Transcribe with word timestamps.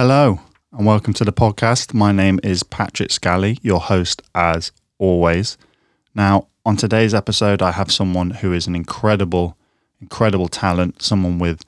Hello, 0.00 0.38
and 0.70 0.86
welcome 0.86 1.12
to 1.14 1.24
the 1.24 1.32
podcast. 1.32 1.92
My 1.92 2.12
name 2.12 2.38
is 2.44 2.62
Patrick 2.62 3.10
Scally, 3.10 3.58
your 3.62 3.80
host 3.80 4.22
as 4.32 4.70
always. 4.96 5.58
Now, 6.14 6.46
on 6.64 6.76
today's 6.76 7.14
episode, 7.14 7.62
I 7.62 7.72
have 7.72 7.90
someone 7.90 8.30
who 8.30 8.52
is 8.52 8.68
an 8.68 8.76
incredible, 8.76 9.58
incredible 10.00 10.46
talent, 10.46 11.02
someone 11.02 11.40
with 11.40 11.64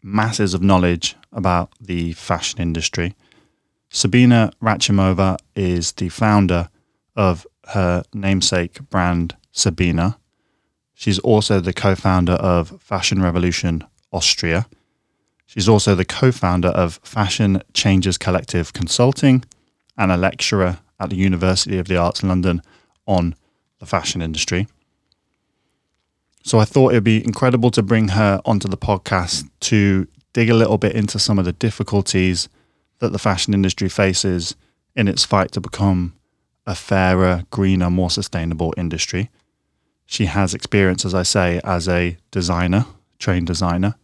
masses 0.00 0.54
of 0.54 0.62
knowledge 0.62 1.16
about 1.32 1.72
the 1.80 2.12
fashion 2.12 2.60
industry. 2.60 3.16
Sabinna 3.90 4.52
Rachimova 4.62 5.36
is 5.56 5.90
the 5.90 6.08
founder 6.08 6.68
of 7.16 7.48
her 7.70 8.04
namesake 8.14 8.78
brand, 8.90 9.34
Sabinna. 9.52 10.18
She's 10.94 11.18
also 11.18 11.58
the 11.58 11.72
co 11.72 11.96
founder 11.96 12.34
of 12.34 12.80
Fashion 12.80 13.20
Revolution 13.20 13.82
Austria. 14.12 14.66
She's 15.46 15.68
also 15.68 15.94
the 15.94 16.04
co 16.04 16.32
founder 16.32 16.68
of 16.68 17.00
Fashion 17.02 17.62
Changers 17.72 18.18
Collective 18.18 18.72
Consulting 18.72 19.44
and 19.96 20.12
a 20.12 20.16
lecturer 20.16 20.78
at 20.98 21.10
the 21.10 21.16
University 21.16 21.78
of 21.78 21.88
the 21.88 21.96
Arts 21.96 22.22
London 22.22 22.62
on 23.06 23.34
the 23.78 23.86
fashion 23.86 24.20
industry. 24.20 24.66
So 26.42 26.58
I 26.58 26.64
thought 26.64 26.92
it'd 26.92 27.04
be 27.04 27.24
incredible 27.24 27.70
to 27.72 27.82
bring 27.82 28.08
her 28.08 28.40
onto 28.44 28.68
the 28.68 28.76
podcast 28.76 29.48
to 29.60 30.06
dig 30.32 30.50
a 30.50 30.54
little 30.54 30.78
bit 30.78 30.94
into 30.94 31.18
some 31.18 31.38
of 31.38 31.44
the 31.44 31.52
difficulties 31.52 32.48
that 32.98 33.12
the 33.12 33.18
fashion 33.18 33.54
industry 33.54 33.88
faces 33.88 34.56
in 34.94 35.08
its 35.08 35.24
fight 35.24 35.52
to 35.52 35.60
become 35.60 36.14
a 36.66 36.74
fairer, 36.74 37.44
greener, 37.50 37.90
more 37.90 38.10
sustainable 38.10 38.74
industry. 38.76 39.30
She 40.06 40.26
has 40.26 40.54
experience, 40.54 41.04
as 41.04 41.14
I 41.14 41.22
say, 41.22 41.60
as 41.64 41.88
a 41.88 42.16
designer, 42.30 42.86
trained 43.18 43.46
designer, 43.46 43.96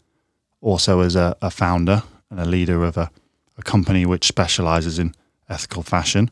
also 0.62 1.00
as 1.00 1.14
a, 1.14 1.36
a 1.42 1.50
founder 1.50 2.02
and 2.30 2.40
a 2.40 2.46
leader 2.46 2.84
of 2.84 2.96
a, 2.96 3.10
a 3.58 3.62
company 3.62 4.06
which 4.06 4.26
specializes 4.26 4.98
in 4.98 5.14
ethical 5.50 5.82
fashion. 5.82 6.30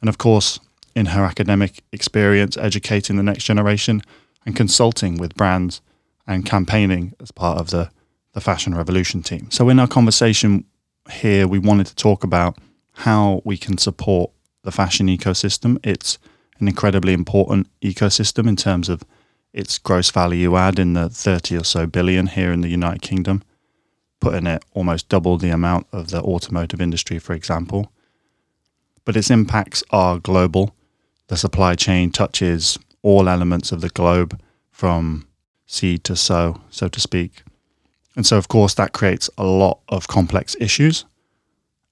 And 0.00 0.08
of 0.08 0.16
course, 0.16 0.58
in 0.94 1.06
her 1.06 1.24
academic 1.24 1.82
experience, 1.92 2.56
educating 2.56 3.16
the 3.16 3.22
next 3.22 3.44
generation 3.44 4.00
and 4.46 4.56
consulting 4.56 5.18
with 5.18 5.34
brands 5.34 5.82
and 6.26 6.46
campaigning 6.46 7.14
as 7.20 7.30
part 7.30 7.58
of 7.58 7.70
the, 7.70 7.90
the 8.32 8.40
Fashion 8.40 8.74
Revolution 8.74 9.22
team. 9.22 9.50
So, 9.50 9.68
in 9.68 9.78
our 9.78 9.88
conversation 9.88 10.64
here, 11.10 11.46
we 11.46 11.58
wanted 11.58 11.86
to 11.88 11.96
talk 11.96 12.24
about 12.24 12.56
how 12.92 13.42
we 13.44 13.56
can 13.58 13.76
support 13.76 14.30
the 14.62 14.72
fashion 14.72 15.08
ecosystem. 15.08 15.78
It's 15.84 16.18
an 16.60 16.68
incredibly 16.68 17.12
important 17.12 17.68
ecosystem 17.82 18.48
in 18.48 18.56
terms 18.56 18.88
of 18.88 19.02
its 19.52 19.78
gross 19.78 20.10
value 20.10 20.56
add 20.56 20.78
in 20.78 20.94
the 20.94 21.08
30 21.08 21.56
or 21.56 21.64
so 21.64 21.86
billion 21.86 22.28
here 22.28 22.52
in 22.52 22.60
the 22.60 22.68
United 22.68 23.02
Kingdom, 23.02 23.42
putting 24.24 24.46
it 24.46 24.64
almost 24.72 25.10
double 25.10 25.36
the 25.36 25.50
amount 25.50 25.86
of 25.92 26.08
the 26.08 26.22
automotive 26.22 26.80
industry, 26.80 27.18
for 27.18 27.34
example. 27.34 27.92
But 29.04 29.18
its 29.18 29.30
impacts 29.30 29.84
are 29.90 30.18
global. 30.18 30.74
The 31.26 31.36
supply 31.36 31.74
chain 31.74 32.10
touches 32.10 32.78
all 33.02 33.28
elements 33.28 33.70
of 33.70 33.82
the 33.82 33.90
globe 33.90 34.40
from 34.70 35.26
seed 35.66 36.04
to 36.04 36.16
sow, 36.16 36.62
so 36.70 36.88
to 36.88 37.00
speak. 37.00 37.42
And 38.16 38.26
so, 38.26 38.38
of 38.38 38.48
course, 38.48 38.72
that 38.74 38.94
creates 38.94 39.28
a 39.36 39.44
lot 39.44 39.80
of 39.90 40.08
complex 40.08 40.56
issues 40.58 41.04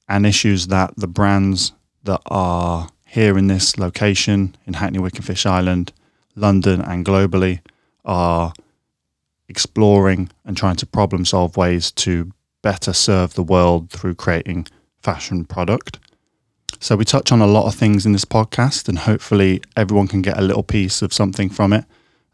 and 0.08 0.24
issues 0.24 0.68
that 0.68 0.94
the 0.96 1.08
brands 1.08 1.72
that 2.04 2.22
are 2.26 2.88
here 3.06 3.36
in 3.36 3.48
this 3.48 3.78
location 3.78 4.56
in 4.66 4.72
Hackney 4.72 5.00
Wick 5.00 5.16
and 5.16 5.26
Fish 5.26 5.44
Island, 5.44 5.92
London, 6.34 6.80
and 6.80 7.04
globally 7.04 7.60
are 8.06 8.54
exploring 9.52 10.30
and 10.46 10.56
trying 10.56 10.76
to 10.76 10.86
problem 10.86 11.24
solve 11.24 11.58
ways 11.58 11.92
to 11.92 12.32
better 12.62 12.92
serve 12.92 13.34
the 13.34 13.42
world 13.54 13.90
through 13.90 14.14
creating 14.14 14.66
fashion 15.02 15.44
product. 15.44 15.98
So 16.80 16.96
we 16.96 17.04
touch 17.04 17.30
on 17.30 17.42
a 17.42 17.46
lot 17.46 17.66
of 17.66 17.74
things 17.74 18.06
in 18.06 18.12
this 18.12 18.24
podcast, 18.24 18.88
and 18.88 18.98
hopefully 18.98 19.60
everyone 19.76 20.08
can 20.08 20.22
get 20.22 20.38
a 20.38 20.42
little 20.42 20.62
piece 20.62 21.02
of 21.02 21.12
something 21.12 21.50
from 21.50 21.72
it. 21.72 21.84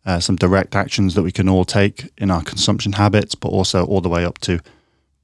Uh, 0.06 0.20
some 0.20 0.36
direct 0.36 0.74
actions 0.74 1.14
that 1.14 1.22
we 1.22 1.32
can 1.32 1.48
all 1.48 1.66
take 1.66 2.08
in 2.16 2.30
our 2.30 2.42
consumption 2.42 2.92
habits, 2.92 3.34
but 3.34 3.48
also 3.48 3.84
all 3.84 4.00
the 4.00 4.08
way 4.08 4.24
up 4.24 4.38
to, 4.38 4.60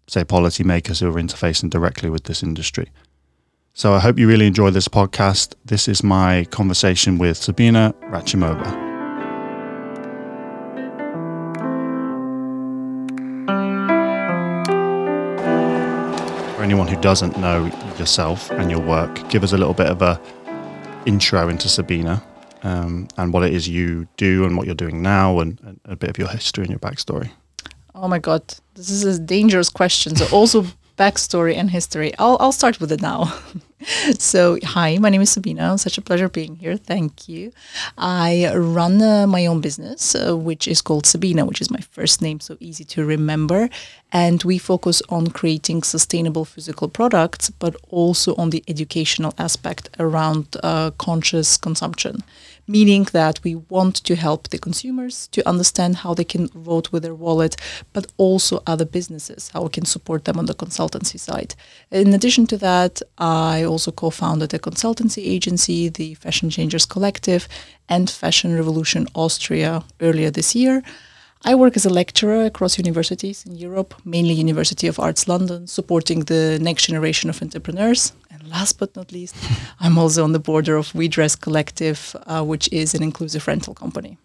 say, 0.09 0.25
policymakers 0.25 1.01
who 1.01 1.09
are 1.09 1.23
interfacing 1.23 1.71
directly 1.71 2.11
with 2.11 2.25
this 2.25 2.43
industry. 2.43 2.91
So 3.73 3.95
I 3.95 4.01
hope 4.01 4.19
you 4.19 4.29
really 4.29 4.47
enjoy 4.47 4.71
this 4.71 4.89
podcast. 4.89 5.55
This 5.65 5.89
is 5.89 6.03
my 6.03 6.45
conversation 6.51 7.17
with 7.19 7.39
Sabinna 7.39 7.95
Rachimova. 8.11 8.84
Anyone 16.65 16.89
who 16.89 16.99
doesn't 16.99 17.37
know 17.37 17.67
yourself 17.99 18.51
and 18.53 18.71
your 18.71 18.81
work, 18.81 19.29
give 19.29 19.45
us 19.45 19.53
a 19.53 19.59
little 19.59 19.75
bit 19.75 19.87
of 19.87 20.01
a 20.01 20.19
intro 21.05 21.51
into 21.51 21.69
Sabinna 21.69 22.23
um, 22.63 23.07
and 23.19 23.35
what 23.35 23.45
it 23.45 23.53
is 23.53 23.69
you 23.69 24.09
do 24.17 24.47
and 24.47 24.57
what 24.57 24.65
you're 24.65 24.75
doing 24.75 25.03
now 25.03 25.41
and, 25.41 25.61
and 25.63 25.79
a 25.85 25.95
bit 25.95 26.09
of 26.09 26.17
your 26.17 26.29
history 26.29 26.65
and 26.65 26.71
your 26.71 26.79
backstory. 26.79 27.31
Oh 27.95 28.09
my 28.09 28.19
God, 28.19 28.43
this 28.77 28.89
is 28.89 29.05
a 29.05 29.19
dangerous 29.21 29.69
question. 29.69 30.17
So 30.17 30.27
also 30.35 30.63
backstory 30.99 31.55
and 31.55 31.71
history. 31.71 32.15
I'll, 32.19 32.39
I'll 32.41 32.51
start 32.51 32.81
with 32.81 32.91
it 32.93 33.03
now. 33.03 33.31
so, 34.19 34.59
hi, 34.63 34.99
my 34.99 35.11
name 35.11 35.21
is 35.21 35.37
Sabinna. 35.37 35.79
Such 35.79 35.99
a 35.99 36.03
pleasure 36.03 36.29
being 36.29 36.57
here. 36.57 36.77
Thank 36.77 37.29
you. 37.29 37.53
I 37.99 38.53
run 38.55 39.03
uh, 39.03 39.27
my 39.27 39.47
own 39.47 39.61
business, 39.61 40.15
uh, 40.15 40.37
which 40.37 40.67
is 40.69 40.81
called 40.81 41.05
Sabinna, 41.05 41.47
which 41.47 41.61
is 41.61 41.71
my 41.71 41.81
first 41.81 42.23
name, 42.23 42.41
so 42.41 42.57
easy 42.61 42.85
to 42.85 43.05
remember. 43.05 43.69
And 44.13 44.43
we 44.45 44.59
focus 44.59 45.03
on 45.09 45.29
creating 45.29 45.83
sustainable 45.83 46.45
physical 46.45 46.89
products, 46.89 47.51
but 47.51 47.77
also 47.91 48.35
on 48.37 48.51
the 48.51 48.63
educational 48.69 49.35
aspect 49.39 49.89
around 49.99 50.57
uh, 50.63 50.93
conscious 50.93 51.57
consumption 51.57 52.23
meaning 52.67 53.05
that 53.13 53.41
we 53.45 53.55
want 53.55 53.97
to 54.05 54.15
help 54.15 54.49
the 54.49 54.59
consumers 54.59 55.29
to 55.29 55.49
understand 55.49 55.97
how 55.97 56.15
they 56.15 56.25
can 56.25 56.49
vote 56.49 56.93
with 56.93 57.03
their 57.03 57.15
wallet, 57.15 57.57
but 57.93 58.07
also 58.17 58.63
other 58.67 58.85
businesses, 58.85 59.51
how 59.51 59.63
we 59.63 59.69
can 59.69 59.85
support 59.85 60.25
them 60.25 60.39
on 60.39 60.47
the 60.47 60.55
consultancy 60.55 61.19
side. 61.19 61.55
In 61.91 62.15
addition 62.15 62.47
to 62.49 62.57
that, 62.59 63.03
I 63.19 63.65
also 63.65 63.91
co 63.93 64.11
founded 64.11 64.55
a 64.55 64.59
consultancy 64.59 65.25
agency, 65.27 65.89
the 65.89 66.15
Fashion 66.15 66.51
Changers 66.51 66.87
Collective, 66.87 67.49
and 67.89 68.09
Fashion 68.09 68.55
Revolution 68.55 69.07
Austria 69.15 69.85
earlier 70.01 70.31
this 70.31 70.55
year. 70.55 70.83
I 71.47 71.55
work 71.55 71.77
as 71.77 71.85
a 71.85 71.91
lecturer 71.91 72.47
across 72.47 72.79
universities 72.79 73.45
in 73.45 73.55
Europe, 73.55 73.95
mainly 74.03 74.33
University 74.33 74.87
of 74.87 74.99
Arts 74.99 75.29
London, 75.29 75.67
supporting 75.67 76.21
the 76.21 76.59
next 76.59 76.87
generation 76.87 77.29
of 77.29 77.43
entrepreneurs. 77.43 78.15
Last 78.47 78.79
but 78.79 78.95
not 78.97 79.13
least, 79.13 79.37
I'm 79.81 79.99
also 79.99 80.25
on 80.25 80.33
the 80.33 80.39
board 80.39 80.69
of 80.69 80.95
We 80.95 81.09
Dress 81.09 81.37
Collective, 81.37 82.17
uh, 82.27 82.45
which 82.45 82.69
is 82.73 82.95
an 82.95 83.03
inclusive 83.03 83.47
rental 83.47 83.75
company. 83.75 84.19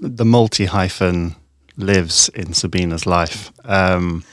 The 0.00 0.24
multi 0.24 0.66
hyphen 0.66 1.36
lives 1.76 2.28
in 2.30 2.48
Sabinna's 2.48 3.06
life. 3.06 3.52
Um, 3.64 4.24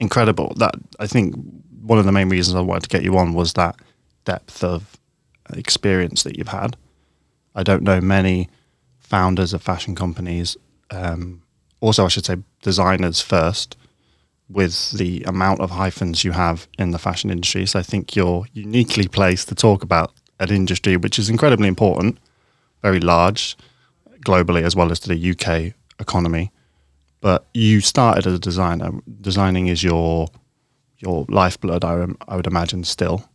incredible. 0.00 0.52
That 0.56 0.74
I 1.00 1.06
think 1.06 1.34
one 1.82 1.98
of 1.98 2.04
the 2.04 2.12
main 2.12 2.28
reasons 2.28 2.54
I 2.54 2.60
wanted 2.60 2.84
to 2.84 2.88
get 2.88 3.02
you 3.02 3.16
on 3.18 3.34
was 3.34 3.54
that 3.54 3.76
depth 4.24 4.62
of 4.62 4.98
experience 5.54 6.22
that 6.22 6.36
you've 6.36 6.48
had. 6.48 6.76
I 7.54 7.62
don't 7.62 7.82
know 7.82 8.00
many 8.00 8.48
founders 8.98 9.52
of 9.52 9.62
fashion 9.62 9.94
companies, 9.94 10.56
um, 10.90 11.42
also 11.80 12.04
I 12.04 12.08
should 12.08 12.26
say 12.26 12.36
designers 12.62 13.20
first, 13.20 13.76
with 14.48 14.92
the 14.92 15.22
amount 15.24 15.60
of 15.60 15.70
hyphens 15.70 16.24
you 16.24 16.32
have 16.32 16.68
in 16.78 16.92
the 16.92 16.98
fashion 16.98 17.30
industry. 17.30 17.66
So 17.66 17.78
I 17.78 17.82
think 17.82 18.14
you're 18.14 18.46
uniquely 18.52 19.08
placed 19.08 19.48
to 19.48 19.54
talk 19.54 19.82
about 19.82 20.12
an 20.38 20.50
industry 20.50 20.96
which 20.96 21.18
is 21.18 21.28
incredibly 21.28 21.68
important, 21.68 22.18
very 22.82 23.00
large 23.00 23.56
globally 24.24 24.62
as 24.62 24.76
well 24.76 24.92
as 24.92 25.00
to 25.00 25.08
the 25.08 25.30
UK 25.30 25.74
economy. 26.00 26.52
But 27.20 27.46
you 27.54 27.80
started 27.80 28.26
as 28.26 28.34
a 28.34 28.38
designer. 28.38 28.92
Designing 29.20 29.68
is 29.68 29.82
your 29.82 30.28
your 30.98 31.26
lifeblood, 31.28 31.84
I, 31.84 32.06
I 32.26 32.36
would 32.36 32.46
imagine, 32.46 32.82
still. 32.84 33.28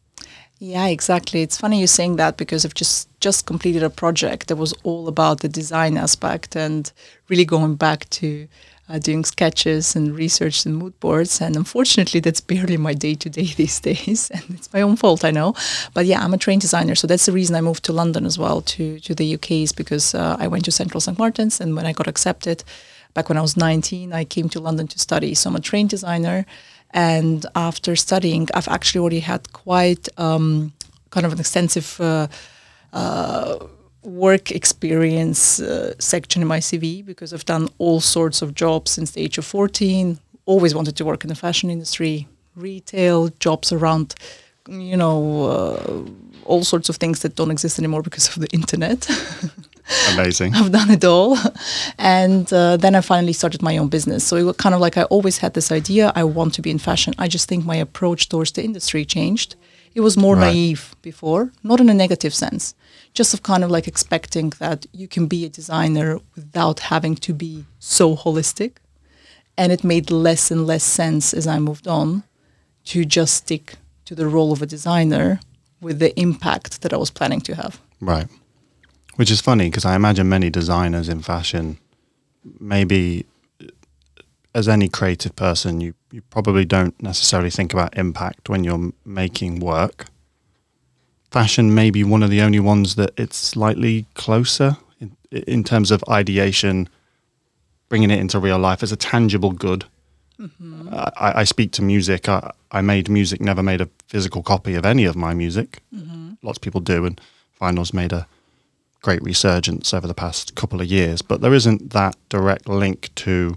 Yeah, 0.60 0.88
exactly. 0.88 1.42
It's 1.42 1.58
funny 1.58 1.80
you're 1.80 1.88
saying 1.88 2.18
that 2.18 2.38
because 2.38 2.66
I've 2.66 2.74
just 2.74 3.10
just 3.20 3.46
completed 3.46 3.84
a 3.84 3.90
project 3.90 4.48
that 4.48 4.58
was 4.58 4.74
all 4.84 5.08
about 5.08 5.40
the 5.40 5.50
design 5.50 5.98
aspect 5.98 6.56
and 6.56 6.92
really 7.30 7.46
going 7.46 7.76
back 7.76 8.08
to 8.12 8.48
uh, 8.92 9.00
doing 9.00 9.24
sketches 9.26 9.96
and 9.96 10.16
research 10.16 10.66
and 10.66 10.78
mood 10.78 11.00
boards. 11.00 11.42
And 11.42 11.56
unfortunately, 11.56 12.20
that's 12.20 12.42
barely 12.42 12.78
my 12.78 12.94
day 12.94 13.16
to 13.16 13.30
day 13.30 13.46
these 13.56 13.80
days, 13.80 14.30
and 14.32 14.44
it's 14.50 14.72
my 14.74 14.82
own 14.82 14.96
fault, 14.96 15.24
I 15.24 15.32
know. 15.32 15.56
But 15.94 16.06
yeah, 16.06 16.24
I'm 16.24 16.34
a 16.34 16.38
trained 16.38 16.62
designer, 16.62 16.96
so 16.96 17.08
that's 17.08 17.26
the 17.26 17.32
reason 17.32 17.56
I 17.56 17.62
moved 17.62 17.84
to 17.86 17.94
London 17.94 18.26
as 18.26 18.38
well 18.38 18.62
to 18.62 19.00
to 19.00 19.16
the 19.16 19.34
UK 19.36 19.52
is 19.52 19.72
because 19.72 20.16
uh, 20.16 20.36
I 20.40 20.48
went 20.48 20.66
to 20.66 20.72
Central 20.72 21.02
St 21.02 21.18
Martin's, 21.18 21.62
and 21.62 21.76
when 21.76 21.86
I 21.86 21.94
got 21.94 22.08
accepted 22.08 22.64
back 23.14 23.30
when 23.30 23.38
I 23.38 23.42
was 23.42 23.58
19, 23.58 24.14
I 24.14 24.24
came 24.26 24.50
to 24.50 24.60
London 24.60 24.88
to 24.88 25.00
study. 25.00 25.36
So 25.36 25.50
I'm 25.50 25.56
a 25.56 25.60
trained 25.60 25.90
designer. 25.90 26.46
And 26.94 27.46
after 27.56 27.96
studying, 27.96 28.48
I've 28.54 28.68
actually 28.68 29.00
already 29.00 29.22
had 29.22 29.52
quite 29.54 30.10
um, 30.18 30.74
kind 31.10 31.26
of 31.26 31.34
an 31.34 31.40
extensive 31.40 32.00
uh, 32.02 32.28
uh, 32.92 33.66
work 34.04 34.52
experience 34.52 35.60
uh, 35.62 35.94
section 36.00 36.42
in 36.42 36.48
my 36.48 36.60
CV 36.60 37.06
because 37.06 37.34
I've 37.34 37.46
done 37.46 37.70
all 37.78 38.00
sorts 38.02 38.42
of 38.42 38.54
jobs 38.56 38.92
since 38.92 39.12
the 39.12 39.22
age 39.22 39.38
of 39.38 39.46
14. 39.46 40.18
Always 40.46 40.74
wanted 40.74 40.96
to 40.98 41.06
work 41.06 41.24
in 41.24 41.30
the 41.30 41.36
fashion 41.36 41.70
industry. 41.70 42.28
retail, 42.56 43.30
jobs 43.40 43.72
around, 43.72 44.14
you 44.68 44.98
know, 44.98 45.46
uh, 45.46 46.02
all 46.46 46.64
sorts 46.64 46.90
of 46.90 46.98
things 46.98 47.20
that 47.22 47.36
don't 47.36 47.52
exist 47.52 47.80
anymore 47.80 48.02
because 48.02 48.28
of 48.30 48.42
the 48.42 48.48
internet. 48.52 49.08
Amazing. 50.14 50.54
I've 50.56 50.72
done 50.72 50.92
it 50.92 51.04
all. 51.04 51.38
And 51.98 52.52
uh, 52.54 52.78
then 52.78 52.96
I 52.96 53.02
finally 53.02 53.34
started 53.34 53.62
my 53.62 53.78
own 53.78 53.88
business. 53.90 54.24
So 54.28 54.36
it 54.36 54.44
was 54.44 54.56
kind 54.58 54.76
of 54.76 54.82
like 54.82 54.98
I 54.98 55.04
always 55.04 55.38
had 55.40 55.54
this 55.54 55.72
idea 55.72 56.12
I 56.16 56.24
want 56.24 56.54
to 56.56 56.62
be 56.62 56.70
in 56.70 56.80
fashion. 56.80 57.14
I 57.18 57.28
just 57.28 57.48
think 57.48 57.66
my 57.66 57.76
approach 57.78 58.28
towards 58.30 58.52
the 58.52 58.64
industry 58.64 59.06
changed. 59.06 59.56
It 59.96 60.02
was 60.02 60.16
more 60.18 60.36
Right. 60.36 60.54
naive 60.54 60.96
before, 61.02 61.52
not 61.64 61.80
in 61.80 61.90
a 61.90 61.94
negative 61.94 62.34
sense, 62.34 62.74
just 63.14 63.34
of 63.34 63.44
kind 63.44 63.64
of 63.64 63.70
like 63.70 63.88
expecting 63.88 64.52
that 64.60 64.86
you 64.94 65.08
can 65.08 65.28
be 65.28 65.46
a 65.46 65.50
designer 65.50 66.20
without 66.36 66.80
having 66.80 67.16
to 67.16 67.34
be 67.34 67.66
so 67.80 68.16
holistic. 68.16 68.78
And 69.58 69.72
it 69.72 69.84
made 69.84 70.10
less 70.10 70.50
and 70.50 70.66
less 70.66 70.84
sense 70.84 71.34
as 71.34 71.46
I 71.46 71.60
moved 71.60 71.88
on 71.88 72.24
to 72.86 73.06
just 73.06 73.34
stick 73.36 73.76
to 74.06 74.16
the 74.16 74.28
role 74.28 74.52
of 74.52 74.62
a 74.62 74.66
designer 74.66 75.40
with 75.82 76.00
the 76.00 76.18
impact 76.20 76.82
that 76.82 76.94
I 76.94 76.98
was 76.98 77.12
planning 77.12 77.42
to 77.42 77.56
have. 77.56 77.80
Right. 78.00 78.28
Which 79.16 79.30
is 79.30 79.42
funny 79.42 79.70
because 79.70 79.86
I 79.86 79.96
imagine 79.96 80.30
many 80.30 80.50
designers 80.50 81.10
in 81.10 81.22
fashion, 81.22 81.78
maybe 82.60 83.26
uh, 83.62 83.68
as 84.56 84.68
any 84.68 84.88
creative 84.88 85.36
person, 85.36 85.82
you, 85.82 85.94
you 86.12 86.22
probably 86.22 86.66
don't 86.66 87.00
necessarily 87.02 87.50
think 87.50 87.74
about 87.74 87.98
impact 87.98 88.50
when 88.50 88.64
you're 88.64 88.92
making 89.06 89.60
work. 89.60 90.06
Fashion 91.32 91.74
may 91.74 91.90
be 91.90 92.04
one 92.04 92.24
of 92.24 92.30
the 92.30 92.42
only 92.42 92.60
ones 92.60 92.96
that 92.96 93.12
it's 93.18 93.38
slightly 93.38 94.06
closer 94.16 94.78
in, 95.00 95.16
in 95.32 95.64
terms 95.64 95.90
of 95.90 96.04
ideation, 96.10 96.90
bringing 97.90 98.12
it 98.12 98.20
into 98.20 98.38
real 98.38 98.60
life 98.60 98.84
as 98.84 98.92
a 98.92 98.98
tangible 98.98 99.52
good. 99.52 99.86
I, 100.92 101.42
I 101.42 101.44
speak 101.46 101.72
to 101.74 101.82
music. 101.84 102.28
I, 102.28 102.52
I 102.72 102.82
made 102.82 103.10
music, 103.10 103.40
never 103.40 103.64
made 103.64 103.80
a 103.80 103.90
physical 104.08 104.44
copy 104.44 104.76
of 104.76 104.86
any 104.86 105.06
of 105.06 105.16
my 105.16 105.34
music. 105.34 105.80
Lots 106.44 106.58
of 106.58 106.62
people 106.62 106.82
do, 106.82 107.06
and 107.06 107.22
Vinyl's 107.62 107.94
made 107.94 108.12
a 108.12 108.28
great 109.02 109.22
resurgence 109.24 109.94
over 109.94 110.08
the 110.08 110.14
past 110.14 110.56
couple 110.56 110.82
of 110.82 110.88
years. 110.88 111.22
But 111.22 111.42
there 111.42 111.54
isn't 111.54 111.92
that 111.92 112.16
direct 112.30 112.68
link 112.68 113.10
to 113.16 113.56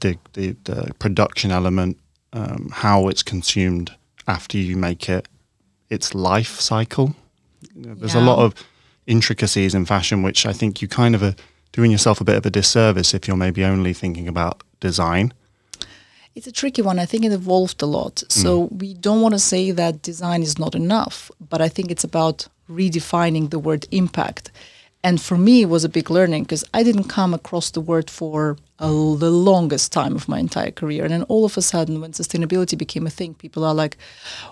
the 0.00 0.16
the, 0.32 0.56
the 0.64 0.92
production 0.98 1.50
element, 1.50 1.98
um, 2.32 2.70
how 2.72 3.08
it's 3.08 3.22
consumed 3.22 3.94
after 4.26 4.58
you 4.58 4.76
make 4.76 5.08
it, 5.08 5.28
its 5.90 6.14
life 6.14 6.60
cycle. 6.60 7.14
You 7.74 7.88
know, 7.88 7.94
there's 7.94 8.14
a 8.14 8.20
lot 8.20 8.38
of 8.38 8.54
intricacies 9.06 9.74
in 9.74 9.84
fashion, 9.84 10.22
which 10.22 10.46
I 10.46 10.52
think 10.52 10.80
you 10.80 10.88
kind 10.88 11.14
of 11.14 11.22
are 11.22 11.34
doing 11.72 11.90
yourself 11.90 12.20
a 12.20 12.24
bit 12.24 12.36
of 12.36 12.46
a 12.46 12.50
disservice 12.50 13.12
if 13.12 13.28
you're 13.28 13.36
maybe 13.36 13.64
only 13.64 13.92
thinking 13.92 14.28
about 14.28 14.62
design. 14.80 15.32
It's 16.34 16.46
a 16.46 16.52
tricky 16.52 16.82
one. 16.82 16.98
I 16.98 17.06
think 17.06 17.24
it 17.24 17.32
evolved 17.32 17.82
a 17.82 17.86
lot. 17.86 18.22
So 18.28 18.68
mm. 18.68 18.78
we 18.78 18.94
don't 18.94 19.20
want 19.20 19.34
to 19.34 19.38
say 19.38 19.72
that 19.72 20.02
design 20.02 20.42
is 20.42 20.58
not 20.58 20.74
enough, 20.74 21.30
but 21.40 21.60
I 21.60 21.68
think 21.68 21.90
it's 21.90 22.04
about 22.04 22.46
redefining 22.70 23.50
the 23.50 23.58
word 23.58 23.86
impact. 23.90 24.50
And 25.02 25.20
for 25.20 25.36
me, 25.36 25.62
it 25.62 25.68
was 25.68 25.84
a 25.84 25.88
big 25.88 26.10
learning 26.10 26.44
because 26.44 26.64
I 26.72 26.82
didn't 26.82 27.04
come 27.04 27.34
across 27.34 27.70
the 27.70 27.80
word 27.80 28.10
for 28.10 28.56
the 28.80 29.30
longest 29.30 29.92
time 29.92 30.16
of 30.16 30.28
my 30.28 30.38
entire 30.38 30.70
career. 30.70 31.04
And 31.04 31.12
then 31.12 31.22
all 31.24 31.44
of 31.44 31.56
a 31.56 31.62
sudden, 31.62 32.00
when 32.00 32.12
sustainability 32.12 32.76
became 32.76 33.06
a 33.06 33.10
thing, 33.10 33.34
people 33.34 33.64
are 33.64 33.74
like, 33.74 33.98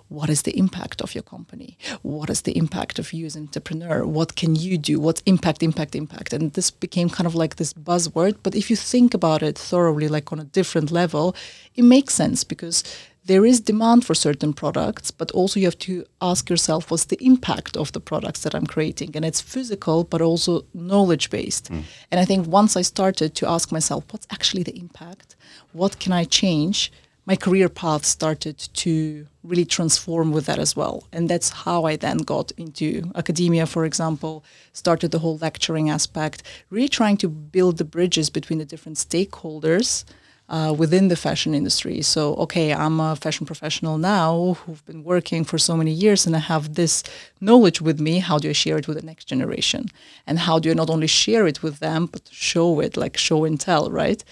what 0.08 0.28
is 0.28 0.42
the 0.42 0.56
impact 0.58 1.00
of 1.00 1.14
your 1.14 1.22
company? 1.22 1.78
What 2.02 2.28
is 2.28 2.42
the 2.42 2.56
impact 2.56 2.98
of 2.98 3.12
you 3.12 3.26
as 3.26 3.36
an 3.36 3.44
entrepreneur? 3.44 4.06
What 4.06 4.36
can 4.36 4.54
you 4.54 4.76
do? 4.76 5.00
What's 5.00 5.22
impact, 5.22 5.62
impact, 5.62 5.94
impact? 5.94 6.32
And 6.32 6.52
this 6.52 6.70
became 6.70 7.08
kind 7.08 7.26
of 7.26 7.34
like 7.34 7.56
this 7.56 7.72
buzzword. 7.72 8.36
But 8.42 8.54
if 8.54 8.68
you 8.68 8.76
think 8.76 9.14
about 9.14 9.42
it 9.42 9.56
thoroughly, 9.56 10.08
like 10.08 10.30
on 10.32 10.40
a 10.40 10.44
different 10.44 10.90
level, 10.90 11.34
it 11.74 11.84
makes 11.84 12.14
sense 12.14 12.44
because 12.44 12.84
there 13.28 13.44
is 13.44 13.60
demand 13.60 14.06
for 14.06 14.14
certain 14.14 14.54
products, 14.54 15.10
but 15.10 15.30
also 15.32 15.60
you 15.60 15.66
have 15.66 15.78
to 15.78 16.04
ask 16.22 16.48
yourself 16.48 16.90
what's 16.90 17.04
the 17.04 17.22
impact 17.24 17.76
of 17.76 17.92
the 17.92 18.00
products 18.00 18.42
that 18.42 18.54
I'm 18.54 18.66
creating? 18.66 19.10
And 19.14 19.24
it's 19.24 19.42
physical, 19.42 20.02
but 20.02 20.22
also 20.22 20.64
knowledge 20.72 21.28
based. 21.28 21.68
Hmm. 21.68 21.80
And 22.10 22.18
I 22.20 22.24
think 22.24 22.46
once 22.46 22.74
I 22.74 22.82
started 22.82 23.34
to 23.34 23.48
ask 23.48 23.70
myself, 23.70 24.04
what's 24.10 24.26
actually 24.30 24.62
the 24.62 24.78
impact? 24.78 25.36
What 25.72 25.98
can 25.98 26.12
I 26.12 26.24
change? 26.24 26.90
My 27.26 27.36
career 27.36 27.68
path 27.68 28.06
started 28.06 28.56
to 28.84 29.26
really 29.44 29.66
transform 29.66 30.32
with 30.32 30.46
that 30.46 30.58
as 30.58 30.74
well. 30.74 31.04
And 31.12 31.28
that's 31.28 31.50
how 31.50 31.84
I 31.84 31.96
then 31.96 32.18
got 32.18 32.50
into 32.52 33.12
academia, 33.14 33.66
for 33.66 33.84
example, 33.84 34.42
started 34.72 35.10
the 35.10 35.18
whole 35.18 35.36
lecturing 35.36 35.90
aspect, 35.90 36.42
really 36.70 36.88
trying 36.88 37.18
to 37.18 37.28
build 37.28 37.76
the 37.76 37.84
bridges 37.84 38.30
between 38.30 38.58
the 38.58 38.64
different 38.64 38.96
stakeholders 38.96 40.04
uh, 40.48 40.74
within 40.76 41.08
the 41.08 41.16
fashion 41.16 41.54
industry. 41.54 42.00
So, 42.02 42.34
okay, 42.36 42.72
I'm 42.72 43.00
a 43.00 43.16
fashion 43.16 43.46
professional 43.46 43.98
now 43.98 44.56
who've 44.60 44.84
been 44.86 45.04
working 45.04 45.44
for 45.44 45.58
so 45.58 45.76
many 45.76 45.92
years 45.92 46.26
and 46.26 46.34
I 46.34 46.38
have 46.38 46.74
this 46.74 47.02
knowledge 47.40 47.80
with 47.80 48.00
me. 48.00 48.20
How 48.20 48.38
do 48.38 48.48
I 48.48 48.52
share 48.52 48.78
it 48.78 48.88
with 48.88 48.98
the 48.98 49.06
next 49.06 49.26
generation? 49.26 49.86
And 50.26 50.38
how 50.38 50.58
do 50.58 50.70
I 50.70 50.74
not 50.74 50.90
only 50.90 51.06
share 51.06 51.46
it 51.46 51.62
with 51.62 51.80
them, 51.80 52.06
but 52.06 52.22
show 52.30 52.80
it, 52.80 52.96
like 52.96 53.16
show 53.16 53.44
and 53.44 53.60
tell, 53.60 53.90
right? 53.90 54.24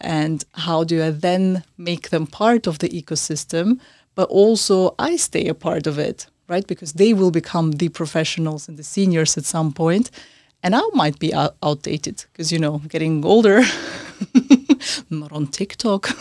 And 0.00 0.44
how 0.52 0.84
do 0.84 1.02
I 1.02 1.10
then 1.10 1.64
make 1.76 2.10
them 2.10 2.26
part 2.26 2.66
of 2.66 2.78
the 2.78 2.88
ecosystem, 2.88 3.78
but 4.14 4.28
also 4.30 4.94
I 4.98 5.16
stay 5.16 5.48
a 5.48 5.54
part 5.54 5.86
of 5.86 5.98
it, 5.98 6.26
right? 6.48 6.66
Because 6.66 6.94
they 6.94 7.12
will 7.12 7.30
become 7.30 7.72
the 7.72 7.90
professionals 7.90 8.68
and 8.68 8.78
the 8.78 8.84
seniors 8.84 9.36
at 9.36 9.44
some 9.44 9.72
point, 9.72 10.10
And 10.62 10.74
I 10.74 10.82
might 10.92 11.18
be 11.18 11.32
outdated 11.34 12.24
because, 12.32 12.50
you 12.50 12.58
know, 12.58 12.78
getting 12.88 13.24
older, 13.24 13.62
not 15.10 15.32
on 15.32 15.46
TikTok. 15.46 16.08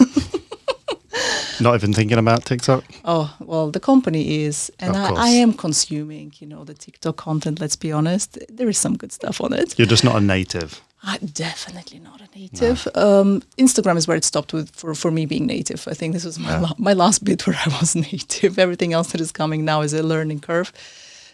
Not 1.59 1.73
even 1.73 1.91
thinking 1.93 2.19
about 2.19 2.45
TikTok. 2.45 2.83
Oh, 3.03 3.35
well, 3.39 3.71
the 3.71 3.79
company 3.79 4.43
is, 4.45 4.71
and 4.79 4.95
I. 4.95 5.09
I 5.15 5.29
am 5.29 5.53
consuming, 5.53 6.31
you 6.39 6.45
know, 6.45 6.63
the 6.63 6.75
TikTok 6.75 7.15
content. 7.15 7.59
Let's 7.59 7.75
be 7.75 7.91
honest, 7.91 8.37
there 8.47 8.69
is 8.69 8.77
some 8.77 8.95
good 8.95 9.11
stuff 9.11 9.41
on 9.41 9.53
it. 9.53 9.73
You're 9.79 9.87
just 9.87 10.03
not 10.03 10.17
a 10.17 10.21
native. 10.21 10.79
I'm 11.01 11.25
definitely 11.33 11.97
not 11.99 12.21
a 12.21 12.27
native. 12.39 12.87
Um, 12.93 13.41
Instagram 13.57 13.97
is 13.97 14.07
where 14.07 14.17
it 14.17 14.23
stopped 14.23 14.53
with 14.53 14.69
for, 14.69 14.93
for 14.93 15.09
me 15.09 15.25
being 15.25 15.47
native. 15.47 15.87
I 15.87 15.95
think 15.95 16.13
this 16.13 16.25
was 16.25 16.37
my 16.37 16.49
Yeah. 16.51 16.59
la- 16.59 16.75
my 16.77 16.93
last 16.93 17.23
bit 17.23 17.47
where 17.47 17.57
I 17.65 17.69
was 17.79 17.95
native. 18.11 18.59
Everything 18.59 18.93
else 18.93 19.11
that 19.13 19.21
is 19.21 19.31
coming 19.31 19.65
now 19.65 19.81
is 19.81 19.93
a 19.93 20.03
learning 20.03 20.41
curve. 20.41 20.71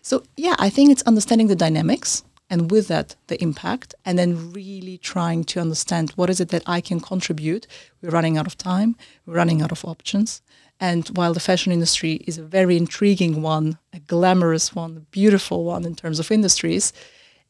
So 0.01 0.23
yeah, 0.37 0.55
I 0.57 0.69
think 0.69 0.91
it's 0.91 1.03
understanding 1.03 1.47
the 1.49 1.55
dynamics 1.55 2.23
and 2.53 2.69
with 2.69 2.87
that 2.87 3.15
the 3.27 3.41
impact, 3.41 3.95
and 4.05 4.19
then 4.19 4.53
really 4.53 4.99
trying 4.99 5.43
to 5.43 5.59
understand 5.59 6.11
what 6.15 6.29
is 6.29 6.39
it 6.39 6.49
that 6.49 6.61
I 6.67 6.81
can 6.81 6.99
contribute. 6.99 7.65
We're 7.99 8.11
running 8.11 8.37
out 8.37 8.45
of 8.45 8.55
time. 8.55 8.95
We're 9.25 9.37
running 9.37 9.63
out 9.63 9.71
of 9.71 9.83
options. 9.83 10.43
And 10.79 11.07
while 11.17 11.33
the 11.33 11.39
fashion 11.39 11.73
industry 11.73 12.13
is 12.27 12.37
a 12.37 12.43
very 12.43 12.77
intriguing 12.77 13.41
one, 13.41 13.79
a 13.91 13.99
glamorous 13.99 14.75
one, 14.75 14.97
a 14.97 14.99
beautiful 14.99 15.63
one 15.63 15.83
in 15.83 15.95
terms 15.95 16.19
of 16.19 16.31
industries, 16.31 16.93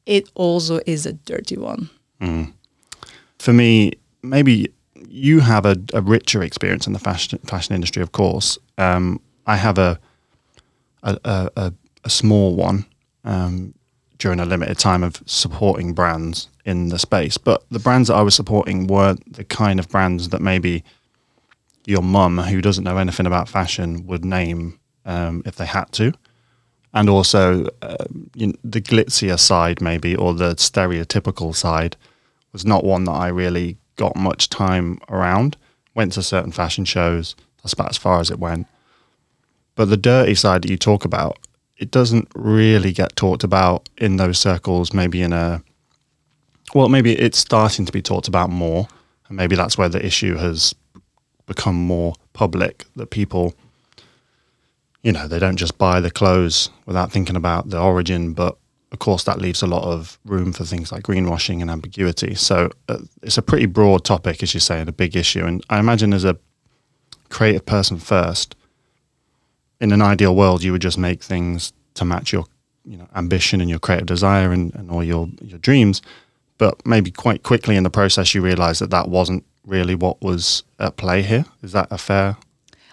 it 0.06 0.30
also 0.36 0.80
is 0.86 1.06
a 1.06 1.14
dirty 1.14 1.58
one. 1.58 1.90
For 3.40 3.52
me, 3.52 3.92
maybe 4.22 4.72
you 5.10 5.42
have 5.42 5.66
a, 5.66 5.76
a 5.94 6.02
richer 6.02 6.42
experience 6.44 6.88
in 6.88 6.94
the 6.94 7.00
fashion 7.00 7.40
fashion 7.40 7.76
industry. 7.76 8.02
Of 8.02 8.12
course, 8.12 8.58
um, 8.78 9.20
I 9.46 9.58
have 9.58 9.78
a 9.78 10.00
a, 11.02 11.20
a, 11.26 11.50
a, 11.58 11.74
a 12.06 12.10
small 12.10 12.56
one 12.56 12.86
um, 13.26 13.74
during 14.18 14.40
a 14.40 14.46
limited 14.46 14.78
time 14.78 15.04
of 15.04 15.22
supporting 15.26 15.94
brands 15.94 16.50
in 16.66 16.90
the 16.90 17.00
space. 17.00 17.38
But 17.38 17.64
the 17.70 17.80
brands 17.80 18.08
that 18.08 18.16
I 18.16 18.22
was 18.22 18.36
supporting 18.36 18.88
weren't 18.88 19.34
the 19.34 19.44
kind 19.44 19.80
of 19.80 19.90
brands 19.90 20.30
that 20.30 20.42
maybe 20.42 20.84
your 21.86 22.02
mum, 22.02 22.38
who 22.38 22.62
doesn't 22.62 22.84
know 22.84 22.98
anything 22.98 23.26
about 23.26 23.50
fashion, 23.50 24.06
would 24.08 24.24
name 24.24 24.80
um, 25.06 25.44
if 25.46 25.56
they 25.56 25.66
had 25.66 25.92
to. 25.94 26.14
And 26.94 27.10
also, 27.10 27.68
um, 27.82 28.30
you 28.36 28.48
know, 28.48 28.54
the 28.64 28.82
glitzier 28.82 29.40
side, 29.40 29.82
maybe, 29.82 30.16
or 30.16 30.34
the 30.34 30.56
stereotypical 30.56 31.56
side, 31.56 31.98
was 32.52 32.66
not 32.66 32.84
one 32.84 33.04
that 33.06 33.14
I 33.14 33.30
really 33.30 33.78
got 33.96 34.16
much 34.16 34.48
time 34.50 35.00
around. 35.10 35.58
Went 35.96 36.14
to 36.14 36.24
certain 36.24 36.52
fashion 36.52 36.86
shows. 36.86 37.36
That's 37.62 37.74
about 37.74 37.90
as 37.90 37.98
far 37.98 38.20
as 38.20 38.30
it 38.30 38.40
went. 38.40 38.68
But 39.76 39.90
the 39.90 39.98
dirty 39.98 40.36
side 40.36 40.62
that 40.62 40.70
you 40.70 40.78
talk 40.78 41.04
about, 41.04 41.40
it 41.78 41.92
doesn't 41.92 42.30
really 42.36 42.92
get 42.92 43.16
talked 43.16 43.44
about 43.44 43.90
in 43.98 44.18
those 44.18 44.40
circles. 44.40 44.94
Maybe 44.94 45.22
in 45.22 45.34
a, 45.34 45.64
well, 46.74 46.90
maybe 46.90 47.14
it's 47.14 47.38
starting 47.38 47.86
to 47.86 47.92
be 47.92 48.02
talked 48.02 48.28
about 48.28 48.50
more, 48.50 48.88
and 49.28 49.38
maybe 49.38 49.56
that's 49.56 49.78
where 49.78 49.90
the 49.90 50.06
issue 50.06 50.36
has 50.36 50.74
become 51.46 51.76
more 51.76 52.16
public. 52.34 52.86
That 52.96 53.10
people, 53.10 53.54
you 55.02 55.12
know, 55.12 55.28
they 55.28 55.40
don't 55.40 55.58
just 55.58 55.78
buy 55.78 56.00
the 56.00 56.12
clothes 56.12 56.70
without 56.86 57.12
thinking 57.12 57.36
about 57.36 57.70
the 57.70 57.80
origin, 57.80 58.34
but 58.34 58.58
of 58.92 59.00
course 59.00 59.24
that 59.24 59.40
leaves 59.40 59.64
a 59.64 59.68
lot 59.68 59.84
of 59.84 60.20
room 60.24 60.54
for 60.54 60.64
things 60.64 60.92
like 60.92 61.04
greenwashing 61.04 61.62
and 61.62 61.72
ambiguity. 61.72 62.36
So 62.36 62.70
uh, 62.88 63.00
it's 63.24 63.40
a 63.40 63.42
pretty 63.42 63.66
broad 63.66 64.06
topic, 64.06 64.44
as 64.44 64.54
you 64.54 64.60
say, 64.60 64.80
and 64.80 64.88
a 64.88 64.94
big 64.94 65.16
issue. 65.16 65.44
And 65.44 65.64
I 65.70 65.80
imagine 65.80 66.14
as 66.14 66.24
a 66.24 66.38
creative 67.30 67.66
person 67.66 67.98
first, 67.98 68.56
in 69.84 69.92
an 69.92 70.02
ideal 70.02 70.34
world, 70.36 70.64
you 70.64 70.72
would 70.72 70.82
just 70.82 70.98
make 70.98 71.22
things 71.22 71.74
to 71.96 72.06
match 72.06 72.32
your, 72.32 72.46
you 72.86 72.98
know, 72.98 73.08
ambition 73.16 73.60
and 73.62 73.70
your 73.70 73.80
creative 73.80 74.08
desire 74.08 74.52
and, 74.52 74.74
and 74.76 74.90
all 74.90 75.04
your 75.04 75.28
your 75.42 75.60
dreams. 75.60 76.02
But 76.58 76.74
maybe 76.86 77.12
quite 77.12 77.44
quickly 77.44 77.76
in 77.76 77.84
the 77.84 77.90
process, 77.90 78.34
you 78.34 78.42
realize 78.42 78.80
that 78.80 78.92
that 78.92 79.10
wasn't 79.10 79.44
really 79.66 79.96
what 79.96 80.22
was 80.22 80.64
at 80.80 80.96
play 80.96 81.22
here. 81.22 81.46
Is 81.62 81.74
that 81.74 81.88
a 81.92 81.98
fair? 81.98 82.38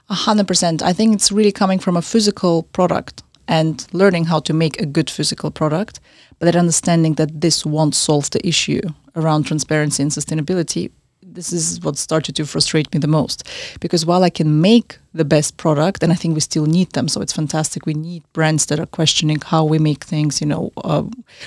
A 0.08 0.14
hundred 0.14 0.48
percent. 0.48 0.82
I 0.82 0.92
think 0.92 1.14
it's 1.14 1.30
really 1.30 1.52
coming 1.52 1.78
from 1.78 1.96
a 1.96 2.02
physical 2.02 2.64
product 2.64 3.22
and 3.46 3.86
learning 3.92 4.24
how 4.26 4.40
to 4.40 4.52
make 4.52 4.80
a 4.80 4.86
good 4.86 5.10
physical 5.10 5.50
product, 5.50 6.00
but 6.38 6.46
then 6.46 6.56
understanding 6.56 7.14
that 7.14 7.40
this 7.40 7.64
won't 7.64 7.94
solve 7.94 8.30
the 8.30 8.46
issue 8.46 8.82
around 9.14 9.44
transparency 9.44 10.02
and 10.02 10.12
sustainability. 10.12 10.90
This 11.32 11.52
is 11.52 11.80
what 11.80 11.96
started 11.96 12.34
to 12.36 12.44
frustrate 12.44 12.92
me 12.92 12.98
the 12.98 13.06
most 13.06 13.48
because 13.78 14.04
while 14.04 14.24
I 14.24 14.30
can 14.30 14.60
make 14.60 14.98
the 15.14 15.24
best 15.24 15.56
product, 15.56 16.02
and 16.02 16.12
I 16.12 16.16
think 16.16 16.34
we 16.34 16.40
still 16.40 16.66
need 16.66 16.90
them, 16.92 17.08
so 17.08 17.20
it's 17.20 17.32
fantastic. 17.32 17.86
We 17.86 17.94
need 17.94 18.22
brands 18.32 18.66
that 18.66 18.80
are 18.80 18.86
questioning 18.86 19.40
how 19.40 19.64
we 19.64 19.78
make 19.78 20.04
things, 20.04 20.40
you 20.40 20.46
know, 20.46 20.72
uh, 20.84 21.04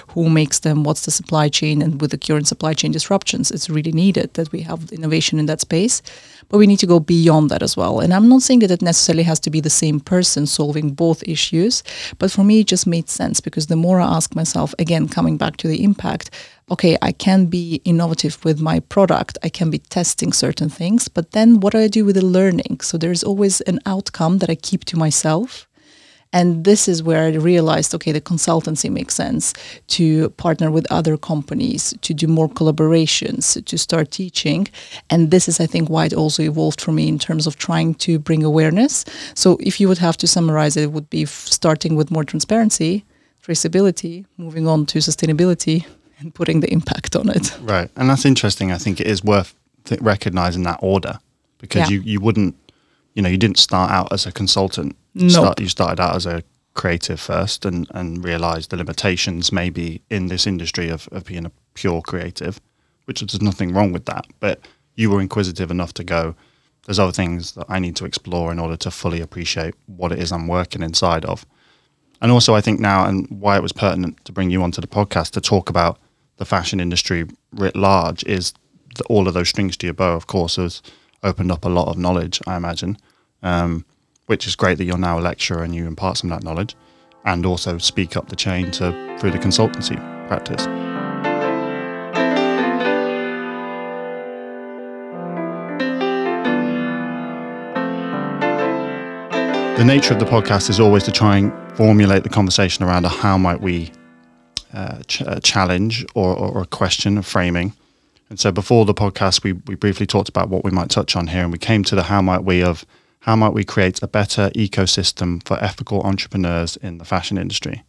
who 0.10 0.30
makes 0.30 0.60
them, 0.60 0.84
what's 0.84 1.06
the 1.06 1.12
supply 1.12 1.50
chain, 1.50 1.82
and 1.82 2.00
with 2.00 2.12
the 2.12 2.18
current 2.18 2.48
supply 2.48 2.74
chain 2.74 2.92
disruptions, 2.92 3.52
it's 3.52 3.70
really 3.70 3.92
needed 3.92 4.34
that 4.36 4.52
we 4.52 4.62
have 4.62 4.92
innovation 4.92 5.38
in 5.38 5.48
that 5.48 5.62
space 5.62 6.02
but 6.50 6.58
we 6.58 6.68
need 6.68 6.78
to 6.78 6.86
go 6.86 7.00
beyond 7.00 7.50
that 7.50 7.64
as 7.64 7.76
well. 7.76 8.00
And 8.00 8.14
I'm 8.14 8.30
not 8.30 8.42
saying 8.44 8.60
that 8.60 8.70
it 8.70 8.82
necessarily 8.82 9.24
has 9.24 9.40
to 9.42 9.50
be 9.50 9.60
the 9.60 9.70
same 9.70 10.00
person 10.00 10.46
solving 10.46 10.92
both 10.92 11.24
issues, 11.28 11.84
but 12.20 12.32
for 12.32 12.44
me, 12.44 12.60
it 12.60 12.68
just 12.68 12.88
made 12.88 13.10
sense 13.10 13.40
because 13.40 13.68
the 13.68 13.76
more 13.76 14.00
I 14.00 14.16
ask 14.16 14.36
myself, 14.36 14.74
again, 14.80 15.08
coming 15.08 15.38
back 15.38 15.58
to 15.58 15.68
the 15.68 15.84
impact, 15.84 16.30
okay, 16.70 16.98
I 17.02 17.12
can 17.12 17.48
be 17.48 17.82
innovative 17.86 18.44
with 18.46 18.60
my 18.60 18.80
product, 18.80 19.38
I 19.44 19.50
can 19.50 19.70
be 19.70 19.80
testing 19.80 20.34
certain 20.34 20.70
things, 20.70 21.08
but 21.08 21.32
then 21.32 21.60
what 21.60 21.74
do 21.74 21.80
I 21.80 21.88
do 21.88 22.06
with 22.06 22.16
the 22.16 22.26
learning? 22.26 22.80
So 22.82 22.98
there's 22.98 23.24
always 23.24 23.62
an 23.62 23.80
outcome 23.86 24.40
that 24.40 24.50
I 24.50 24.56
keep 24.56 24.86
to 24.86 24.98
myself 24.98 25.68
and 26.34 26.64
this 26.64 26.88
is 26.88 27.04
where 27.04 27.26
I 27.26 27.30
realized, 27.30 27.94
okay, 27.94 28.12
the 28.12 28.20
consultancy 28.20 28.90
makes 28.90 29.14
sense 29.14 29.54
to 29.90 30.32
partner 30.32 30.72
with 30.72 30.92
other 30.92 31.16
companies, 31.16 31.94
to 32.02 32.14
do 32.14 32.28
more 32.28 32.50
collaborations, 32.50 33.64
to 33.64 33.78
start 33.78 34.10
teaching. 34.10 34.68
And 35.12 35.30
this 35.30 35.48
is, 35.48 35.60
I 35.60 35.68
think, 35.68 35.90
why 35.90 36.08
it 36.08 36.14
also 36.14 36.42
evolved 36.42 36.82
for 36.82 36.92
me 36.92 37.08
in 37.08 37.20
terms 37.20 37.46
of 37.46 37.58
trying 37.58 37.94
to 38.06 38.18
bring 38.18 38.44
awareness. 38.44 39.06
So 39.36 39.58
if 39.60 39.80
you 39.80 39.88
would 39.88 40.00
have 40.00 40.18
to 40.18 40.28
summarize 40.28 40.76
it, 40.76 40.84
it 40.84 40.92
would 40.92 41.10
be 41.12 41.26
starting 41.26 41.96
with 41.96 42.10
more 42.10 42.24
transparency, 42.24 43.06
traceability, 43.46 44.26
moving 44.38 44.68
on 44.68 44.88
to 44.88 45.00
sustainability, 45.00 45.86
and 46.24 46.34
putting 46.34 46.62
the 46.62 46.72
impact 46.72 47.16
on 47.16 47.30
it. 47.30 47.58
Right. 47.62 47.90
And 47.96 48.10
that's 48.10 48.26
interesting. 48.26 48.72
I 48.72 48.78
think 48.78 49.00
it 49.00 49.08
is 49.08 49.24
worth 49.24 49.56
th- 49.86 50.02
recognizing 50.02 50.64
that 50.64 50.80
order 50.82 51.20
because 51.60 51.90
yeah. 51.90 51.98
you, 51.98 52.02
you 52.02 52.20
wouldn't, 52.20 52.56
you 53.14 53.22
know, 53.22 53.30
you 53.30 53.38
didn't 53.38 53.60
start 53.60 53.92
out 53.92 54.12
as 54.12 54.26
a 54.26 54.32
consultant 54.32 54.96
Nope. 55.16 55.32
Start, 55.32 55.62
you 55.62 55.68
started 55.68 56.02
out 56.02 56.16
as 56.16 56.26
a 56.26 56.44
creative 56.74 57.20
first 57.20 57.66
and, 57.66 57.88
and 57.92 58.24
realized 58.24 58.72
the 58.72 58.78
limitations 58.78 59.52
maybe 59.52 60.02
in 60.10 60.28
this 60.28 60.48
industry 60.48 60.90
of, 60.90 61.08
of 61.12 61.26
being 61.26 61.46
a 61.46 61.52
pure 61.76 62.02
creative, 62.02 62.60
which 63.06 63.20
there's 63.20 63.42
nothing 63.42 63.74
wrong 63.74 63.92
with 63.92 64.06
that. 64.06 64.26
But 64.40 64.60
you 64.96 65.10
were 65.12 65.22
inquisitive 65.22 65.70
enough 65.70 65.94
to 65.96 66.04
go, 66.04 66.36
there's 66.86 67.00
other 67.00 67.12
things 67.12 67.54
that 67.54 67.68
I 67.70 67.80
need 67.80 67.96
to 67.98 68.06
explore 68.06 68.52
in 68.52 68.60
order 68.60 68.76
to 68.78 68.92
fully 68.92 69.22
appreciate 69.22 69.76
what 69.86 70.12
it 70.12 70.20
is 70.20 70.32
I'm 70.32 70.48
working 70.48 70.82
inside 70.82 71.26
of. 71.26 71.46
And 72.22 72.32
also, 72.32 72.56
I 72.56 72.62
think 72.62 72.80
now, 72.80 73.06
and 73.06 73.28
why 73.30 73.58
it 73.58 73.62
was 73.62 73.74
pertinent 73.74 74.24
to 74.26 74.32
bring 74.32 74.50
you 74.50 74.64
onto 74.64 74.82
the 74.82 74.88
podcast 74.88 75.32
to 75.32 75.42
talk 75.42 75.70
about 75.70 76.00
the 76.38 76.46
fashion 76.46 76.80
industry 76.80 77.26
writ 77.54 77.76
large 77.76 78.24
is 78.24 78.54
that 78.96 79.06
all 79.08 79.28
of 79.28 79.34
those 79.34 79.50
strings 79.50 79.78
to 79.78 79.88
your 79.88 79.94
bow, 79.94 80.16
of 80.16 80.28
course, 80.28 80.56
has 80.58 80.82
opened 81.24 81.52
up 81.52 81.66
a 81.66 81.70
lot 81.70 81.88
of 81.88 81.98
knowledge, 81.98 82.42
I 82.46 82.56
imagine. 82.56 82.98
Um, 83.42 83.86
which 84.28 84.48
is 84.48 84.56
great 84.56 84.78
that 84.78 84.86
you're 84.86 84.98
now 84.98 85.20
a 85.20 85.22
lecturer 85.22 85.64
and 85.64 85.76
you 85.76 85.86
impart 85.86 86.18
some 86.18 86.32
of 86.32 86.40
that 86.40 86.46
knowledge 86.46 86.76
and 87.26 87.46
also 87.46 87.78
speak 87.78 88.16
up 88.16 88.30
the 88.30 88.36
chain 88.36 88.72
to 88.72 89.18
through 89.20 89.32
the 89.32 89.38
consultancy 89.38 89.98
practice. 90.28 90.66
The 99.78 99.84
nature 99.84 100.14
of 100.14 100.20
the 100.20 100.26
podcast 100.26 100.70
is 100.70 100.80
always 100.80 101.04
to 101.04 101.12
try 101.12 101.38
and 101.38 101.52
formulate 101.76 102.24
the 102.24 102.30
conversation 102.30 102.86
around 102.86 103.06
how 103.06 103.38
might 103.38 103.60
we 103.60 103.92
uh, 104.74 105.02
ch- 105.08 105.24
challenge 105.44 106.06
or, 106.16 106.36
or, 106.36 106.62
a 106.64 106.66
question 106.66 107.18
of 107.18 107.26
framing. 107.26 107.74
And 108.30 108.40
so 108.40 108.52
before 108.52 108.86
the 108.86 108.94
podcast, 108.94 109.44
we, 109.44 109.54
we 109.54 109.76
briefly 109.76 110.08
talked 110.08 110.30
about 110.30 110.50
what 110.50 110.64
we 110.64 110.72
might 110.72 110.90
touch 110.90 111.16
on 111.16 111.28
here, 111.28 111.44
and 111.44 111.52
we 111.52 111.60
came 111.60 111.84
to 111.84 111.96
the 111.96 112.04
how 112.04 112.22
might 112.22 112.44
we 112.44 112.64
of 112.64 112.86
how 113.22 113.36
might 113.38 113.54
we 113.54 113.64
create 113.64 114.02
a 114.04 114.08
better 114.08 114.50
ecosystem 114.50 115.46
for 115.48 115.64
ethical 115.64 116.02
entrepreneurs 116.02 116.76
in 116.78 116.98
the 116.98 117.06
fashion 117.06 117.38
industry? 117.38 117.84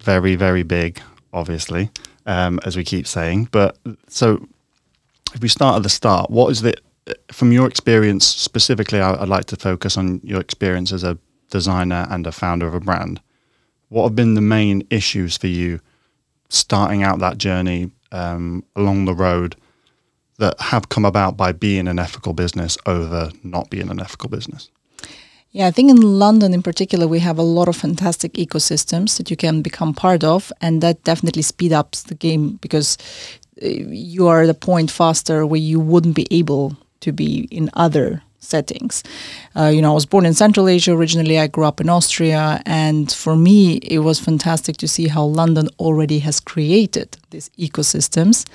Very, 0.00 0.34
very 0.34 0.62
big, 0.62 1.00
obviously, 1.32 1.90
um, 2.24 2.58
as 2.64 2.74
we 2.74 2.84
keep 2.84 3.06
saying. 3.06 3.48
But 3.50 3.76
so 4.08 4.48
if 5.34 5.42
we 5.42 5.48
start 5.48 5.76
at 5.76 5.82
the 5.82 5.90
start, 5.90 6.30
what 6.30 6.50
is 6.50 6.64
it, 6.64 6.80
from 7.30 7.52
your 7.52 7.66
experience 7.66 8.26
specifically, 8.26 9.00
I, 9.00 9.20
would 9.20 9.28
like 9.28 9.46
to 9.46 9.56
focus 9.56 9.98
on 9.98 10.20
your 10.22 10.40
experience 10.40 10.92
as 10.92 11.04
a 11.04 11.18
designer 11.50 12.06
and 12.10 12.26
a 12.26 12.32
founder 12.32 12.66
of 12.66 12.74
a 12.74 12.80
brand. 12.80 13.20
What 13.92 14.04
have 14.04 14.16
been 14.16 14.32
the 14.32 14.40
main 14.40 14.86
issues 14.88 15.36
for 15.36 15.48
you 15.48 15.78
starting 16.48 17.02
out 17.02 17.18
that 17.18 17.36
journey 17.36 17.90
um, 18.10 18.64
along 18.74 19.04
the 19.04 19.14
road 19.14 19.54
that 20.38 20.58
have 20.58 20.88
come 20.88 21.04
about 21.04 21.36
by 21.36 21.52
being 21.52 21.86
an 21.86 21.98
ethical 21.98 22.32
business 22.32 22.78
over 22.86 23.30
not 23.44 23.68
being 23.68 23.90
an 23.90 24.00
ethical 24.00 24.30
business? 24.30 24.70
Yeah, 25.50 25.66
I 25.66 25.72
think 25.72 25.90
in 25.90 26.00
London 26.00 26.54
in 26.54 26.62
particular, 26.62 27.06
we 27.06 27.18
have 27.18 27.36
a 27.36 27.42
lot 27.42 27.68
of 27.68 27.76
fantastic 27.76 28.32
ecosystems 28.32 29.18
that 29.18 29.30
you 29.30 29.36
can 29.36 29.60
become 29.60 29.92
part 29.92 30.24
of, 30.24 30.50
and 30.62 30.82
that 30.82 31.04
definitely 31.04 31.42
speed 31.42 31.74
up 31.74 31.92
the 31.92 32.14
game 32.14 32.58
because 32.62 32.96
uh, 33.62 33.66
you 33.68 34.26
are 34.26 34.40
at 34.40 34.48
a 34.48 34.54
point 34.54 34.90
faster 34.90 35.44
where 35.44 35.60
you 35.60 35.78
wouldn't 35.78 36.16
be 36.16 36.26
able 36.30 36.78
to 37.00 37.12
be 37.12 37.46
in 37.50 37.68
other 37.74 38.22
settings. 38.42 39.02
Uh, 39.56 39.70
you 39.74 39.80
know, 39.80 39.92
I 39.92 39.94
was 39.94 40.06
born 40.06 40.26
in 40.26 40.34
Central 40.34 40.68
Asia 40.68 40.92
originally. 40.92 41.38
I 41.38 41.46
grew 41.46 41.64
up 41.64 41.80
in 41.80 41.88
Austria, 41.88 42.60
and 42.66 43.10
for 43.10 43.36
me, 43.36 43.76
it 43.76 44.00
was 44.00 44.18
fantastic 44.20 44.76
to 44.78 44.88
see 44.88 45.08
how 45.08 45.24
London 45.24 45.68
already 45.78 46.18
has 46.20 46.40
created 46.40 47.16
these 47.30 47.50
ecosystems 47.58 48.46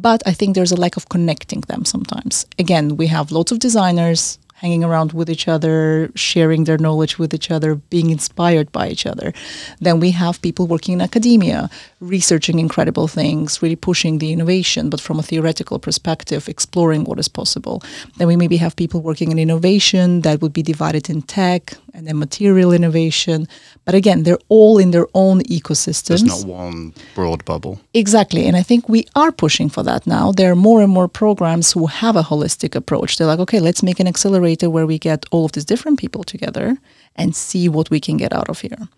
but 0.00 0.22
I 0.26 0.32
think 0.32 0.54
there's 0.54 0.70
a 0.70 0.76
lack 0.76 0.96
of 0.96 1.08
connecting 1.08 1.62
them 1.62 1.84
sometimes. 1.84 2.46
Again, 2.56 2.96
we 2.96 3.08
have 3.08 3.32
lots 3.32 3.50
of 3.50 3.58
designers 3.58 4.38
hanging 4.60 4.82
around 4.82 5.12
with 5.12 5.30
each 5.30 5.46
other, 5.46 6.10
sharing 6.14 6.64
their 6.64 6.78
knowledge 6.78 7.18
with 7.18 7.32
each 7.32 7.50
other, 7.50 7.76
being 7.76 8.10
inspired 8.10 8.70
by 8.72 8.88
each 8.88 9.06
other. 9.06 9.32
Then 9.80 10.00
we 10.00 10.10
have 10.10 10.42
people 10.42 10.66
working 10.66 10.94
in 10.94 11.00
academia, 11.00 11.70
researching 12.00 12.58
incredible 12.58 13.06
things, 13.06 13.62
really 13.62 13.76
pushing 13.76 14.18
the 14.18 14.32
innovation, 14.32 14.90
but 14.90 15.00
from 15.00 15.18
a 15.18 15.22
theoretical 15.22 15.78
perspective, 15.78 16.48
exploring 16.48 17.04
what 17.04 17.18
is 17.18 17.28
possible. 17.28 17.82
Then 18.16 18.26
we 18.26 18.36
maybe 18.36 18.56
have 18.56 18.74
people 18.74 19.00
working 19.00 19.30
in 19.30 19.38
innovation 19.38 20.22
that 20.22 20.40
would 20.40 20.52
be 20.52 20.62
divided 20.62 21.08
in 21.08 21.22
tech 21.22 21.74
and 21.98 22.06
then 22.06 22.16
material 22.16 22.72
innovation. 22.72 23.48
But 23.84 23.94
again, 23.96 24.22
they're 24.22 24.38
all 24.48 24.78
in 24.78 24.92
their 24.92 25.08
own 25.14 25.40
ecosystems. 25.42 26.06
There's 26.06 26.44
not 26.46 26.46
one 26.46 26.94
broad 27.16 27.44
bubble. 27.44 27.80
Exactly. 27.92 28.46
And 28.46 28.56
I 28.56 28.62
think 28.62 28.88
we 28.88 29.06
are 29.16 29.32
pushing 29.32 29.68
for 29.68 29.82
that 29.82 30.06
now. 30.06 30.30
There 30.30 30.52
are 30.52 30.56
more 30.68 30.80
and 30.80 30.92
more 30.92 31.08
programs 31.08 31.72
who 31.72 31.86
have 31.86 32.14
a 32.14 32.22
holistic 32.22 32.76
approach. 32.76 33.16
They're 33.16 33.26
like, 33.26 33.40
okay, 33.40 33.58
let's 33.58 33.82
make 33.82 33.98
an 33.98 34.06
accelerator 34.06 34.70
where 34.70 34.86
we 34.86 34.98
get 34.98 35.26
all 35.32 35.44
of 35.44 35.52
these 35.52 35.64
different 35.64 35.98
people 35.98 36.22
together 36.22 36.78
and 37.18 37.36
see 37.36 37.68
what 37.68 37.90
we 37.90 38.00
can 38.00 38.16
get 38.16 38.32
out 38.32 38.48
of 38.48 38.60
here. 38.60 38.88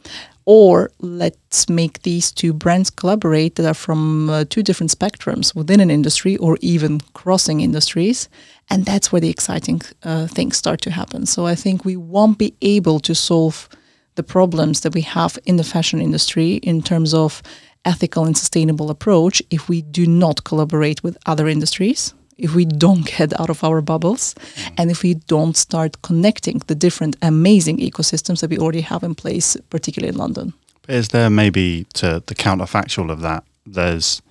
Or 0.45 0.91
let's 1.01 1.69
make 1.69 2.03
these 2.03 2.31
two 2.31 2.53
brands 2.53 2.91
collaborate 2.91 3.55
that 3.55 3.67
are 3.67 3.75
from 3.75 4.31
uh, 4.31 4.45
two 4.49 4.63
different 4.63 4.97
spectrums 4.97 5.55
within 5.55 5.81
an 5.81 5.91
industry 5.91 6.37
or 6.37 6.59
even 6.61 7.01
crossing 7.15 7.61
industries. 7.61 8.29
And 8.69 8.85
that's 8.85 9.11
where 9.11 9.21
the 9.21 9.31
exciting 9.31 9.81
uh, 10.05 10.27
things 10.27 10.57
start 10.57 10.81
to 10.83 10.91
happen. 10.91 11.27
So 11.27 11.47
I 11.47 11.55
think 11.55 11.85
we 11.85 11.97
won't 11.97 12.39
be 12.39 12.55
able 12.63 13.01
to 13.01 13.15
solve 13.15 13.69
the 14.15 14.23
problems 14.23 14.81
that 14.81 14.95
we 14.95 15.03
have 15.03 15.39
in 15.45 15.57
the 15.57 15.65
fashion 15.65 16.01
industry 16.01 16.55
in 16.55 16.83
terms 16.83 17.15
of 17.15 17.43
ethical 17.85 18.27
and 18.27 18.37
sustainable 18.37 18.91
approach 18.91 19.43
if 19.51 19.69
we 19.69 19.83
do 19.83 20.07
not 20.07 20.45
collaborate 20.45 21.03
with 21.03 21.17
other 21.27 21.49
industries 21.49 22.15
if 22.41 22.55
we 22.55 22.65
don't 22.65 23.05
get 23.19 23.39
out 23.39 23.51
of 23.51 23.63
our 23.63 23.81
bubbles 23.81 24.35
and 24.77 24.91
if 24.91 25.03
we 25.03 25.15
don't 25.15 25.57
start 25.57 26.03
connecting 26.03 26.59
the 26.67 26.75
different 26.75 27.17
amazing 27.23 27.79
ecosystems 27.79 28.41
that 28.41 28.51
we 28.51 28.59
already 28.59 28.81
have 28.81 29.03
in 29.03 29.15
place, 29.15 29.57
particularly 29.69 30.09
in 30.09 30.17
London. 30.17 30.53
Is 30.89 31.09
there 31.09 31.31
maybe 31.31 31.87
to 31.95 32.23
the 32.27 32.35
counterfactual 32.35 33.11
of 33.11 33.21
that? 33.21 33.45
There's 33.67 34.23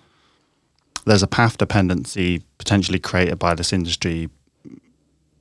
there's 1.05 1.23
a 1.23 1.27
path 1.27 1.57
dependency 1.57 2.41
potentially 2.57 2.99
created 2.99 3.39
by 3.39 3.55
this 3.55 3.71
industry 3.71 4.29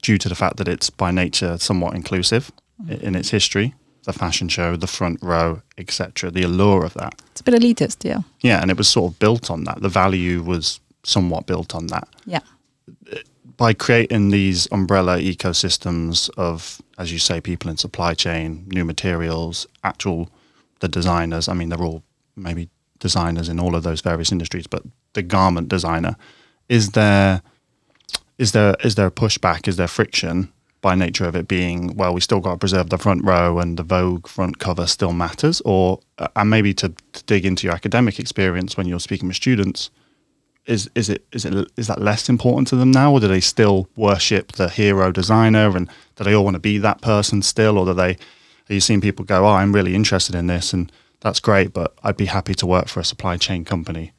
due 0.03 0.17
to 0.19 0.29
the 0.29 0.35
fact 0.35 0.57
that 0.59 0.69
it's 0.69 0.89
by 0.89 1.11
nature 1.11 1.59
somewhat 1.59 1.95
inclusive 1.95 2.53
mm. 2.83 3.01
in 3.01 3.17
its 3.17 3.31
history. 3.31 3.75
The 4.05 4.13
fashion 4.13 4.49
show, 4.49 4.77
the 4.77 4.87
front 4.87 5.19
row, 5.21 5.61
etc. 5.77 6.31
The 6.31 6.45
allure 6.45 6.85
of 6.85 6.95
that. 6.95 7.21
It's 7.33 7.41
a 7.41 7.45
bit 7.45 7.61
elitist, 7.61 8.05
yeah. 8.05 8.21
Yeah, 8.41 8.63
and 8.63 8.71
it 8.71 8.79
was 8.79 8.89
sort 8.89 9.13
of 9.13 9.19
built 9.19 9.51
on 9.51 9.65
that. 9.65 9.83
The 9.83 9.91
value 9.91 10.43
was 10.43 10.81
somewhat 11.03 11.47
built 11.47 11.75
on 11.75 11.89
that. 11.89 12.09
Yeah 12.25 12.41
by 13.59 13.75
creating 13.75 14.31
these 14.31 14.67
umbrella 14.73 15.19
ecosystems 15.19 16.31
of, 16.39 16.81
as 16.97 17.13
you 17.13 17.19
say, 17.19 17.41
people 17.41 17.71
in 17.71 17.77
supply 17.77 18.15
chain, 18.15 18.65
new 18.69 18.85
materials, 18.85 19.67
actual 19.85 20.31
the 20.81 20.89
designers. 20.89 21.49
I 21.49 21.55
mean, 21.55 21.69
they're 21.69 21.83
all 21.83 22.05
maybe 22.37 22.71
designers 23.01 23.49
in 23.49 23.61
all 23.61 23.75
of 23.75 23.83
those 23.83 24.01
various 24.01 24.33
industries, 24.33 24.67
but 24.67 24.85
the 25.13 25.23
garment 25.23 25.69
designer 25.69 26.17
is 26.69 26.93
there. 26.93 27.43
Is 28.39 28.53
there 28.53 28.77
is 28.85 28.95
there 28.95 29.09
a 29.09 29.11
pushback? 29.11 29.67
Is 29.67 29.77
there 29.77 29.89
friction 29.89 30.53
by 30.81 30.95
nature 30.95 31.25
of 31.25 31.35
it 31.35 31.49
being 31.49 31.97
well, 31.97 32.15
we 32.15 32.21
still 32.21 32.39
got 32.39 32.53
to 32.53 32.59
preserve 32.59 32.91
the 32.91 32.99
front 32.99 33.25
row 33.25 33.59
and 33.59 33.77
the 33.77 33.83
Vogue 33.83 34.29
front 34.29 34.61
cover 34.61 34.87
still 34.87 35.13
matters, 35.13 35.61
or 35.65 35.99
uh, 36.19 36.29
and 36.37 36.49
maybe 36.49 36.73
to, 36.75 36.91
to 37.13 37.25
dig 37.25 37.45
into 37.45 37.67
your 37.67 37.75
academic 37.75 38.21
experience 38.21 38.77
when 38.77 38.87
you're 38.87 39.01
speaking 39.01 39.27
with 39.27 39.37
students, 39.37 39.91
is 40.69 40.91
is 40.95 41.09
it 41.09 41.27
is 41.33 41.45
it 41.45 41.71
is 41.77 41.87
that 41.87 42.01
less 42.01 42.29
important 42.29 42.69
to 42.69 42.77
them 42.77 42.91
now, 42.91 43.13
or 43.13 43.21
do 43.21 43.29
they 43.29 43.41
still 43.41 43.89
worship 43.97 44.53
the 44.53 44.69
hero 44.69 45.11
designer, 45.11 45.77
and 45.77 45.89
do 46.17 46.25
they 46.25 46.35
all 46.35 46.45
want 46.45 46.55
to 46.55 46.61
be 46.61 46.79
that 46.79 47.01
person 47.01 47.43
still, 47.43 47.79
or 47.79 47.87
do 47.87 47.95
they? 47.95 48.17
Are 48.71 48.75
you 48.75 48.81
seeing 48.81 49.01
people 49.01 49.25
go, 49.25 49.47
oh, 49.47 49.55
I'm 49.55 49.75
really 49.75 49.95
interested 49.95 50.35
in 50.35 50.47
this, 50.47 50.75
and 50.75 50.93
that's 51.21 51.41
great, 51.41 51.73
but 51.73 51.95
I'd 52.03 52.19
be 52.19 52.27
happy 52.27 52.55
to 52.55 52.67
work 52.67 52.89
for 52.89 53.01
a 53.01 53.05
supply 53.05 53.39
chain 53.39 53.65
company 53.65 54.13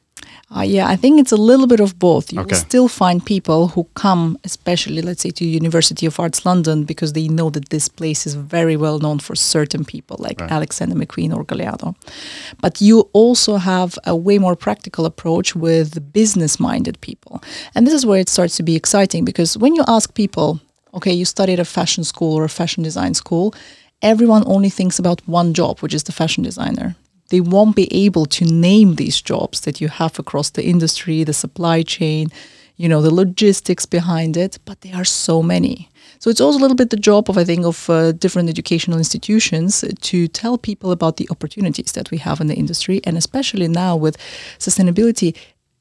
uh, 0.56 0.62
yeah, 0.62 0.88
I 0.88 0.96
think 0.96 1.20
it's 1.20 1.32
a 1.32 1.36
little 1.36 1.66
bit 1.66 1.80
of 1.80 1.98
both. 1.98 2.32
You 2.32 2.40
Okay. 2.40 2.54
will 2.56 2.60
still 2.60 2.88
find 2.88 3.24
people 3.24 3.68
who 3.68 3.84
come, 3.94 4.36
especially 4.44 5.00
let's 5.02 5.22
say 5.22 5.30
to 5.30 5.44
University 5.44 6.06
of 6.06 6.18
Arts 6.18 6.44
London, 6.44 6.84
because 6.84 7.12
they 7.12 7.28
know 7.28 7.50
that 7.50 7.68
this 7.68 7.88
place 7.88 8.26
is 8.26 8.34
very 8.34 8.76
well 8.76 8.98
known 8.98 9.18
for 9.20 9.36
certain 9.36 9.84
people 9.84 10.16
like 10.18 10.40
Right. 10.40 10.50
Alexander 10.50 10.96
McQueen 10.96 11.32
or 11.36 11.44
Galliano. 11.44 11.94
But 12.60 12.80
you 12.80 13.08
also 13.12 13.56
have 13.58 13.98
a 14.04 14.14
way 14.16 14.38
more 14.38 14.56
practical 14.56 15.04
approach 15.06 15.54
with 15.54 16.12
business-minded 16.12 16.96
people, 17.00 17.40
and 17.74 17.86
this 17.86 17.94
is 17.94 18.04
where 18.04 18.20
it 18.20 18.28
starts 18.28 18.56
to 18.56 18.62
be 18.62 18.74
exciting 18.76 19.24
because 19.24 19.56
when 19.56 19.74
you 19.76 19.84
ask 19.86 20.14
people, 20.14 20.58
okay, 20.94 21.12
you 21.12 21.24
studied 21.24 21.60
a 21.60 21.64
fashion 21.64 22.04
school 22.04 22.34
or 22.38 22.44
a 22.44 22.48
fashion 22.48 22.82
design 22.82 23.14
school, 23.14 23.54
everyone 24.02 24.42
only 24.46 24.70
thinks 24.70 24.98
about 24.98 25.20
one 25.28 25.52
job, 25.54 25.78
which 25.80 25.94
is 25.94 26.02
the 26.04 26.12
fashion 26.12 26.42
designer 26.44 26.96
they 27.30 27.40
won't 27.40 27.74
be 27.74 27.88
able 28.06 28.26
to 28.26 28.44
name 28.44 28.96
these 28.96 29.20
jobs 29.20 29.60
that 29.62 29.80
you 29.80 29.88
have 29.88 30.18
across 30.18 30.50
the 30.50 30.64
industry, 30.64 31.24
the 31.24 31.32
supply 31.32 31.82
chain, 31.82 32.28
you 32.76 32.88
know, 32.88 33.02
the 33.02 33.14
logistics 33.14 33.86
behind 33.86 34.36
it, 34.36 34.58
but 34.64 34.80
there 34.80 34.96
are 34.96 35.04
so 35.04 35.42
many. 35.42 35.88
So 36.18 36.28
it's 36.30 36.40
also 36.40 36.58
a 36.58 36.62
little 36.62 36.76
bit 36.76 36.90
the 36.90 36.96
job 36.96 37.30
of, 37.30 37.38
I 37.38 37.44
think, 37.44 37.64
of 37.64 37.88
uh, 37.88 38.12
different 38.12 38.48
educational 38.48 38.98
institutions 38.98 39.84
to 40.00 40.28
tell 40.28 40.58
people 40.58 40.90
about 40.90 41.16
the 41.16 41.28
opportunities 41.30 41.92
that 41.92 42.10
we 42.10 42.18
have 42.18 42.40
in 42.40 42.46
the 42.46 42.54
industry, 42.54 43.00
and 43.04 43.16
especially 43.16 43.68
now 43.68 43.96
with 43.96 44.16
sustainability. 44.58 45.36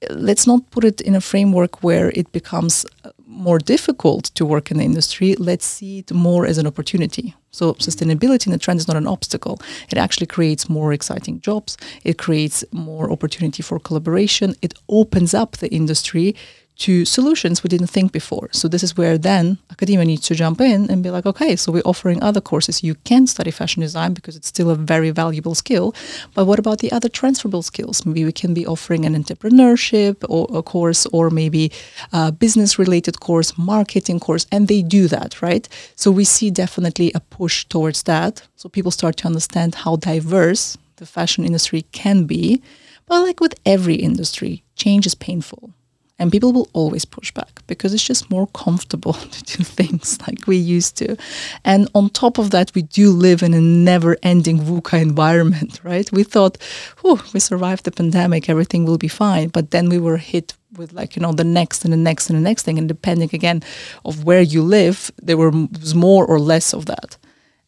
Let's 0.10 0.48
not 0.48 0.70
put 0.72 0.84
it 0.86 1.02
in 1.02 1.16
a 1.16 1.22
framework 1.22 1.84
where 1.84 2.12
it 2.16 2.32
becomes 2.32 2.86
uh, 3.04 3.12
more 3.30 3.60
difficult 3.60 4.26
to 4.36 4.44
work 4.44 4.72
in 4.72 4.78
the 4.78 4.84
industry. 4.84 5.36
Let's 5.36 5.66
see 5.66 6.00
it 6.00 6.12
more 6.12 6.48
as 6.48 6.58
an 6.58 6.66
opportunity. 6.66 7.36
So 7.52 7.76
sustainability 7.76 8.48
in 8.48 8.52
the 8.52 8.58
trend 8.58 8.80
is 8.80 8.88
not 8.88 8.98
an 8.98 9.08
obstacle. 9.08 9.62
It 9.92 9.98
actually 9.98 10.28
creates 10.28 10.68
more 10.68 10.92
exciting 10.92 11.40
jobs. 11.40 11.78
It 12.04 12.18
creates 12.18 12.66
more 12.72 13.12
opportunity 13.12 13.62
for 13.62 13.80
collaboration. 13.80 14.56
It 14.62 14.74
opens 14.90 15.34
up 15.34 15.58
the 15.58 15.70
industry 15.70 16.36
to 16.80 17.06
solutions 17.06 17.62
we 17.62 17.68
didn't 17.68 17.88
think 17.88 18.12
before. 18.12 18.50
So 18.52 18.68
this 18.68 18.84
is 18.84 18.96
where 18.96 19.18
then 19.18 19.58
academia 19.70 20.06
needs 20.06 20.26
to 20.28 20.36
jump 20.36 20.62
in 20.62 20.90
and 20.90 21.04
be 21.04 21.12
like, 21.12 21.26
okay, 21.26 21.56
so 21.56 21.72
we're 21.72 21.84
offering 21.86 22.24
other 22.24 22.42
courses. 22.42 22.84
You 22.84 22.96
can 23.04 23.28
study 23.28 23.52
fashion 23.52 23.82
design 23.82 24.14
because 24.14 24.36
it's 24.36 24.48
still 24.48 24.70
a 24.70 24.76
very 24.76 25.12
valuable 25.12 25.56
skill. 25.56 25.94
But 26.34 26.46
what 26.46 26.58
about 26.58 26.80
the 26.80 26.92
other 26.92 27.10
transferable 27.10 27.62
skills? 27.62 28.06
Maybe 28.06 28.24
we 28.24 28.32
can 28.32 28.54
be 28.54 28.66
offering 28.66 29.06
an 29.06 29.14
entrepreneurship 29.22 30.24
or 30.30 30.48
a 30.58 30.64
course 30.64 31.06
or 31.08 31.30
maybe 31.30 31.72
a 32.14 32.32
business 32.32 32.80
related 32.80 33.20
course, 33.20 33.58
marketing 33.58 34.20
course, 34.20 34.48
and 34.52 34.68
they 34.68 34.82
do 34.82 35.08
that, 35.10 35.42
right? 35.42 35.68
So 35.96 36.12
we 36.12 36.24
see 36.24 36.50
definitely 36.50 37.12
a 37.14 37.20
push 37.20 37.66
towards 37.66 38.04
that. 38.04 38.48
So 38.56 38.70
people 38.70 38.92
start 38.92 39.18
to 39.18 39.28
understand 39.28 39.76
how 39.76 39.98
diverse 39.98 40.78
the 40.96 41.06
fashion 41.06 41.44
industry 41.44 41.82
can 41.92 42.24
be. 42.26 42.62
But 43.06 43.22
like 43.22 43.40
with 43.42 43.56
every 43.66 43.96
industry, 43.96 44.64
change 44.76 45.06
is 45.06 45.16
painful 45.16 45.74
and 46.20 46.32
people 46.32 46.52
will 46.52 46.70
always 46.74 47.06
push 47.06 47.32
back 47.32 47.62
because 47.66 47.94
it's 47.94 48.04
just 48.04 48.30
more 48.30 48.48
comfortable 48.48 49.14
to 49.36 49.58
do 49.58 49.64
things 49.64 50.20
like 50.28 50.46
we 50.46 50.58
used 50.58 50.98
to. 50.98 51.18
And 51.64 51.90
on 51.96 52.10
top 52.10 52.38
of 52.38 52.52
that, 52.52 52.72
we 52.76 52.82
do 52.82 53.12
live 53.12 53.42
in 53.42 53.54
a 53.54 53.62
never 53.62 54.18
ending 54.22 54.60
VUCA 54.60 55.02
environment, 55.02 55.80
right? 55.84 56.12
We 56.12 56.24
thought, 56.24 56.58
whew, 57.02 57.20
we 57.34 57.40
survived 57.40 57.86
the 57.86 57.92
pandemic, 57.92 58.50
everything 58.50 58.86
will 58.86 58.98
be 58.98 59.08
fine. 59.08 59.48
But 59.48 59.72
then 59.72 59.88
we 59.90 59.98
were 59.98 60.18
hit 60.18 60.54
with 60.78 60.94
like, 60.94 61.16
you 61.16 61.22
know, 61.22 61.32
the 61.32 61.44
next 61.44 61.86
and 61.86 61.94
the 61.94 61.98
next 61.98 62.30
and 62.30 62.38
the 62.38 62.44
next 62.44 62.64
thing. 62.64 62.78
And 62.78 62.88
depending 62.88 63.30
again 63.34 63.64
of 64.04 64.26
where 64.26 64.42
you 64.42 64.62
live, 64.62 65.12
there 65.22 65.38
was 65.38 65.96
more 65.96 66.26
or 66.26 66.40
less 66.40 66.74
of 66.74 66.86
that. 66.86 67.18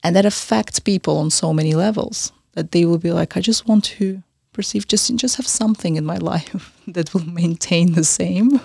And 0.04 0.16
that 0.16 0.26
affects 0.26 0.80
people 0.80 1.18
on 1.18 1.30
so 1.30 1.54
many 1.54 1.74
levels 1.74 2.34
that 2.54 2.72
they 2.72 2.86
will 2.86 2.98
be 2.98 3.12
like, 3.12 3.38
I 3.38 3.40
just 3.40 3.68
want 3.68 3.86
to 3.86 4.24
perceive 4.54 4.86
just 4.86 5.16
just 5.16 5.38
have 5.38 5.48
something 5.48 5.96
in 5.96 6.06
my 6.06 6.18
life 6.34 6.81
that 6.94 7.14
will 7.14 7.26
maintain 7.42 7.94
the 7.94 8.04
same. 8.04 8.60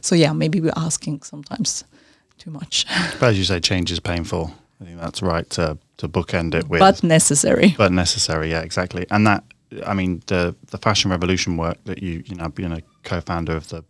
So 0.00 0.14
yeah, 0.14 0.32
maybe 0.32 0.60
we're 0.60 0.72
asking 0.86 1.22
sometimes 1.22 1.84
too 2.38 2.50
much, 2.50 2.86
But 3.20 3.30
as 3.30 3.38
you 3.38 3.44
say, 3.44 3.60
change 3.60 3.92
is 3.92 4.00
painful. 4.00 4.50
I 4.80 4.84
think 4.84 5.00
that's 5.00 5.22
right 5.22 5.48
to 5.50 5.76
to 5.96 6.08
bookend 6.08 6.54
it 6.54 6.68
with, 6.68 6.80
but 6.80 7.02
necessary. 7.02 7.74
but 7.78 7.92
necessary. 7.92 8.50
Yeah, 8.50 8.62
exactly. 8.64 9.04
And 9.10 9.26
that, 9.26 9.44
I 9.86 9.94
mean, 9.94 10.22
the 10.26 10.54
the 10.70 10.78
fashion 10.78 11.10
revolution 11.10 11.56
work 11.58 11.76
that 11.84 12.02
you 12.02 12.22
you 12.26 12.34
know 12.36 12.48
being 12.48 12.72
a 12.72 12.80
co-founder 13.02 13.54
of 13.56 13.66
the, 13.68 13.84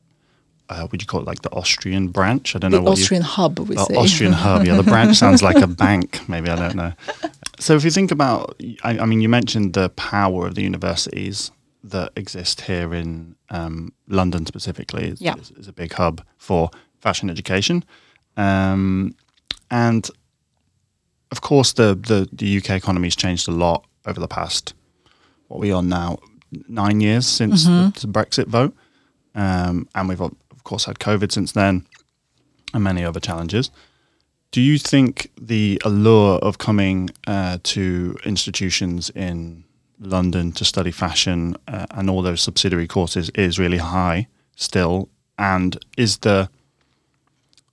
uh, 0.69 0.87
would 0.91 1.01
you 1.03 1.07
call 1.07 1.21
it 1.21 1.27
like 1.27 1.43
the 1.43 1.51
Austrian 1.53 2.09
branch? 2.09 2.55
I 2.57 2.59
don't 2.59 2.71
The 2.73 2.79
know 2.79 2.85
what 2.91 2.99
Austrian 2.99 3.23
hub, 3.23 3.59
we 3.61 3.75
you. 3.77 3.81
Oh, 3.81 3.87
say. 3.89 3.95
Austrian 3.97 4.33
hub. 4.33 4.67
Yeah, 4.67 4.77
the 4.77 4.83
branch 4.91 5.17
sounds 5.17 5.41
like 5.43 5.57
a 5.63 5.67
bank. 5.69 6.29
Maybe 6.29 6.51
I 6.51 6.57
don't 6.57 6.75
know. 6.77 6.93
So 7.61 7.77
if 7.77 7.85
you 7.85 7.91
think 7.93 8.11
about, 8.11 8.57
I, 8.83 8.99
I 8.99 9.07
mean, 9.07 9.21
you 9.21 9.29
mentioned 9.29 9.75
the 9.75 9.89
power 9.91 10.49
of 10.49 10.55
the 10.57 10.63
universities 10.63 11.53
that 11.85 12.13
exist 12.17 12.63
here 12.63 12.95
in 12.95 13.37
um, 13.51 13.93
London 14.09 14.47
specifically. 14.47 15.09
Is, 15.09 15.21
Yeah. 15.21 15.35
is, 15.37 15.51
is 15.53 15.69
a 15.69 15.73
big 15.73 15.93
hub 15.93 16.23
for 16.39 16.71
fashion 17.01 17.29
education, 17.31 17.85
um, 18.37 19.15
and 19.71 20.09
of 21.31 21.41
course, 21.41 21.73
the, 21.73 21.95
the, 21.95 22.29
the 22.33 22.59
UK 22.59 22.71
economy 22.71 23.07
has 23.07 23.17
changed 23.17 23.49
a 23.49 23.51
lot 23.51 23.85
over 24.07 24.21
the 24.21 24.29
past, 24.29 24.73
what 25.49 25.59
we 25.61 25.73
are 25.73 25.83
now, 25.83 26.19
nine 26.69 27.01
years 27.01 27.27
since 27.27 27.65
the, 27.65 27.93
the 28.01 28.07
Brexit 28.07 28.47
vote. 28.47 28.75
Um, 29.35 29.89
and 29.97 30.09
we've, 30.09 30.21
of 30.21 30.63
course, 30.63 30.85
had 30.85 31.01
COVID 31.01 31.33
since 31.33 31.51
then 31.53 31.87
and 32.73 32.85
many 32.85 33.05
other 33.05 33.19
challenges. 33.19 33.71
Do 34.53 34.61
you 34.61 34.79
think 34.79 35.31
the 35.41 35.83
allure 35.85 36.39
of 36.39 36.59
coming 36.59 37.11
uh, 37.27 37.59
to 37.65 38.17
institutions 38.25 39.11
in 39.11 39.64
London 40.01 40.53
to 40.53 40.65
study 40.65 40.91
fashion 40.91 41.57
uh, 41.69 41.87
and 41.93 42.11
all 42.11 42.23
those 42.23 42.43
subsidiary 42.43 42.87
courses 42.87 43.31
is 43.31 43.59
really 43.59 43.79
high 43.79 44.29
still? 44.57 45.09
And 45.39 45.77
is 45.97 46.19
the 46.19 46.49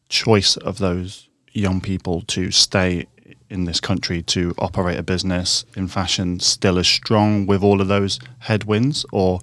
choice 0.10 0.57
of 0.57 0.77
those 0.77 1.29
young 1.53 1.81
people 1.81 2.21
to 2.27 2.51
stay 2.51 3.07
in 3.49 3.65
this 3.65 3.79
country 3.79 4.21
to 4.21 4.53
operate 4.57 4.97
a 4.97 5.03
business 5.03 5.65
in 5.75 5.88
fashion 5.88 6.39
still 6.39 6.79
as 6.79 6.88
strong 6.88 7.45
with 7.45 7.62
all 7.62 7.81
of 7.81 7.88
those 7.88 8.19
headwinds 8.39 9.05
or 9.12 9.39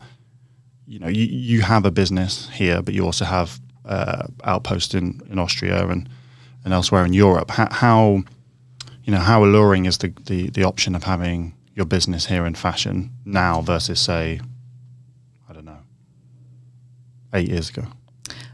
you 0.87 0.99
know 0.99 1.09
you, 1.09 1.25
you 1.25 1.61
have 1.61 1.85
a 1.85 1.91
business 1.91 2.49
here 2.51 2.81
but 2.81 2.95
you 2.95 3.05
also 3.05 3.27
have 3.27 3.61
uh, 3.85 4.27
outposts 4.45 4.95
in, 4.95 5.21
in 5.31 5.39
Austria 5.39 5.87
and, 5.89 6.09
and 6.65 6.73
elsewhere 6.73 7.05
in 7.05 7.13
Europe 7.13 7.51
how, 7.51 7.69
how 7.71 8.23
you 9.05 9.13
know 9.13 9.19
how 9.19 9.45
alluring 9.45 9.85
is 9.85 9.99
the, 9.99 10.13
the, 10.25 10.49
the 10.51 10.65
option 10.65 10.95
of 10.95 11.05
having 11.05 11.55
your 11.79 11.87
business 11.87 12.27
here 12.27 12.45
in 12.45 12.55
fashion 12.55 13.11
now 13.25 13.63
versus 13.63 14.01
say 14.01 14.41
I 15.49 15.53
don't 15.55 15.65
know 15.65 15.83
eight 17.33 17.49
years 17.49 17.71
ago 17.71 17.85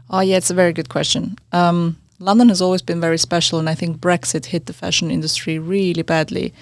Oh, 0.09 0.19
yeah, 0.19 0.37
it's 0.37 0.51
a 0.51 0.53
very 0.53 0.73
good 0.73 0.89
question. 0.89 1.35
Um, 1.51 1.97
London 2.19 2.49
has 2.49 2.61
always 2.61 2.81
been 2.81 3.01
very 3.01 3.17
special, 3.17 3.59
and 3.59 3.69
I 3.69 3.75
think 3.75 3.97
Brexit 3.97 4.45
hit 4.45 4.67
the 4.67 4.73
fashion 4.73 5.11
industry 5.11 5.59
really 5.59 6.03
badly, 6.03 6.53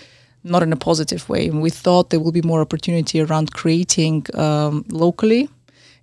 not 0.43 0.63
in 0.63 0.73
a 0.73 0.77
positive 0.77 1.27
way. 1.29 1.49
We 1.49 1.69
thought 1.69 2.09
there 2.09 2.19
will 2.19 2.31
be 2.31 2.41
more 2.41 2.61
opportunity 2.61 3.19
around 3.19 3.53
creating 3.53 4.25
um, 4.33 4.85
locally. 4.89 5.49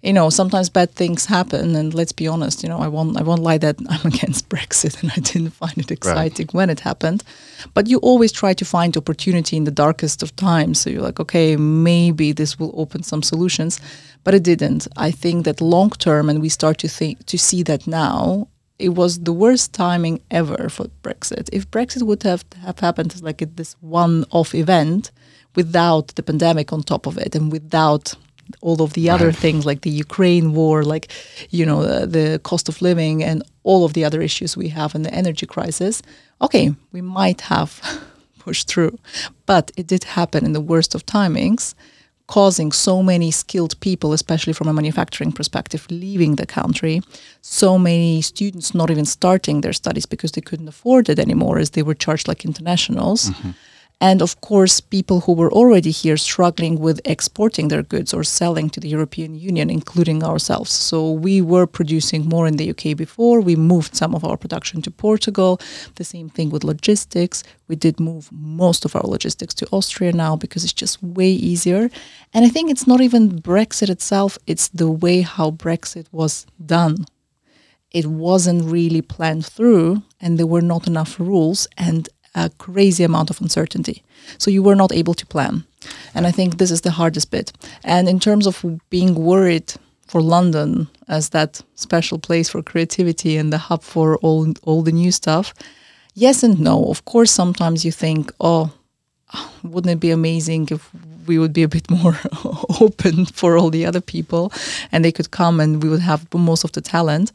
You 0.03 0.15
know, 0.15 0.31
sometimes 0.31 0.71
bad 0.71 0.95
things 0.95 1.27
happen, 1.27 1.77
and 1.77 1.93
let's 1.93 2.13
be 2.13 2.27
honest. 2.27 2.63
You 2.63 2.71
know, 2.71 2.79
I 2.79 2.89
won't, 2.89 3.19
I 3.19 3.23
won't 3.23 3.43
lie 3.43 3.59
that 3.59 3.77
I'm 3.89 4.13
against 4.13 4.49
Brexit, 4.49 5.03
and 5.03 5.13
I 5.13 5.21
didn't 5.21 5.51
find 5.51 5.77
it 5.77 5.91
exciting 5.91 6.49
when 6.53 6.71
it 6.71 6.81
happened. 6.81 7.23
But 7.75 7.87
you 7.87 7.99
always 7.99 8.33
try 8.33 8.55
to 8.55 8.65
find 8.65 8.97
opportunity 8.97 9.57
in 9.57 9.65
the 9.65 9.71
darkest 9.71 10.23
of 10.23 10.35
times. 10.37 10.81
So 10.81 10.89
you're 10.89 11.03
like, 11.03 11.21
okay, 11.21 11.57
maybe 11.57 12.33
this 12.33 12.59
will 12.59 12.73
open 12.77 13.03
some 13.03 13.23
solutions, 13.23 13.79
but 14.25 14.35
it 14.35 14.43
didn't. 14.43 14.89
I 14.97 15.11
think 15.11 15.45
that 15.45 15.61
long 15.61 15.91
term, 15.91 16.31
and 16.31 16.41
we 16.41 16.49
start 16.49 16.79
to 16.79 16.89
think 16.89 17.27
to 17.27 17.39
see 17.39 17.63
that 17.65 17.87
now. 17.87 18.49
It 18.79 18.95
was 18.95 19.21
the 19.21 19.35
worst 19.35 19.75
timing 19.75 20.23
ever 20.31 20.71
for 20.71 20.87
Brexit. 21.03 21.51
If 21.53 21.71
Brexit 21.71 22.03
would 22.05 22.23
have, 22.23 22.47
have 22.65 22.79
happened 22.79 23.13
as 23.13 23.23
like 23.23 23.45
this 23.55 23.77
one-off 23.83 24.55
event, 24.55 25.11
without 25.55 26.09
the 26.09 26.23
pandemic 26.23 26.73
on 26.73 26.83
top 26.83 27.07
of 27.07 27.19
it, 27.19 27.35
and 27.35 27.53
without 27.53 28.15
all 28.61 28.81
of 28.83 28.93
the 28.93 29.11
other 29.11 29.27
Right. 29.27 29.37
things 29.45 29.65
like 29.67 29.81
the 29.81 29.91
Ukraine 30.05 30.53
war, 30.55 30.83
like 30.95 31.07
you 31.51 31.65
know 31.67 31.81
the, 31.83 32.07
the 32.07 32.39
cost 32.51 32.69
of 32.69 32.81
living 32.83 33.23
and 33.25 33.43
all 33.63 33.83
of 33.85 33.93
the 33.93 34.05
other 34.07 34.21
issues 34.23 34.57
we 34.57 34.69
have 34.69 34.95
and 34.97 35.05
the 35.05 35.15
energy 35.15 35.47
crisis. 35.47 36.03
Okay, 36.41 36.75
we 36.93 37.01
might 37.03 37.41
have 37.43 37.71
pushed 38.45 38.67
through, 38.69 38.99
but 39.47 39.71
it 39.77 39.87
did 39.87 40.05
happen 40.05 40.45
in 40.45 40.53
the 40.53 40.61
worst 40.73 40.95
of 40.95 41.03
timings. 41.05 41.75
causing 42.41 42.73
so 42.73 43.03
many 43.03 43.31
skilled 43.33 43.75
people, 43.81 44.13
especially 44.13 44.53
from 44.55 44.69
a 44.69 44.73
manufacturing 44.73 45.33
perspective, 45.33 45.83
leaving 45.91 46.37
the 46.37 46.47
country. 46.47 47.01
So 47.43 47.77
many 47.79 48.23
students 48.23 48.73
not 48.73 48.89
even 48.91 49.05
starting 49.05 49.61
their 49.63 49.73
studies 49.83 50.07
because 50.07 50.33
they 50.33 50.41
couldn't 50.49 50.69
afford 50.75 51.09
it 51.09 51.19
anymore, 51.19 51.59
as 51.63 51.71
they 51.71 51.83
were 51.83 51.97
charged 52.05 52.29
like 52.29 52.45
internationals. 52.51 53.21
Mm-hmm. 53.31 53.51
And 54.03 54.23
of 54.23 54.41
course, 54.41 54.81
people 54.81 55.21
who 55.21 55.33
were 55.35 55.53
already 55.53 55.91
here 55.91 56.17
struggling 56.17 56.81
with 56.81 57.03
exporting 57.05 57.69
their 57.69 57.83
goods 57.83 58.15
or 58.15 58.25
selling 58.25 58.71
to 58.71 58.81
the 58.81 58.89
European 58.89 59.35
Union, 59.35 59.69
including 59.69 60.25
ourselves. 60.25 60.73
So 60.73 61.13
we 61.13 61.43
were 61.43 61.67
producing 61.67 62.27
more 62.27 62.47
in 62.47 62.57
the 62.57 62.71
UK 62.71 62.97
before. 62.97 63.43
We 63.43 63.57
moved 63.57 63.95
some 63.95 64.15
of 64.15 64.25
our 64.25 64.39
production 64.39 64.81
to 64.83 64.91
Portugal. 64.91 65.61
The 65.97 66.05
same 66.05 66.31
thing 66.31 66.49
with 66.49 66.65
logistics. 66.65 67.43
We 67.69 67.77
did 67.77 68.01
move 68.01 68.31
most 68.33 68.87
of 68.87 68.97
our 68.97 69.05
logistics 69.05 69.53
to 69.55 69.69
Austria 69.71 70.13
now 70.13 70.35
because 70.35 70.65
it's 70.65 70.73
just 70.73 71.03
way 71.03 71.29
easier. 71.29 71.91
And 72.33 72.47
I 72.47 72.49
think 72.49 72.71
it's 72.71 72.87
not 72.87 73.03
even 73.03 73.43
Brexit 73.43 73.91
itself, 73.91 74.39
it's 74.47 74.69
the 74.69 74.91
way 74.91 75.21
how 75.21 75.51
Brexit 75.51 76.07
was 76.11 76.47
done 76.65 77.05
it 77.91 78.07
wasn't 78.07 78.65
really 78.65 79.03
planned 79.03 79.45
through 79.45 80.03
and 80.21 80.39
there 80.39 80.47
were 80.47 80.63
not 80.63 80.87
enough 80.87 81.19
rules 81.19 81.67
and 81.77 82.09
a 82.35 82.51
crazy 82.59 83.05
amount 83.05 83.31
of 83.31 83.41
uncertainty. 83.41 84.03
So 84.39 84.51
you 84.51 84.63
were 84.63 84.77
not 84.77 84.93
able 84.93 85.15
to 85.15 85.27
plan. 85.27 85.65
And 86.15 86.27
I 86.27 86.31
think 86.31 86.59
this 86.59 86.71
is 86.71 86.83
the 86.83 86.91
hardest 86.91 87.31
bit. 87.31 87.53
And 87.85 88.09
in 88.09 88.21
terms 88.21 88.47
of 88.47 88.65
being 88.91 89.15
worried 89.15 89.73
for 90.07 90.21
London 90.21 90.89
as 91.09 91.31
that 91.31 91.63
special 91.75 92.19
place 92.19 92.49
for 92.49 92.63
creativity 92.63 93.37
and 93.37 93.53
the 93.53 93.59
hub 93.59 93.83
for 93.83 94.17
all 94.19 94.53
all 94.63 94.83
the 94.83 94.93
new 94.93 95.13
stuff, 95.13 95.55
yes 96.15 96.43
and 96.43 96.61
no. 96.61 96.85
Of 96.91 97.05
course, 97.05 97.31
sometimes 97.31 97.85
you 97.85 97.93
think, 97.93 98.33
oh, 98.41 98.71
wouldn't 99.63 99.93
it 99.93 100.01
be 100.01 100.11
amazing 100.11 100.69
if 100.71 100.91
we 101.27 101.39
would 101.39 101.53
be 101.53 101.63
a 101.63 101.69
bit 101.69 101.91
more 101.91 102.19
open 102.81 103.27
for 103.27 103.57
all 103.57 103.71
the 103.71 103.87
other 103.87 104.01
people 104.01 104.53
and 104.91 105.05
they 105.05 105.13
could 105.13 105.31
come 105.31 105.61
and 105.61 105.83
we 105.83 105.89
would 105.89 106.01
have 106.01 106.27
most 106.35 106.65
of 106.65 106.73
the 106.73 106.81
talent. 106.81 107.33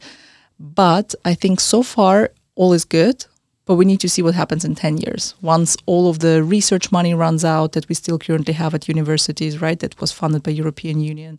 But 0.58 1.14
I 1.24 1.34
think 1.34 1.60
so 1.60 1.82
far 1.82 2.30
all 2.54 2.72
is 2.72 2.84
good 2.84 3.26
but 3.66 3.74
we 3.74 3.84
need 3.84 4.00
to 4.00 4.08
see 4.08 4.22
what 4.22 4.34
happens 4.34 4.64
in 4.64 4.74
10 4.74 4.98
years. 4.98 5.34
Once 5.42 5.76
all 5.86 6.08
of 6.08 6.20
the 6.20 6.42
research 6.42 6.90
money 6.90 7.14
runs 7.14 7.44
out 7.44 7.72
that 7.72 7.88
we 7.88 7.94
still 7.94 8.18
currently 8.18 8.54
have 8.54 8.74
at 8.74 8.88
universities 8.88 9.60
right 9.60 9.80
that 9.80 10.00
was 10.00 10.12
funded 10.12 10.42
by 10.42 10.52
european 10.52 11.00
union 11.00 11.38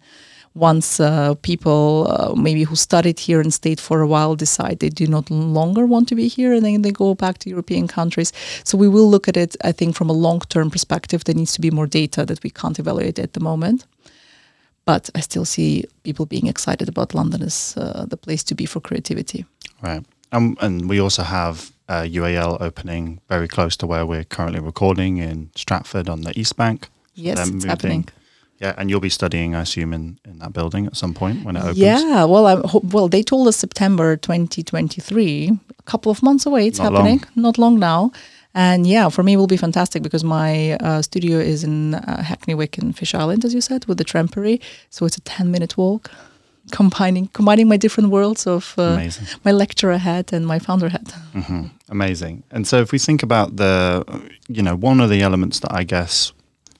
once 0.57 0.99
uh, 0.99 1.35
people 1.41 2.07
uh, 2.09 2.33
maybe 2.35 2.63
who 2.63 2.75
studied 2.75 3.19
here 3.19 3.39
and 3.39 3.53
stayed 3.53 3.79
for 3.79 4.01
a 4.01 4.07
while 4.07 4.35
decide 4.35 4.79
they 4.79 4.89
do 4.89 5.07
not 5.07 5.29
longer 5.29 5.85
want 5.85 6.07
to 6.07 6.15
be 6.15 6.27
here 6.27 6.53
and 6.53 6.65
then 6.65 6.81
they 6.81 6.91
go 6.91 7.13
back 7.13 7.37
to 7.37 7.49
european 7.49 7.87
countries. 7.87 8.33
So 8.63 8.77
we 8.77 8.87
will 8.87 9.09
look 9.09 9.27
at 9.27 9.37
it 9.37 9.55
i 9.63 9.71
think 9.71 9.95
from 9.95 10.09
a 10.09 10.13
long-term 10.13 10.69
perspective. 10.71 11.23
There 11.23 11.35
needs 11.35 11.53
to 11.53 11.61
be 11.61 11.71
more 11.71 11.87
data 11.87 12.25
that 12.25 12.43
we 12.43 12.49
can't 12.49 12.79
evaluate 12.79 13.19
at 13.19 13.33
the 13.33 13.39
moment. 13.39 13.85
But 14.85 15.09
i 15.15 15.21
still 15.21 15.45
see 15.45 15.85
people 16.03 16.25
being 16.25 16.47
excited 16.47 16.89
about 16.89 17.13
london 17.13 17.41
as 17.43 17.75
uh, 17.77 18.05
the 18.05 18.17
place 18.17 18.43
to 18.45 18.55
be 18.55 18.65
for 18.65 18.81
creativity. 18.81 19.45
Right. 19.81 20.03
Um, 20.31 20.57
and 20.59 20.89
we 20.89 20.99
also 20.99 21.23
have 21.23 21.71
uh, 21.87 22.01
UAL 22.03 22.61
opening 22.61 23.19
very 23.29 23.47
close 23.47 23.77
to 23.77 23.87
where 23.87 24.05
we're 24.05 24.23
currently 24.23 24.59
recording 24.59 25.17
in 25.17 25.49
Stratford 25.55 26.09
on 26.09 26.21
the 26.21 26.37
East 26.39 26.57
Bank. 26.57 26.89
Yes, 27.15 27.49
it's 27.49 27.65
happening. 27.65 28.07
Yeah, 28.59 28.73
and 28.77 28.89
you'll 28.89 28.99
be 28.99 29.09
studying, 29.09 29.53
I 29.55 29.61
assume, 29.61 29.93
in, 29.93 30.19
in 30.25 30.39
that 30.39 30.51
building 30.51 30.87
at 30.87 30.97
some 30.97 31.13
point 31.13 31.45
when 31.45 31.55
it 31.55 31.61
opens. 31.61 31.77
Yeah, 31.77 32.23
well, 32.23 32.47
I 32.47 32.55
well, 32.81 33.07
they 33.07 33.21
told 33.21 33.47
us 33.47 33.55
September 33.55 34.17
2023, 34.17 35.51
a 35.77 35.83
couple 35.83 36.11
of 36.11 36.23
months 36.23 36.45
away. 36.45 36.67
It's 36.67 36.79
Not 36.79 36.93
happening, 36.93 37.19
long. 37.35 37.43
not 37.43 37.57
long 37.57 37.79
now. 37.79 38.11
And 38.55 38.87
yeah, 38.87 39.09
for 39.09 39.21
me, 39.21 39.33
it 39.33 39.37
will 39.37 39.45
be 39.45 39.57
fantastic 39.57 40.01
because 40.01 40.23
my 40.23 40.71
uh, 40.77 41.03
studio 41.03 41.37
is 41.37 41.63
in 41.63 41.93
uh, 41.93 42.23
Hackney 42.23 42.55
Wick 42.55 42.79
in 42.79 42.91
Fish 42.93 43.13
Island, 43.13 43.45
as 43.45 43.53
you 43.53 43.61
said, 43.61 43.85
with 43.85 43.99
the 43.99 44.05
Trampery. 44.05 44.59
So 44.89 45.05
it's 45.05 45.17
a 45.17 45.21
10 45.21 45.51
minute 45.51 45.77
walk 45.77 46.09
combining 46.71 47.27
combining 47.27 47.67
my 47.67 47.77
different 47.77 48.09
worlds 48.09 48.47
of 48.47 48.73
uh, 48.77 49.09
my 49.43 49.51
lecturer 49.51 49.97
hat 49.97 50.33
and 50.33 50.45
my 50.45 50.59
founder 50.59 50.89
hat. 50.89 51.13
Mm-hmm. 51.33 51.67
Amazing. 51.89 52.43
And 52.51 52.67
so, 52.67 52.81
if 52.81 52.91
we 52.91 52.99
think 52.99 53.23
about 53.23 53.55
the, 53.55 54.03
you 54.47 54.61
know, 54.61 54.75
one 54.75 54.99
of 54.99 55.09
the 55.09 55.21
elements 55.21 55.59
that 55.59 55.73
I 55.73 55.83
guess 55.83 56.33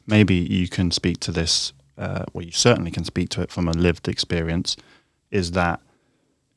maybe 0.05 0.35
you 0.35 0.67
can 0.67 0.91
speak 0.91 1.19
to 1.21 1.31
this, 1.31 1.73
uh, 1.97 2.25
well, 2.33 2.45
you 2.45 2.51
certainly 2.51 2.91
can 2.91 3.05
speak 3.05 3.29
to 3.29 3.41
it 3.41 3.51
from 3.51 3.67
a 3.67 3.71
lived 3.71 4.07
experience, 4.07 4.75
is 5.31 5.51
that 5.51 5.79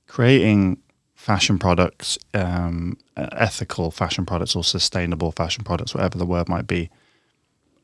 creating 0.06 0.78
fashion 1.14 1.58
products, 1.58 2.18
um, 2.34 2.96
ethical 3.16 3.90
fashion 3.90 4.26
products, 4.26 4.56
or 4.56 4.64
sustainable 4.64 5.30
fashion 5.32 5.64
products, 5.64 5.94
whatever 5.94 6.18
the 6.18 6.26
word 6.26 6.48
might 6.48 6.66
be, 6.66 6.90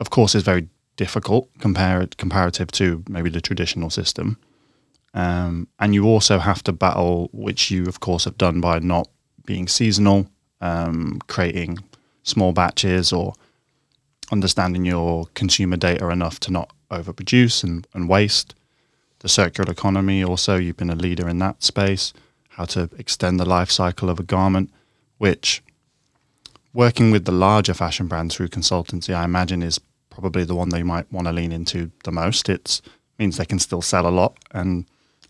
of 0.00 0.10
course, 0.10 0.34
is 0.34 0.42
very 0.42 0.68
difficult 0.96 1.48
compared 1.58 2.16
comparative 2.16 2.70
to 2.72 3.04
maybe 3.08 3.30
the 3.30 3.40
traditional 3.40 3.90
system. 3.90 4.38
Um, 5.16 5.66
and 5.78 5.94
you 5.94 6.04
also 6.04 6.38
have 6.38 6.62
to 6.64 6.72
battle, 6.72 7.30
which 7.32 7.70
you 7.70 7.86
of 7.86 8.00
course 8.00 8.24
have 8.24 8.36
done 8.36 8.60
by 8.60 8.78
not 8.80 9.08
being 9.46 9.66
seasonal, 9.66 10.28
um, 10.60 11.20
creating 11.26 11.78
small 12.22 12.52
batches, 12.52 13.12
or 13.12 13.32
understanding 14.30 14.84
your 14.84 15.26
consumer 15.34 15.76
data 15.76 16.10
enough 16.10 16.38
to 16.40 16.52
not 16.52 16.70
overproduce 16.90 17.64
and, 17.64 17.86
and 17.94 18.08
waste. 18.10 18.54
The 19.20 19.28
circular 19.28 19.72
economy, 19.72 20.22
also, 20.22 20.56
you've 20.56 20.76
been 20.76 20.90
a 20.90 20.96
leader 20.96 21.28
in 21.28 21.38
that 21.38 21.62
space. 21.62 22.12
How 22.50 22.66
to 22.66 22.90
extend 22.98 23.40
the 23.40 23.46
life 23.46 23.70
cycle 23.70 24.10
of 24.10 24.20
a 24.20 24.22
garment, 24.22 24.70
which 25.16 25.62
working 26.74 27.10
with 27.10 27.24
the 27.24 27.32
larger 27.32 27.72
fashion 27.72 28.06
brands 28.06 28.34
through 28.34 28.48
consultancy, 28.48 29.14
I 29.14 29.24
imagine, 29.24 29.62
is 29.62 29.80
probably 30.10 30.44
the 30.44 30.54
one 30.54 30.68
they 30.68 30.82
might 30.82 31.10
want 31.10 31.26
to 31.26 31.32
lean 31.32 31.52
into 31.52 31.90
the 32.04 32.12
most. 32.12 32.50
It 32.50 32.82
means 33.18 33.38
they 33.38 33.46
can 33.46 33.58
still 33.58 33.82
sell 33.82 34.06
a 34.06 34.10
lot 34.10 34.36
and 34.50 34.84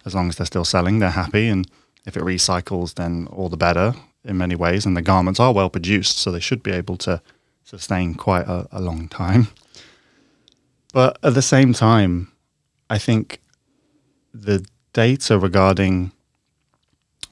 as 0.06 0.14
long 0.14 0.28
as 0.28 0.36
they're 0.36 0.46
still 0.46 0.64
selling, 0.64 1.00
they're 1.00 1.10
happy. 1.10 1.48
And 1.48 1.68
if 2.06 2.16
it 2.16 2.22
recycles, 2.22 2.94
then 2.94 3.26
all 3.30 3.50
the 3.50 3.56
better 3.56 3.94
in 4.24 4.38
many 4.38 4.54
ways. 4.54 4.86
And 4.86 4.96
the 4.96 5.02
garments 5.02 5.40
are 5.40 5.52
well 5.52 5.68
produced, 5.68 6.18
so 6.18 6.30
they 6.30 6.40
should 6.40 6.62
be 6.62 6.70
able 6.70 6.96
to 6.98 7.20
sustain 7.64 8.14
quite 8.14 8.46
a, 8.46 8.66
a 8.70 8.80
long 8.80 9.08
time. 9.08 9.48
But 10.94 11.18
at 11.22 11.34
the 11.34 11.42
same 11.42 11.72
time, 11.72 12.32
I 12.88 12.98
think 12.98 13.40
the 14.32 14.64
data 14.92 15.38
regarding 15.38 16.12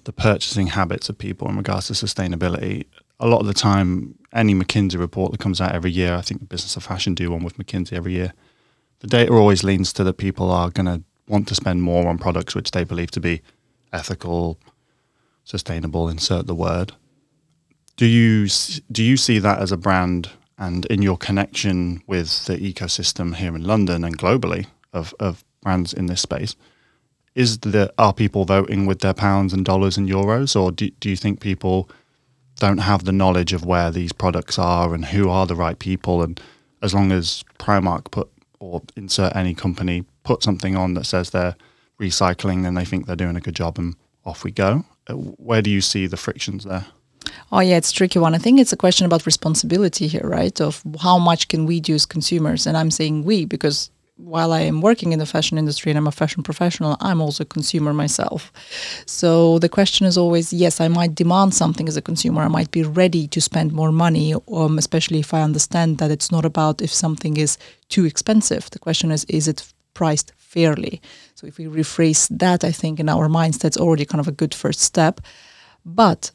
the 0.05 0.13
purchasing 0.13 0.67
habits 0.67 1.09
of 1.09 1.17
people 1.17 1.49
in 1.49 1.57
regards 1.57 1.87
to 1.87 1.93
sustainability, 1.95 2.85
a 3.21 3.27
lot 3.27 3.41
of 3.41 3.47
the 3.47 3.55
time, 3.55 4.19
any 4.33 4.55
McKinsey 4.55 4.99
report 4.99 5.33
that 5.33 5.41
comes 5.41 5.61
out 5.61 5.73
every 5.73 5.93
year, 5.93 6.15
I 6.15 6.21
think 6.21 6.41
the 6.41 6.47
Business 6.47 6.77
of 6.77 6.83
Fashion 6.83 7.15
do 7.15 7.31
one 7.31 7.45
with 7.45 7.57
McKinsey 7.57 7.93
every 7.93 8.13
year, 8.13 8.35
the 8.99 9.07
data 9.07 9.33
always 9.33 9.63
leans 9.63 9.93
to 9.95 10.05
that 10.05 10.19
people 10.19 10.51
are 10.51 10.71
going 10.71 10.87
to 10.87 11.03
want 11.29 11.49
to 11.49 11.55
spend 11.55 11.83
more 11.83 12.09
on 12.09 12.19
products 12.19 12.55
which 12.55 12.71
they 12.71 12.85
believe 12.85 13.11
to 13.13 13.21
be 13.21 13.43
ethical, 13.93 14.59
sustainable, 15.45 16.09
insert 16.09 16.47
the 16.47 16.55
word. 16.55 16.93
Do 17.97 18.07
you 18.07 18.49
do 18.91 19.03
you 19.03 19.17
see 19.17 19.39
that 19.39 19.61
as 19.61 19.73
a 19.73 19.77
brand 19.77 20.31
and 20.59 20.85
in 20.87 21.03
your 21.03 21.17
connection 21.17 22.03
with 22.07 22.47
the 22.47 22.57
ecosystem 22.57 23.37
here 23.37 23.55
in 23.55 23.65
London 23.65 24.05
and 24.05 24.19
globally 24.19 24.67
of, 24.93 25.15
of 25.21 25.45
brands 25.63 25.93
in 25.93 26.07
this 26.07 26.21
space? 26.21 26.57
Is 27.35 27.59
the 27.59 27.93
are 27.99 28.13
people 28.13 28.45
voting 28.45 28.87
with 28.87 29.01
their 29.01 29.15
pounds 29.15 29.53
and 29.53 29.65
dollars 29.65 29.97
and 29.97 30.09
euros, 30.09 30.61
or 30.61 30.71
do, 30.71 30.91
do 31.01 31.11
you 31.11 31.17
think 31.17 31.41
people 31.41 31.89
don't 32.57 32.79
have 32.79 33.05
the 33.05 33.13
knowledge 33.13 33.53
of 33.53 33.65
where 33.65 33.91
these 33.91 34.13
products 34.13 34.59
are 34.59 34.95
and 34.95 35.07
who 35.07 35.29
are 35.29 35.47
the 35.47 35.57
right 35.57 35.79
people? 35.79 36.23
And 36.23 36.41
as 36.83 36.95
long 36.95 37.11
as 37.11 37.45
Primark 37.59 38.11
put 38.13 38.31
or 38.61 38.83
insert 38.97 39.35
any 39.35 39.55
company 39.55 40.05
put 40.25 40.43
something 40.43 40.77
on 40.77 40.95
that 40.95 41.07
says 41.07 41.31
they're 41.31 41.57
recycling, 42.01 42.65
then 42.65 42.75
they 42.75 42.85
think 42.85 43.07
they're 43.07 43.17
doing 43.17 43.37
a 43.37 43.41
good 43.41 43.55
job, 43.55 43.79
and 43.79 43.95
off 44.25 44.43
we 44.45 44.51
go. 44.51 44.85
Uh, 45.09 45.15
where 45.15 45.63
do 45.63 45.71
you 45.71 45.81
see 45.81 46.07
the 46.07 46.17
frictions 46.17 46.65
there? 46.65 46.87
Oh 47.53 47.61
yeah, 47.61 47.77
it's 47.77 47.91
a 47.91 47.95
tricky 47.95 48.19
one. 48.19 48.35
I 48.35 48.39
think 48.39 48.61
it's 48.61 48.73
a 48.73 48.77
question 48.77 49.07
about 49.07 49.27
responsibility 49.27 50.09
here, 50.09 50.27
right? 50.27 50.61
Of 50.61 50.83
how 51.01 51.19
much 51.19 51.49
can 51.49 51.67
we 51.67 51.81
do 51.81 51.95
as 51.95 52.07
consumers? 52.07 52.67
And 52.67 52.77
I'm 52.77 52.91
saying 52.91 53.25
we 53.25 53.45
because 53.45 53.91
while 54.17 54.53
I 54.53 54.61
am 54.61 54.81
working 54.81 55.13
in 55.13 55.19
the 55.19 55.27
fashion 55.27 55.59
industry 55.59 55.91
and 55.91 55.99
I'm 55.99 56.07
a 56.07 56.13
fashion 56.13 56.43
professional, 56.43 56.97
I'm 57.01 57.21
also 57.21 57.43
a 57.43 57.47
consumer 57.47 57.93
myself. 57.93 58.53
So 59.07 59.59
the 59.59 59.69
question 59.69 60.07
is 60.07 60.17
always 60.17 60.53
yes, 60.53 60.81
I 60.81 60.89
might 60.89 61.15
demand 61.15 61.55
something 61.55 61.89
as 61.89 61.97
a 61.97 62.03
consumer. 62.03 62.43
I 62.43 62.49
might 62.49 62.71
be 62.71 62.83
ready 62.83 63.27
to 63.29 63.41
spend 63.41 63.73
more 63.73 63.93
money, 63.93 64.35
um, 64.53 64.79
especially 64.79 65.19
if 65.19 65.35
I 65.35 65.43
understand 65.43 65.99
that 65.99 66.11
it's 66.11 66.31
not 66.31 66.45
about 66.45 66.81
if 66.81 66.93
something 66.93 67.37
is 67.37 67.59
too 67.89 68.05
expensive. 68.05 68.71
The 68.71 68.79
question 68.79 69.11
is, 69.11 69.25
is 69.25 69.49
it 69.49 69.74
priced 69.95 70.33
fairly? 70.37 71.01
So 71.35 71.47
if 71.47 71.59
we 71.59 71.65
rephrase 71.65 72.29
that, 72.39 72.65
I 72.65 72.73
think 72.73 73.01
in 73.01 73.09
our 73.09 73.29
minds, 73.29 73.59
that's 73.59 73.77
already 73.77 74.05
kind 74.05 74.21
of 74.21 74.29
a 74.29 74.33
good 74.33 74.55
first 74.55 74.81
step. 74.81 75.21
But 75.85 76.31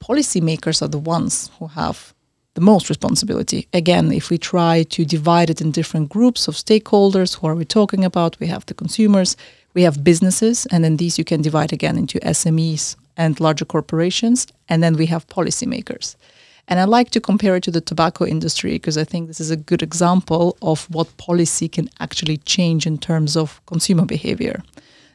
policymakers 0.00 0.82
are 0.82 0.88
the 0.88 0.98
ones 0.98 1.50
who 1.58 1.68
have 1.68 2.14
the 2.54 2.60
most 2.62 2.88
responsibility. 2.88 3.68
Again, 3.72 4.10
if 4.12 4.30
we 4.30 4.38
try 4.38 4.82
to 4.84 5.04
divide 5.04 5.50
it 5.50 5.60
in 5.60 5.70
different 5.70 6.08
groups 6.08 6.48
of 6.48 6.54
stakeholders, 6.54 7.38
who 7.38 7.46
are 7.46 7.54
we 7.54 7.66
talking 7.66 8.04
about? 8.04 8.40
We 8.40 8.46
have 8.46 8.64
the 8.64 8.74
consumers, 8.74 9.36
we 9.74 9.82
have 9.82 10.02
businesses, 10.02 10.66
and 10.72 10.82
then 10.82 10.96
these 10.96 11.18
you 11.18 11.24
can 11.24 11.42
divide 11.42 11.72
again 11.72 11.98
into 11.98 12.18
SMEs 12.20 12.96
and 13.16 13.38
larger 13.40 13.66
corporations, 13.66 14.46
and 14.68 14.82
then 14.82 14.96
we 14.96 15.06
have 15.06 15.26
policymakers. 15.26 16.16
And 16.68 16.80
I 16.80 16.84
like 16.84 17.10
to 17.10 17.20
compare 17.20 17.56
it 17.56 17.62
to 17.64 17.70
the 17.70 17.80
tobacco 17.80 18.26
industry 18.26 18.72
because 18.72 18.98
I 18.98 19.04
think 19.04 19.28
this 19.28 19.40
is 19.40 19.50
a 19.50 19.56
good 19.56 19.82
example 19.82 20.56
of 20.62 20.86
what 20.90 21.16
policy 21.16 21.68
can 21.68 21.88
actually 22.00 22.38
change 22.38 22.86
in 22.86 22.98
terms 22.98 23.36
of 23.36 23.60
consumer 23.66 24.04
behavior. 24.04 24.62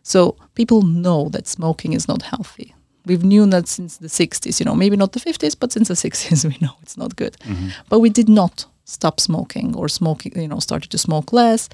So 0.03 0.37
people 0.55 0.81
know 0.81 1.29
that 1.29 1.47
smoking 1.47 1.93
is 1.93 2.07
not 2.07 2.21
healthy. 2.21 2.73
We've 3.05 3.23
known 3.23 3.49
that 3.49 3.67
since 3.67 3.97
the 3.97 4.07
60s, 4.07 4.59
you 4.59 4.65
know, 4.65 4.75
maybe 4.75 4.95
not 4.95 5.11
the 5.11 5.19
50s, 5.19 5.55
but 5.59 5.71
since 5.71 5.87
the 5.87 5.95
60s, 5.95 6.45
we 6.49 6.57
know 6.61 6.73
it's 6.81 6.97
not 6.97 7.15
good. 7.15 7.33
Mm-hmm. 7.39 7.69
But 7.89 7.99
we 7.99 8.09
did 8.09 8.29
not 8.29 8.65
stop 8.85 9.19
smoking 9.19 9.75
or 9.75 9.89
smoking, 9.89 10.39
you 10.39 10.47
know, 10.47 10.59
started 10.59 10.91
to 10.91 10.97
smoke 10.97 11.33
less. 11.33 11.67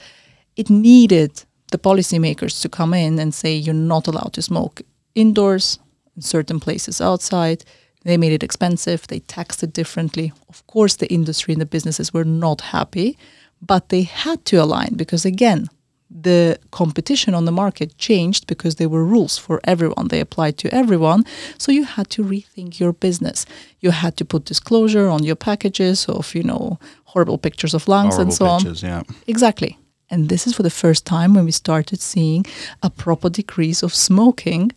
It 0.56 0.70
needed 0.70 1.44
the 1.72 1.78
policymakers 1.78 2.62
to 2.62 2.70
come 2.70 2.94
in 2.94 3.20
and 3.20 3.34
say 3.34 3.56
you're 3.56 3.76
not 3.76 4.08
allowed 4.08 4.34
to 4.34 4.42
smoke 4.42 4.82
indoors, 5.16 5.80
in 6.16 6.22
certain 6.22 6.60
places 6.60 7.00
outside. 7.00 7.64
They 8.08 8.16
made 8.16 8.32
it 8.32 8.42
expensive. 8.42 9.06
They 9.08 9.20
taxed 9.20 9.64
it 9.64 9.74
differently. 9.74 10.32
Of 10.48 10.66
course, 10.66 10.96
the 10.96 11.12
industry 11.12 11.54
and 11.54 11.62
the 11.62 11.66
businesses 11.66 12.14
were 12.14 12.24
not 12.24 12.62
happy, 12.62 13.18
but 13.62 13.90
they 13.90 14.04
had 14.04 14.46
to 14.46 14.64
align 14.64 14.94
because, 14.96 15.26
again, 15.26 15.68
the 16.10 16.58
competition 16.72 17.34
on 17.34 17.44
the 17.44 17.52
market 17.52 17.98
changed 17.98 18.48
because 18.48 18.76
there 18.76 18.88
were 18.88 19.04
rules 19.04 19.38
for 19.38 19.60
everyone. 19.66 20.08
They 20.08 20.22
applied 20.22 20.58
to 20.60 20.74
everyone. 20.74 21.26
So 21.58 21.74
you 21.74 21.84
had 21.84 22.10
to 22.12 22.24
rethink 22.24 22.80
your 22.80 22.94
business. 22.94 23.46
You 23.82 23.92
had 23.92 24.16
to 24.18 24.24
put 24.24 24.46
disclosure 24.46 25.10
on 25.10 25.24
your 25.24 25.36
packages 25.36 26.08
of, 26.08 26.34
you 26.34 26.44
know, 26.44 26.80
horrible 27.04 27.38
pictures 27.38 27.74
of 27.74 27.90
lungs 27.90 28.16
Horrible 28.16 28.22
and 28.22 28.34
so 28.34 28.46
on. 28.46 28.76
yeah. 28.76 29.04
Exactly. 29.28 29.78
And 30.10 30.30
this 30.30 30.48
is 30.48 30.54
for 30.56 30.64
the 30.64 30.70
first 30.70 31.06
time 31.06 31.34
when 31.34 31.44
we 31.44 31.52
started 31.52 32.00
seeing 32.00 32.46
a 32.82 32.90
proper 32.90 33.30
decrease 33.30 33.84
of 33.84 33.94
smoking 33.94 34.72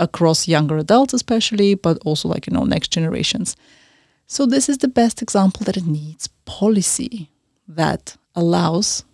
across 0.00 0.48
younger 0.48 0.78
adults, 0.78 1.14
especially, 1.14 1.74
but 1.74 1.98
also 2.04 2.28
like, 2.28 2.46
you 2.46 2.52
know, 2.52 2.64
next 2.64 2.88
generations. 2.88 3.56
So 4.26 4.46
this 4.46 4.68
is 4.68 4.78
the 4.78 4.88
best 4.88 5.22
example 5.22 5.64
that 5.64 5.76
it 5.76 5.86
needs 5.86 6.28
policy 6.46 7.30
that 7.68 8.16
allows 8.34 9.04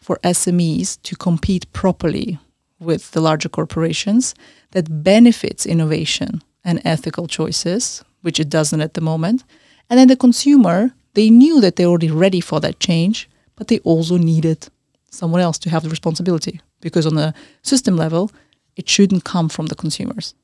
for 0.00 0.18
SMEs 0.24 1.00
to 1.02 1.14
compete 1.14 1.70
properly 1.72 2.38
with 2.80 3.10
the 3.10 3.20
larger 3.20 3.48
corporations 3.48 4.34
that 4.70 5.02
benefits 5.04 5.66
innovation 5.66 6.42
and 6.64 6.80
ethical 6.84 7.26
choices, 7.26 8.02
which 8.22 8.40
it 8.40 8.48
doesn't 8.48 8.80
at 8.80 8.94
the 8.94 9.00
moment. 9.00 9.44
And 9.88 9.98
then 9.98 10.08
the 10.08 10.16
consumer, 10.16 10.92
they 11.14 11.30
knew 11.30 11.60
that 11.60 11.76
they're 11.76 11.86
already 11.86 12.10
ready 12.10 12.40
for 12.40 12.60
that 12.60 12.80
change, 12.80 13.28
but 13.56 13.68
they 13.68 13.80
also 13.80 14.16
needed 14.16 14.68
someone 15.10 15.40
else 15.42 15.58
to 15.58 15.70
have 15.70 15.82
the 15.82 15.90
responsibility 15.90 16.60
because 16.80 17.06
on 17.06 17.18
a 17.18 17.34
system 17.62 17.96
level, 17.96 18.30
it 18.80 18.88
shouldn't 18.88 19.24
come 19.24 19.48
from 19.48 19.66
the 19.66 19.74
consumers. 19.74 20.34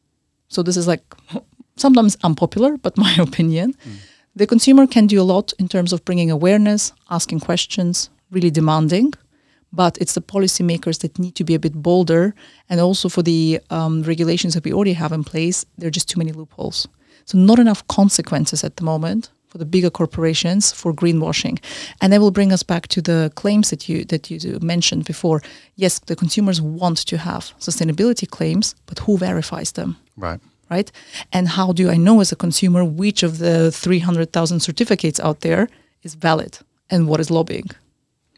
So 0.48 0.62
this 0.62 0.76
is 0.76 0.86
like 0.86 1.04
sometimes 1.76 2.16
unpopular, 2.22 2.76
but 2.84 2.96
my 3.06 3.14
opinion. 3.28 3.68
The 4.40 4.46
consumer 4.46 4.86
can 4.86 5.06
do 5.06 5.18
a 5.20 5.30
lot 5.34 5.54
in 5.58 5.66
terms 5.68 5.92
of 5.92 6.04
bringing 6.04 6.30
awareness, 6.30 6.92
asking 7.08 7.40
questions, 7.40 8.10
really 8.30 8.50
demanding. 8.50 9.14
But 9.72 9.96
it's 10.02 10.14
the 10.14 10.26
policymakers 10.34 11.00
that 11.00 11.18
need 11.18 11.34
to 11.36 11.44
be 11.44 11.54
a 11.54 11.58
bit 11.58 11.74
bolder, 11.74 12.34
and 12.68 12.80
also 12.80 13.08
for 13.08 13.22
the 13.22 13.60
um, 13.70 14.02
regulations 14.02 14.54
that 14.54 14.64
we 14.64 14.72
already 14.72 14.96
have 15.02 15.12
in 15.12 15.24
place, 15.24 15.66
there 15.78 15.88
are 15.88 15.96
just 15.98 16.08
too 16.08 16.18
many 16.18 16.32
loopholes. 16.32 16.88
So 17.24 17.38
not 17.38 17.58
enough 17.58 17.82
consequences 17.88 18.64
at 18.64 18.76
the 18.76 18.84
moment 18.84 19.30
for 19.56 19.64
the 19.64 19.70
bigger 19.70 19.90
corporations 19.90 20.72
for 20.72 20.92
greenwashing, 20.92 21.58
and 22.00 22.12
that 22.12 22.20
will 22.20 22.30
bring 22.30 22.52
us 22.52 22.62
back 22.62 22.88
to 22.88 23.00
the 23.00 23.30
claims 23.34 23.70
that 23.70 23.88
you 23.88 24.04
that 24.04 24.30
you 24.30 24.58
mentioned 24.60 25.04
before. 25.04 25.40
Yes, 25.76 26.00
the 26.00 26.16
consumers 26.16 26.60
want 26.60 27.06
to 27.06 27.16
have 27.16 27.52
sustainability 27.58 28.26
claims, 28.28 28.74
but 28.86 28.98
who 28.98 29.16
verifies 29.16 29.72
them? 29.72 29.96
Right. 30.16 30.40
right? 30.70 30.92
And 31.32 31.48
how 31.48 31.72
do 31.72 31.90
I 31.90 31.96
know 31.96 32.20
as 32.20 32.32
a 32.32 32.36
consumer 32.36 32.84
which 32.84 33.22
of 33.22 33.38
the 33.38 33.70
300,000 33.70 34.60
certificates 34.60 35.20
out 35.20 35.40
there 35.40 35.68
is 36.02 36.14
valid 36.14 36.58
and 36.90 37.06
what 37.08 37.20
is 37.20 37.30
lobbying? 37.30 37.70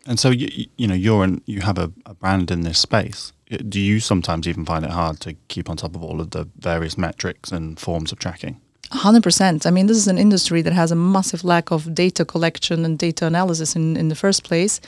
And 0.07 0.19
so 0.19 0.31
you 0.31 0.49
you 0.77 0.87
know 0.87 0.95
you're 0.95 1.25
an, 1.25 1.41
you 1.47 1.61
have 1.61 1.79
a, 1.79 1.91
a 2.07 2.15
brand 2.15 2.51
in 2.51 2.63
this 2.63 2.79
space. 2.79 3.33
Do 3.69 3.81
you 3.81 4.01
sometimes 4.01 4.47
even 4.47 4.67
find 4.67 4.85
it 4.85 4.91
hard 4.91 5.21
to 5.21 5.35
keep 5.49 5.71
on 5.71 5.77
top 5.77 5.97
of 5.97 6.03
all 6.03 6.21
of 6.21 6.31
the 6.31 6.45
various 6.59 6.97
metrics 6.97 7.53
and 7.53 7.81
forms 7.81 8.13
of 8.13 8.19
tracking? 8.19 8.61
100%. 8.93 9.67
I 9.67 9.71
mean, 9.71 9.87
this 9.87 9.97
is 9.97 10.09
an 10.09 10.19
industry 10.19 10.63
that 10.63 10.73
has 10.73 10.91
a 10.91 10.97
massive 10.97 11.45
lack 11.45 11.71
of 11.71 11.95
data 11.95 12.25
collection 12.25 12.85
and 12.85 12.99
data 12.99 13.27
analysis 13.27 13.77
in, 13.77 13.97
in 13.97 14.09
the 14.09 14.15
first 14.15 14.45
place. 14.45 14.81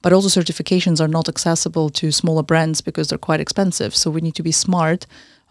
But 0.00 0.12
also, 0.12 0.40
certifications 0.40 1.00
are 1.00 1.08
not 1.08 1.28
accessible 1.28 1.90
to 1.90 2.12
smaller 2.12 2.44
brands 2.44 2.80
because 2.80 3.08
they're 3.08 3.18
quite 3.18 3.40
expensive. 3.40 3.96
So, 3.96 4.10
we 4.10 4.20
need 4.20 4.36
to 4.36 4.44
be 4.44 4.52
smart 4.52 5.06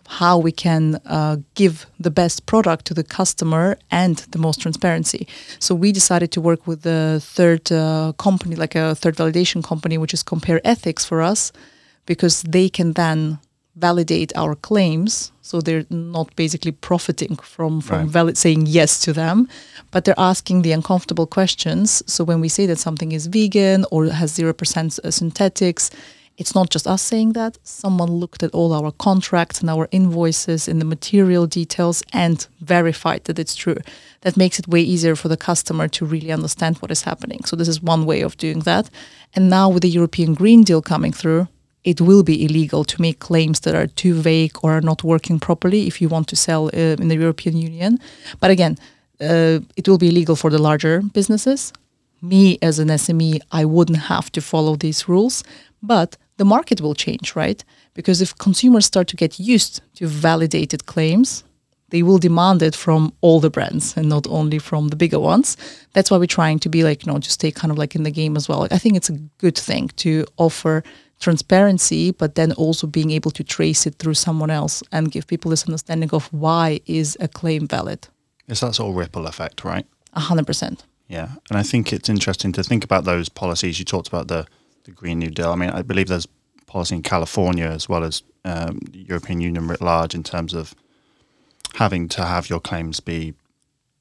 how 0.08 0.38
we 0.38 0.54
can 0.54 1.02
uh, 1.06 1.36
give 1.56 1.86
the 2.00 2.10
best 2.10 2.46
product 2.46 2.86
to 2.86 2.94
the 2.94 3.04
customer 3.04 3.78
and 3.92 4.16
the 4.32 4.38
most 4.38 4.62
transparency. 4.62 5.28
So, 5.60 5.76
we 5.76 5.92
decided 5.92 6.32
to 6.32 6.40
work 6.40 6.66
with 6.66 6.84
the 6.84 7.20
third 7.22 7.70
uh, 7.74 8.14
company, 8.18 8.56
like 8.56 8.76
a 8.76 8.96
third 8.96 9.18
validation 9.18 9.62
company, 9.62 9.98
which 9.98 10.14
is 10.14 10.24
Compare 10.24 10.62
Ethics 10.64 11.04
for 11.04 11.22
us, 11.22 11.52
because 12.06 12.42
they 12.44 12.70
can 12.70 12.94
then 12.94 13.40
validate 13.80 14.32
our 14.36 14.56
claims 14.56 15.32
so 15.42 15.62
they're 15.62 15.86
not 15.90 16.36
basically 16.36 16.72
profiting 16.72 17.36
from 17.38 17.82
from 17.82 18.00
Right. 18.00 18.08
valid 18.20 18.38
saying 18.38 18.66
yes 18.66 19.00
to 19.06 19.14
them 19.14 19.48
but 19.92 20.04
they're 20.04 20.20
asking 20.32 20.64
the 20.64 20.74
uncomfortable 20.74 21.28
questions. 21.28 22.04
So 22.14 22.24
when 22.24 22.42
we 22.42 22.50
say 22.50 22.66
that 22.68 22.80
something 22.80 23.12
is 23.14 23.28
vegan 23.28 23.86
or 23.92 24.06
has 24.08 24.38
0% 24.38 25.00
uh, 25.00 25.12
synthetics 25.12 25.90
it's 26.38 26.54
not 26.54 26.70
just 26.70 26.86
us 26.86 27.02
saying 27.02 27.34
that. 27.34 27.58
Someone 27.64 28.12
looked 28.12 28.44
at 28.44 28.52
all 28.54 28.72
our 28.72 28.92
contracts 28.92 29.60
and 29.62 29.70
our 29.72 29.88
invoices 29.92 30.68
and 30.68 30.80
the 30.80 30.86
material 30.86 31.48
details 31.48 32.04
and 32.14 32.48
verified 32.62 33.24
that 33.24 33.40
it's 33.40 33.56
true. 33.56 33.78
That 34.22 34.38
makes 34.38 34.60
it 34.60 34.68
way 34.68 34.82
easier 34.82 35.16
for 35.16 35.30
the 35.30 35.38
customer 35.38 35.88
to 35.88 36.06
really 36.06 36.32
understand 36.32 36.78
what 36.78 36.92
is 36.92 37.02
happening. 37.04 37.44
So 37.46 37.56
this 37.56 37.68
is 37.68 37.82
one 37.82 38.06
way 38.06 38.22
of 38.22 38.38
doing 38.38 38.60
that. 38.66 38.90
And 39.36 39.50
now 39.50 39.68
with 39.74 39.82
the 39.82 39.90
european 39.90 40.36
green 40.36 40.64
deal 40.64 40.82
coming 40.82 41.12
through 41.12 41.48
it 41.88 42.02
will 42.02 42.22
be 42.22 42.44
illegal 42.44 42.84
to 42.84 43.02
make 43.02 43.20
claims 43.20 43.62
that 43.62 43.74
are 43.74 43.88
too 43.88 44.14
vague 44.14 44.58
or 44.62 44.74
are 44.74 44.82
not 44.82 45.06
working 45.06 45.40
properly 45.40 45.88
if 45.88 46.02
you 46.02 46.10
want 46.10 46.28
to 46.28 46.36
sell 46.36 46.66
uh, 46.66 47.02
in 47.02 47.08
the 47.08 47.16
European 47.16 47.56
Union. 47.56 47.98
But 48.42 48.52
again, 48.52 48.78
uh, 49.22 49.60
it 49.78 49.88
will 49.88 49.98
be 49.98 50.10
illegal 50.10 50.36
for 50.36 50.50
the 50.50 50.62
larger 50.62 51.02
businesses. 51.02 51.72
Me 52.22 52.58
as 52.62 52.78
an 52.80 52.90
SME, 52.90 53.40
I 53.54 53.64
wouldn't 53.64 54.10
have 54.10 54.30
to 54.34 54.42
follow 54.42 54.76
these 54.76 55.08
rules, 55.08 55.46
but 55.82 56.18
the 56.36 56.44
market 56.44 56.82
will 56.82 56.94
change, 56.94 57.38
right? 57.38 57.64
Because 57.94 58.22
if 58.22 58.38
consumers 58.38 58.86
start 58.86 59.08
to 59.08 59.16
get 59.16 59.40
used 59.40 59.80
to 59.96 60.08
validated 60.08 60.88
claims, 60.88 61.46
they 61.90 62.04
will 62.04 62.18
demand 62.18 62.62
it 62.62 62.76
from 62.76 63.14
all 63.22 63.40
the 63.40 63.50
brands 63.50 63.96
and 63.96 64.10
not 64.10 64.28
only 64.28 64.60
from 64.60 64.90
the 64.90 64.98
bigger 64.98 65.20
ones. 65.20 65.56
That's 65.94 66.12
why 66.12 66.18
we're 66.18 66.26
trying 66.26 66.60
to 66.60 66.70
be 66.70 66.84
like, 66.84 67.06
you 67.06 67.12
know, 67.14 67.20
just 67.20 67.36
stay 67.36 67.52
kind 67.52 67.72
of 67.72 67.78
like 67.78 67.96
in 67.96 68.04
the 68.04 68.12
game 68.12 68.36
as 68.36 68.50
well. 68.50 68.68
I 68.72 68.78
think 68.78 68.98
it's 68.98 69.10
a 69.10 69.20
good 69.38 69.58
thing 69.58 69.88
to 70.04 70.26
offer 70.36 70.84
transparency, 71.20 72.12
but 72.12 72.36
then 72.36 72.52
also 72.54 72.88
being 72.88 73.12
able 73.12 73.32
to 73.32 73.44
trace 73.44 73.86
it 73.88 73.96
through 73.96 74.14
someone 74.14 74.50
else 74.50 74.84
and 74.92 75.12
give 75.12 75.28
people 75.28 75.50
this 75.50 75.66
understanding 75.66 76.10
of 76.12 76.32
why 76.32 76.80
is 76.86 77.18
a 77.20 77.28
claim 77.28 77.68
valid. 77.68 78.08
It's 78.48 78.62
that 78.62 78.76
sort 78.76 78.90
of 78.90 78.96
ripple 78.96 79.28
effect, 79.28 79.64
right? 79.64 79.86
A 80.14 80.20
hundred 80.20 80.48
percent. 80.48 80.86
Yeah, 81.08 81.30
and 81.50 81.58
I 81.58 81.64
think 81.64 81.94
it's 81.94 82.10
interesting 82.10 82.52
to 82.54 82.64
think 82.64 82.84
about 82.84 83.06
those 83.06 83.30
policies. 83.30 83.80
You 83.80 83.86
talked 83.86 84.08
about 84.08 84.28
the, 84.28 84.46
the 84.84 84.92
Green 84.92 85.20
New 85.20 85.30
Deal. 85.30 85.52
I 85.52 85.56
mean, 85.56 85.70
I 85.70 85.82
believe 85.82 86.08
there's 86.08 86.28
policy 86.66 86.96
in 86.96 87.04
California 87.04 87.66
as 87.66 87.88
well 87.88 88.04
as 88.04 88.24
um, 88.44 88.80
the 88.92 89.00
European 89.00 89.40
Union 89.42 89.68
writ 89.68 89.82
large 89.82 90.14
in 90.14 90.24
terms 90.24 90.54
of 90.54 90.76
having 91.76 92.10
to 92.10 92.26
have 92.26 92.50
your 92.50 92.60
claims 92.60 93.00
be 93.00 93.34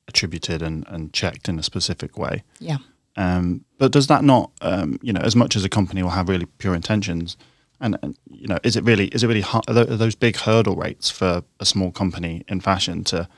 attributed 0.08 0.62
and, 0.62 0.84
and 0.88 1.12
checked 1.12 1.48
in 1.48 1.58
a 1.58 1.62
specific 1.62 2.18
way. 2.18 2.42
Yeah. 2.58 2.78
Um, 3.16 3.64
but 3.78 3.92
does 3.92 4.06
that 4.08 4.24
not, 4.24 4.50
um, 4.60 4.98
you 5.02 5.12
know, 5.12 5.20
as 5.20 5.34
much 5.34 5.56
as 5.56 5.64
a 5.64 5.68
company 5.68 6.02
will 6.02 6.10
have 6.10 6.28
really 6.28 6.46
pure 6.58 6.74
intentions, 6.74 7.36
and, 7.80 7.98
and 8.02 8.18
you 8.30 8.46
know, 8.46 8.58
is 8.62 8.76
it 8.76 8.84
really 8.84 9.06
is 9.08 9.22
it 9.22 9.26
really 9.26 9.40
hard, 9.42 9.64
are 9.68 9.84
those 9.84 10.14
big 10.14 10.36
hurdle 10.36 10.76
rates 10.76 11.10
for 11.10 11.42
a 11.60 11.66
small 11.66 11.90
company 11.90 12.44
in 12.48 12.60
fashion 12.60 13.04
to, 13.04 13.28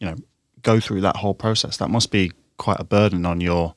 you 0.00 0.06
know, 0.06 0.16
go 0.62 0.80
through 0.80 1.00
that 1.02 1.16
whole 1.16 1.34
process? 1.34 1.76
That 1.76 1.90
must 1.90 2.10
be 2.10 2.32
quite 2.56 2.78
a 2.80 2.84
burden 2.84 3.26
on 3.26 3.40
your 3.40 3.74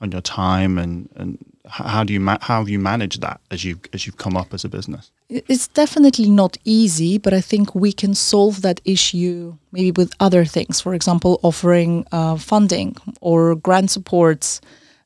on 0.00 0.12
your 0.12 0.20
time 0.20 0.78
and 0.78 1.08
and 1.16 1.38
how 1.68 2.04
do 2.04 2.12
you 2.12 2.20
ma- 2.20 2.38
how 2.40 2.58
have 2.58 2.68
you 2.68 2.78
managed 2.78 3.20
that 3.22 3.40
as 3.50 3.64
you 3.64 3.80
as 3.92 4.06
you've 4.06 4.16
come 4.16 4.36
up 4.36 4.54
as 4.54 4.64
a 4.64 4.68
business? 4.68 5.10
It's 5.28 5.66
definitely 5.66 6.30
not 6.30 6.56
easy, 6.64 7.18
but 7.18 7.34
I 7.34 7.40
think 7.40 7.74
we 7.74 7.92
can 7.92 8.14
solve 8.14 8.62
that 8.62 8.80
issue 8.84 9.56
maybe 9.72 9.90
with 9.90 10.12
other 10.20 10.44
things. 10.44 10.80
For 10.80 10.94
example, 10.94 11.40
offering 11.42 12.06
uh, 12.12 12.36
funding 12.36 12.96
or 13.20 13.56
grant 13.56 13.90
supports 13.90 14.60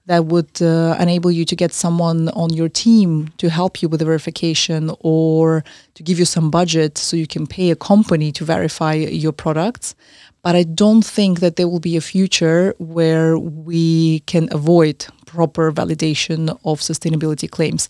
that 0.07 0.27
would 0.27 0.61
uh, 0.61 0.97
enable 0.99 1.31
you 1.31 1.45
to 1.47 1.57
get 1.57 1.73
someone 1.73 2.29
on 2.31 2.53
your 2.53 2.69
team 2.69 3.33
to 3.39 3.49
help 3.49 3.81
you 3.81 3.89
with 3.89 4.01
the 4.01 4.05
verification 4.05 4.91
or 5.01 5.65
to 5.95 6.03
give 6.03 6.19
you 6.19 6.25
some 6.25 6.51
budget 6.51 6.99
so 6.99 7.17
you 7.17 7.27
can 7.27 7.47
pay 7.47 7.71
a 7.71 7.77
company 7.77 8.31
to 8.33 8.45
verify 8.45 8.95
your 8.95 9.33
products. 9.33 9.95
But 10.43 10.57
I 10.57 10.63
don't 10.63 11.05
think 11.05 11.41
that 11.41 11.57
there 11.57 11.69
will 11.69 11.81
be 11.81 11.97
a 11.97 12.01
future 12.01 12.75
where 12.79 13.39
we 13.39 14.21
can 14.21 14.49
avoid 14.53 15.07
proper 15.27 15.71
validation 15.71 16.49
of 16.65 16.81
sustainability 16.81 17.49
claims. 17.49 17.89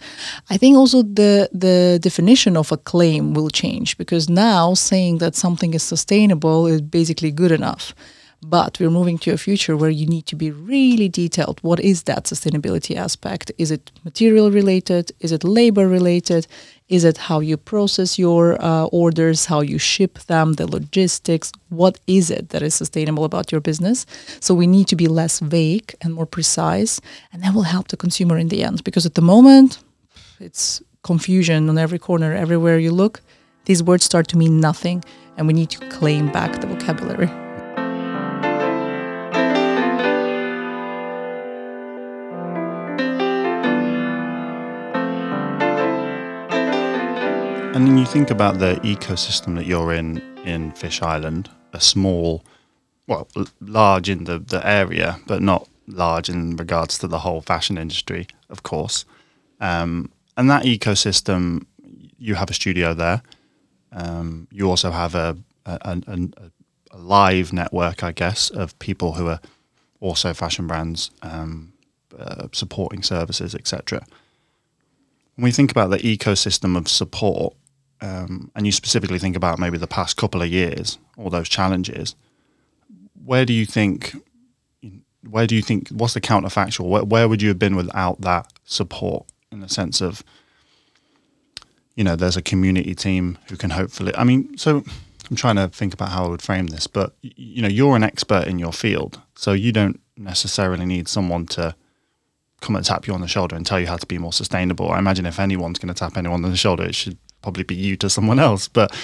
I 0.50 0.56
think 0.56 0.76
also 0.76 1.02
the 1.02 1.48
the 1.52 1.98
definition 2.02 2.56
of 2.56 2.72
a 2.72 2.76
claim 2.76 3.34
will 3.34 3.50
change 3.50 3.96
because 3.96 4.28
now 4.28 4.74
saying 4.74 5.18
that 5.18 5.34
something 5.34 5.74
is 5.74 5.82
sustainable 5.82 6.66
is 6.66 6.80
basically 6.80 7.30
good 7.30 7.52
enough. 7.52 7.94
But 8.42 8.78
we're 8.80 8.90
moving 8.90 9.18
to 9.18 9.32
a 9.32 9.36
future 9.36 9.76
where 9.76 9.90
you 9.90 10.06
need 10.06 10.26
to 10.26 10.36
be 10.36 10.50
really 10.50 11.10
detailed. 11.10 11.58
What 11.60 11.78
is 11.78 12.04
that 12.04 12.24
sustainability 12.24 12.96
aspect? 12.96 13.52
Is 13.58 13.70
it 13.70 13.92
material 14.02 14.50
related? 14.50 15.12
Is 15.20 15.30
it 15.30 15.44
labor 15.44 15.86
related? 15.86 16.46
Is 16.90 17.04
it 17.04 17.18
how 17.18 17.38
you 17.38 17.56
process 17.56 18.18
your 18.18 18.60
uh, 18.60 18.86
orders, 18.86 19.46
how 19.46 19.60
you 19.60 19.78
ship 19.78 20.18
them, 20.26 20.54
the 20.54 20.66
logistics? 20.66 21.52
What 21.68 22.00
is 22.08 22.30
it 22.30 22.48
that 22.48 22.62
is 22.62 22.74
sustainable 22.74 23.24
about 23.24 23.52
your 23.52 23.60
business? 23.60 24.06
So 24.40 24.54
we 24.54 24.66
need 24.66 24.88
to 24.88 24.96
be 24.96 25.06
less 25.06 25.38
vague 25.38 25.94
and 26.00 26.12
more 26.12 26.26
precise, 26.26 27.00
and 27.32 27.44
that 27.44 27.54
will 27.54 27.62
help 27.62 27.88
the 27.88 27.96
consumer 27.96 28.36
in 28.36 28.48
the 28.48 28.64
end. 28.64 28.82
Because 28.82 29.06
at 29.06 29.14
the 29.14 29.22
moment, 29.22 29.78
it's 30.40 30.82
confusion 31.04 31.68
on 31.68 31.78
every 31.78 31.98
corner, 31.98 32.34
everywhere 32.34 32.78
you 32.78 32.90
look. 32.90 33.22
These 33.66 33.84
words 33.84 34.04
start 34.04 34.26
to 34.28 34.36
mean 34.36 34.58
nothing, 34.58 35.04
and 35.36 35.46
we 35.46 35.52
need 35.52 35.70
to 35.70 35.88
claim 35.90 36.32
back 36.32 36.60
the 36.60 36.66
vocabulary. 36.66 37.30
And 47.72 47.86
then 47.86 47.96
you 47.96 48.04
think 48.04 48.32
about 48.32 48.58
the 48.58 48.80
ecosystem 48.82 49.54
that 49.54 49.64
you're 49.64 49.92
in 49.92 50.20
in 50.44 50.72
Fish 50.72 51.02
Island, 51.02 51.48
a 51.72 51.80
small, 51.80 52.42
well, 53.06 53.28
large 53.60 54.08
in 54.08 54.24
the, 54.24 54.40
the 54.40 54.66
area, 54.66 55.20
but 55.28 55.40
not 55.40 55.68
large 55.86 56.28
in 56.28 56.56
regards 56.56 56.98
to 56.98 57.06
the 57.06 57.20
whole 57.20 57.40
fashion 57.40 57.78
industry, 57.78 58.26
of 58.48 58.64
course. 58.64 59.04
Um, 59.60 60.10
and 60.36 60.50
that 60.50 60.64
ecosystem, 60.64 61.64
you 62.18 62.34
have 62.34 62.50
a 62.50 62.54
studio 62.54 62.92
there. 62.92 63.22
Um, 63.92 64.48
you 64.50 64.68
also 64.68 64.90
have 64.90 65.14
a, 65.14 65.36
a, 65.64 66.02
a, 66.06 66.28
a, 66.92 66.98
live 66.98 67.52
network, 67.52 68.02
I 68.02 68.10
guess, 68.10 68.50
of 68.50 68.76
people 68.80 69.12
who 69.12 69.28
are 69.28 69.40
also 70.00 70.34
fashion 70.34 70.66
brands, 70.66 71.12
um, 71.22 71.72
uh, 72.18 72.48
supporting 72.50 73.04
services, 73.04 73.54
etc. 73.54 74.04
When 75.36 75.44
we 75.44 75.52
think 75.52 75.70
about 75.70 75.90
the 75.90 75.98
ecosystem 75.98 76.76
of 76.76 76.88
support, 76.88 77.54
um, 78.00 78.50
and 78.54 78.66
you 78.66 78.72
specifically 78.72 79.18
think 79.18 79.36
about 79.36 79.58
maybe 79.58 79.78
the 79.78 79.86
past 79.86 80.16
couple 80.16 80.42
of 80.42 80.48
years, 80.48 80.98
all 81.16 81.30
those 81.30 81.48
challenges, 81.48 82.14
where 83.24 83.44
do 83.44 83.52
you 83.52 83.66
think, 83.66 84.16
where 85.28 85.46
do 85.46 85.54
you 85.54 85.62
think, 85.62 85.88
what's 85.88 86.14
the 86.14 86.20
counterfactual? 86.20 86.88
Where, 86.88 87.04
where 87.04 87.28
would 87.28 87.42
you 87.42 87.48
have 87.48 87.58
been 87.58 87.76
without 87.76 88.20
that 88.22 88.52
support 88.64 89.26
in 89.52 89.60
the 89.60 89.68
sense 89.68 90.00
of, 90.00 90.22
you 91.94 92.04
know, 92.04 92.16
there's 92.16 92.36
a 92.36 92.42
community 92.42 92.94
team 92.94 93.36
who 93.48 93.56
can 93.56 93.70
hopefully, 93.70 94.14
I 94.16 94.24
mean, 94.24 94.56
so 94.56 94.82
I'm 95.28 95.36
trying 95.36 95.56
to 95.56 95.68
think 95.68 95.92
about 95.92 96.08
how 96.08 96.24
I 96.24 96.28
would 96.28 96.42
frame 96.42 96.68
this, 96.68 96.86
but 96.86 97.14
you 97.22 97.60
know, 97.60 97.68
you're 97.68 97.96
an 97.96 98.02
expert 98.02 98.46
in 98.46 98.58
your 98.58 98.72
field, 98.72 99.20
so 99.34 99.52
you 99.52 99.72
don't 99.72 100.00
necessarily 100.16 100.86
need 100.86 101.08
someone 101.08 101.46
to 101.46 101.74
come 102.60 102.76
and 102.76 102.84
tap 102.84 103.06
you 103.06 103.14
on 103.14 103.20
the 103.20 103.28
shoulder 103.28 103.56
and 103.56 103.64
tell 103.66 103.80
you 103.80 103.86
how 103.86 103.96
to 103.96 104.06
be 104.06 104.18
more 104.18 104.32
sustainable. 104.32 104.90
I 104.90 104.98
imagine 104.98 105.26
if 105.26 105.38
anyone's 105.38 105.78
going 105.78 105.92
to 105.92 105.98
tap 105.98 106.16
anyone 106.16 106.44
on 106.44 106.50
the 106.50 106.56
shoulder, 106.56 106.84
it 106.84 106.94
should 106.94 107.18
probably 107.42 107.64
be 107.64 107.74
you 107.74 107.96
to 107.98 108.10
someone 108.10 108.38
else. 108.38 108.68
But 108.68 108.94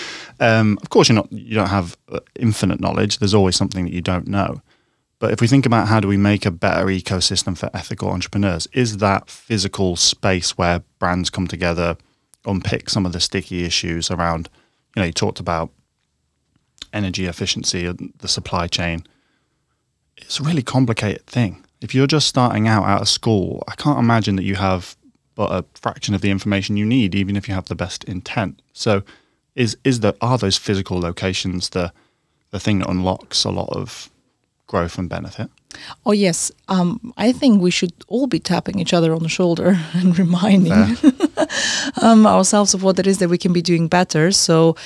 um, 0.41 0.79
of 0.83 0.91
course, 0.91 1.09
you're 1.09 1.17
not. 1.17 1.33
You 1.33 1.55
don't 1.55 1.69
have 1.69 1.97
uh, 2.11 2.21
infinite 2.39 2.81
knowledge. 2.81 3.19
There's 3.19 3.35
always 3.35 3.57
something 3.57 3.85
that 3.85 3.93
you 3.93 4.01
don't 4.03 4.27
know. 4.27 4.63
But 5.19 5.33
if 5.33 5.41
we 5.41 5.47
think 5.47 5.65
about 5.65 5.89
how 5.89 6.01
do 6.01 6.09
we 6.09 6.19
make 6.19 6.45
a 6.45 6.51
better 6.51 6.87
ecosystem 6.87 7.57
for 7.57 7.71
ethical 7.73 8.11
entrepreneurs, 8.11 8.69
is 8.73 8.99
that 8.99 9.31
physical 9.31 9.97
space 9.97 10.59
where 10.59 10.83
brands 10.99 11.31
come 11.31 11.47
together, 11.47 11.97
unpick 12.45 12.91
some 12.91 13.07
of 13.07 13.13
the 13.13 13.21
sticky 13.21 13.65
issues 13.65 14.11
around, 14.11 14.51
you 14.95 15.01
know, 15.01 15.07
you 15.07 15.13
talked 15.13 15.41
about 15.41 15.71
energy 16.93 17.27
efficiency 17.27 17.87
and 17.87 18.13
the 18.19 18.29
supply 18.29 18.67
chain. 18.67 19.05
It's 20.19 20.39
a 20.39 20.43
really 20.43 20.63
complicated 20.63 21.27
thing. 21.27 21.65
If 21.81 21.95
you're 21.95 22.07
just 22.07 22.27
starting 22.27 22.69
out 22.69 22.85
out 22.85 23.03
of 23.03 23.09
school, 23.09 23.63
I 23.69 23.75
can't 23.75 23.99
imagine 23.99 24.37
that 24.37 24.45
you 24.45 24.57
have 24.57 24.97
but 25.37 25.53
a 25.53 25.65
fraction 25.79 26.15
of 26.15 26.23
the 26.23 26.31
information 26.31 26.77
you 26.77 26.87
need, 26.87 27.15
even 27.15 27.37
if 27.37 27.47
you 27.47 27.55
have 27.55 27.67
the 27.67 27.77
best 27.77 28.03
intent. 28.05 28.61
So, 28.73 29.03
is 29.55 29.77
is 29.85 30.01
there 30.01 30.15
are 30.21 30.37
those 30.37 30.57
physical 30.57 30.99
locations 30.99 31.69
the 31.69 31.93
the 32.51 32.59
thing 32.59 32.81
that 32.81 32.89
unlocks 32.89 33.45
a 33.45 33.51
lot 33.51 33.69
of 33.71 34.11
growth 34.67 34.99
and 34.99 35.09
benefit? 35.09 35.49
Oh 36.05 36.13
yes, 36.13 36.51
um, 36.69 37.13
I 37.17 37.33
think 37.33 37.61
we 37.61 37.71
should 37.71 37.93
all 38.09 38.27
be 38.27 38.41
tapping 38.41 38.79
each 38.79 38.95
other 38.95 39.15
on 39.15 39.23
the 39.23 39.29
shoulder 39.29 39.79
and 39.93 40.19
reminding 40.19 40.97
um, 42.03 42.27
ourselves 42.27 42.75
of 42.75 42.83
what 42.83 42.99
it 42.99 43.07
is 43.07 43.19
that 43.19 43.29
we 43.29 43.39
can 43.39 43.53
be 43.53 43.63
doing 43.63 43.89
better. 43.89 44.33
So 44.33 44.77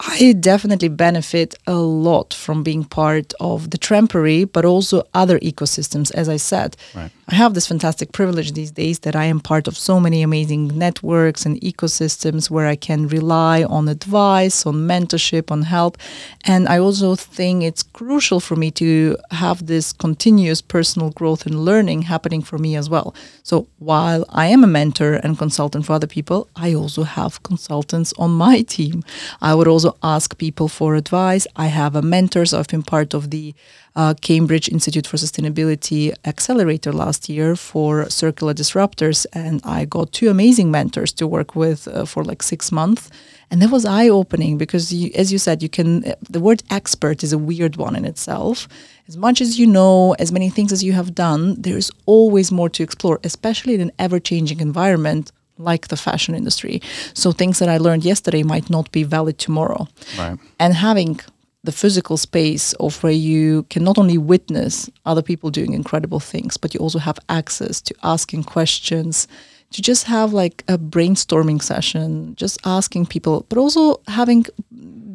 I 0.00 0.32
definitely 0.32 0.88
benefit 0.88 1.54
a 1.66 1.74
lot 1.74 2.32
from 2.32 2.62
being 2.62 2.84
part 2.84 3.34
of 3.38 3.70
the 3.70 3.78
Trampery, 3.78 4.50
but 4.50 4.64
also 4.64 5.02
other 5.12 5.38
ecosystems. 5.40 6.10
As 6.12 6.28
I 6.28 6.36
said, 6.36 6.76
Right. 6.94 7.10
I 7.30 7.36
have 7.36 7.54
this 7.54 7.68
fantastic 7.68 8.10
privilege 8.10 8.52
these 8.52 8.72
days 8.72 9.00
that 9.00 9.14
I 9.14 9.26
am 9.26 9.38
part 9.38 9.68
of 9.68 9.78
so 9.78 10.00
many 10.00 10.22
amazing 10.22 10.66
networks 10.76 11.46
and 11.46 11.60
ecosystems 11.60 12.50
where 12.50 12.66
I 12.66 12.74
can 12.74 13.06
rely 13.06 13.62
on 13.62 13.88
advice, 13.88 14.66
on 14.66 14.88
mentorship, 14.88 15.52
on 15.52 15.62
help. 15.62 15.96
And 16.44 16.68
I 16.68 16.78
also 16.80 17.14
think 17.14 17.62
it's 17.62 17.84
crucial 17.84 18.40
for 18.40 18.56
me 18.56 18.72
to 18.72 19.16
have 19.30 19.66
this 19.66 19.92
continuous 19.92 20.60
personal 20.60 21.10
growth 21.10 21.46
and 21.46 21.64
learning 21.64 22.02
happening 22.02 22.42
for 22.42 22.58
me 22.58 22.74
as 22.74 22.90
well. 22.90 23.14
So 23.44 23.68
while 23.78 24.24
I 24.30 24.46
am 24.46 24.64
a 24.64 24.66
mentor 24.66 25.14
and 25.14 25.38
consultant 25.38 25.86
for 25.86 25.99
other 26.00 26.06
people, 26.06 26.48
I 26.56 26.72
also 26.74 27.02
have 27.02 27.42
consultants 27.42 28.14
on 28.18 28.30
my 28.30 28.62
team. 28.76 29.02
I 29.42 29.54
would 29.54 29.68
also 29.68 29.90
ask 30.02 30.38
people 30.38 30.68
for 30.68 30.94
advice. 30.94 31.46
I 31.56 31.66
have 31.66 31.94
a 31.94 32.02
mentor, 32.02 32.46
so 32.46 32.58
I've 32.58 32.68
been 32.68 32.82
part 32.82 33.12
of 33.12 33.28
the 33.30 33.54
uh, 33.96 34.14
Cambridge 34.22 34.68
Institute 34.68 35.06
for 35.06 35.18
Sustainability 35.18 36.14
Accelerator 36.24 36.92
last 36.92 37.28
year 37.28 37.54
for 37.56 38.08
circular 38.08 38.54
disruptors, 38.54 39.26
and 39.32 39.60
I 39.64 39.84
got 39.84 40.12
two 40.12 40.30
amazing 40.30 40.70
mentors 40.70 41.12
to 41.14 41.26
work 41.26 41.54
with 41.54 41.86
uh, 41.88 42.06
for 42.06 42.24
like 42.24 42.42
six 42.42 42.72
months. 42.72 43.10
And 43.50 43.60
that 43.60 43.70
was 43.70 43.84
eye 43.84 44.08
opening 44.08 44.58
because, 44.58 44.92
you, 44.92 45.10
as 45.16 45.32
you 45.32 45.38
said, 45.38 45.60
you 45.60 45.68
can. 45.68 46.14
The 46.30 46.40
word 46.40 46.62
expert 46.70 47.24
is 47.24 47.32
a 47.32 47.38
weird 47.38 47.76
one 47.76 47.96
in 47.96 48.04
itself. 48.04 48.68
As 49.08 49.16
much 49.16 49.40
as 49.40 49.58
you 49.58 49.66
know, 49.66 50.14
as 50.20 50.30
many 50.30 50.50
things 50.50 50.72
as 50.72 50.84
you 50.84 50.92
have 50.92 51.16
done, 51.16 51.60
there's 51.60 51.90
always 52.06 52.52
more 52.52 52.70
to 52.70 52.84
explore, 52.84 53.18
especially 53.24 53.74
in 53.74 53.80
an 53.80 53.92
ever 53.98 54.20
changing 54.20 54.60
environment 54.60 55.32
like 55.60 55.88
the 55.88 55.96
fashion 55.96 56.34
industry. 56.34 56.80
So 57.14 57.32
things 57.32 57.58
that 57.58 57.68
I 57.68 57.78
learned 57.78 58.04
yesterday 58.04 58.42
might 58.42 58.68
not 58.70 58.90
be 58.92 59.02
valid 59.04 59.36
tomorrow 59.38 59.86
Right. 60.18 60.38
and 60.58 60.74
having 60.74 61.20
the 61.62 61.72
physical 61.72 62.16
space 62.16 62.72
of 62.80 63.02
where 63.02 63.12
you 63.30 63.64
can 63.68 63.84
not 63.84 63.98
only 63.98 64.16
witness 64.18 64.88
other 65.04 65.22
people 65.22 65.50
doing 65.50 65.74
incredible 65.74 66.20
things, 66.20 66.56
but 66.56 66.72
you 66.74 66.80
also 66.80 66.98
have 66.98 67.18
access 67.28 67.82
to 67.82 67.94
asking 68.02 68.44
questions, 68.44 69.28
to 69.72 69.82
just 69.82 70.04
have 70.04 70.32
like 70.32 70.64
a 70.68 70.78
brainstorming 70.78 71.60
session, 71.62 72.34
just 72.36 72.58
asking 72.64 73.06
people, 73.06 73.44
but 73.50 73.58
also 73.58 74.00
having, 74.08 74.46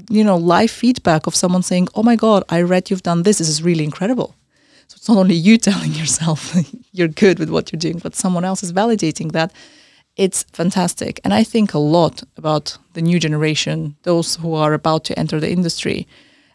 you 0.09 0.23
know, 0.23 0.37
live 0.37 0.69
feedback 0.71 1.25
of 1.27 1.35
someone 1.35 1.63
saying, 1.63 1.87
"Oh 1.95 2.03
my 2.03 2.15
God, 2.15 2.43
I 2.49 2.61
read 2.61 2.89
you've 2.89 3.03
done 3.03 3.23
this. 3.23 3.37
This 3.39 3.49
is 3.49 3.61
really 3.63 3.83
incredible." 3.83 4.35
So 4.87 4.95
it's 4.97 5.09
not 5.09 5.17
only 5.17 5.35
you 5.35 5.57
telling 5.69 5.93
yourself 5.93 6.39
you're 6.93 7.07
good 7.23 7.39
with 7.39 7.49
what 7.49 7.71
you're 7.71 7.79
doing, 7.87 7.99
but 8.03 8.15
someone 8.15 8.45
else 8.45 8.61
is 8.63 8.71
validating 8.71 9.31
that. 9.31 9.51
It's 10.15 10.43
fantastic. 10.43 11.19
And 11.23 11.33
I 11.33 11.43
think 11.43 11.73
a 11.73 11.79
lot 11.79 12.23
about 12.37 12.77
the 12.93 13.01
new 13.01 13.19
generation, 13.19 13.95
those 14.03 14.37
who 14.37 14.53
are 14.53 14.73
about 14.73 15.03
to 15.05 15.19
enter 15.19 15.39
the 15.39 15.51
industry. 15.51 16.07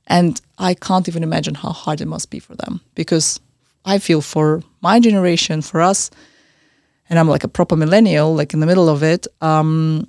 And 0.06 0.40
I 0.58 0.74
can't 0.74 1.08
even 1.08 1.22
imagine 1.22 1.54
how 1.54 1.70
hard 1.70 2.00
it 2.00 2.06
must 2.06 2.30
be 2.30 2.38
for 2.38 2.54
them 2.54 2.80
because 2.94 3.38
I 3.84 3.98
feel 3.98 4.22
for 4.22 4.62
my 4.80 4.98
generation, 4.98 5.62
for 5.62 5.80
us, 5.80 6.10
and 7.08 7.18
I'm 7.18 7.28
like 7.28 7.44
a 7.44 7.48
proper 7.48 7.76
millennial, 7.76 8.34
like 8.34 8.54
in 8.54 8.60
the 8.60 8.66
middle 8.66 8.88
of 8.88 9.02
it, 9.02 9.26
um, 9.40 10.06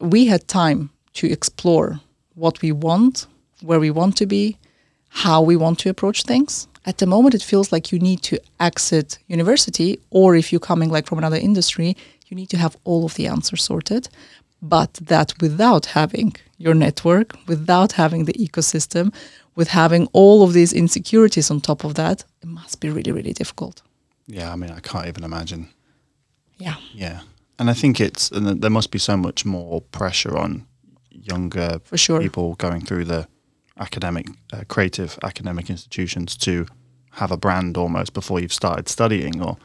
we 0.00 0.26
had 0.26 0.46
time 0.48 0.90
to 1.14 1.30
explore 1.30 2.00
what 2.34 2.60
we 2.60 2.72
want, 2.72 3.26
where 3.62 3.80
we 3.80 3.90
want 3.90 4.16
to 4.16 4.26
be, 4.26 4.56
how 5.10 5.42
we 5.42 5.56
want 5.56 5.78
to 5.80 5.90
approach 5.90 6.24
things. 6.24 6.66
At 6.86 6.98
the 6.98 7.06
moment, 7.06 7.34
it 7.34 7.42
feels 7.42 7.70
like 7.72 7.92
you 7.92 7.98
need 7.98 8.22
to 8.22 8.40
exit 8.58 9.18
university, 9.28 10.00
or 10.10 10.34
if 10.34 10.50
you're 10.50 10.60
coming 10.60 10.90
like 10.90 11.06
from 11.06 11.18
another 11.18 11.36
industry, 11.36 11.96
you 12.30 12.36
need 12.36 12.48
to 12.50 12.56
have 12.56 12.76
all 12.84 13.04
of 13.04 13.14
the 13.14 13.26
answers 13.26 13.62
sorted. 13.62 14.08
But 14.62 14.94
that 14.94 15.34
without 15.40 15.86
having 15.86 16.36
your 16.58 16.74
network, 16.74 17.34
without 17.46 17.92
having 17.92 18.24
the 18.26 18.34
ecosystem, 18.34 19.12
with 19.56 19.68
having 19.68 20.08
all 20.12 20.42
of 20.42 20.52
these 20.52 20.72
insecurities 20.72 21.50
on 21.50 21.60
top 21.60 21.84
of 21.84 21.94
that, 21.94 22.24
it 22.42 22.48
must 22.48 22.80
be 22.80 22.90
really, 22.90 23.12
really 23.12 23.32
difficult. 23.32 23.82
Yeah, 24.26 24.52
I 24.52 24.56
mean, 24.56 24.70
I 24.70 24.80
can't 24.80 25.06
even 25.06 25.24
imagine. 25.24 25.68
Yeah. 26.58 26.76
Yeah, 26.92 27.20
and 27.58 27.70
I 27.70 27.74
think 27.74 28.00
it's 28.00 28.30
and 28.30 28.60
there 28.62 28.70
must 28.70 28.90
be 28.90 28.98
so 28.98 29.16
much 29.16 29.44
more 29.44 29.80
pressure 29.80 30.36
on 30.36 30.66
younger 31.10 31.80
For 31.84 31.98
sure. 31.98 32.20
people 32.20 32.54
going 32.54 32.84
through 32.84 33.04
the 33.06 33.26
academic, 33.78 34.26
uh, 34.52 34.64
creative 34.68 35.18
academic 35.22 35.70
institutions 35.70 36.36
to 36.36 36.66
have 37.12 37.32
a 37.32 37.36
brand 37.36 37.76
almost 37.76 38.12
before 38.12 38.40
you've 38.40 38.52
started 38.52 38.88
studying 38.88 39.42
or 39.42 39.56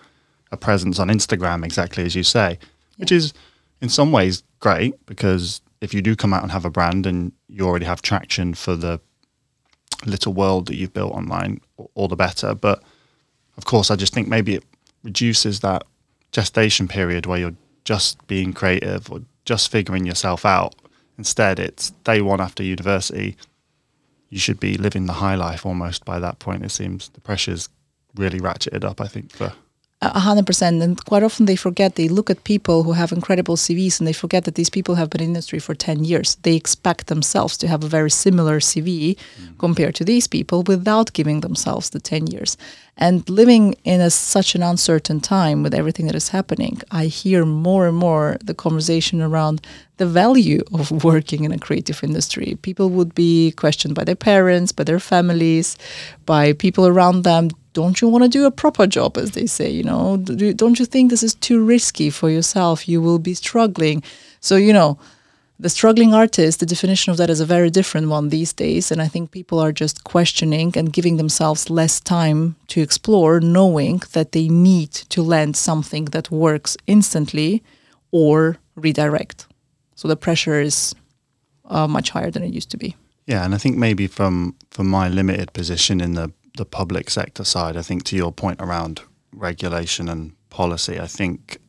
a 0.55 0.57
presence 0.57 0.99
on 0.99 1.09
Instagram, 1.09 1.63
exactly 1.63 2.03
as 2.05 2.15
you 2.15 2.23
say, 2.23 2.57
which 2.97 3.11
is 3.11 3.33
in 3.81 3.89
some 3.89 4.11
ways 4.11 4.43
great 4.59 4.93
because 5.05 5.61
if 5.81 5.93
you 5.93 6.01
do 6.01 6.15
come 6.15 6.33
out 6.33 6.41
and 6.41 6.51
have 6.51 6.65
a 6.65 6.69
brand 6.69 7.05
and 7.05 7.31
you 7.47 7.65
already 7.65 7.85
have 7.85 8.01
traction 8.01 8.53
for 8.53 8.75
the 8.75 8.99
little 10.05 10.33
world 10.33 10.67
that 10.67 10.75
you've 10.75 10.93
built 10.93 11.13
online, 11.13 11.61
all 11.93 12.07
the 12.07 12.15
better. 12.15 12.55
But 12.55 12.81
of 13.57 13.65
course, 13.65 13.91
I 13.91 13.95
just 13.95 14.13
think 14.13 14.27
maybe 14.27 14.55
it 14.55 14.63
reduces 15.03 15.59
that 15.59 15.83
gestation 16.31 16.87
period 16.87 17.25
where 17.25 17.39
you're 17.39 17.55
just 17.83 18.25
being 18.27 18.53
creative 18.53 19.11
or 19.11 19.21
just 19.45 19.71
figuring 19.71 20.05
yourself 20.05 20.45
out. 20.45 20.75
Instead, 21.17 21.59
it's 21.59 21.91
day 22.03 22.21
one 22.21 22.41
after 22.41 22.63
university. 22.63 23.37
You 24.29 24.39
should 24.39 24.59
be 24.59 24.75
living 24.77 25.05
the 25.05 25.13
high 25.13 25.35
life 25.35 25.65
almost 25.65 26.03
by 26.03 26.19
that 26.19 26.39
point. 26.39 26.65
It 26.65 26.71
seems 26.71 27.09
the 27.09 27.21
pressure's 27.21 27.69
really 28.15 28.39
ratcheted 28.39 28.83
up. 28.83 28.99
I 28.99 29.07
think 29.07 29.31
for 29.31 29.53
A 30.01 30.19
hundred 30.19 30.45
percent. 30.45 30.83
And 30.83 31.03
quite 31.05 31.23
often 31.23 31.45
they 31.45 31.55
forget, 31.55 31.95
they 31.95 32.09
look 32.09 32.29
at 32.29 32.43
people 32.43 32.83
who 32.83 32.91
have 32.91 33.13
incredible 33.13 33.55
CVs 33.55 33.99
and 33.99 34.05
they 34.05 34.13
forget 34.13 34.43
that 34.43 34.55
these 34.55 34.69
people 34.69 34.95
have 34.95 35.09
been 35.09 35.21
in 35.21 35.29
industry 35.29 35.57
for 35.57 35.73
10 35.73 36.03
years. 36.03 36.35
They 36.43 36.55
expect 36.55 37.07
themselves 37.07 37.57
to 37.57 37.67
have 37.67 37.81
a 37.81 37.87
very 37.87 38.11
similar 38.11 38.59
CV 38.59 39.15
mm. 39.15 39.57
compared 39.57 39.95
to 39.95 40.03
these 40.03 40.27
people 40.27 40.63
without 40.63 41.13
giving 41.13 41.39
themselves 41.39 41.89
the 41.89 42.01
10 42.01 42.27
years. 42.27 42.57
And 42.97 43.27
living 43.29 43.75
in 43.85 44.01
a, 44.01 44.09
such 44.09 44.53
an 44.53 44.63
uncertain 44.63 45.21
time 45.21 45.63
with 45.63 45.73
everything 45.73 46.07
that 46.07 46.15
is 46.15 46.29
happening, 46.29 46.81
I 46.91 47.05
hear 47.05 47.45
more 47.45 47.87
and 47.87 47.97
more 47.97 48.37
the 48.43 48.53
conversation 48.53 49.21
around 49.21 49.65
the 49.95 50.05
value 50.05 50.61
of 50.73 50.91
working 51.05 51.45
in 51.45 51.53
a 51.53 51.57
creative 51.57 52.03
industry. 52.03 52.57
People 52.61 52.89
would 52.89 53.15
be 53.15 53.51
questioned 53.53 53.95
by 53.95 54.03
their 54.03 54.15
parents, 54.15 54.73
by 54.73 54.83
their 54.83 54.99
families, 54.99 55.77
by 56.25 56.51
people 56.51 56.85
around 56.85 57.23
them 57.23 57.49
don't 57.79 57.97
you 58.01 58.07
want 58.09 58.23
to 58.23 58.37
do 58.37 58.45
a 58.45 58.57
proper 58.61 58.85
job 58.97 59.11
as 59.23 59.29
they 59.31 59.47
say 59.57 59.69
you 59.79 59.83
know? 59.83 60.17
Do- 60.17 60.53
don't 60.61 60.79
you 60.79 60.87
think 60.87 61.05
this 61.09 61.25
is 61.29 61.35
too 61.35 61.59
risky 61.75 62.09
for 62.09 62.29
yourself? 62.37 62.77
You 62.91 62.99
will 63.05 63.19
be 63.19 63.35
struggling. 63.35 63.97
So 64.39 64.55
you 64.67 64.73
know 64.79 64.97
the 65.57 65.69
struggling 65.69 66.13
artist 66.13 66.59
the 66.59 66.71
definition 66.75 67.11
of 67.11 67.17
that 67.17 67.29
is 67.29 67.39
a 67.39 67.51
very 67.55 67.69
different 67.69 68.09
one 68.09 68.27
these 68.27 68.51
days 68.65 68.91
and 68.91 68.99
i 69.01 69.07
think 69.07 69.31
people 69.31 69.57
are 69.65 69.71
just 69.83 70.03
questioning 70.03 70.69
and 70.79 70.91
giving 70.97 71.15
themselves 71.15 71.69
less 71.69 71.95
time 72.01 72.41
to 72.67 72.81
explore 72.81 73.39
knowing 73.39 74.01
that 74.11 74.33
they 74.33 74.47
need 74.49 74.91
to 74.91 75.23
land 75.33 75.55
something 75.55 76.05
that 76.15 76.29
works 76.29 76.75
instantly 76.87 77.63
or 78.11 78.57
redirect. 78.75 79.47
So 79.95 80.07
the 80.07 80.15
pressure 80.15 80.61
is 80.61 80.95
uh, 81.65 81.87
much 81.87 82.11
higher 82.11 82.31
than 82.31 82.43
it 82.43 82.53
used 82.53 82.69
to 82.71 82.77
be. 82.77 82.95
Yeah, 83.25 83.43
and 83.43 83.55
I 83.55 83.57
think 83.57 83.77
maybe 83.77 84.07
from 84.07 84.55
from 84.69 84.87
my 84.87 85.09
limited 85.09 85.51
position 85.53 86.01
in 86.01 86.13
the 86.13 86.31
the 86.57 86.65
public 86.65 87.09
sector 87.09 87.43
side, 87.43 87.77
I 87.77 87.81
think 87.81 88.03
to 88.05 88.15
your 88.15 88.31
point 88.31 88.61
around 88.61 89.01
regulation 89.33 90.09
and 90.09 90.33
policy, 90.49 90.99
I 90.99 91.07
think 91.07 91.59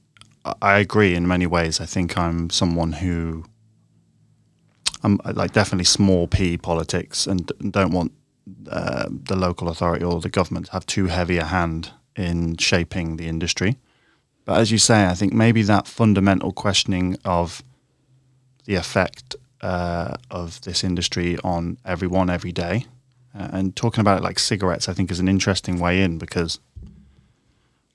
I 0.62 0.78
agree 0.78 1.14
in 1.14 1.26
many 1.26 1.46
ways. 1.46 1.80
I 1.80 1.86
think 1.86 2.16
I'm 2.16 2.50
someone 2.50 2.92
who 2.92 3.44
I'm 5.02 5.20
like 5.34 5.52
definitely 5.52 5.84
small 5.84 6.26
p 6.26 6.56
politics 6.56 7.26
and 7.26 7.50
don't 7.70 7.92
want 7.92 8.12
uh, 8.70 9.06
the 9.08 9.36
local 9.36 9.68
authority 9.68 10.04
or 10.04 10.20
the 10.20 10.28
government 10.28 10.66
to 10.66 10.72
have 10.72 10.86
too 10.86 11.06
heavy 11.06 11.38
a 11.38 11.44
hand 11.44 11.90
in 12.14 12.56
shaping 12.56 13.16
the 13.16 13.26
industry. 13.26 13.76
But 14.44 14.58
as 14.60 14.70
you 14.70 14.78
say, 14.78 15.06
I 15.06 15.14
think 15.14 15.32
maybe 15.32 15.62
that 15.62 15.88
fundamental 15.88 16.52
questioning 16.52 17.16
of 17.24 17.62
the 18.64 18.76
effect 18.76 19.34
uh, 19.60 20.14
of 20.30 20.60
this 20.60 20.84
industry 20.84 21.38
on 21.42 21.78
everyone 21.84 22.30
every 22.30 22.52
day. 22.52 22.86
Uh, 23.36 23.48
and 23.52 23.76
talking 23.76 24.00
about 24.00 24.18
it 24.18 24.24
like 24.24 24.38
cigarettes, 24.38 24.88
I 24.88 24.94
think 24.94 25.10
is 25.10 25.20
an 25.20 25.28
interesting 25.28 25.78
way 25.78 26.00
in 26.00 26.18
because, 26.18 26.58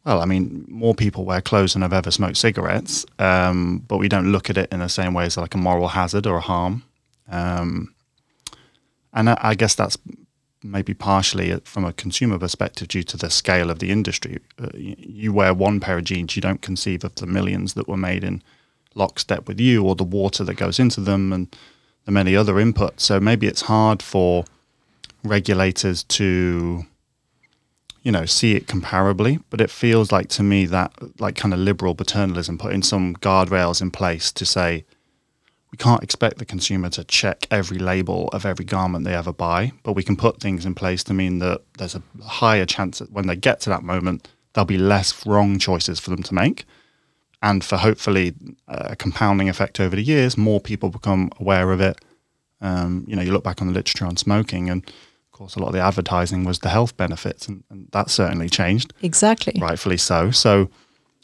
well, 0.05 0.21
I 0.21 0.25
mean, 0.25 0.65
more 0.67 0.93
people 0.93 1.25
wear 1.25 1.41
clothes 1.41 1.73
than 1.73 1.81
have 1.81 1.93
ever 1.93 2.11
smoked 2.11 2.37
cigarettes, 2.37 3.05
um, 3.17 3.83
but 3.87 3.97
we 3.97 4.07
don't 4.07 4.31
look 4.31 4.49
at 4.49 4.57
it 4.57 4.71
in 4.71 4.79
the 4.79 4.89
same 4.89 5.13
way 5.13 5.25
as 5.25 5.37
like 5.37 5.55
a 5.55 5.57
moral 5.57 5.89
hazard 5.89 6.27
or 6.27 6.37
a 6.37 6.41
harm. 6.41 6.83
Um, 7.29 7.95
and 9.13 9.29
I, 9.29 9.37
I 9.41 9.55
guess 9.55 9.73
that's 9.73 9.97
maybe 10.63 10.93
partially 10.93 11.59
from 11.63 11.85
a 11.85 11.93
consumer 11.93 12.37
perspective 12.37 12.87
due 12.87 13.03
to 13.03 13.17
the 13.17 13.31
scale 13.31 13.71
of 13.71 13.79
the 13.79 13.89
industry. 13.89 14.39
Uh, 14.61 14.69
you, 14.75 14.95
you 14.99 15.33
wear 15.33 15.53
one 15.53 15.79
pair 15.79 15.97
of 15.97 16.03
jeans, 16.03 16.35
you 16.35 16.41
don't 16.41 16.61
conceive 16.61 17.03
of 17.03 17.15
the 17.15 17.25
millions 17.25 17.73
that 17.73 17.87
were 17.87 17.97
made 17.97 18.23
in 18.23 18.43
lockstep 18.93 19.47
with 19.47 19.59
you 19.59 19.83
or 19.83 19.95
the 19.95 20.03
water 20.03 20.43
that 20.43 20.55
goes 20.55 20.77
into 20.77 21.01
them 21.01 21.33
and 21.33 21.55
the 22.05 22.11
many 22.11 22.35
other 22.35 22.55
inputs. 22.55 23.01
So 23.01 23.19
maybe 23.19 23.47
it's 23.47 23.61
hard 23.61 24.03
for 24.03 24.45
regulators 25.23 26.03
to 26.03 26.85
you 28.03 28.11
know 28.11 28.25
see 28.25 28.55
it 28.55 28.67
comparably 28.67 29.41
but 29.49 29.61
it 29.61 29.69
feels 29.69 30.11
like 30.11 30.27
to 30.29 30.43
me 30.43 30.65
that 30.65 30.91
like 31.19 31.35
kind 31.35 31.53
of 31.53 31.59
liberal 31.59 31.93
paternalism 31.93 32.57
putting 32.57 32.81
some 32.81 33.15
guardrails 33.17 33.81
in 33.81 33.91
place 33.91 34.31
to 34.31 34.45
say 34.45 34.83
we 35.71 35.77
can't 35.77 36.03
expect 36.03 36.37
the 36.37 36.45
consumer 36.45 36.89
to 36.89 37.03
check 37.03 37.45
every 37.51 37.77
label 37.77 38.27
of 38.29 38.45
every 38.45 38.65
garment 38.65 39.05
they 39.05 39.13
ever 39.13 39.31
buy 39.31 39.71
but 39.83 39.93
we 39.93 40.03
can 40.03 40.15
put 40.15 40.39
things 40.39 40.65
in 40.65 40.73
place 40.73 41.03
to 41.03 41.13
mean 41.13 41.37
that 41.39 41.61
there's 41.77 41.95
a 41.95 42.01
higher 42.23 42.65
chance 42.65 42.99
that 42.99 43.11
when 43.11 43.27
they 43.27 43.35
get 43.35 43.59
to 43.59 43.69
that 43.69 43.83
moment 43.83 44.27
there'll 44.53 44.65
be 44.65 44.77
less 44.77 45.25
wrong 45.25 45.59
choices 45.59 45.99
for 45.99 46.09
them 46.09 46.23
to 46.23 46.33
make 46.33 46.65
and 47.41 47.63
for 47.63 47.77
hopefully 47.77 48.33
a 48.67 48.95
compounding 48.95 49.49
effect 49.49 49.79
over 49.79 49.95
the 49.95 50.03
years, 50.03 50.37
more 50.37 50.59
people 50.59 50.89
become 50.89 51.31
aware 51.39 51.71
of 51.71 51.81
it. 51.81 51.97
Um, 52.61 53.03
you 53.07 53.15
know, 53.15 53.23
you 53.23 53.31
look 53.31 53.43
back 53.43 53.61
on 53.61 53.67
the 53.67 53.73
literature 53.73 54.05
on 54.05 54.17
smoking, 54.17 54.69
and 54.69 54.89
course, 55.41 55.55
a 55.55 55.59
lot 55.59 55.67
of 55.67 55.73
the 55.73 55.79
advertising 55.79 56.43
was 56.43 56.59
the 56.59 56.69
health 56.69 56.95
benefits, 56.97 57.47
and, 57.47 57.63
and 57.69 57.87
that 57.91 58.09
certainly 58.09 58.47
changed, 58.47 58.93
exactly 59.01 59.53
rightfully 59.59 59.97
so. 59.97 60.29
So, 60.31 60.69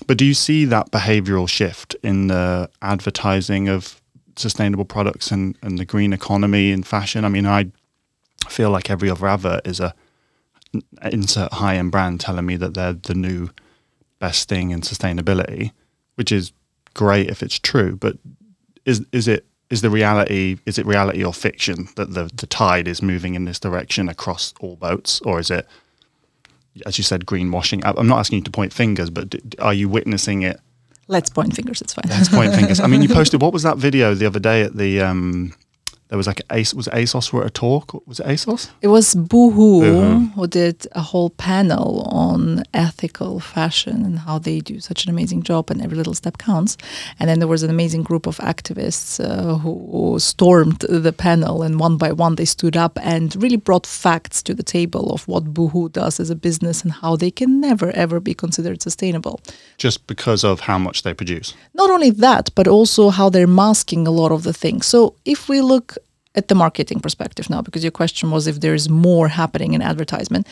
but 0.08 0.18
do 0.18 0.26
you 0.26 0.34
see 0.34 0.66
that 0.66 0.92
behavioural 0.92 1.48
shift 1.48 1.96
in 2.02 2.28
the 2.28 2.70
advertising 2.82 3.70
of 3.70 4.02
sustainable 4.36 4.86
products 4.86 5.32
and, 5.32 5.56
and 5.62 5.78
the 5.78 5.86
green 5.86 6.14
economy 6.14 6.72
in 6.72 6.84
fashion? 6.84 7.26
I 7.26 7.30
mean, 7.30 7.46
I 7.46 7.68
feel 8.50 8.72
like 8.72 8.90
every 8.90 9.10
other 9.10 9.28
advert 9.28 9.68
is 9.68 9.80
a 9.80 9.94
insert 11.12 11.54
high 11.54 11.78
end 11.78 11.92
brand 11.92 12.20
telling 12.20 12.46
me 12.46 12.56
that 12.58 12.74
they're 12.74 12.94
the 12.94 13.14
new 13.14 13.50
best 14.20 14.50
thing 14.50 14.72
in 14.72 14.82
sustainability 14.82 15.72
which 16.16 16.32
is 16.32 16.52
great 16.96 17.30
if 17.30 17.42
it's 17.42 17.60
true, 17.60 17.96
but 17.96 18.18
is 18.84 19.06
is 19.12 19.28
it 19.28 19.46
is 19.70 19.82
the 19.82 19.90
reality 19.90 20.58
is 20.66 20.78
it 20.78 20.86
reality 20.86 21.24
or 21.24 21.34
fiction 21.34 21.90
that 21.96 22.14
the 22.14 22.32
the 22.36 22.48
tide 22.48 22.88
is 22.88 23.02
moving 23.02 23.36
in 23.36 23.46
this 23.46 23.60
direction 23.60 24.10
across 24.10 24.54
all 24.60 24.76
boats, 24.76 25.22
or 25.22 25.40
is 25.40 25.52
it, 25.52 25.68
as 26.86 26.98
you 26.98 27.04
said, 27.04 27.26
greenwashing? 27.26 27.82
I'm 27.84 28.08
not 28.08 28.20
asking 28.20 28.40
you 28.40 28.44
to 28.46 28.52
point 28.52 28.74
fingers, 28.74 29.10
but 29.10 29.36
are 29.60 29.74
you 29.74 29.90
witnessing 29.90 30.44
it? 30.44 30.60
let's 31.08 31.30
point 31.30 31.56
fingers 31.56 31.82
it's 31.82 31.94
fine 31.94 32.04
Let's 32.10 32.30
point 32.30 32.54
fingers. 32.54 32.80
I 32.80 32.88
mean, 32.88 33.02
you 33.02 33.10
posted 33.14 33.42
what 33.42 33.54
was 33.54 33.64
that 33.64 33.78
video 33.78 34.14
the 34.14 34.26
other 34.26 34.40
day 34.40 34.62
at 34.62 34.76
the 34.76 35.02
um, 35.02 35.54
there 36.10 36.18
was 36.18 36.28
like 36.28 36.42
Ace 36.52 36.74
was 36.74 36.88
ASOS 36.88 37.34
were 37.34 37.42
at 37.42 37.48
a 37.48 37.50
talk. 37.50 38.08
Was 38.08 38.20
it 38.20 38.28
ASOS? 38.28 38.70
It 38.82 38.88
was 38.88 39.14
Boohoo, 39.14 39.82
Boohoo. 39.82 40.20
who 40.36 40.48
did 40.48 40.88
a 40.94 41.02
whole 41.02 41.32
panel 41.32 42.08
on 42.10 42.64
ethical 42.74 43.40
fashion 43.40 44.06
and 44.06 44.20
how 44.20 44.40
they 44.40 44.60
do 44.60 44.80
such 44.80 45.04
an 45.04 45.10
amazing 45.10 45.44
job, 45.44 45.70
and 45.70 45.82
every 45.82 45.98
little 45.98 46.14
step 46.14 46.38
counts. 46.38 46.78
And 47.20 47.30
then 47.30 47.40
there 47.40 47.48
was 47.48 47.64
an 47.64 47.70
amazing 47.70 48.04
group 48.04 48.26
of 48.26 48.38
activists 48.38 49.20
uh, 49.20 49.58
who 49.58 50.18
stormed 50.20 50.80
the 50.80 51.14
panel, 51.14 51.62
and 51.62 51.80
one 51.80 51.98
by 51.98 52.14
one 52.14 52.36
they 52.36 52.46
stood 52.46 52.78
up 52.78 52.98
and 53.02 53.36
really 53.42 53.58
brought 53.58 53.86
facts 53.86 54.42
to 54.44 54.54
the 54.54 54.64
table 54.64 55.12
of 55.12 55.28
what 55.28 55.54
Boohoo 55.54 55.90
does 55.90 56.20
as 56.20 56.30
a 56.30 56.36
business 56.36 56.84
and 56.84 56.94
how 56.94 57.16
they 57.18 57.32
can 57.32 57.60
never 57.60 57.92
ever 57.92 58.20
be 58.22 58.34
considered 58.34 58.82
sustainable. 58.82 59.42
Just 59.78 60.08
because 60.08 60.46
of 60.46 60.62
how 60.62 60.78
much 60.78 61.04
they 61.04 61.14
produce. 61.14 61.54
Not 61.74 61.90
only 61.90 62.12
that, 62.12 62.50
but 62.56 62.68
also 62.68 63.10
how 63.10 63.30
they're 63.30 63.48
masking 63.48 64.08
a 64.08 64.12
lot 64.12 64.32
of 64.32 64.44
the 64.44 64.54
things. 64.54 64.86
So 64.86 65.16
if 65.26 65.50
we 65.50 65.62
look 65.62 65.97
at 66.38 66.48
the 66.48 66.56
marketing 66.56 67.02
perspective 67.02 67.50
now, 67.50 67.62
because 67.62 67.84
your 67.84 67.92
question 67.92 68.32
was 68.32 68.48
if 68.48 68.62
there's 68.62 68.88
more 68.88 69.28
happening 69.28 69.74
in 69.74 69.82
advertisement, 69.82 70.48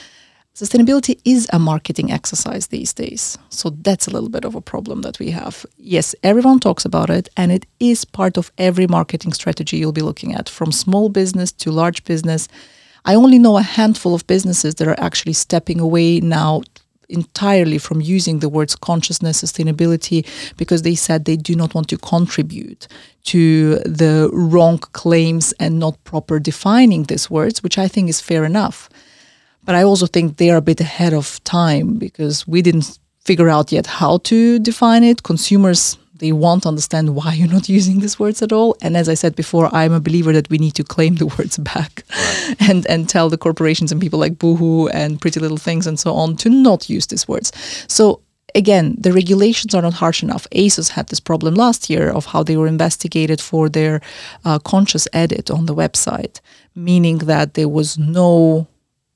sustainability 0.55 1.19
is 1.25 1.47
a 1.53 1.59
marketing 1.59 2.11
exercise 2.11 2.67
these 2.67 2.91
days. 2.93 3.37
So 3.49 3.69
that's 3.69 4.07
a 4.07 4.11
little 4.11 4.29
bit 4.29 4.45
of 4.45 4.55
a 4.55 4.61
problem 4.61 5.01
that 5.03 5.19
we 5.19 5.31
have. 5.31 5.65
Yes, 5.77 6.15
everyone 6.23 6.59
talks 6.59 6.85
about 6.85 7.09
it, 7.09 7.29
and 7.37 7.51
it 7.51 7.65
is 7.79 8.03
part 8.03 8.37
of 8.37 8.51
every 8.57 8.87
marketing 8.87 9.33
strategy 9.33 9.77
you'll 9.77 9.91
be 9.91 10.01
looking 10.01 10.33
at, 10.33 10.49
from 10.49 10.71
small 10.71 11.09
business 11.09 11.51
to 11.51 11.71
large 11.71 12.03
business. 12.03 12.47
I 13.05 13.13
only 13.15 13.37
know 13.37 13.57
a 13.57 13.61
handful 13.61 14.15
of 14.15 14.25
businesses 14.25 14.75
that 14.75 14.87
are 14.87 14.99
actually 14.99 15.33
stepping 15.33 15.79
away 15.79 16.19
now 16.19 16.63
entirely 17.09 17.77
from 17.77 18.01
using 18.01 18.39
the 18.39 18.49
words 18.49 18.75
consciousness, 18.75 19.41
sustainability, 19.41 20.25
because 20.57 20.81
they 20.81 20.95
said 20.95 21.25
they 21.25 21.37
do 21.37 21.55
not 21.55 21.73
want 21.73 21.87
to 21.89 21.97
contribute 21.97 22.87
to 23.23 23.75
the 23.79 24.29
wrong 24.33 24.77
claims 24.77 25.53
and 25.59 25.79
not 25.79 26.01
proper 26.03 26.39
defining 26.39 27.03
these 27.03 27.29
words, 27.29 27.63
which 27.63 27.77
I 27.77 27.87
think 27.87 28.09
is 28.09 28.21
fair 28.21 28.45
enough. 28.45 28.89
But 29.63 29.75
I 29.75 29.83
also 29.83 30.05
think 30.05 30.37
they 30.37 30.51
are 30.51 30.57
a 30.57 30.61
bit 30.61 30.79
ahead 30.79 31.13
of 31.13 31.43
time 31.43 31.95
because 31.95 32.47
we 32.47 32.61
didn't 32.61 32.99
figure 33.19 33.49
out 33.49 33.71
yet 33.71 33.87
how 33.87 34.19
to 34.19 34.59
define 34.59 35.03
it. 35.03 35.23
Consumers 35.23 35.97
they 36.17 36.31
won't 36.31 36.65
understand 36.65 37.15
why 37.15 37.33
you're 37.33 37.47
not 37.47 37.69
using 37.79 37.99
these 37.99 38.19
words 38.19 38.41
at 38.41 38.51
all. 38.51 38.75
And 38.81 38.95
as 38.95 39.09
I 39.09 39.13
said 39.13 39.35
before, 39.35 39.73
I'm 39.73 39.93
a 39.93 39.99
believer 39.99 40.33
that 40.33 40.49
we 40.49 40.57
need 40.57 40.75
to 40.75 40.83
claim 40.83 41.15
the 41.15 41.25
words 41.37 41.57
back 41.57 42.03
and 42.59 42.85
and 42.87 43.09
tell 43.09 43.29
the 43.29 43.37
corporations 43.37 43.91
and 43.91 44.01
people 44.01 44.19
like 44.19 44.39
Boohoo 44.39 44.87
and 44.87 45.19
Pretty 45.21 45.39
Little 45.39 45.57
Things 45.57 45.87
and 45.87 45.99
so 45.99 46.13
on 46.13 46.37
to 46.37 46.49
not 46.49 46.89
use 46.89 47.07
these 47.07 47.27
words. 47.27 47.51
So 47.87 48.21
again, 48.53 48.95
the 48.97 49.11
regulations 49.11 49.75
are 49.75 49.81
not 49.81 49.95
harsh 49.95 50.23
enough. 50.23 50.47
ASOS 50.51 50.89
had 50.89 51.07
this 51.07 51.19
problem 51.19 51.55
last 51.55 51.89
year 51.89 52.09
of 52.09 52.25
how 52.27 52.41
they 52.43 52.57
were 52.57 52.67
investigated 52.67 53.41
for 53.41 53.69
their 53.69 54.01
uh, 54.45 54.59
conscious 54.59 55.07
edit 55.13 55.51
on 55.51 55.65
the 55.65 55.75
website, 55.75 56.39
meaning 56.73 57.17
that 57.19 57.53
there 57.53 57.69
was 57.69 57.97
no 57.97 58.67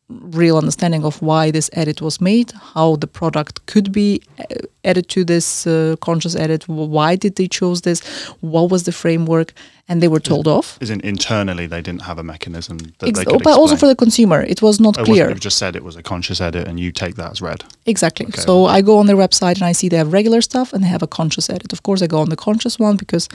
real 0.09 0.57
understanding 0.57 1.03
of 1.03 1.21
why 1.21 1.51
this 1.51 1.69
edit 1.73 2.01
was 2.01 2.19
made, 2.19 2.51
how 2.73 2.95
the 2.95 3.07
product 3.07 3.65
could 3.67 3.91
be 3.91 4.21
uh, 4.39 4.43
added 4.83 5.07
to 5.09 5.23
this 5.23 5.67
uh, 5.67 5.95
conscious 6.01 6.35
edit, 6.35 6.67
why 6.67 7.15
did 7.15 7.35
they 7.35 7.47
choose 7.47 7.81
this, 7.81 8.01
what 8.41 8.71
was 8.71 8.83
the 8.83 8.91
framework, 8.91 9.53
and 9.87 10.01
they 10.01 10.07
were 10.07 10.19
told 10.19 10.47
off. 10.47 10.77
Isn't 10.81 11.01
internally 11.01 11.67
they 11.67 11.81
didn't 11.81 12.03
have 12.03 12.19
a 12.19 12.23
mechanism 12.23 12.77
that 12.77 13.09
Ex- 13.09 13.19
they 13.19 13.25
could 13.25 13.43
but 13.43 13.57
also 13.57 13.75
for 13.75 13.87
the 13.87 13.95
consumer, 13.95 14.41
it 14.41 14.61
was 14.61 14.79
not 14.79 14.97
It 14.97 15.05
clear. 15.05 15.29
It 15.29 15.39
just 15.39 15.57
said 15.57 15.75
it 15.75 15.83
was 15.83 15.95
a 15.95 16.03
conscious 16.03 16.39
edit, 16.39 16.67
and 16.67 16.79
you 16.79 16.91
take 16.91 17.15
that 17.15 17.31
as 17.31 17.41
read. 17.41 17.63
Exactly. 17.85 18.27
Okay. 18.27 18.41
So 18.41 18.65
I 18.65 18.81
go 18.81 18.97
on 18.97 19.07
their 19.07 19.15
website 19.15 19.55
and 19.55 19.63
I 19.63 19.73
see 19.73 19.89
they 19.89 19.97
have 19.97 20.13
regular 20.13 20.41
stuff 20.41 20.73
and 20.73 20.83
they 20.83 20.87
have 20.87 21.03
a 21.03 21.07
conscious 21.07 21.49
edit. 21.49 21.73
Of 21.73 21.81
course, 21.83 22.01
I 22.03 22.07
go 22.07 22.19
on 22.19 22.29
the 22.29 22.35
conscious 22.35 22.77
one 22.79 22.97
because 22.97 23.27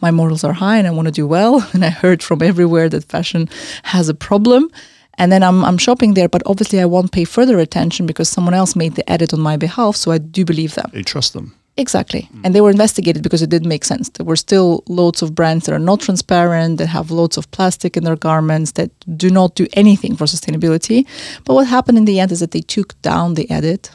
my 0.00 0.10
morals 0.10 0.44
are 0.44 0.52
high 0.52 0.78
and 0.78 0.86
I 0.86 0.90
want 0.90 1.08
to 1.08 1.12
do 1.12 1.26
well. 1.26 1.66
And 1.72 1.84
I 1.84 1.90
heard 1.90 2.22
from 2.22 2.42
everywhere 2.42 2.88
that 2.90 3.04
fashion 3.04 3.48
has 3.82 4.08
a 4.08 4.14
problem. 4.14 4.70
And 5.18 5.30
then 5.30 5.42
I'm, 5.42 5.64
I'm 5.64 5.78
shopping 5.78 6.14
there, 6.14 6.28
but 6.28 6.42
obviously 6.46 6.80
I 6.80 6.84
won't 6.86 7.12
pay 7.12 7.24
further 7.24 7.58
attention 7.58 8.06
because 8.06 8.28
someone 8.28 8.54
else 8.54 8.74
made 8.74 8.94
the 8.94 9.10
edit 9.10 9.32
on 9.34 9.40
my 9.40 9.56
behalf. 9.56 9.96
So 9.96 10.10
I 10.10 10.18
do 10.18 10.44
believe 10.44 10.74
them. 10.74 10.90
You 10.94 11.02
trust 11.02 11.32
them. 11.32 11.54
Exactly. 11.76 12.28
Mm. 12.34 12.40
And 12.44 12.54
they 12.54 12.60
were 12.60 12.70
investigated 12.70 13.22
because 13.22 13.40
it 13.40 13.48
did 13.48 13.64
make 13.64 13.84
sense. 13.84 14.10
There 14.10 14.26
were 14.26 14.36
still 14.36 14.82
loads 14.88 15.22
of 15.22 15.34
brands 15.34 15.64
that 15.66 15.74
are 15.74 15.78
not 15.78 16.00
transparent, 16.00 16.78
that 16.78 16.88
have 16.88 17.10
loads 17.10 17.38
of 17.38 17.50
plastic 17.50 17.96
in 17.96 18.04
their 18.04 18.16
garments, 18.16 18.72
that 18.72 18.90
do 19.16 19.30
not 19.30 19.54
do 19.54 19.66
anything 19.72 20.14
for 20.16 20.26
sustainability. 20.26 21.06
But 21.44 21.54
what 21.54 21.66
happened 21.66 21.98
in 21.98 22.04
the 22.04 22.20
end 22.20 22.30
is 22.30 22.40
that 22.40 22.50
they 22.50 22.60
took 22.60 23.00
down 23.02 23.34
the 23.34 23.50
edit. 23.50 23.90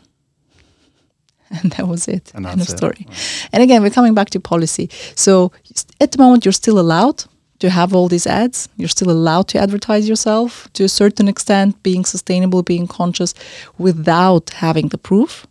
And 1.63 1.71
that 1.73 1.87
was 1.87 2.09
it. 2.09 2.31
And 2.35 2.45
End 2.45 2.59
of 2.59 2.67
story. 2.67 3.07
And 3.53 3.63
again, 3.63 3.81
we're 3.81 3.89
coming 3.89 4.13
back 4.13 4.31
to 4.31 4.39
policy. 4.39 4.89
So 5.15 5.53
at 6.01 6.11
the 6.11 6.17
moment, 6.17 6.43
you're 6.43 6.51
still 6.51 6.77
allowed 6.77 7.23
to 7.59 7.69
have 7.69 7.93
all 7.93 8.07
these 8.07 8.27
ads. 8.27 8.69
You're 8.77 8.89
still 8.89 9.11
allowed 9.11 9.47
to 9.49 9.59
advertise 9.59 10.07
yourself 10.07 10.71
to 10.73 10.83
a 10.83 10.89
certain 10.89 11.27
extent, 11.27 11.81
being 11.83 12.05
sustainable, 12.05 12.63
being 12.63 12.87
conscious, 12.87 13.33
without 13.77 14.51
having 14.51 14.89
the 14.89 14.97
proof. 14.97 15.47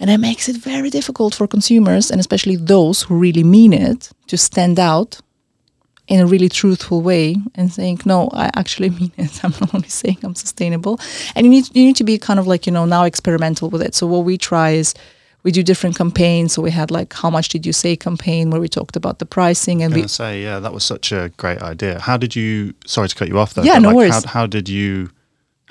And 0.00 0.08
that 0.10 0.20
makes 0.20 0.48
it 0.48 0.56
very 0.56 0.90
difficult 0.90 1.34
for 1.34 1.46
consumers, 1.46 2.10
and 2.10 2.18
especially 2.18 2.56
those 2.56 3.02
who 3.02 3.16
really 3.16 3.44
mean 3.44 3.72
it, 3.72 4.10
to 4.28 4.36
stand 4.36 4.80
out 4.80 5.20
in 6.08 6.20
a 6.20 6.26
really 6.26 6.48
truthful 6.48 7.02
way 7.02 7.36
and 7.54 7.72
saying, 7.72 8.00
"No, 8.04 8.28
I 8.32 8.50
actually 8.54 8.90
mean 8.98 9.12
it. 9.16 9.44
I'm 9.44 9.54
not 9.60 9.74
only 9.74 9.88
saying 9.88 10.18
I'm 10.22 10.34
sustainable." 10.34 10.98
And 11.34 11.46
you 11.46 11.50
need 11.50 11.68
you 11.74 11.84
need 11.84 11.96
to 11.96 12.04
be 12.04 12.18
kind 12.18 12.40
of 12.40 12.46
like 12.46 12.66
you 12.66 12.72
know 12.72 12.86
now 12.86 13.04
experimental 13.04 13.70
with 13.70 13.82
it. 13.82 13.94
So 13.94 14.06
what 14.06 14.24
we 14.24 14.36
try 14.38 14.70
is 14.70 14.94
we 15.42 15.50
do 15.52 15.62
different 15.62 15.96
campaigns. 15.96 16.52
So 16.52 16.62
we 16.62 16.70
had 16.70 16.90
like 16.90 17.12
"How 17.12 17.30
much 17.30 17.48
did 17.48 17.66
you 17.66 17.72
say?" 17.72 17.96
campaign 17.96 18.50
where 18.50 18.60
we 18.60 18.68
talked 18.68 18.96
about 18.96 19.18
the 19.18 19.26
pricing 19.26 19.82
and 19.82 19.94
we 19.94 20.08
say, 20.08 20.42
yeah, 20.42 20.60
that 20.60 20.72
was 20.72 20.84
such 20.84 21.12
a 21.12 21.30
great 21.36 21.60
idea. 21.62 22.00
How 22.00 22.16
did 22.16 22.34
you? 22.34 22.74
Sorry 22.86 23.08
to 23.08 23.14
cut 23.14 23.28
you 23.28 23.38
off 23.38 23.54
there. 23.54 23.64
Yeah, 23.64 23.74
but 23.74 23.80
no 23.80 23.88
like, 23.88 23.96
worries. 23.96 24.24
How, 24.24 24.40
how 24.40 24.46
did 24.46 24.68
you? 24.68 25.10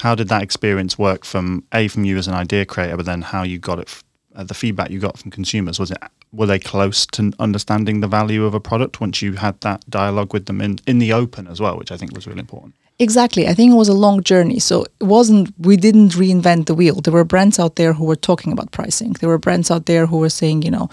How 0.01 0.15
did 0.15 0.29
that 0.29 0.41
experience 0.41 0.97
work 0.97 1.25
from 1.25 1.63
a 1.73 1.87
from 1.87 2.05
you 2.05 2.17
as 2.17 2.27
an 2.27 2.33
idea 2.33 2.65
creator, 2.65 2.97
but 2.97 3.05
then 3.05 3.21
how 3.21 3.43
you 3.43 3.59
got 3.59 3.79
it? 3.79 3.87
f- 3.87 4.03
Uh, 4.33 4.45
the 4.45 4.53
feedback 4.53 4.89
you 4.89 4.99
got 4.99 5.17
from 5.19 5.29
consumers 5.29 5.77
was 5.77 5.91
it? 5.91 5.97
Were 6.31 6.47
they 6.47 6.59
close 6.59 7.05
to 7.17 7.21
understanding 7.37 8.01
the 8.01 8.07
value 8.07 8.45
of 8.47 8.53
a 8.53 8.59
product 8.59 9.01
once 9.01 9.21
you 9.25 9.33
had 9.35 9.59
that 9.59 9.83
dialogue 9.89 10.31
with 10.33 10.45
them 10.45 10.61
in 10.61 10.79
in 10.87 10.99
the 10.99 11.11
open 11.13 11.47
as 11.47 11.59
well, 11.59 11.75
which 11.77 11.91
I 11.91 11.97
think 11.97 12.15
was 12.15 12.25
really 12.27 12.39
important. 12.39 12.73
Exactly. 13.01 13.47
I 13.47 13.55
think 13.55 13.71
it 13.71 13.75
was 13.83 13.89
a 13.89 13.93
long 14.05 14.21
journey. 14.21 14.59
So 14.59 14.83
it 14.99 15.05
wasn't, 15.05 15.51
we 15.57 15.75
didn't 15.75 16.09
reinvent 16.09 16.67
the 16.67 16.75
wheel. 16.75 17.01
There 17.01 17.11
were 17.11 17.23
brands 17.23 17.57
out 17.57 17.75
there 17.75 17.93
who 17.93 18.05
were 18.05 18.15
talking 18.29 18.53
about 18.53 18.71
pricing. 18.71 19.13
There 19.13 19.27
were 19.27 19.39
brands 19.39 19.71
out 19.71 19.87
there 19.87 20.05
who 20.05 20.17
were 20.17 20.29
saying, 20.29 20.61
you 20.61 20.69
know, 20.69 20.87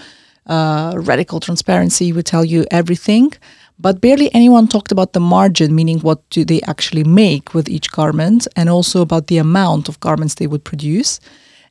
uh, 0.47 0.95
radical 0.97 1.39
transparency 1.39 2.11
would 2.15 2.25
tell 2.25 2.47
you 2.47 2.65
everything. 2.71 3.33
But 3.79 4.01
barely 4.01 4.35
anyone 4.35 4.69
talked 4.69 4.91
about 4.91 5.13
the 5.13 5.21
margin, 5.21 5.75
meaning 5.75 5.99
what 6.01 6.19
do 6.31 6.47
they 6.47 6.63
actually 6.63 7.05
make 7.05 7.53
with 7.53 7.69
each 7.69 7.93
garment, 7.93 8.49
and 8.57 8.71
also 8.71 9.03
about 9.03 9.27
the 9.27 9.37
amount 9.37 9.91
of 9.91 10.01
garments 10.01 10.37
they 10.37 10.47
would 10.47 10.65
produce. 10.65 11.21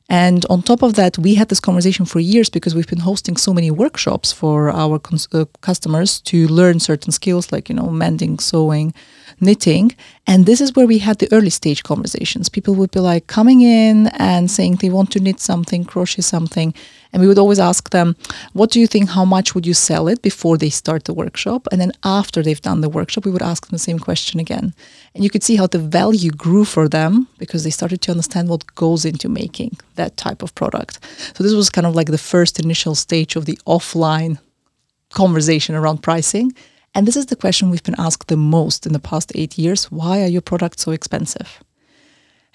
And 0.08 0.46
on 0.48 0.62
top 0.62 0.82
of 0.82 0.94
that, 0.94 1.18
we 1.18 1.34
had 1.34 1.50
this 1.50 1.60
conversation 1.60 2.06
for 2.06 2.18
years 2.18 2.48
because 2.48 2.74
we've 2.74 2.88
been 2.88 3.00
hosting 3.00 3.36
so 3.36 3.52
many 3.52 3.70
workshops 3.70 4.32
for 4.32 4.70
our 4.70 4.98
cons- 4.98 5.28
uh, 5.32 5.44
customers 5.60 6.20
to 6.22 6.48
learn 6.48 6.80
certain 6.80 7.12
skills 7.12 7.52
like, 7.52 7.68
you 7.68 7.74
know, 7.74 7.90
mending, 7.90 8.38
sewing, 8.38 8.94
knitting. 9.38 9.94
And 10.26 10.46
this 10.46 10.62
is 10.62 10.74
where 10.74 10.86
we 10.86 10.98
had 10.98 11.18
the 11.18 11.28
early 11.30 11.50
stage 11.50 11.82
conversations. 11.82 12.48
People 12.48 12.74
would 12.76 12.90
be 12.90 13.00
like 13.00 13.26
coming 13.26 13.60
in 13.60 14.06
and 14.18 14.50
saying 14.50 14.76
they 14.76 14.88
want 14.88 15.10
to 15.12 15.20
knit 15.20 15.40
something, 15.40 15.84
crochet 15.84 16.22
something. 16.22 16.72
And 17.12 17.22
we 17.22 17.28
would 17.28 17.38
always 17.38 17.58
ask 17.58 17.90
them, 17.90 18.16
what 18.52 18.70
do 18.70 18.80
you 18.80 18.86
think? 18.86 19.10
How 19.10 19.24
much 19.24 19.54
would 19.54 19.66
you 19.66 19.74
sell 19.74 20.08
it 20.08 20.20
before 20.22 20.58
they 20.58 20.70
start 20.70 21.04
the 21.04 21.14
workshop? 21.14 21.66
And 21.72 21.80
then 21.80 21.92
after 22.04 22.42
they've 22.42 22.60
done 22.60 22.80
the 22.80 22.88
workshop, 22.88 23.24
we 23.24 23.30
would 23.30 23.42
ask 23.42 23.66
them 23.66 23.74
the 23.74 23.78
same 23.78 23.98
question 23.98 24.40
again. 24.40 24.74
And 25.14 25.24
you 25.24 25.30
could 25.30 25.42
see 25.42 25.56
how 25.56 25.66
the 25.66 25.78
value 25.78 26.30
grew 26.30 26.64
for 26.64 26.88
them 26.88 27.28
because 27.38 27.64
they 27.64 27.70
started 27.70 28.02
to 28.02 28.10
understand 28.10 28.48
what 28.48 28.74
goes 28.74 29.04
into 29.04 29.28
making 29.28 29.76
that 29.94 30.16
type 30.16 30.42
of 30.42 30.54
product. 30.54 30.98
So 31.34 31.42
this 31.42 31.54
was 31.54 31.70
kind 31.70 31.86
of 31.86 31.94
like 31.94 32.08
the 32.08 32.18
first 32.18 32.60
initial 32.60 32.94
stage 32.94 33.36
of 33.36 33.46
the 33.46 33.58
offline 33.66 34.38
conversation 35.10 35.74
around 35.74 36.02
pricing. 36.02 36.52
And 36.94 37.06
this 37.06 37.16
is 37.16 37.26
the 37.26 37.36
question 37.36 37.70
we've 37.70 37.82
been 37.82 37.94
asked 37.98 38.28
the 38.28 38.36
most 38.36 38.86
in 38.86 38.92
the 38.92 38.98
past 38.98 39.32
eight 39.34 39.56
years. 39.56 39.90
Why 39.90 40.22
are 40.22 40.26
your 40.26 40.42
products 40.42 40.82
so 40.82 40.92
expensive? 40.92 41.62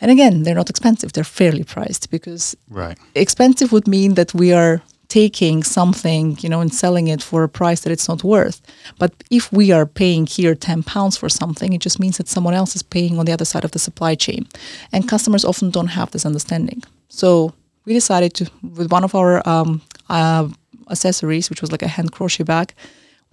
And 0.02 0.12
again, 0.12 0.44
they're 0.44 0.56
not 0.56 0.70
expensive, 0.70 1.14
they're 1.14 1.24
fairly 1.24 1.64
priced 1.64 2.10
because 2.10 2.56
Right. 2.70 2.98
expensive 3.16 3.72
would 3.72 3.88
mean 3.88 4.16
that 4.16 4.34
we 4.34 4.52
are 4.54 4.82
taking 5.08 5.64
something, 5.64 6.38
you 6.42 6.50
know, 6.50 6.60
and 6.62 6.74
selling 6.74 7.08
it 7.08 7.22
for 7.22 7.44
a 7.44 7.50
price 7.50 7.82
that 7.82 7.92
it's 7.92 8.08
not 8.08 8.24
worth. 8.24 8.62
But 8.98 9.12
if 9.30 9.52
we 9.52 9.72
are 9.72 9.86
paying 9.86 10.26
here 10.26 10.56
10 10.56 10.84
pounds 10.84 11.18
for 11.18 11.30
something, 11.30 11.72
it 11.74 11.82
just 11.82 12.00
means 12.00 12.18
that 12.18 12.28
someone 12.28 12.56
else 12.56 12.76
is 12.76 12.84
paying 12.84 13.20
on 13.20 13.26
the 13.26 13.32
other 13.34 13.46
side 13.46 13.64
of 13.64 13.72
the 13.72 13.80
supply 13.80 14.16
chain. 14.16 14.48
And 14.92 15.08
customers 15.08 15.46
often 15.46 15.70
don't 15.70 15.90
have 15.92 16.10
this 16.12 16.26
understanding. 16.26 16.82
So 17.10 17.54
we 17.86 17.94
decided 17.94 18.34
to, 18.36 18.50
with 18.76 18.92
one 18.92 19.04
of 19.04 19.14
our 19.14 19.48
um, 19.48 19.82
uh, 20.10 20.48
accessories, 20.90 21.50
which 21.50 21.62
was 21.62 21.72
like 21.72 21.84
a 21.84 21.88
hand 21.88 22.12
crochet 22.12 22.44
bag, 22.44 22.74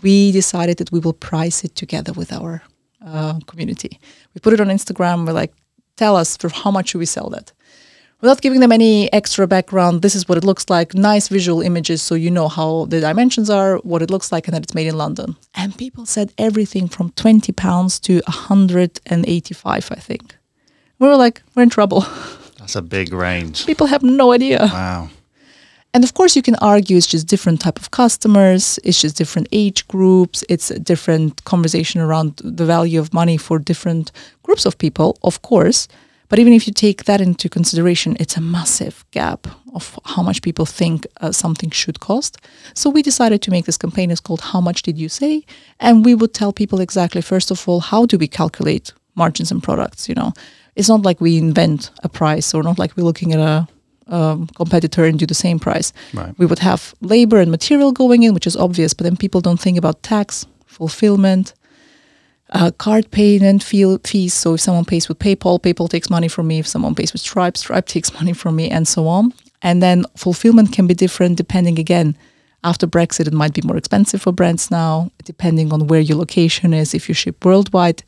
we 0.03 0.33
decided 0.33 0.77
that 0.79 0.93
we 0.93 0.99
will 1.01 1.15
price 1.15 1.65
it 1.65 1.75
together 1.77 2.13
with 2.13 2.33
our 2.33 2.63
uh, 3.07 3.39
community. 3.47 3.99
We 4.35 4.41
put 4.41 4.53
it 4.53 4.61
on 4.61 4.69
Instagram. 4.69 5.27
We're 5.27 5.33
like, 5.33 5.55
tell 6.01 6.17
us 6.17 6.37
for 6.37 6.49
how 6.49 6.71
much 6.71 6.89
should 6.89 6.99
we 6.99 7.07
sell 7.07 7.29
that? 7.31 7.53
Without 8.23 8.41
giving 8.43 8.61
them 8.61 8.73
any 8.73 9.11
extra 9.13 9.47
background, 9.47 10.03
this 10.03 10.15
is 10.15 10.29
what 10.29 10.39
it 10.39 10.45
looks 10.45 10.67
like. 10.69 10.95
Nice 10.95 11.29
visual 11.29 11.63
images 11.63 12.03
so 12.03 12.15
you 12.15 12.31
know 12.31 12.49
how 12.49 12.87
the 12.93 13.01
dimensions 13.01 13.49
are, 13.49 13.79
what 13.79 14.03
it 14.03 14.11
looks 14.11 14.31
like, 14.33 14.47
and 14.47 14.55
that 14.55 14.63
it's 14.63 14.75
made 14.75 14.89
in 14.89 14.99
London. 14.99 15.37
And 15.55 15.77
people 15.77 16.05
said 16.07 16.33
everything 16.37 16.89
from 16.89 17.11
20 17.13 17.53
pounds 17.53 18.01
to 18.01 18.21
185, 18.27 19.89
I 19.91 20.01
think. 20.09 20.37
We 20.99 21.09
were 21.09 21.17
like, 21.17 21.43
we're 21.55 21.63
in 21.63 21.71
trouble. 21.71 22.05
That's 22.59 22.77
a 22.77 22.83
big 22.83 23.13
range. 23.13 23.65
people 23.67 23.87
have 23.87 24.03
no 24.03 24.33
idea. 24.33 24.69
Wow. 24.73 25.09
And 25.93 26.05
of 26.05 26.15
course, 26.15 26.37
you 26.37 26.43
can 26.43 26.55
argue 26.57 26.97
it's 26.97 27.07
just 27.07 27.27
different 27.27 27.61
type 27.61 27.79
of 27.79 27.91
customers, 27.91 28.79
it's 28.85 29.01
just 29.01 29.17
different 29.17 29.49
age 29.51 29.89
groups, 29.89 30.45
it's 30.49 30.71
a 30.71 30.79
different 30.79 31.45
conversation 31.45 32.01
around 32.01 32.41
the 32.45 32.65
value 32.65 33.01
of 33.01 33.13
money 33.13 33.37
for 33.37 33.59
different 33.59 34.13
groups 34.45 34.67
of 34.67 34.79
people, 34.79 35.19
of 35.25 35.43
course. 35.43 35.89
But 36.29 36.39
even 36.39 36.53
if 36.53 36.69
you 36.69 36.73
take 36.73 37.05
that 37.05 37.21
into 37.21 37.49
consideration, 37.49 38.17
it's 38.21 38.37
a 38.37 38.41
massive 38.41 39.05
gap 39.11 39.49
of 39.75 39.99
how 40.05 40.23
much 40.23 40.43
people 40.43 40.65
think 40.65 41.07
uh, 41.21 41.33
something 41.33 41.71
should 41.71 41.99
cost. 41.99 42.39
So 42.73 42.89
we 42.89 43.03
decided 43.03 43.43
to 43.43 43.51
make 43.51 43.65
this 43.65 43.77
campaign. 43.77 44.13
It's 44.13 44.21
called 44.21 44.41
"How 44.41 44.61
much 44.61 44.83
did 44.83 44.97
you 44.97 45.09
say?" 45.09 45.45
And 45.81 46.05
we 46.05 46.15
would 46.15 46.33
tell 46.33 46.53
people 46.53 46.81
exactly, 46.81 47.21
first 47.21 47.51
of 47.51 47.69
all, 47.69 47.81
how 47.81 48.07
do 48.07 48.17
we 48.17 48.29
calculate 48.29 48.93
margins 49.17 49.51
and 49.51 49.61
products? 49.61 50.09
You 50.09 50.15
know, 50.15 50.33
it's 50.77 50.89
not 50.89 51.03
like 51.03 51.21
we 51.21 51.37
invent 51.37 51.91
a 52.05 52.09
price, 52.09 52.55
or 52.55 52.63
not 52.63 52.79
like 52.79 52.97
we're 52.97 53.03
looking 53.11 53.33
at 53.33 53.41
a 53.41 53.67
um, 54.11 54.47
competitor 54.49 55.05
and 55.05 55.19
do 55.19 55.27
the 55.27 55.35
same 55.35 55.59
price. 55.59 55.93
Right. 56.13 56.37
We 56.39 56.47
would 56.47 56.59
have 56.59 56.95
labor 57.01 57.39
and 57.41 57.51
material 57.51 57.93
going 57.93 58.23
in, 58.23 58.35
which 58.35 58.47
is 58.47 58.57
obvious, 58.57 58.93
but 58.95 59.05
then 59.05 59.17
people 59.17 59.41
don't 59.41 59.61
think 59.61 59.79
about 59.79 60.03
tax, 60.03 60.47
fulfillment, 60.67 61.55
uh, 62.53 62.71
card 62.73 63.11
payment 63.11 63.63
fee- 63.63 63.99
fees. 64.05 64.35
So 64.35 64.55
if 64.55 64.61
someone 64.61 64.85
pays 64.85 65.09
with 65.09 65.19
PayPal, 65.19 65.61
PayPal 65.61 65.89
takes 65.89 66.11
money 66.11 66.29
from 66.29 66.49
me. 66.49 66.59
If 66.59 66.67
someone 66.67 66.95
pays 66.95 67.13
with 67.13 67.23
Stripe, 67.23 67.57
Stripe 67.57 67.87
takes 67.95 68.13
money 68.13 68.33
from 68.33 68.57
me, 68.57 68.71
and 68.71 68.87
so 68.87 69.07
on. 69.07 69.33
And 69.63 69.83
then 69.83 70.05
fulfillment 70.17 70.73
can 70.73 70.87
be 70.87 70.95
different 70.95 71.37
depending 71.37 71.79
again. 71.79 72.17
After 72.63 72.87
Brexit, 72.87 73.27
it 73.27 73.33
might 73.33 73.55
be 73.55 73.63
more 73.65 73.77
expensive 73.77 74.21
for 74.21 74.33
brands 74.33 74.71
now, 74.71 75.11
depending 75.25 75.73
on 75.73 75.87
where 75.87 76.01
your 76.01 76.19
location 76.19 76.75
is. 76.75 76.93
If 76.93 77.09
you 77.09 77.15
ship 77.15 77.43
worldwide, 77.45 78.03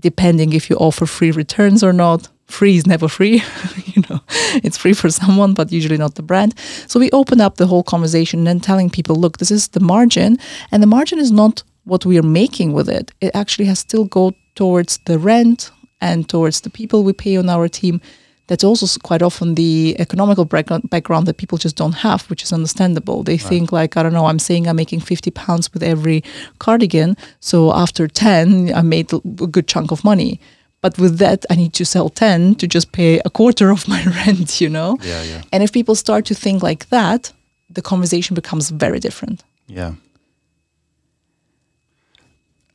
depending 0.00 0.52
if 0.52 0.70
you 0.70 0.76
offer 0.76 1.06
free 1.06 1.30
returns 1.30 1.82
or 1.82 1.92
not. 1.92 2.28
Free 2.46 2.76
is 2.76 2.86
never 2.86 3.08
free, 3.08 3.42
you 3.86 4.02
know. 4.08 4.20
It's 4.62 4.76
free 4.76 4.92
for 4.92 5.10
someone, 5.10 5.52
but 5.54 5.72
usually 5.72 5.98
not 5.98 6.14
the 6.14 6.22
brand. 6.22 6.54
So 6.86 7.00
we 7.00 7.10
open 7.10 7.40
up 7.40 7.56
the 7.56 7.66
whole 7.66 7.82
conversation 7.82 8.40
and 8.40 8.46
then 8.46 8.60
telling 8.60 8.88
people, 8.88 9.16
look, 9.16 9.38
this 9.38 9.50
is 9.50 9.68
the 9.68 9.80
margin, 9.80 10.38
and 10.70 10.82
the 10.82 10.86
margin 10.86 11.18
is 11.18 11.32
not 11.32 11.62
what 11.84 12.04
we 12.04 12.18
are 12.18 12.22
making 12.22 12.72
with 12.72 12.88
it. 12.88 13.12
It 13.20 13.34
actually 13.34 13.66
has 13.66 13.78
still 13.78 14.04
go 14.04 14.32
towards 14.54 14.98
the 15.06 15.18
rent 15.18 15.70
and 16.00 16.28
towards 16.28 16.60
the 16.60 16.70
people 16.70 17.02
we 17.02 17.12
pay 17.12 17.36
on 17.36 17.48
our 17.48 17.68
team. 17.68 18.00
That's 18.48 18.62
also 18.62 18.86
quite 19.02 19.22
often 19.22 19.56
the 19.56 19.96
economical 19.98 20.44
background, 20.44 20.88
background 20.88 21.26
that 21.26 21.36
people 21.36 21.58
just 21.58 21.74
don't 21.74 21.94
have, 21.94 22.22
which 22.30 22.44
is 22.44 22.52
understandable. 22.52 23.24
They 23.24 23.38
think 23.38 23.72
like, 23.72 23.96
I 23.96 24.04
don't 24.04 24.12
know, 24.12 24.26
I'm 24.26 24.38
saying 24.38 24.68
I'm 24.68 24.76
making 24.76 25.00
50 25.00 25.32
pounds 25.32 25.72
with 25.72 25.82
every 25.82 26.22
cardigan. 26.60 27.16
So 27.40 27.72
after 27.72 28.06
10, 28.06 28.72
I 28.72 28.82
made 28.82 29.12
a 29.12 29.18
good 29.18 29.66
chunk 29.66 29.90
of 29.90 30.04
money. 30.04 30.40
But 30.80 30.98
with 30.98 31.18
that, 31.18 31.44
I 31.50 31.56
need 31.56 31.72
to 31.74 31.84
sell 31.84 32.08
10 32.08 32.56
to 32.56 32.66
just 32.66 32.92
pay 32.92 33.20
a 33.24 33.30
quarter 33.30 33.70
of 33.70 33.88
my 33.88 34.04
rent, 34.26 34.60
you 34.60 34.68
know? 34.68 34.98
Yeah, 35.02 35.22
yeah. 35.22 35.42
And 35.52 35.62
if 35.62 35.72
people 35.72 35.94
start 35.94 36.24
to 36.26 36.34
think 36.34 36.62
like 36.62 36.88
that, 36.90 37.32
the 37.70 37.82
conversation 37.82 38.34
becomes 38.34 38.70
very 38.70 39.00
different. 39.00 39.42
Yeah. 39.66 39.94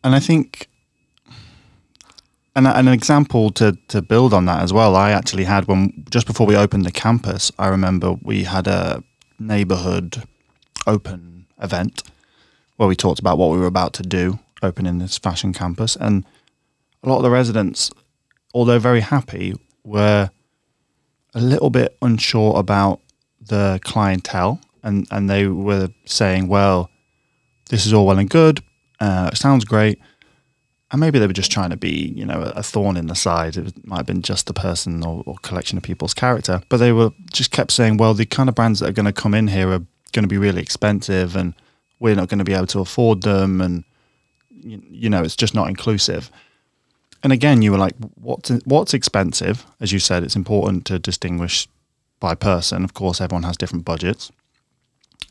And 0.04 0.16
I 0.16 0.20
think, 0.20 0.68
and 2.56 2.68
an 2.68 2.88
example 2.88 3.52
to, 3.52 3.78
to 3.90 4.02
build 4.02 4.34
on 4.34 4.46
that 4.46 4.62
as 4.62 4.74
well, 4.74 4.96
I 4.96 5.12
actually 5.12 5.46
had 5.46 5.68
when 5.68 6.04
just 6.10 6.28
before 6.28 6.48
we 6.48 6.56
opened 6.56 6.86
the 6.86 6.92
campus, 6.92 7.52
I 7.58 7.68
remember 7.68 8.16
we 8.22 8.44
had 8.44 8.68
a 8.68 9.04
neighborhood 9.40 10.24
open 10.88 11.46
event 11.62 12.04
where 12.78 12.90
we 12.90 12.96
talked 12.96 13.20
about 13.20 13.38
what 13.38 13.52
we 13.52 13.60
were 13.60 13.68
about 13.68 13.94
to 13.94 14.04
do 14.04 14.40
opening 14.64 14.98
this 14.98 15.18
fashion 15.18 15.54
campus. 15.54 15.96
And 15.96 16.26
a 17.04 17.10
lot 17.10 17.18
of 17.18 17.24
the 17.24 17.30
residents, 17.30 17.92
although 18.54 18.80
very 18.80 19.02
happy, 19.02 19.56
were 19.84 20.30
a 21.34 21.42
little 21.42 21.70
bit 21.70 21.98
unsure 22.02 22.58
about 22.58 23.02
the 23.40 23.80
clientele. 23.84 24.60
And, 24.84 25.08
and 25.12 25.30
they 25.30 25.48
were 25.48 25.90
saying, 26.06 26.48
well, 26.48 26.90
this 27.70 27.86
is 27.86 27.94
all 27.94 28.06
well 28.06 28.20
and 28.20 28.30
good, 28.30 28.62
uh, 29.00 29.30
it 29.32 29.38
sounds 29.38 29.66
great. 29.66 30.00
And 30.92 31.00
maybe 31.00 31.20
they 31.20 31.28
were 31.28 31.34
just 31.34 31.52
trying 31.52 31.70
to 31.70 31.78
be, 31.78 32.14
you 32.16 32.26
know, 32.26 32.42
a, 32.42 32.62
thorn 32.62 32.98
in 32.98 33.08
the 33.08 33.16
side. 33.16 33.56
It 33.56 33.88
might 33.88 33.98
have 33.98 34.06
been 34.06 34.22
just 34.22 34.46
the 34.46 34.54
person 34.54 35.06
or, 35.06 35.24
or 35.26 35.36
collection 35.42 35.78
of 35.78 35.84
people's 35.84 36.14
character. 36.14 36.62
But 36.68 36.78
they 36.78 36.92
were 36.92 37.12
just 37.32 37.52
kept 37.52 37.72
saying, 37.72 37.96
well, 37.96 38.14
the 38.14 38.26
kind 38.26 38.50
of 38.50 38.56
brands 38.56 38.82
that 38.82 38.90
are 38.90 38.94
going 38.94 39.06
to 39.06 39.14
come 39.14 39.34
in 39.34 39.48
here 39.48 39.70
are 39.70 39.86
going 40.12 40.24
to 40.24 40.28
be 40.28 40.38
really 40.38 40.62
expensive 40.62 41.38
and 41.38 41.54
we're 42.00 42.16
not 42.16 42.28
going 42.28 42.40
to 42.40 42.46
be 42.46 42.54
able 42.54 42.68
to 42.68 42.82
afford 42.82 43.22
them. 43.22 43.62
And, 43.62 43.86
you, 44.50 44.82
you 44.90 45.10
know, 45.10 45.24
it's 45.24 45.38
just 45.38 45.56
not 45.56 45.70
inclusive. 45.70 46.30
And 47.24 47.32
again, 47.32 47.62
you 47.62 47.72
were 47.72 47.78
like, 47.78 47.96
what's, 48.16 48.50
what's 48.66 48.94
expensive? 48.94 49.66
As 49.80 49.92
you 49.92 50.00
said, 50.00 50.24
it's 50.24 50.36
important 50.36 50.86
to 50.86 50.98
distinguish 50.98 51.68
by 52.20 52.36
person. 52.36 52.84
Of 52.84 52.94
course, 52.94 53.22
everyone 53.22 53.44
has 53.44 53.58
different 53.58 53.86
budgets. 53.86 54.32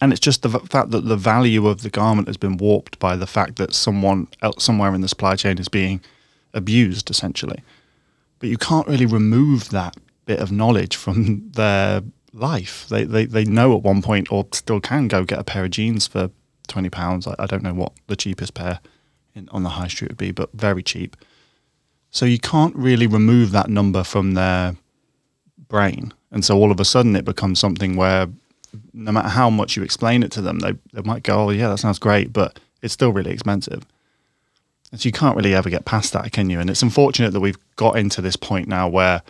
And 0.01 0.12
it's 0.12 0.20
just 0.20 0.43
the 0.43 0.49
fact 0.49 0.91
that 0.91 1.07
the 1.07 1.16
value 1.16 1.66
of 1.66 1.82
the 1.82 1.91
garment 1.91 2.28
has 2.28 2.36
been 2.36 2.57
warped 2.57 2.99
by 2.99 3.16
the 3.16 3.26
fact 3.26 3.57
that 3.57 3.74
someone 3.74 4.28
else 4.41 4.64
somewhere 4.64 4.95
in 4.95 5.01
the 5.01 5.09
supply 5.09 5.36
chain 5.36 5.59
is 5.59 5.68
being 5.68 6.01
abused 6.55 7.11
essentially. 7.11 7.62
But 8.38 8.49
you 8.49 8.57
can't 8.57 8.88
really 8.88 9.07
remove 9.07 9.70
that 9.70 9.97
bit 10.24 10.41
of 10.41 10.51
knowledge 10.51 10.97
from 10.97 11.51
their 11.55 12.03
life. 12.32 12.86
They, 12.88 13.05
they, 13.05 13.26
they 13.26 13.45
know 13.45 13.76
at 13.76 13.82
one 13.82 14.01
point 14.01 14.32
or 14.32 14.47
still 14.53 14.80
can 14.80 15.09
go 15.09 15.24
get 15.24 15.38
a 15.38 15.45
pair 15.45 15.64
of 15.64 15.70
jeans 15.70 16.07
for 16.07 16.30
20 16.68 16.88
pounds. 16.88 17.26
I, 17.26 17.34
I 17.38 17.47
don't 17.47 17.62
know 17.62 17.74
what 17.74 17.93
the 18.07 18.16
cheapest 18.16 18.55
pair 18.55 18.80
in, 19.34 19.49
on 19.51 19.64
the 19.64 19.70
high 19.70 19.88
street 19.88 20.12
would 20.12 20.18
be 20.18 20.30
but 20.30 20.51
very 20.55 20.82
cheap 20.82 21.16
so 22.11 22.27
you 22.27 22.39
can't 22.39 22.75
really 22.75 23.07
remove 23.07 23.53
that 23.53 23.69
number 23.69 24.03
from 24.03 24.35
their 24.35 24.77
brain 25.69 26.13
and 26.33 26.45
so 26.45 26.57
all 26.57 26.71
of 26.71 26.81
a 26.81 26.85
sudden 26.85 27.17
it 27.17 27.25
becomes 27.25 27.59
something 27.59 27.97
where 27.97 28.29
no 28.93 29.13
matter 29.13 29.29
how 29.29 29.51
much 29.51 29.77
you 29.77 29.83
explain 29.83 30.23
it 30.23 30.31
to 30.33 30.43
them, 30.43 30.61
they, 30.61 30.75
they 30.93 31.03
might 31.03 31.23
go, 31.23 31.47
oh, 31.47 31.51
yeah, 31.51 31.69
that 31.69 31.79
sounds 31.79 31.99
great, 31.99 32.33
but 32.33 32.59
it's 32.83 32.95
still 32.95 33.13
really 33.13 33.31
expensive. 33.31 33.85
And 34.93 35.01
so 35.01 35.07
you 35.07 35.13
can't 35.13 35.37
really 35.37 35.55
ever 35.55 35.71
get 35.71 35.85
past 35.85 36.13
that, 36.13 36.31
can 36.33 36.51
you? 36.51 36.61
And 36.61 36.71
it's 36.71 36.83
unfortunate 36.83 37.33
that 37.33 37.41
we've 37.41 37.59
got 37.77 37.97
into 37.97 38.21
this 38.21 38.37
point 38.37 38.69
now 38.69 38.89
where 38.89 39.23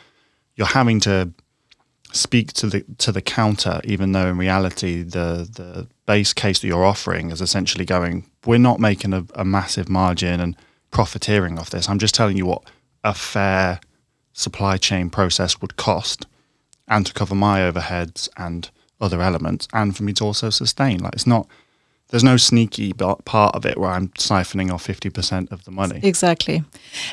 you're 0.56 0.66
having 0.66 1.00
to 1.00 1.30
speak 2.12 2.52
to 2.54 2.66
the 2.66 2.84
to 2.98 3.12
the 3.12 3.22
counter, 3.22 3.80
even 3.84 4.12
though 4.12 4.26
in 4.26 4.36
reality 4.36 5.02
the 5.02 5.48
the 5.52 5.86
base 6.06 6.32
case 6.32 6.58
that 6.58 6.66
you're 6.66 6.84
offering 6.84 7.30
is 7.30 7.40
essentially 7.40 7.84
going, 7.84 8.26
we're 8.46 8.58
not 8.58 8.80
making 8.80 9.12
a, 9.12 9.24
a 9.34 9.44
massive 9.44 9.88
margin 9.88 10.40
and 10.40 10.56
profiteering 10.90 11.58
off 11.58 11.70
this. 11.70 11.88
I'm 11.88 11.98
just 11.98 12.14
telling 12.14 12.36
you 12.36 12.46
what 12.46 12.62
a 13.04 13.14
fair 13.14 13.80
supply 14.32 14.76
chain 14.76 15.10
process 15.10 15.60
would 15.60 15.76
cost 15.76 16.26
and 16.88 17.06
to 17.06 17.12
cover 17.12 17.34
my 17.34 17.60
overheads 17.60 18.28
and 18.36 18.70
other 19.00 19.22
elements 19.22 19.66
and 19.72 19.96
for 19.96 20.02
me 20.02 20.12
to 20.14 20.24
also 20.24 20.50
sustain. 20.50 20.98
Like 20.98 21.14
it's 21.14 21.26
not, 21.26 21.46
there's 22.08 22.24
no 22.24 22.36
sneaky 22.36 22.92
part 22.92 23.54
of 23.54 23.64
it 23.64 23.78
where 23.78 23.90
I'm 23.90 24.08
siphoning 24.08 24.72
off 24.72 24.86
50% 24.86 25.52
of 25.52 25.64
the 25.64 25.70
money. 25.70 26.00
Exactly. 26.02 26.64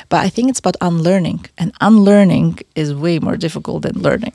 But 0.08 0.24
I 0.24 0.28
think 0.28 0.50
it's 0.50 0.58
about 0.58 0.76
unlearning, 0.80 1.46
and 1.56 1.72
unlearning 1.80 2.58
is 2.74 2.92
way 2.92 3.20
more 3.20 3.36
difficult 3.36 3.82
than 3.82 4.02
learning. 4.02 4.34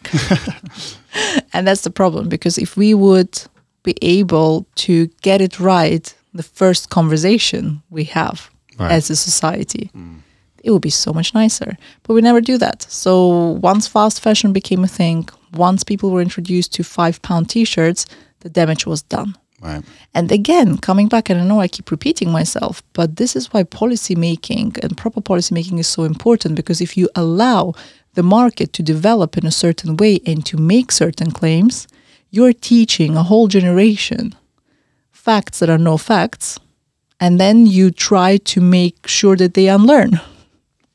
and 1.54 1.68
that's 1.68 1.82
the 1.82 1.92
problem 1.92 2.30
because 2.30 2.58
if 2.58 2.78
we 2.78 2.94
would 2.94 3.42
be 3.84 3.96
able 4.02 4.66
to 4.76 5.08
get 5.22 5.42
it 5.42 5.60
right 5.60 6.16
the 6.34 6.44
first 6.44 6.90
conversation 6.90 7.84
we 7.90 8.06
have 8.06 8.50
right. 8.80 8.92
as 8.92 9.10
a 9.10 9.16
society, 9.16 9.90
mm. 9.96 10.20
it 10.64 10.72
would 10.72 10.82
be 10.82 10.90
so 10.90 11.14
much 11.14 11.34
nicer. 11.34 11.78
But 12.04 12.14
we 12.14 12.22
never 12.22 12.42
do 12.42 12.58
that. 12.58 12.84
So 12.84 13.60
once 13.62 13.88
fast 13.88 14.22
fashion 14.22 14.54
became 14.54 14.84
a 14.84 14.88
thing, 14.88 15.30
once 15.54 15.84
people 15.84 16.12
were 16.12 16.22
introduced 16.22 16.74
to 16.74 16.84
five 16.84 17.22
pound 17.22 17.50
t-shirts, 17.50 18.06
the 18.40 18.50
damage 18.50 18.86
was 18.86 19.02
done. 19.02 19.36
Right. 19.62 19.84
And 20.14 20.30
again, 20.32 20.78
coming 20.78 21.08
back, 21.08 21.30
and 21.30 21.40
I 21.40 21.46
know 21.46 21.62
I 21.62 21.70
keep 21.70 21.90
repeating 21.90 22.30
myself, 22.30 22.84
but 22.92 23.16
this 23.16 23.34
is 23.36 23.54
why 23.54 23.64
policy 23.64 24.14
making 24.14 24.76
and 24.84 24.98
proper 24.98 25.22
policy 25.22 25.56
making 25.56 25.78
is 25.78 25.88
so 25.88 26.04
important 26.04 26.56
because 26.56 26.82
if 26.82 26.98
you 26.98 27.10
allow 27.16 27.74
the 28.14 28.24
market 28.24 28.74
to 28.74 28.84
develop 28.84 29.38
in 29.38 29.46
a 29.46 29.52
certain 29.52 29.96
way 29.96 30.20
and 30.26 30.46
to 30.48 30.58
make 30.58 30.92
certain 30.92 31.32
claims, 31.32 31.88
you're 32.30 32.54
teaching 32.54 33.16
a 33.16 33.24
whole 33.24 33.48
generation 33.48 34.36
facts 35.12 35.60
that 35.60 35.70
are 35.70 35.78
no 35.78 35.98
facts, 35.98 36.60
and 37.24 37.40
then 37.40 37.66
you 37.66 37.90
try 37.90 38.36
to 38.36 38.60
make 38.60 39.08
sure 39.08 39.38
that 39.38 39.54
they 39.54 39.70
unlearn. 39.70 40.20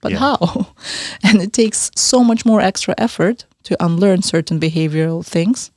But 0.03 0.13
yeah. 0.13 0.19
how? 0.19 0.67
And 1.25 1.41
it 1.41 1.53
takes 1.55 1.91
so 1.97 2.23
much 2.23 2.45
more 2.45 2.61
extra 2.61 2.95
effort 2.99 3.47
to 3.65 3.83
unlearn 3.83 4.21
certain 4.23 4.61
behavioral 4.61 5.25
things. 5.25 5.71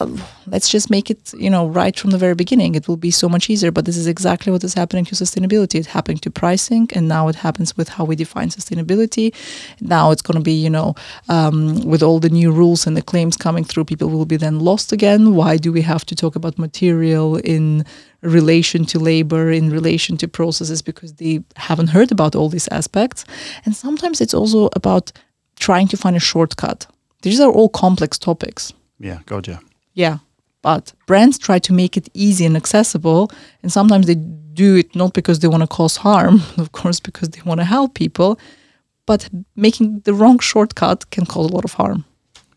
Uh, 0.00 0.16
let's 0.46 0.70
just 0.70 0.88
make 0.88 1.10
it, 1.10 1.34
you 1.34 1.50
know, 1.50 1.66
right 1.66 1.98
from 1.98 2.10
the 2.10 2.18
very 2.18 2.34
beginning. 2.34 2.74
It 2.74 2.88
will 2.88 2.96
be 2.96 3.10
so 3.10 3.28
much 3.28 3.50
easier. 3.50 3.70
But 3.70 3.84
this 3.84 3.98
is 3.98 4.06
exactly 4.06 4.50
what 4.50 4.64
is 4.64 4.72
happening 4.72 5.04
to 5.06 5.14
sustainability. 5.14 5.78
it 5.78 5.86
happened 5.86 6.22
to 6.22 6.30
pricing, 6.30 6.88
and 6.94 7.08
now 7.08 7.28
it 7.28 7.34
happens 7.34 7.76
with 7.76 7.88
how 7.90 8.04
we 8.04 8.16
define 8.16 8.48
sustainability. 8.48 9.34
Now 9.80 10.10
it's 10.10 10.22
going 10.22 10.38
to 10.38 10.42
be, 10.42 10.54
you 10.54 10.70
know, 10.70 10.94
um, 11.28 11.80
with 11.84 12.02
all 12.02 12.20
the 12.20 12.30
new 12.30 12.50
rules 12.52 12.86
and 12.86 12.96
the 12.96 13.02
claims 13.02 13.36
coming 13.36 13.64
through, 13.64 13.84
people 13.84 14.08
will 14.08 14.24
be 14.24 14.38
then 14.38 14.60
lost 14.60 14.92
again. 14.92 15.34
Why 15.34 15.58
do 15.58 15.70
we 15.72 15.82
have 15.82 16.06
to 16.06 16.14
talk 16.14 16.36
about 16.36 16.58
material 16.58 17.36
in 17.36 17.84
relation 18.22 18.84
to 18.86 18.98
labor, 18.98 19.50
in 19.50 19.70
relation 19.70 20.16
to 20.16 20.28
processes, 20.28 20.80
because 20.80 21.14
they 21.14 21.42
haven't 21.56 21.88
heard 21.88 22.10
about 22.10 22.34
all 22.34 22.48
these 22.48 22.68
aspects. 22.68 23.24
And 23.64 23.76
sometimes 23.76 24.20
it's 24.20 24.34
also 24.34 24.70
about 24.74 25.12
trying 25.58 25.88
to 25.88 25.96
find 25.96 26.16
a 26.16 26.20
shortcut. 26.20 26.86
These 27.22 27.40
are 27.40 27.50
all 27.50 27.68
complex 27.68 28.18
topics. 28.18 28.72
Yeah, 28.98 29.18
gotcha. 29.26 29.60
Yeah. 29.94 30.18
But 30.62 30.92
brands 31.06 31.38
try 31.38 31.58
to 31.58 31.72
make 31.72 31.96
it 31.96 32.08
easy 32.14 32.46
and 32.46 32.56
accessible. 32.56 33.30
And 33.62 33.72
sometimes 33.72 34.06
they 34.06 34.14
do 34.14 34.76
it 34.76 34.94
not 34.94 35.12
because 35.12 35.40
they 35.40 35.48
want 35.48 35.62
to 35.62 35.66
cause 35.66 35.96
harm, 35.96 36.42
of 36.56 36.72
course, 36.72 37.00
because 37.00 37.30
they 37.30 37.40
want 37.44 37.60
to 37.60 37.64
help 37.64 37.94
people. 37.94 38.38
But 39.06 39.28
making 39.56 40.00
the 40.00 40.14
wrong 40.14 40.38
shortcut 40.38 41.10
can 41.10 41.26
cause 41.26 41.50
a 41.50 41.54
lot 41.54 41.64
of 41.64 41.74
harm. 41.74 42.04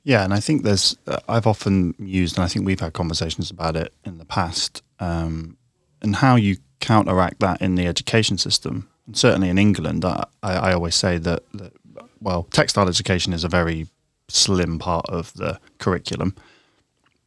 Yeah, 0.03 0.23
and 0.23 0.33
I 0.36 0.39
think 0.39 0.61
there's, 0.61 0.95
uh, 1.07 1.17
I've 1.27 1.47
often 1.47 1.95
used, 1.97 2.38
and 2.38 2.45
I 2.45 2.47
think 2.47 2.63
we've 2.63 2.79
had 2.79 2.93
conversations 2.93 3.49
about 3.49 3.75
it 3.75 3.91
in 4.03 4.19
the 4.19 4.25
past, 4.25 4.83
um, 4.99 5.57
and 6.03 6.15
how 6.15 6.36
you 6.36 6.57
counteract 6.79 7.39
that 7.39 7.59
in 7.59 7.73
the 7.73 7.88
education 7.88 8.38
system. 8.38 8.88
And 9.07 9.17
certainly 9.17 9.49
in 9.49 9.57
England, 9.57 10.05
I, 10.05 10.25
I 10.43 10.73
always 10.73 10.93
say 10.93 11.17
that, 11.17 11.41
that 11.53 11.73
well, 12.21 12.43
textile 12.51 12.88
education 12.88 13.33
is 13.33 13.43
a 13.43 13.49
very 13.49 13.88
slim 14.27 14.77
part 14.77 15.07
of 15.09 15.33
the 15.33 15.59
curriculum. 15.79 16.36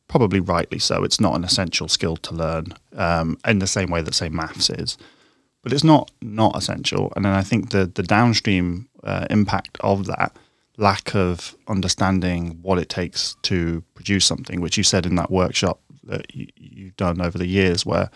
Probably 0.09 0.41
rightly 0.41 0.79
so. 0.79 1.05
It's 1.05 1.21
not 1.21 1.37
an 1.37 1.45
essential 1.45 1.89
skill 1.89 2.17
to 2.17 2.35
learn 2.35 2.75
um, 2.97 3.39
in 3.47 3.59
the 3.59 3.67
same 3.67 3.91
way 3.91 4.03
that, 4.03 4.15
say, 4.15 4.29
maths 4.29 4.71
is. 4.71 4.97
But 5.63 5.73
it's 5.73 5.85
not 5.85 6.11
not 6.23 6.57
essential. 6.57 7.13
And 7.15 7.25
then 7.25 7.33
I 7.33 7.43
think 7.43 7.71
the 7.71 7.87
the 7.87 8.03
downstream 8.03 8.89
uh, 9.05 9.27
impact 9.29 9.77
of 9.81 10.07
that 10.07 10.37
lack 10.77 11.15
of 11.15 11.57
understanding 11.67 12.59
what 12.63 12.79
it 12.79 12.89
takes 12.89 13.37
to 13.43 13.83
produce 13.95 14.25
something, 14.25 14.61
which 14.61 14.79
you 14.79 14.85
said 14.85 15.05
in 15.05 15.17
that 15.17 15.31
workshop 15.31 15.81
that 16.05 16.35
you, 16.35 16.47
you've 16.57 16.97
done 16.97 17.21
over 17.21 17.37
the 17.37 17.49
years, 17.49 17.85
where 17.85 18.09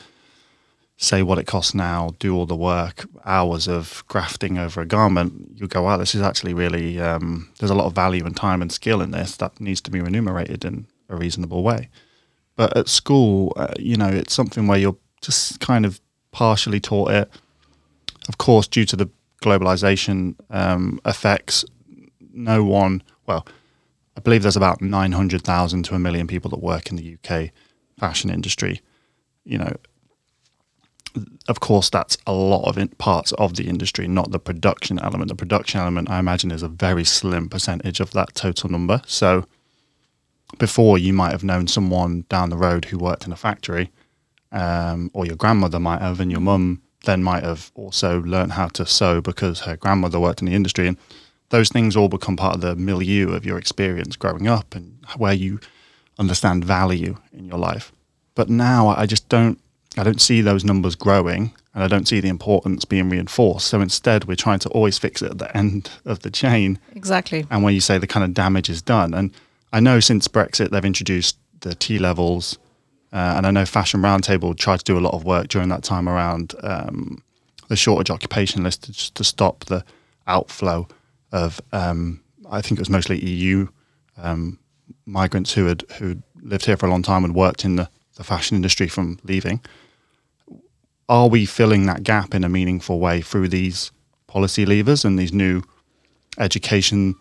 say 0.97 1.23
what 1.23 1.39
it 1.39 1.47
costs 1.47 1.75
now, 1.75 2.15
do 2.21 2.35
all 2.35 2.47
the 2.47 2.57
work, 2.57 3.07
hours 3.25 3.67
of 3.67 4.05
grafting 4.07 4.57
over 4.57 4.81
a 4.81 4.87
garment, 4.87 5.33
you 5.57 5.67
go, 5.67 5.83
wow, 5.83 5.97
this 5.97 6.15
is 6.15 6.23
actually 6.23 6.55
really, 6.55 7.01
um, 7.01 7.51
there's 7.59 7.73
a 7.73 7.75
lot 7.75 7.87
of 7.87 7.93
value 7.93 8.25
and 8.25 8.37
time 8.37 8.63
and 8.63 8.71
skill 8.71 9.03
in 9.03 9.11
this 9.11 9.37
that 9.37 9.61
needs 9.61 9.81
to 9.81 9.91
be 9.91 10.01
remunerated 10.01 10.65
in 10.65 10.87
a 11.13 11.17
reasonable 11.17 11.63
way. 11.63 11.89
But 12.57 12.77
at 12.77 12.89
school, 12.89 13.53
uh, 13.57 13.75
you 13.79 13.97
know, 13.97 14.09
it's 14.09 14.35
something 14.35 14.67
where 14.67 14.79
you're 14.79 14.97
just 15.21 15.61
kind 15.61 15.87
of 15.87 16.01
partially 16.33 16.81
taught 16.81 17.11
it. 17.11 17.31
Of 18.29 18.39
course, 18.39 18.69
due 18.69 18.85
to 18.87 18.97
the 18.97 19.11
globalization 19.43 20.37
um, 20.51 21.01
effects, 21.05 21.65
no 22.33 22.65
one, 22.65 23.03
well, 23.27 23.47
I 24.17 24.21
believe 24.21 24.43
there's 24.43 24.57
about 24.57 24.83
900,000 24.83 25.83
to 25.85 25.95
a 25.95 25.99
million 25.99 26.27
people 26.27 26.51
that 26.51 26.63
work 26.63 26.91
in 26.91 26.97
the 26.97 27.17
UK 27.17 27.51
fashion 27.99 28.31
industry. 28.31 28.81
You 29.45 29.59
know, 29.59 29.77
of 31.49 31.61
course, 31.61 31.91
that's 31.91 32.17
a 32.27 32.33
lot 32.33 32.65
of 32.65 32.99
parts 32.99 33.33
of 33.33 33.57
the 33.57 33.69
industry, 33.69 34.09
not 34.09 34.31
the 34.31 34.39
production 34.39 34.99
element. 34.99 35.29
The 35.29 35.35
production 35.35 35.81
element, 35.81 36.11
I 36.11 36.19
imagine, 36.19 36.51
is 36.51 36.63
a 36.63 36.69
very 36.69 37.05
slim 37.05 37.49
percentage 37.49 38.01
of 38.01 38.13
that 38.13 38.35
total 38.35 38.71
number. 38.71 39.03
So, 39.07 39.47
before 40.59 40.99
you 40.99 41.13
might 41.13 41.33
have 41.33 41.45
known 41.45 41.67
someone 41.67 42.25
down 42.29 42.51
the 42.51 42.57
road 42.57 42.87
who 42.87 42.99
worked 42.99 43.27
in 43.27 43.33
a 43.33 43.37
factory, 43.37 43.91
um, 44.51 45.11
or 45.15 45.27
your 45.27 45.37
grandmother 45.37 45.81
might 45.81 46.01
have, 46.01 46.21
and 46.21 46.31
your 46.31 46.41
mum 46.41 46.83
then 47.05 47.23
might 47.23 47.43
have 47.43 47.71
also 47.75 48.21
learned 48.23 48.53
how 48.53 48.69
to 48.69 48.87
sew 48.87 49.21
because 49.21 49.61
her 49.61 49.77
grandmother 49.77 50.21
worked 50.21 50.41
in 50.41 50.47
the 50.47 50.55
industry. 50.55 50.87
And 50.87 50.97
those 51.51 51.69
things 51.69 51.97
all 51.97 52.09
become 52.09 52.37
part 52.37 52.55
of 52.55 52.61
the 52.61 52.77
milieu 52.77 53.33
of 53.33 53.45
your 53.45 53.59
experience 53.59 54.17
growing 54.17 54.49
up 54.49 54.75
and 54.75 54.99
where 55.17 55.33
you 55.33 55.61
understand 56.19 56.65
value 56.65 57.17
in 57.33 57.47
your 57.47 57.59
life. 57.59 57.93
But 58.35 58.49
now 58.49 58.89
I 58.89 59.07
just 59.07 59.29
don't 59.29 59.59
I 59.97 60.05
don't 60.05 60.23
see 60.23 60.41
those 60.41 60.65
numbers 60.65 60.95
growing 60.95 61.53
and 61.75 61.85
I 61.85 61.87
don't 61.87 62.09
see 62.09 62.21
the 62.21 62.31
importance 62.31 62.87
being 62.87 63.11
reinforced. 63.11 63.67
So 63.67 63.81
instead 63.81 64.25
we're 64.25 64.37
trying 64.37 64.61
to 64.61 64.71
always 64.71 64.99
fix 64.99 65.21
it 65.21 65.33
at 65.33 65.39
the 65.39 65.55
end 65.63 65.91
of 66.05 66.21
the 66.21 66.31
chain. 66.31 66.79
Exactly. 66.95 67.47
And 67.51 67.63
when 67.63 67.75
you 67.75 67.81
say 67.81 67.99
the 67.99 68.07
kind 68.07 68.25
of 68.25 68.33
damage 68.33 68.71
is 68.71 68.81
done. 68.81 69.13
And 69.13 69.31
I 69.73 69.81
know 69.81 70.01
since 70.01 70.29
Brexit 70.29 70.71
they've 70.71 70.85
introduced 70.85 71.39
the 71.61 71.75
T 71.75 71.99
levels 71.99 72.59
uh, 73.13 73.35
and 73.37 73.47
I 73.47 73.51
know 73.51 73.67
Fashion 73.67 74.01
Roundtable 74.01 74.57
tried 74.57 74.79
to 74.79 74.85
do 74.85 74.99
a 74.99 75.01
lot 75.01 75.13
of 75.15 75.25
work 75.25 75.49
during 75.49 75.69
that 75.69 75.83
time 75.83 76.09
around 76.09 76.55
um, 76.63 77.23
the 77.69 77.77
shortage 77.77 78.11
occupation 78.11 78.63
list 78.63 78.85
to, 78.85 79.15
to 79.15 79.25
stop 79.25 79.67
the 79.67 79.85
outflow 80.27 80.89
of, 81.31 81.61
um, 81.73 82.23
I 82.51 82.63
think 82.63 82.79
it 82.79 82.81
was 82.81 82.91
mostly 82.91 83.19
EU 83.19 83.69
um, 84.17 84.59
migrants 85.05 85.53
who 85.53 85.67
had 85.67 85.85
who 85.99 86.23
lived 86.41 86.65
here 86.65 86.77
for 86.77 86.87
a 86.87 86.91
long 86.91 87.03
time 87.03 87.25
and 87.25 87.35
worked 87.35 87.65
in 87.65 87.77
the, 87.77 87.89
the 88.17 88.25
fashion 88.25 88.57
industry 88.57 88.89
from 88.89 89.19
leaving. 89.25 89.61
Are 91.09 91.29
we 91.29 91.45
filling 91.45 91.85
that 91.87 92.03
gap 92.03 92.35
in 92.35 92.45
a 92.45 92.49
meaningful 92.49 92.99
way 92.99 93.21
through 93.21 93.49
these 93.49 93.91
policy 94.27 94.65
levers 94.65 95.05
and 95.05 95.19
these 95.19 95.33
new 95.33 95.63
education 96.39 97.15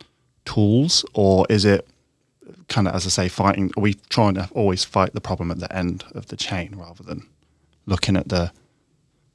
tools, 0.46 1.04
or 1.14 1.46
is 1.50 1.66
it 1.66 1.86
kind 2.72 2.88
of, 2.88 2.96
as 2.96 3.06
I 3.06 3.10
say, 3.10 3.28
fighting? 3.28 3.72
Are 3.78 3.82
we 3.82 3.94
trying 4.10 4.34
to 4.36 4.50
always 4.54 4.84
fight 4.84 5.14
the 5.14 5.22
problem 5.22 5.52
at 5.52 5.60
the 5.60 5.72
end 5.76 6.04
of 6.16 6.28
the 6.28 6.38
chain 6.38 6.74
rather 6.76 7.04
than 7.04 7.28
looking 7.86 8.18
at 8.18 8.30
the 8.30 8.52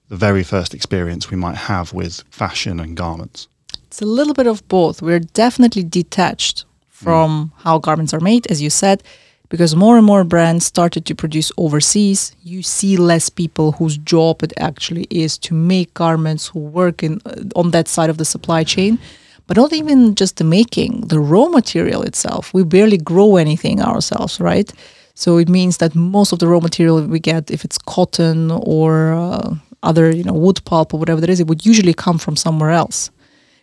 the 0.08 0.16
very 0.16 0.44
first 0.44 0.72
experience 0.72 1.30
we 1.30 1.36
might 1.36 1.56
have 1.56 1.92
with 1.92 2.22
fashion 2.30 2.80
and 2.80 2.96
garments? 2.96 3.48
It's 3.86 4.02
a 4.02 4.06
little 4.06 4.34
bit 4.34 4.46
of 4.46 4.66
both. 4.68 5.02
We're 5.02 5.20
definitely 5.20 5.82
detached 5.82 6.64
from 6.88 7.30
mm. 7.30 7.62
how 7.62 7.78
garments 7.78 8.14
are 8.14 8.20
made, 8.20 8.46
as 8.50 8.62
you 8.62 8.70
said, 8.70 9.02
because 9.48 9.76
more 9.76 9.96
and 9.96 10.06
more 10.06 10.24
brands 10.24 10.64
started 10.64 11.06
to 11.06 11.14
produce 11.14 11.52
overseas. 11.56 12.34
You 12.42 12.62
see 12.62 12.96
less 12.96 13.28
people 13.28 13.72
whose 13.72 13.98
job 13.98 14.42
it 14.42 14.52
actually 14.58 15.06
is 15.10 15.38
to 15.38 15.54
make 15.54 15.92
garments 15.94 16.48
who 16.48 16.60
work 16.60 17.02
in 17.02 17.20
on 17.54 17.70
that 17.72 17.88
side 17.88 18.10
of 18.10 18.18
the 18.18 18.24
supply 18.24 18.64
chain. 18.64 18.98
But 19.46 19.56
not 19.56 19.72
even 19.72 20.14
just 20.14 20.36
the 20.36 20.44
making, 20.44 21.02
the 21.02 21.20
raw 21.20 21.48
material 21.48 22.02
itself. 22.02 22.52
We 22.52 22.64
barely 22.64 22.98
grow 22.98 23.36
anything 23.36 23.80
ourselves, 23.80 24.40
right? 24.40 24.72
So 25.14 25.38
it 25.38 25.48
means 25.48 25.78
that 25.78 25.94
most 25.94 26.32
of 26.32 26.40
the 26.40 26.48
raw 26.48 26.60
material 26.60 27.00
we 27.02 27.20
get, 27.20 27.50
if 27.50 27.64
it's 27.64 27.78
cotton 27.78 28.50
or 28.50 29.12
uh, 29.12 29.54
other, 29.82 30.10
you 30.10 30.24
know, 30.24 30.34
wood 30.34 30.62
pulp 30.64 30.92
or 30.92 31.00
whatever 31.00 31.20
that 31.20 31.30
is, 31.30 31.40
it 31.40 31.46
would 31.46 31.64
usually 31.64 31.94
come 31.94 32.18
from 32.18 32.36
somewhere 32.36 32.70
else. 32.70 33.10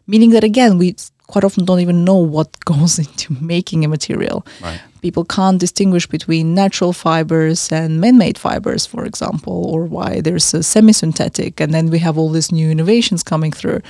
Meaning 0.08 0.32
that 0.32 0.44
again, 0.44 0.78
we 0.78 0.96
quite 1.28 1.44
often 1.44 1.66
don't 1.66 1.80
even 1.80 2.04
know 2.04 2.18
what 2.18 2.60
goes 2.66 2.98
into 2.98 3.36
making 3.42 3.84
a 3.86 3.88
material. 3.88 4.46
Right. 4.62 4.82
People 5.02 5.26
can't 5.26 5.60
distinguish 5.60 6.08
between 6.08 6.56
natural 6.56 6.94
fibers 6.94 7.72
and 7.72 8.00
man-made 8.00 8.38
fibers, 8.38 8.86
for 8.86 9.04
example, 9.06 9.66
or 9.66 9.86
why 9.86 10.22
there's 10.22 10.54
a 10.54 10.64
semi-synthetic, 10.64 11.60
and 11.60 11.74
then 11.74 11.90
we 11.90 12.00
have 12.00 12.18
all 12.18 12.30
these 12.30 12.52
new 12.52 12.70
innovations 12.72 13.22
coming 13.22 13.52
through. 13.52 13.82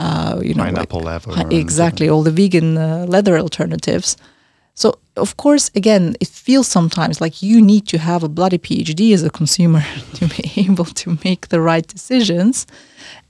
Uh, 0.00 0.40
you 0.42 0.54
know, 0.54 0.64
pineapple 0.64 1.00
like, 1.00 1.24
leather. 1.26 1.46
Exactly, 1.50 2.08
all 2.08 2.22
the 2.22 2.30
vegan 2.30 2.78
uh, 2.78 3.04
leather 3.06 3.38
alternatives. 3.38 4.16
So 4.74 4.98
of 5.16 5.36
course, 5.36 5.70
again, 5.74 6.16
it 6.20 6.28
feels 6.28 6.66
sometimes 6.68 7.20
like 7.20 7.42
you 7.42 7.60
need 7.60 7.86
to 7.88 7.98
have 7.98 8.22
a 8.22 8.28
bloody 8.28 8.58
PhD 8.58 9.12
as 9.12 9.22
a 9.22 9.30
consumer 9.30 9.84
to 10.14 10.26
be 10.26 10.52
able 10.68 10.86
to 10.86 11.18
make 11.24 11.48
the 11.48 11.60
right 11.60 11.86
decisions, 11.86 12.66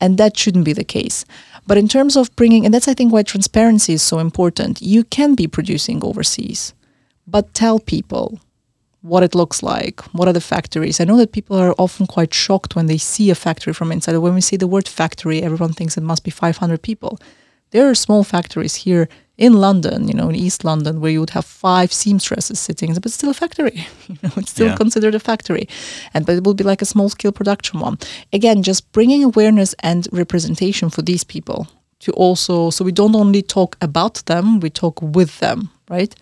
and 0.00 0.16
that 0.18 0.36
shouldn't 0.36 0.64
be 0.64 0.72
the 0.72 0.84
case. 0.84 1.24
But 1.66 1.78
in 1.78 1.88
terms 1.88 2.16
of 2.16 2.34
bringing, 2.36 2.64
and 2.64 2.72
that's 2.72 2.88
I 2.88 2.94
think 2.94 3.12
why 3.12 3.22
transparency 3.22 3.92
is 3.92 4.02
so 4.02 4.18
important. 4.18 4.80
You 4.80 5.04
can 5.04 5.34
be 5.34 5.46
producing 5.46 6.04
overseas, 6.04 6.72
but 7.26 7.52
tell 7.52 7.80
people 7.80 8.40
what 9.02 9.22
it 9.22 9.34
looks 9.34 9.62
like, 9.62 10.00
what 10.12 10.28
are 10.28 10.32
the 10.32 10.40
factories. 10.40 11.00
I 11.00 11.04
know 11.04 11.16
that 11.16 11.32
people 11.32 11.56
are 11.56 11.74
often 11.78 12.06
quite 12.06 12.34
shocked 12.34 12.76
when 12.76 12.86
they 12.86 12.98
see 12.98 13.30
a 13.30 13.34
factory 13.34 13.72
from 13.72 13.92
inside. 13.92 14.16
When 14.18 14.34
we 14.34 14.40
say 14.40 14.56
the 14.56 14.66
word 14.66 14.86
factory, 14.86 15.42
everyone 15.42 15.72
thinks 15.72 15.96
it 15.96 16.02
must 16.02 16.24
be 16.24 16.30
500 16.30 16.82
people. 16.82 17.18
There 17.70 17.88
are 17.88 17.94
small 17.94 18.24
factories 18.24 18.74
here 18.74 19.08
in 19.38 19.54
London, 19.54 20.06
you 20.06 20.12
know, 20.12 20.28
in 20.28 20.34
East 20.34 20.64
London, 20.64 21.00
where 21.00 21.10
you 21.10 21.20
would 21.20 21.30
have 21.30 21.46
five 21.46 21.94
seamstresses 21.94 22.60
sitting, 22.60 22.92
but 22.92 23.06
it's 23.06 23.14
still 23.14 23.30
a 23.30 23.34
factory. 23.34 23.86
you 24.08 24.18
know, 24.22 24.30
it's 24.36 24.50
still 24.50 24.66
yeah. 24.66 24.76
considered 24.76 25.14
a 25.14 25.20
factory, 25.20 25.66
and 26.12 26.26
but 26.26 26.36
it 26.36 26.44
will 26.44 26.52
be 26.52 26.64
like 26.64 26.82
a 26.82 26.86
small 26.86 27.08
scale 27.08 27.32
production 27.32 27.80
one. 27.80 27.98
Again, 28.34 28.62
just 28.62 28.92
bringing 28.92 29.24
awareness 29.24 29.74
and 29.78 30.06
representation 30.12 30.90
for 30.90 31.00
these 31.00 31.24
people 31.24 31.68
to 32.00 32.12
also, 32.12 32.70
so 32.70 32.84
we 32.84 32.92
don't 32.92 33.16
only 33.16 33.40
talk 33.40 33.76
about 33.80 34.22
them, 34.26 34.60
we 34.60 34.68
talk 34.68 35.00
with 35.00 35.38
them, 35.38 35.70
right? 35.88 36.14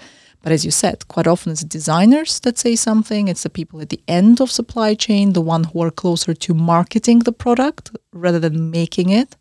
But 0.42 0.52
as 0.52 0.64
you 0.64 0.70
said, 0.70 1.08
quite 1.08 1.26
often 1.26 1.52
it's 1.52 1.64
designers 1.64 2.40
that 2.40 2.58
say 2.58 2.76
something. 2.76 3.28
It's 3.28 3.42
the 3.42 3.50
people 3.50 3.80
at 3.80 3.88
the 3.88 4.00
end 4.06 4.40
of 4.40 4.50
supply 4.50 4.94
chain, 4.94 5.32
the 5.32 5.40
one 5.40 5.64
who 5.64 5.82
are 5.82 5.90
closer 5.90 6.32
to 6.34 6.54
marketing 6.54 7.20
the 7.20 7.32
product 7.32 7.90
rather 8.12 8.38
than 8.38 8.70
making 8.70 9.10
it, 9.10 9.36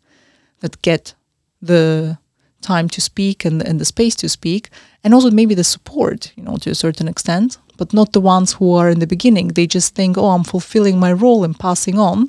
that 0.60 0.82
get 0.82 1.14
the 1.62 2.18
time 2.60 2.88
to 2.88 3.00
speak 3.00 3.44
and, 3.44 3.62
and 3.62 3.80
the 3.80 3.84
space 3.84 4.16
to 4.16 4.28
speak. 4.28 4.70
And 5.04 5.14
also 5.14 5.30
maybe 5.30 5.54
the 5.54 5.64
support 5.64 6.32
you 6.36 6.42
know 6.42 6.56
to 6.58 6.70
a 6.70 6.74
certain 6.74 7.08
extent 7.08 7.58
but 7.76 7.92
not 7.92 8.12
the 8.12 8.20
ones 8.20 8.54
who 8.54 8.74
are 8.74 8.90
in 8.90 8.98
the 8.98 9.06
beginning. 9.06 9.48
They 9.48 9.66
just 9.66 9.94
think 9.94 10.18
oh 10.18 10.30
i'm 10.30 10.44
fulfilling 10.44 10.98
my 10.98 11.12
role 11.12 11.44
and 11.44 11.58
passing 11.58 11.98
on 11.98 12.28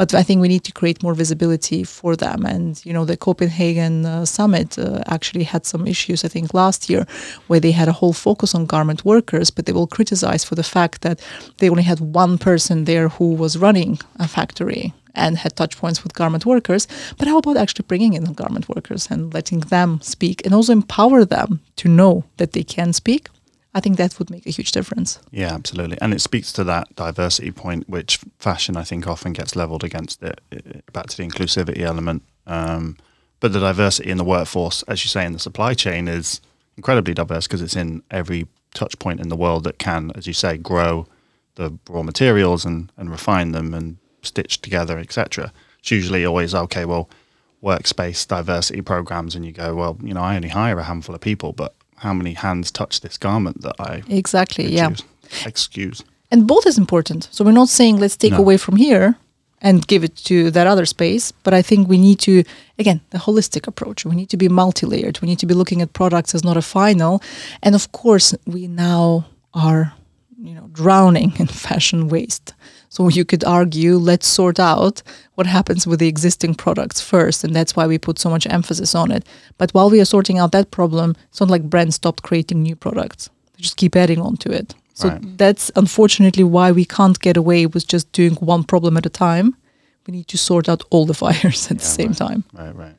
but 0.00 0.14
i 0.14 0.22
think 0.26 0.40
we 0.40 0.52
need 0.54 0.64
to 0.64 0.72
create 0.80 1.02
more 1.02 1.16
visibility 1.22 1.80
for 1.84 2.12
them 2.24 2.40
and 2.54 2.68
you 2.86 2.92
know 2.96 3.04
the 3.04 3.18
copenhagen 3.26 3.94
uh, 4.06 4.24
summit 4.24 4.78
uh, 4.78 5.02
actually 5.16 5.44
had 5.52 5.62
some 5.72 5.82
issues 5.94 6.24
i 6.24 6.28
think 6.34 6.54
last 6.62 6.80
year 6.90 7.02
where 7.48 7.60
they 7.60 7.74
had 7.80 7.88
a 7.88 7.98
whole 7.98 8.16
focus 8.28 8.54
on 8.54 8.72
garment 8.74 9.00
workers 9.04 9.50
but 9.54 9.66
they 9.66 9.74
will 9.78 9.90
criticize 9.96 10.42
for 10.48 10.54
the 10.54 10.70
fact 10.76 11.02
that 11.02 11.16
they 11.58 11.68
only 11.68 11.86
had 11.92 12.00
one 12.00 12.38
person 12.38 12.84
there 12.84 13.08
who 13.16 13.28
was 13.42 13.58
running 13.66 13.92
a 14.18 14.26
factory 14.26 14.84
and 15.14 15.36
had 15.36 15.54
touch 15.56 15.76
points 15.76 16.04
with 16.04 16.14
garment 16.14 16.46
workers. 16.46 16.86
But 17.18 17.26
how 17.26 17.38
about 17.38 17.56
actually 17.56 17.86
bringing 17.88 18.12
in 18.14 18.24
the 18.24 18.32
garment 18.42 18.68
workers 18.68 19.08
and 19.10 19.34
letting 19.34 19.60
them 19.74 20.00
speak 20.02 20.36
and 20.44 20.54
also 20.54 20.72
empower 20.72 21.24
them 21.24 21.60
to 21.80 21.88
know 21.88 22.24
that 22.36 22.52
they 22.52 22.62
can 22.62 22.92
speak? 22.92 23.28
I 23.72 23.80
think 23.80 23.98
that 23.98 24.18
would 24.18 24.30
make 24.30 24.46
a 24.46 24.50
huge 24.50 24.72
difference. 24.72 25.20
Yeah, 25.30 25.54
absolutely. 25.54 25.96
And 26.00 26.12
it 26.12 26.20
speaks 26.20 26.52
to 26.54 26.64
that 26.64 26.94
diversity 26.96 27.52
point, 27.52 27.88
which 27.88 28.18
fashion, 28.38 28.76
I 28.76 28.82
think, 28.82 29.06
often 29.06 29.32
gets 29.32 29.54
leveled 29.54 29.84
against 29.84 30.22
it, 30.22 30.40
back 30.92 31.06
to 31.06 31.16
the 31.16 31.22
inclusivity 31.22 31.80
element. 31.80 32.24
Um, 32.46 32.96
but 33.38 33.52
the 33.52 33.60
diversity 33.60 34.10
in 34.10 34.18
the 34.18 34.24
workforce, 34.24 34.82
as 34.84 35.04
you 35.04 35.08
say, 35.08 35.24
in 35.24 35.32
the 35.32 35.38
supply 35.38 35.74
chain 35.74 36.08
is 36.08 36.40
incredibly 36.76 37.14
diverse 37.14 37.46
because 37.46 37.62
it's 37.62 37.76
in 37.76 38.02
every 38.10 38.48
touch 38.74 38.98
point 38.98 39.20
in 39.20 39.28
the 39.28 39.36
world 39.36 39.64
that 39.64 39.78
can, 39.78 40.10
as 40.14 40.26
you 40.26 40.32
say, 40.32 40.56
grow 40.56 41.06
the 41.54 41.78
raw 41.88 42.02
materials 42.02 42.64
and, 42.64 42.90
and 42.96 43.10
refine 43.10 43.52
them 43.52 43.72
and 43.72 43.98
stitch 44.22 44.60
together, 44.60 44.98
etc. 44.98 45.52
It's 45.78 45.90
usually 45.90 46.24
always 46.24 46.54
okay. 46.54 46.84
Well, 46.84 47.08
workspace 47.62 48.26
diversity 48.26 48.80
programs, 48.80 49.34
and 49.34 49.44
you 49.44 49.52
go, 49.52 49.74
well, 49.74 49.98
you 50.02 50.14
know, 50.14 50.22
I 50.22 50.36
only 50.36 50.48
hire 50.48 50.78
a 50.78 50.84
handful 50.84 51.14
of 51.14 51.20
people, 51.20 51.52
but 51.52 51.74
how 52.00 52.12
many 52.12 52.34
hands 52.34 52.70
touch 52.70 53.00
this 53.00 53.16
garment 53.18 53.62
that 53.62 53.76
I 53.78 54.02
exactly 54.08 54.66
yeah 54.66 54.90
excuse. 55.46 56.02
And 56.30 56.46
both 56.46 56.66
is 56.66 56.78
important. 56.78 57.28
So 57.32 57.44
we're 57.44 57.52
not 57.52 57.68
saying 57.68 57.98
let's 57.98 58.16
take 58.16 58.32
no. 58.32 58.38
away 58.38 58.56
from 58.56 58.76
here 58.76 59.16
and 59.62 59.86
give 59.86 60.04
it 60.04 60.16
to 60.16 60.50
that 60.52 60.66
other 60.66 60.86
space, 60.86 61.32
but 61.32 61.52
I 61.52 61.60
think 61.60 61.88
we 61.88 61.98
need 61.98 62.18
to 62.20 62.44
again 62.78 63.00
the 63.10 63.18
holistic 63.18 63.66
approach. 63.66 64.04
We 64.04 64.16
need 64.16 64.30
to 64.30 64.36
be 64.36 64.48
multi-layered. 64.48 65.20
We 65.20 65.28
need 65.28 65.38
to 65.40 65.46
be 65.46 65.54
looking 65.54 65.82
at 65.82 65.92
products 65.92 66.34
as 66.34 66.44
not 66.44 66.56
a 66.56 66.62
final, 66.62 67.22
and 67.62 67.74
of 67.74 67.92
course 67.92 68.34
we 68.46 68.66
now 68.66 69.26
are 69.52 69.92
you 70.38 70.54
know 70.54 70.68
drowning 70.72 71.32
in 71.38 71.46
fashion 71.46 72.08
waste 72.08 72.54
so 72.90 73.08
you 73.08 73.24
could 73.24 73.44
argue, 73.44 73.96
let's 73.98 74.26
sort 74.26 74.58
out 74.58 75.00
what 75.36 75.46
happens 75.46 75.86
with 75.86 76.00
the 76.00 76.08
existing 76.08 76.56
products 76.56 77.00
first, 77.00 77.44
and 77.44 77.54
that's 77.54 77.76
why 77.76 77.86
we 77.86 77.98
put 77.98 78.18
so 78.18 78.28
much 78.28 78.48
emphasis 78.48 78.96
on 78.96 79.12
it. 79.12 79.24
But 79.58 79.70
while 79.70 79.88
we 79.90 80.00
are 80.00 80.04
sorting 80.04 80.38
out 80.38 80.50
that 80.52 80.72
problem, 80.72 81.14
it's 81.28 81.38
not 81.38 81.48
like 81.48 81.70
brands 81.70 81.94
stopped 81.94 82.24
creating 82.24 82.62
new 82.62 82.74
products; 82.74 83.30
they 83.54 83.62
just 83.62 83.76
keep 83.76 83.94
adding 83.94 84.20
on 84.20 84.36
to 84.38 84.50
it. 84.50 84.74
So 84.94 85.08
right. 85.08 85.38
that's 85.38 85.70
unfortunately 85.76 86.42
why 86.42 86.72
we 86.72 86.84
can't 86.84 87.18
get 87.20 87.36
away 87.36 87.66
with 87.66 87.86
just 87.86 88.10
doing 88.10 88.34
one 88.34 88.64
problem 88.64 88.96
at 88.96 89.06
a 89.06 89.10
time. 89.10 89.56
We 90.08 90.12
need 90.12 90.26
to 90.26 90.36
sort 90.36 90.68
out 90.68 90.82
all 90.90 91.06
the 91.06 91.14
fires 91.24 91.66
at 91.66 91.76
yeah, 91.76 91.78
the 91.78 91.84
same 91.84 92.08
right. 92.08 92.16
time. 92.16 92.44
Right, 92.52 92.74
right. 92.74 92.94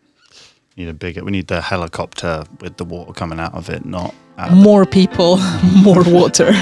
We 0.78 0.86
need 0.86 0.89
a 0.89 0.94
bigger. 0.94 1.26
We 1.26 1.32
need 1.32 1.48
the 1.48 1.60
helicopter 1.60 2.46
with 2.62 2.78
the 2.78 2.86
water 2.86 3.12
coming 3.12 3.42
out 3.42 3.54
of 3.54 3.70
it, 3.70 3.86
not 3.86 4.16
more 4.54 4.86
people, 4.86 5.36
more 5.84 6.04
water. 6.06 6.54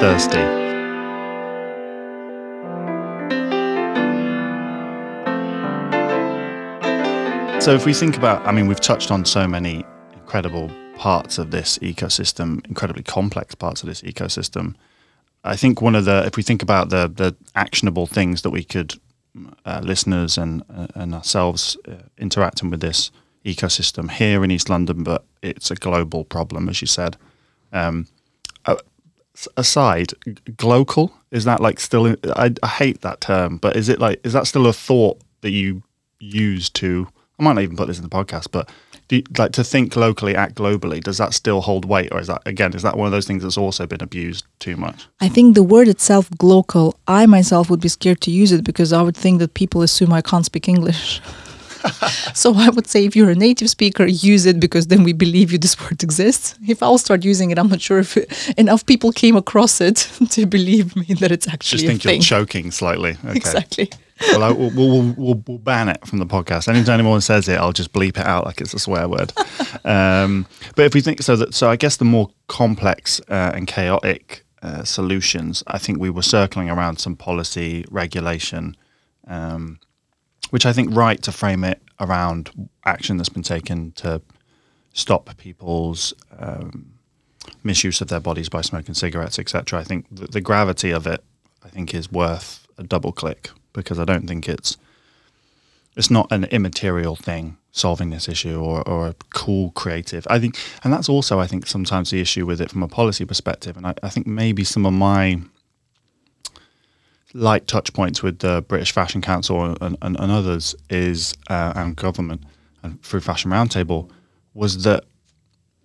Thirsty. 0.00 0.67
So 7.60 7.74
if 7.74 7.84
we 7.84 7.92
think 7.92 8.16
about, 8.16 8.46
I 8.46 8.52
mean, 8.52 8.66
we've 8.66 8.80
touched 8.80 9.10
on 9.10 9.24
so 9.24 9.46
many 9.46 9.84
incredible 10.14 10.70
parts 10.96 11.38
of 11.38 11.50
this 11.50 11.76
ecosystem, 11.78 12.64
incredibly 12.66 13.02
complex 13.02 13.54
parts 13.54 13.82
of 13.82 13.88
this 13.88 14.00
ecosystem. 14.02 14.74
I 15.44 15.56
think 15.56 15.82
one 15.82 15.94
of 15.94 16.04
the, 16.04 16.24
if 16.24 16.36
we 16.36 16.42
think 16.42 16.62
about 16.62 16.88
the 16.88 17.08
the 17.08 17.36
actionable 17.54 18.06
things 18.06 18.42
that 18.42 18.50
we 18.50 18.64
could, 18.64 18.94
uh, 19.66 19.80
listeners 19.82 20.38
and 20.38 20.62
uh, 20.74 20.86
and 20.94 21.14
ourselves 21.14 21.76
uh, 21.86 21.94
interacting 22.16 22.70
with 22.70 22.80
this 22.80 23.10
ecosystem 23.44 24.10
here 24.10 24.44
in 24.44 24.50
East 24.50 24.70
London, 24.70 25.02
but 25.02 25.24
it's 25.42 25.70
a 25.70 25.74
global 25.74 26.24
problem, 26.24 26.68
as 26.68 26.80
you 26.80 26.86
said. 26.86 27.16
Um, 27.72 28.06
aside, 29.56 30.12
global 30.56 31.12
is 31.30 31.44
that 31.44 31.60
like 31.60 31.80
still? 31.80 32.16
I, 32.34 32.54
I 32.62 32.66
hate 32.66 33.02
that 33.02 33.20
term, 33.20 33.58
but 33.58 33.76
is 33.76 33.88
it 33.88 33.98
like 33.98 34.20
is 34.24 34.32
that 34.32 34.46
still 34.46 34.66
a 34.66 34.72
thought 34.72 35.20
that 35.42 35.50
you 35.50 35.82
use 36.18 36.70
to? 36.70 37.08
I 37.38 37.42
might 37.42 37.52
not 37.54 37.62
even 37.62 37.76
put 37.76 37.86
this 37.88 37.98
in 37.98 38.02
the 38.02 38.08
podcast, 38.08 38.48
but 38.50 38.68
do 39.08 39.16
you, 39.16 39.22
like 39.38 39.52
to 39.52 39.64
think 39.64 39.96
locally, 39.96 40.36
act 40.36 40.54
globally. 40.54 41.02
Does 41.02 41.18
that 41.18 41.32
still 41.32 41.60
hold 41.62 41.84
weight, 41.84 42.12
or 42.12 42.20
is 42.20 42.26
that 42.26 42.42
again 42.46 42.74
is 42.74 42.82
that 42.82 42.96
one 42.96 43.06
of 43.06 43.12
those 43.12 43.26
things 43.26 43.42
that's 43.42 43.56
also 43.56 43.86
been 43.86 44.02
abused 44.02 44.44
too 44.58 44.76
much? 44.76 45.06
I 45.20 45.28
think 45.28 45.54
the 45.54 45.62
word 45.62 45.88
itself, 45.88 46.28
glocal, 46.30 46.94
I 47.06 47.26
myself 47.26 47.70
would 47.70 47.80
be 47.80 47.88
scared 47.88 48.20
to 48.22 48.30
use 48.30 48.52
it 48.52 48.64
because 48.64 48.92
I 48.92 49.00
would 49.02 49.16
think 49.16 49.38
that 49.38 49.54
people 49.54 49.82
assume 49.82 50.12
I 50.12 50.20
can't 50.20 50.44
speak 50.44 50.68
English. 50.68 51.20
so 52.34 52.54
I 52.54 52.68
would 52.70 52.86
say 52.86 53.04
if 53.04 53.16
you're 53.16 53.30
a 53.30 53.34
native 53.34 53.70
speaker, 53.70 54.04
use 54.04 54.46
it 54.46 54.60
because 54.60 54.88
then 54.88 55.04
we 55.04 55.12
believe 55.12 55.52
you 55.52 55.58
this 55.58 55.80
word 55.80 56.02
exists. 56.02 56.58
If 56.68 56.82
I'll 56.82 56.98
start 56.98 57.24
using 57.24 57.50
it, 57.50 57.58
I'm 57.58 57.68
not 57.68 57.80
sure 57.80 58.00
if 58.00 58.16
enough 58.58 58.84
people 58.84 59.12
came 59.12 59.36
across 59.36 59.80
it 59.80 59.96
to 60.30 60.44
believe 60.44 60.96
me 60.96 61.14
that 61.20 61.30
it's 61.32 61.48
actually 61.48 61.78
Just 61.78 61.86
think 61.86 62.04
you're 62.04 62.12
thing. 62.12 62.20
choking 62.20 62.70
slightly. 62.72 63.16
Okay. 63.24 63.36
Exactly. 63.36 63.90
Well, 64.20 64.42
I, 64.42 64.50
we'll, 64.50 64.70
we'll, 64.70 65.14
we'll, 65.16 65.42
we'll 65.46 65.58
ban 65.58 65.88
it 65.88 66.06
from 66.06 66.18
the 66.18 66.26
podcast. 66.26 66.68
Anytime 66.68 67.00
anyone 67.00 67.20
says 67.20 67.48
it, 67.48 67.58
I'll 67.58 67.72
just 67.72 67.92
bleep 67.92 68.18
it 68.18 68.26
out 68.26 68.44
like 68.44 68.60
it's 68.60 68.74
a 68.74 68.78
swear 68.78 69.08
word. 69.08 69.32
Um, 69.84 70.46
but 70.76 70.86
if 70.86 70.94
we 70.94 71.00
think 71.00 71.22
so, 71.22 71.36
that 71.36 71.54
so 71.54 71.70
I 71.70 71.76
guess 71.76 71.96
the 71.96 72.04
more 72.04 72.30
complex 72.46 73.20
uh, 73.28 73.52
and 73.54 73.66
chaotic 73.66 74.44
uh, 74.62 74.82
solutions, 74.84 75.62
I 75.66 75.78
think 75.78 75.98
we 75.98 76.10
were 76.10 76.22
circling 76.22 76.68
around 76.68 76.98
some 76.98 77.16
policy 77.16 77.84
regulation, 77.90 78.76
um, 79.26 79.78
which 80.50 80.66
I 80.66 80.72
think 80.72 80.94
right 80.94 81.22
to 81.22 81.32
frame 81.32 81.64
it 81.64 81.82
around 82.00 82.50
action 82.84 83.18
that's 83.18 83.28
been 83.28 83.42
taken 83.42 83.92
to 83.92 84.20
stop 84.92 85.36
people's 85.36 86.12
um, 86.38 86.92
misuse 87.62 88.00
of 88.00 88.08
their 88.08 88.20
bodies 88.20 88.48
by 88.48 88.62
smoking 88.62 88.94
cigarettes, 88.94 89.38
etc. 89.38 89.80
I 89.80 89.84
think 89.84 90.06
the, 90.10 90.26
the 90.26 90.40
gravity 90.40 90.90
of 90.90 91.06
it, 91.06 91.22
I 91.64 91.68
think, 91.68 91.94
is 91.94 92.10
worth 92.10 92.66
a 92.76 92.82
double 92.82 93.12
click 93.12 93.50
because 93.78 93.98
I 93.98 94.04
don't 94.04 94.26
think 94.26 94.48
it's 94.48 94.76
it's 95.96 96.10
not 96.10 96.30
an 96.30 96.44
immaterial 96.44 97.16
thing 97.16 97.56
solving 97.72 98.10
this 98.10 98.28
issue 98.28 98.60
or, 98.60 98.86
or 98.88 99.08
a 99.08 99.14
cool 99.30 99.70
creative. 99.72 100.26
I 100.30 100.38
think, 100.38 100.58
and 100.84 100.92
that's 100.92 101.08
also 101.08 101.40
I 101.40 101.46
think 101.46 101.66
sometimes 101.66 102.10
the 102.10 102.20
issue 102.20 102.44
with 102.44 102.60
it 102.60 102.70
from 102.70 102.82
a 102.82 102.88
policy 102.88 103.24
perspective. 103.24 103.76
And 103.76 103.86
I, 103.86 103.94
I 104.02 104.08
think 104.08 104.26
maybe 104.26 104.64
some 104.64 104.84
of 104.84 104.92
my 104.92 105.40
light 107.34 107.66
touch 107.66 107.92
points 107.92 108.22
with 108.22 108.40
the 108.40 108.62
British 108.62 108.92
Fashion 108.92 109.20
Council 109.20 109.64
and, 109.64 109.96
and, 110.02 110.18
and 110.20 110.30
others 110.30 110.74
is 110.90 111.34
uh, 111.48 111.72
and 111.76 111.96
government 111.96 112.42
and 112.82 113.02
through 113.02 113.20
Fashion 113.20 113.50
Roundtable 113.50 114.10
was 114.54 114.82
that 114.84 115.04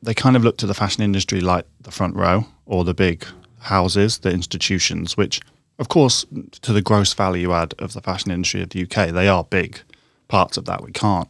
they 0.01 0.13
kind 0.13 0.35
of 0.35 0.43
looked 0.43 0.63
at 0.63 0.67
the 0.67 0.73
fashion 0.73 1.03
industry 1.03 1.41
like 1.41 1.65
the 1.81 1.91
front 1.91 2.15
row 2.15 2.45
or 2.65 2.83
the 2.83 2.93
big 2.93 3.25
houses, 3.59 4.19
the 4.19 4.31
institutions, 4.31 5.15
which, 5.15 5.39
of 5.79 5.89
course, 5.89 6.25
to 6.61 6.73
the 6.73 6.81
gross 6.81 7.13
value 7.13 7.51
add 7.53 7.73
of 7.79 7.93
the 7.93 8.01
fashion 8.01 8.31
industry 8.31 8.61
of 8.61 8.69
the 8.69 8.83
UK, 8.83 9.09
they 9.09 9.27
are 9.27 9.43
big 9.43 9.81
parts 10.27 10.57
of 10.57 10.65
that. 10.65 10.83
We 10.83 10.91
can't, 10.91 11.29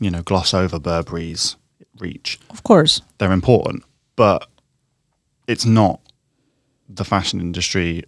you 0.00 0.10
know, 0.10 0.22
gloss 0.22 0.54
over 0.54 0.78
Burberry's 0.78 1.56
reach. 1.98 2.38
Of 2.50 2.62
course. 2.62 3.02
They're 3.18 3.32
important, 3.32 3.84
but 4.16 4.46
it's 5.46 5.66
not 5.66 6.00
the 6.88 7.04
fashion 7.04 7.40
industry 7.40 8.04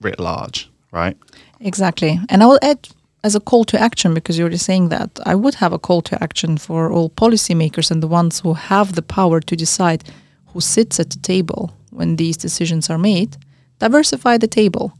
writ 0.00 0.20
large, 0.20 0.70
right? 0.92 1.16
Exactly. 1.60 2.20
And 2.28 2.42
I 2.42 2.46
will 2.46 2.58
add 2.62 2.88
as 3.24 3.34
a 3.34 3.40
call 3.40 3.64
to 3.64 3.80
action, 3.80 4.14
because 4.14 4.38
you're 4.38 4.44
already 4.44 4.56
saying 4.58 4.88
that, 4.90 5.18
I 5.26 5.34
would 5.34 5.54
have 5.56 5.72
a 5.72 5.78
call 5.78 6.00
to 6.02 6.22
action 6.22 6.58
for 6.58 6.92
all 6.92 7.10
policymakers 7.10 7.90
and 7.90 8.00
the 8.00 8.06
ones 8.06 8.40
who 8.40 8.54
have 8.54 8.94
the 8.94 9.02
power 9.02 9.40
to 9.40 9.56
decide 9.56 10.04
who 10.48 10.60
sits 10.60 11.00
at 11.00 11.10
the 11.10 11.18
table 11.18 11.74
when 11.90 12.16
these 12.16 12.36
decisions 12.36 12.88
are 12.88 12.98
made. 12.98 13.36
Diversify 13.78 14.38
the 14.38 14.48
table. 14.48 14.96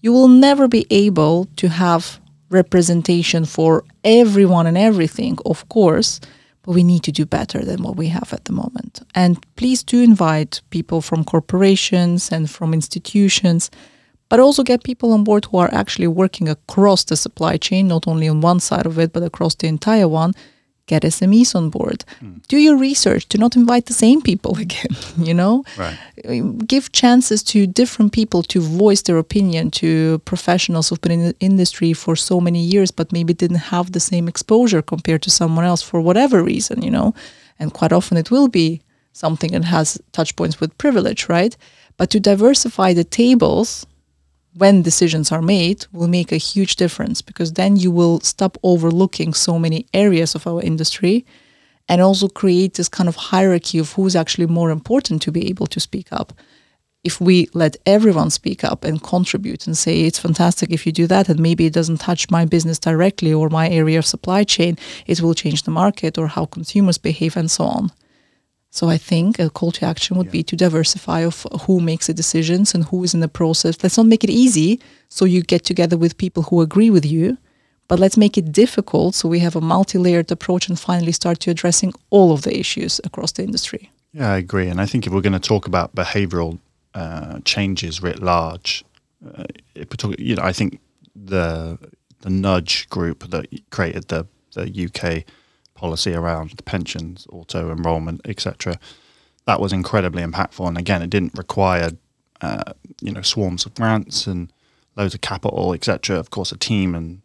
You 0.00 0.12
will 0.12 0.28
never 0.28 0.68
be 0.68 0.86
able 0.90 1.46
to 1.56 1.68
have 1.68 2.20
representation 2.50 3.44
for 3.44 3.84
everyone 4.02 4.66
and 4.66 4.78
everything, 4.78 5.38
of 5.46 5.68
course, 5.68 6.20
but 6.62 6.72
we 6.72 6.82
need 6.82 7.02
to 7.04 7.12
do 7.12 7.24
better 7.24 7.64
than 7.64 7.82
what 7.82 7.96
we 7.96 8.08
have 8.08 8.32
at 8.32 8.44
the 8.44 8.52
moment. 8.52 9.00
And 9.14 9.44
please 9.56 9.82
do 9.82 10.02
invite 10.02 10.60
people 10.70 11.00
from 11.00 11.24
corporations 11.24 12.30
and 12.32 12.50
from 12.50 12.74
institutions 12.74 13.70
but 14.30 14.40
also 14.40 14.62
get 14.62 14.84
people 14.84 15.12
on 15.12 15.24
board 15.24 15.44
who 15.46 15.58
are 15.58 15.74
actually 15.74 16.06
working 16.06 16.48
across 16.48 17.04
the 17.04 17.16
supply 17.16 17.58
chain, 17.58 17.88
not 17.88 18.06
only 18.06 18.28
on 18.28 18.40
one 18.40 18.60
side 18.60 18.86
of 18.86 18.98
it, 18.98 19.12
but 19.12 19.24
across 19.24 19.56
the 19.56 19.66
entire 19.66 20.08
one. 20.08 20.32
Get 20.90 21.04
SMEs 21.04 21.54
on 21.54 21.70
board. 21.70 22.04
Mm. 22.20 22.44
Do 22.48 22.56
your 22.56 22.76
research. 22.76 23.28
Do 23.28 23.38
not 23.38 23.54
invite 23.54 23.86
the 23.86 23.98
same 24.04 24.20
people 24.20 24.58
again. 24.66 24.94
You 25.16 25.34
know, 25.40 25.62
right. 25.78 25.96
give 26.66 26.90
chances 26.90 27.44
to 27.52 27.58
different 27.80 28.10
people 28.12 28.42
to 28.52 28.60
voice 28.60 29.02
their 29.02 29.18
opinion 29.18 29.70
to 29.82 30.18
professionals 30.32 30.88
who've 30.88 31.00
been 31.00 31.20
in 31.20 31.26
the 31.28 31.36
industry 31.38 31.92
for 31.92 32.16
so 32.16 32.40
many 32.40 32.62
years, 32.74 32.90
but 32.90 33.12
maybe 33.12 33.32
didn't 33.32 33.70
have 33.74 33.92
the 33.92 34.00
same 34.00 34.26
exposure 34.26 34.82
compared 34.82 35.22
to 35.22 35.30
someone 35.30 35.64
else 35.64 35.80
for 35.80 36.00
whatever 36.00 36.42
reason. 36.42 36.82
You 36.82 36.90
know, 36.90 37.14
and 37.60 37.72
quite 37.72 37.92
often 37.92 38.16
it 38.16 38.32
will 38.32 38.48
be 38.48 38.80
something 39.12 39.52
that 39.52 39.64
has 39.64 39.88
touch 40.10 40.34
points 40.34 40.58
with 40.60 40.76
privilege, 40.76 41.28
right? 41.28 41.56
But 41.98 42.10
to 42.10 42.18
diversify 42.18 42.94
the 42.94 43.04
tables 43.04 43.86
when 44.54 44.82
decisions 44.82 45.30
are 45.30 45.42
made 45.42 45.86
will 45.92 46.08
make 46.08 46.32
a 46.32 46.36
huge 46.36 46.76
difference 46.76 47.22
because 47.22 47.52
then 47.52 47.76
you 47.76 47.90
will 47.90 48.20
stop 48.20 48.58
overlooking 48.62 49.32
so 49.32 49.58
many 49.58 49.86
areas 49.94 50.34
of 50.34 50.46
our 50.46 50.60
industry 50.60 51.24
and 51.88 52.00
also 52.00 52.28
create 52.28 52.74
this 52.74 52.88
kind 52.88 53.08
of 53.08 53.16
hierarchy 53.16 53.78
of 53.78 53.92
who's 53.92 54.16
actually 54.16 54.46
more 54.46 54.70
important 54.70 55.22
to 55.22 55.32
be 55.32 55.48
able 55.48 55.66
to 55.66 55.80
speak 55.80 56.12
up. 56.12 56.32
If 57.02 57.20
we 57.20 57.48
let 57.54 57.76
everyone 57.86 58.30
speak 58.30 58.62
up 58.62 58.84
and 58.84 59.02
contribute 59.02 59.66
and 59.66 59.76
say 59.76 60.02
it's 60.02 60.18
fantastic 60.18 60.70
if 60.70 60.84
you 60.84 60.92
do 60.92 61.06
that 61.06 61.28
and 61.28 61.40
maybe 61.40 61.66
it 61.66 61.72
doesn't 61.72 61.98
touch 61.98 62.30
my 62.30 62.44
business 62.44 62.78
directly 62.78 63.32
or 63.32 63.48
my 63.48 63.68
area 63.68 63.98
of 63.98 64.06
supply 64.06 64.44
chain, 64.44 64.76
it 65.06 65.20
will 65.20 65.34
change 65.34 65.62
the 65.62 65.70
market 65.70 66.18
or 66.18 66.26
how 66.26 66.44
consumers 66.44 66.98
behave 66.98 67.36
and 67.36 67.50
so 67.50 67.64
on. 67.64 67.90
So 68.70 68.88
I 68.88 68.98
think 68.98 69.38
a 69.38 69.50
call 69.50 69.72
to 69.72 69.84
action 69.84 70.16
would 70.16 70.26
yeah. 70.26 70.32
be 70.32 70.42
to 70.44 70.56
diversify 70.56 71.20
of 71.20 71.44
who 71.62 71.80
makes 71.80 72.06
the 72.06 72.14
decisions 72.14 72.72
and 72.72 72.84
who 72.84 73.02
is 73.02 73.14
in 73.14 73.20
the 73.20 73.28
process. 73.28 73.82
Let's 73.82 73.96
not 73.96 74.06
make 74.06 74.22
it 74.22 74.30
easy 74.30 74.80
so 75.08 75.24
you 75.24 75.42
get 75.42 75.64
together 75.64 75.96
with 75.96 76.16
people 76.16 76.44
who 76.44 76.60
agree 76.60 76.88
with 76.88 77.04
you, 77.04 77.36
but 77.88 77.98
let's 77.98 78.16
make 78.16 78.38
it 78.38 78.52
difficult 78.52 79.16
so 79.16 79.28
we 79.28 79.40
have 79.40 79.56
a 79.56 79.60
multi-layered 79.60 80.30
approach 80.30 80.68
and 80.68 80.78
finally 80.78 81.10
start 81.10 81.40
to 81.40 81.50
addressing 81.50 81.92
all 82.10 82.32
of 82.32 82.42
the 82.42 82.56
issues 82.56 83.00
across 83.02 83.32
the 83.32 83.42
industry. 83.42 83.90
Yeah, 84.12 84.32
I 84.32 84.38
agree. 84.38 84.68
And 84.68 84.80
I 84.80 84.86
think 84.86 85.06
if 85.06 85.12
we're 85.12 85.20
going 85.20 85.32
to 85.32 85.40
talk 85.40 85.66
about 85.66 85.94
behavioral 85.94 86.58
uh, 86.94 87.40
changes 87.44 88.00
writ 88.00 88.22
large, 88.22 88.84
uh, 89.26 89.44
if 89.74 89.90
we 89.90 89.96
talk, 89.96 90.14
you 90.18 90.36
know, 90.36 90.42
I 90.42 90.52
think 90.52 90.78
the 91.14 91.78
the 92.20 92.30
nudge 92.30 92.88
group 92.88 93.30
that 93.30 93.46
created 93.70 94.08
the 94.08 94.26
the 94.54 94.66
UK 94.86 95.24
policy 95.80 96.12
around 96.12 96.62
pensions, 96.66 97.26
auto 97.30 97.72
enrollment, 97.72 98.20
etc. 98.26 98.78
That 99.46 99.60
was 99.60 99.72
incredibly 99.72 100.22
impactful, 100.22 100.68
and 100.68 100.76
again, 100.76 101.00
it 101.00 101.08
didn't 101.08 101.38
require 101.38 101.92
uh, 102.42 102.72
you 103.00 103.12
know 103.12 103.22
swarms 103.22 103.64
of 103.64 103.74
grants 103.74 104.26
and 104.26 104.52
loads 104.96 105.14
of 105.14 105.22
capital, 105.22 105.72
etc. 105.72 106.18
Of 106.18 106.28
course, 106.30 106.52
a 106.52 106.58
team 106.58 106.94
and 106.94 107.22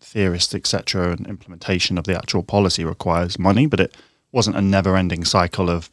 theorists, 0.00 0.54
etc., 0.54 1.12
and 1.12 1.26
implementation 1.26 1.96
of 1.96 2.04
the 2.04 2.16
actual 2.16 2.42
policy 2.42 2.84
requires 2.84 3.38
money, 3.38 3.66
but 3.66 3.80
it 3.80 3.96
wasn't 4.30 4.56
a 4.56 4.62
never-ending 4.62 5.24
cycle 5.24 5.70
of 5.70 5.90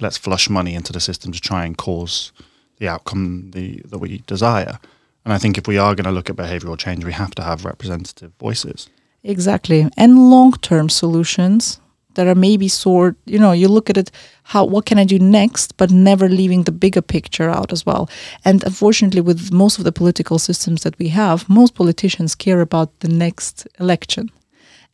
let's 0.00 0.18
flush 0.18 0.50
money 0.50 0.74
into 0.74 0.92
the 0.92 1.00
system 1.00 1.32
to 1.32 1.40
try 1.40 1.64
and 1.64 1.78
cause 1.78 2.32
the 2.78 2.86
outcome 2.86 3.50
the, 3.52 3.82
that 3.86 3.98
we 3.98 4.18
desire. 4.26 4.78
And 5.24 5.32
I 5.32 5.38
think 5.38 5.56
if 5.56 5.66
we 5.66 5.78
are 5.78 5.94
going 5.94 6.04
to 6.04 6.12
look 6.12 6.30
at 6.30 6.36
behavioral 6.36 6.78
change, 6.78 7.04
we 7.04 7.12
have 7.12 7.34
to 7.36 7.42
have 7.42 7.64
representative 7.64 8.32
voices. 8.38 8.88
Exactly. 9.28 9.86
And 9.96 10.30
long-term 10.30 10.88
solutions 10.88 11.80
that 12.14 12.26
are 12.26 12.34
maybe 12.34 12.66
sort, 12.66 13.14
you 13.26 13.38
know, 13.38 13.52
you 13.52 13.68
look 13.68 13.90
at 13.90 13.98
it, 13.98 14.10
how, 14.42 14.64
what 14.64 14.86
can 14.86 14.98
I 14.98 15.04
do 15.04 15.18
next, 15.18 15.76
but 15.76 15.90
never 15.90 16.28
leaving 16.28 16.64
the 16.64 16.72
bigger 16.72 17.02
picture 17.02 17.50
out 17.50 17.70
as 17.70 17.84
well. 17.84 18.08
And 18.44 18.64
unfortunately, 18.64 19.20
with 19.20 19.52
most 19.52 19.78
of 19.78 19.84
the 19.84 19.92
political 19.92 20.38
systems 20.38 20.82
that 20.82 20.98
we 20.98 21.08
have, 21.08 21.48
most 21.48 21.74
politicians 21.74 22.34
care 22.34 22.62
about 22.62 22.98
the 23.00 23.08
next 23.08 23.68
election. 23.78 24.30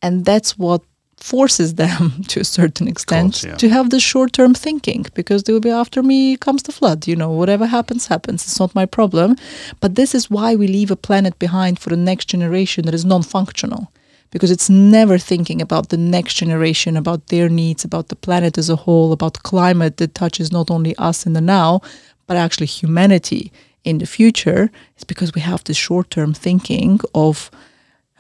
And 0.03 0.25
that's 0.25 0.59
what 0.59 0.83
forces 1.17 1.75
them 1.83 2.25
to 2.27 2.41
a 2.41 2.45
certain 2.45 2.89
extent 2.89 3.35
course, 3.35 3.45
yeah. 3.45 3.55
to 3.55 3.69
have 3.69 3.91
the 3.91 4.01
short-term 4.01 4.53
thinking 4.53 5.07
because 5.15 5.45
they 5.45 5.53
will 5.53 5.61
be 5.61 5.71
after 5.71 6.03
me 6.03 6.37
comes 6.37 6.65
the 6.65 6.73
flood 6.73 7.07
you 7.07 7.17
know 7.17 7.31
whatever 7.31 7.67
happens 7.67 8.09
happens 8.09 8.45
it's 8.45 8.61
not 8.61 8.75
my 8.75 8.85
problem 8.85 9.35
but 9.81 9.95
this 9.95 10.15
is 10.15 10.29
why 10.29 10.55
we 10.55 10.67
leave 10.67 10.91
a 10.91 10.97
planet 10.97 11.39
behind 11.39 11.79
for 11.79 11.89
the 11.89 11.97
next 11.97 12.27
generation 12.27 12.85
that 12.85 12.93
is 12.93 13.05
non-functional 13.05 13.91
because 14.35 14.51
it's 14.51 14.69
never 14.69 15.17
thinking 15.17 15.63
about 15.63 15.91
the 15.91 15.97
next 15.97 16.35
generation, 16.35 16.97
about 16.97 17.29
their 17.29 17.49
needs, 17.49 17.85
about 17.85 18.09
the 18.09 18.17
planet 18.17 18.59
as 18.59 18.69
a 18.69 18.75
whole, 18.75 19.13
about 19.13 19.45
climate 19.45 19.97
that 19.99 20.17
touches 20.17 20.51
not 20.51 20.73
only 20.73 20.93
us 20.97 21.25
in 21.25 21.35
the 21.35 21.41
now, 21.41 21.81
but 22.27 22.37
actually 22.37 22.67
humanity 22.67 23.53
in 23.85 23.99
the 23.99 24.07
future. 24.07 24.73
It's 24.97 25.05
because 25.05 25.33
we 25.35 25.41
have 25.43 25.63
this 25.63 25.77
short 25.77 26.11
term 26.11 26.35
thinking 26.35 26.99
of 27.15 27.49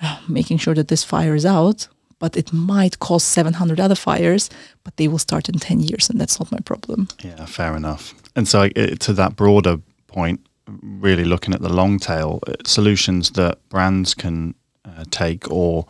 uh, 0.00 0.20
making 0.28 0.58
sure 0.58 0.74
that 0.74 0.86
this 0.86 1.02
fire 1.02 1.34
is 1.34 1.44
out, 1.44 1.88
but 2.20 2.36
it 2.36 2.52
might 2.52 3.00
cause 3.00 3.24
700 3.24 3.80
other 3.80 3.96
fires, 3.96 4.50
but 4.84 4.96
they 4.96 5.08
will 5.08 5.18
start 5.18 5.48
in 5.48 5.58
10 5.58 5.80
years, 5.80 6.08
and 6.08 6.20
that's 6.20 6.38
not 6.38 6.52
my 6.52 6.60
problem. 6.60 7.08
Yeah, 7.24 7.44
fair 7.46 7.76
enough. 7.76 8.14
And 8.36 8.46
so, 8.46 8.68
it, 8.76 9.00
to 9.00 9.12
that 9.14 9.34
broader 9.34 9.78
point, 10.06 10.46
really 10.80 11.24
looking 11.24 11.54
at 11.54 11.60
the 11.60 11.72
long 11.72 11.98
tail 11.98 12.38
uh, 12.46 12.52
solutions 12.64 13.30
that 13.30 13.58
brands 13.68 14.14
can 14.14 14.54
uh, 14.84 15.04
take 15.10 15.50
or 15.50 15.86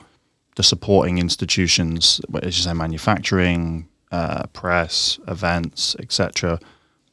the 0.56 0.62
supporting 0.62 1.18
institutions, 1.18 2.20
as 2.42 2.56
you 2.56 2.62
say, 2.64 2.72
manufacturing, 2.72 3.88
uh, 4.12 4.46
press, 4.52 5.18
events, 5.28 5.96
etc. 5.98 6.60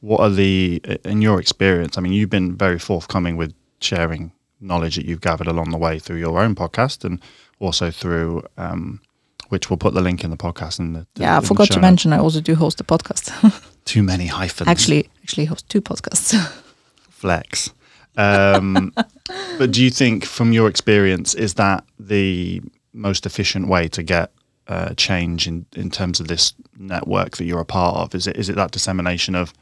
What 0.00 0.20
are 0.20 0.30
the, 0.30 0.82
in 1.04 1.22
your 1.22 1.40
experience? 1.40 1.98
I 1.98 2.00
mean, 2.00 2.12
you've 2.12 2.30
been 2.30 2.56
very 2.56 2.78
forthcoming 2.78 3.36
with 3.36 3.54
sharing 3.80 4.32
knowledge 4.60 4.96
that 4.96 5.04
you've 5.04 5.20
gathered 5.20 5.48
along 5.48 5.70
the 5.70 5.78
way 5.78 5.98
through 5.98 6.18
your 6.18 6.40
own 6.40 6.54
podcast 6.54 7.04
and 7.04 7.20
also 7.58 7.90
through, 7.90 8.44
um, 8.56 9.00
which 9.48 9.68
we'll 9.68 9.76
put 9.76 9.94
the 9.94 10.00
link 10.00 10.24
in 10.24 10.30
the 10.30 10.36
podcast. 10.36 10.78
In 10.78 10.92
the, 10.92 11.06
yeah, 11.16 11.36
I 11.36 11.40
forgot 11.40 11.70
to 11.72 11.80
mention 11.80 12.12
I 12.12 12.18
also 12.18 12.40
do 12.40 12.54
host 12.54 12.80
a 12.80 12.84
podcast. 12.84 13.30
Too 13.84 14.02
many 14.02 14.26
hyphens. 14.26 14.68
Actually, 14.68 15.10
actually 15.22 15.46
host 15.46 15.68
two 15.68 15.82
podcasts. 15.82 16.34
Flex. 17.10 17.72
Um, 18.16 18.92
but 19.58 19.72
do 19.72 19.82
you 19.82 19.90
think, 19.90 20.24
from 20.24 20.52
your 20.52 20.68
experience, 20.68 21.34
is 21.34 21.54
that 21.54 21.84
the 21.98 22.62
most 22.92 23.26
efficient 23.26 23.68
way 23.68 23.88
to 23.88 24.02
get 24.02 24.32
uh, 24.68 24.94
change 24.94 25.46
in, 25.46 25.66
in 25.74 25.90
terms 25.90 26.20
of 26.20 26.28
this 26.28 26.54
network 26.78 27.36
that 27.36 27.44
you're 27.44 27.60
a 27.60 27.64
part 27.64 27.96
of? 27.96 28.14
Is 28.14 28.26
it 28.26 28.36
is 28.36 28.48
it 28.48 28.56
that 28.56 28.70
dissemination 28.70 29.34
of 29.34 29.52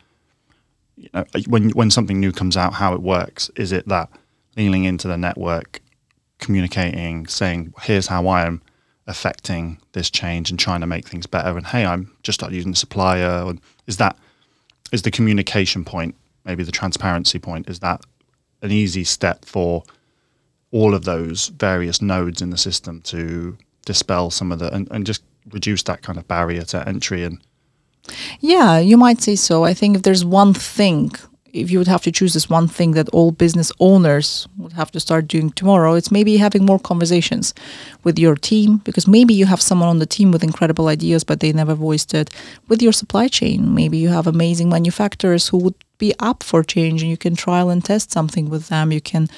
you 0.97 1.09
know 1.15 1.25
when 1.49 1.71
when 1.71 1.91
something 1.91 2.21
new 2.21 2.33
comes 2.33 2.57
out, 2.57 2.75
how 2.75 2.95
it 2.95 3.03
works? 3.03 3.51
Is 3.57 3.73
it 3.73 3.89
that 3.89 4.09
leaning 4.57 4.85
into 4.85 5.09
the 5.09 5.17
network, 5.17 5.81
communicating, 6.39 7.27
saying, 7.27 7.73
"Here's 7.83 8.09
how 8.09 8.27
I 8.29 8.47
am 8.47 8.63
affecting 9.07 9.81
this 9.93 10.11
change 10.11 10.51
and 10.51 10.59
trying 10.59 10.81
to 10.81 10.87
make 10.87 11.09
things 11.09 11.27
better," 11.27 11.57
and 11.57 11.67
hey, 11.67 11.87
I'm 11.87 12.13
just 12.23 12.41
started 12.41 12.55
using 12.55 12.73
the 12.73 12.77
supplier. 12.77 13.53
Is 13.87 13.97
that 13.97 14.17
is 14.93 15.03
the 15.03 15.11
communication 15.11 15.85
point, 15.85 16.15
maybe 16.45 16.63
the 16.63 16.73
transparency 16.73 17.39
point? 17.39 17.69
Is 17.71 17.81
that 17.81 18.03
an 18.63 18.71
easy 18.71 19.05
step 19.05 19.45
for 19.45 19.85
all 20.73 20.95
of 20.95 21.05
those 21.05 21.49
various 21.49 22.01
nodes 22.01 22.41
in 22.41 22.51
the 22.51 22.59
system 22.59 23.01
to 23.03 23.57
dispel 23.85 24.31
some 24.31 24.53
of 24.53 24.59
the 24.59 24.73
and, 24.75 24.89
and 24.91 25.07
just 25.07 25.23
reduce 25.53 25.83
that 25.85 26.03
kind 26.03 26.19
of 26.19 26.29
barrier 26.29 26.63
to 26.63 26.89
entry 26.89 27.25
and 27.25 27.41
yeah 28.41 28.79
you 28.79 28.97
might 28.97 29.21
say 29.21 29.35
so 29.35 29.65
i 29.65 29.75
think 29.75 29.97
if 29.97 30.03
there's 30.03 30.25
one 30.25 30.55
thing 30.55 31.11
if 31.53 31.71
you 31.71 31.79
would 31.79 31.89
have 31.89 32.03
to 32.03 32.13
choose 32.13 32.35
this 32.35 32.49
one 32.49 32.69
thing 32.69 32.93
that 32.93 33.09
all 33.11 33.33
business 33.33 33.73
owners 33.81 34.47
would 34.57 34.73
have 34.73 34.91
to 34.93 35.01
start 35.01 35.29
doing 35.29 35.51
tomorrow, 35.51 35.95
it's 35.95 36.11
maybe 36.11 36.37
having 36.37 36.65
more 36.65 36.79
conversations 36.79 37.55
with 38.05 38.19
your 38.19 38.37
team 38.37 38.79
because 38.79 39.09
maybe 39.09 39.35
you 39.35 39.47
have 39.47 39.61
someone 39.61 39.89
on 39.89 39.99
the 39.99 40.07
team 40.07 40.31
with 40.31 40.45
incredible 40.45 40.89
ideas, 40.89 41.25
but 41.25 41.41
they 41.41 41.53
never 41.53 41.75
voiced 41.75 42.15
it. 42.15 42.31
With 42.69 42.83
your 42.83 42.93
supply 42.93 43.29
chain, 43.29 43.75
maybe 43.75 43.99
you 43.99 44.09
have 44.11 44.27
amazing 44.27 44.69
manufacturers 44.69 45.49
who 45.49 45.59
would 45.59 45.75
be 45.99 46.15
up 46.19 46.43
for 46.43 46.63
change 46.63 47.03
and 47.03 47.11
you 47.11 47.17
can 47.17 47.35
trial 47.35 47.71
and 47.71 47.85
test 47.85 48.13
something 48.13 48.49
with 48.49 48.69
them. 48.69 48.93
You 48.93 49.01
can 49.01 49.29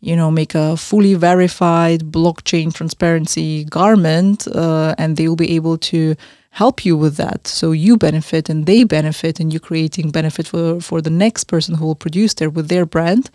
you 0.00 0.16
know, 0.16 0.30
make 0.30 0.54
a 0.54 0.76
fully 0.76 1.14
verified 1.14 2.00
blockchain 2.00 2.72
transparency 2.72 3.64
garment, 3.64 4.48
uh, 4.48 4.94
and 4.98 5.16
they 5.16 5.28
will 5.28 5.36
be 5.36 5.54
able 5.54 5.76
to 5.78 6.16
help 6.50 6.84
you 6.84 6.96
with 6.96 7.16
that. 7.16 7.46
So 7.46 7.72
you 7.72 7.96
benefit 7.96 8.48
and 8.48 8.66
they 8.66 8.84
benefit, 8.84 9.40
and 9.40 9.52
you're 9.52 9.60
creating 9.60 10.10
benefit 10.10 10.48
for 10.48 10.80
for 10.80 11.00
the 11.02 11.10
next 11.10 11.44
person 11.44 11.74
who 11.74 11.86
will 11.86 11.94
produce 11.94 12.34
there 12.34 12.50
with 12.50 12.68
their 12.68 12.86
brand. 12.86 13.30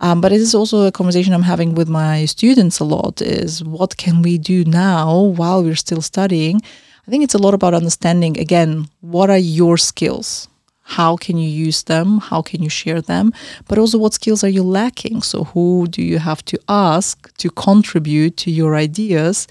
Um, 0.00 0.20
but 0.20 0.32
it 0.32 0.40
is 0.40 0.54
also 0.54 0.86
a 0.86 0.92
conversation 0.92 1.34
I'm 1.34 1.42
having 1.42 1.74
with 1.74 1.88
my 1.88 2.24
students 2.24 2.78
a 2.78 2.84
lot. 2.84 3.20
Is 3.20 3.62
what 3.64 3.96
can 3.96 4.22
we 4.22 4.38
do 4.38 4.64
now 4.64 5.20
while 5.20 5.62
we're 5.62 5.74
still 5.74 6.02
studying? 6.02 6.62
I 7.06 7.10
think 7.10 7.24
it's 7.24 7.34
a 7.34 7.38
lot 7.38 7.54
about 7.54 7.74
understanding 7.74 8.38
again 8.38 8.88
what 9.00 9.30
are 9.30 9.38
your 9.38 9.76
skills 9.76 10.47
how 10.88 11.16
can 11.16 11.36
you 11.36 11.48
use 11.48 11.82
them? 11.82 12.18
How 12.18 12.40
can 12.40 12.62
you 12.62 12.70
share 12.70 13.02
them? 13.02 13.34
But 13.68 13.78
also 13.78 13.98
what 13.98 14.14
skills 14.14 14.42
are 14.42 14.48
you 14.48 14.62
lacking? 14.62 15.20
So 15.20 15.44
who 15.44 15.86
do 15.90 16.00
you 16.02 16.18
have 16.18 16.42
to 16.46 16.58
ask 16.66 17.36
to 17.36 17.50
contribute 17.50 18.38
to 18.38 18.50
your 18.50 18.74
ideas 18.74 19.46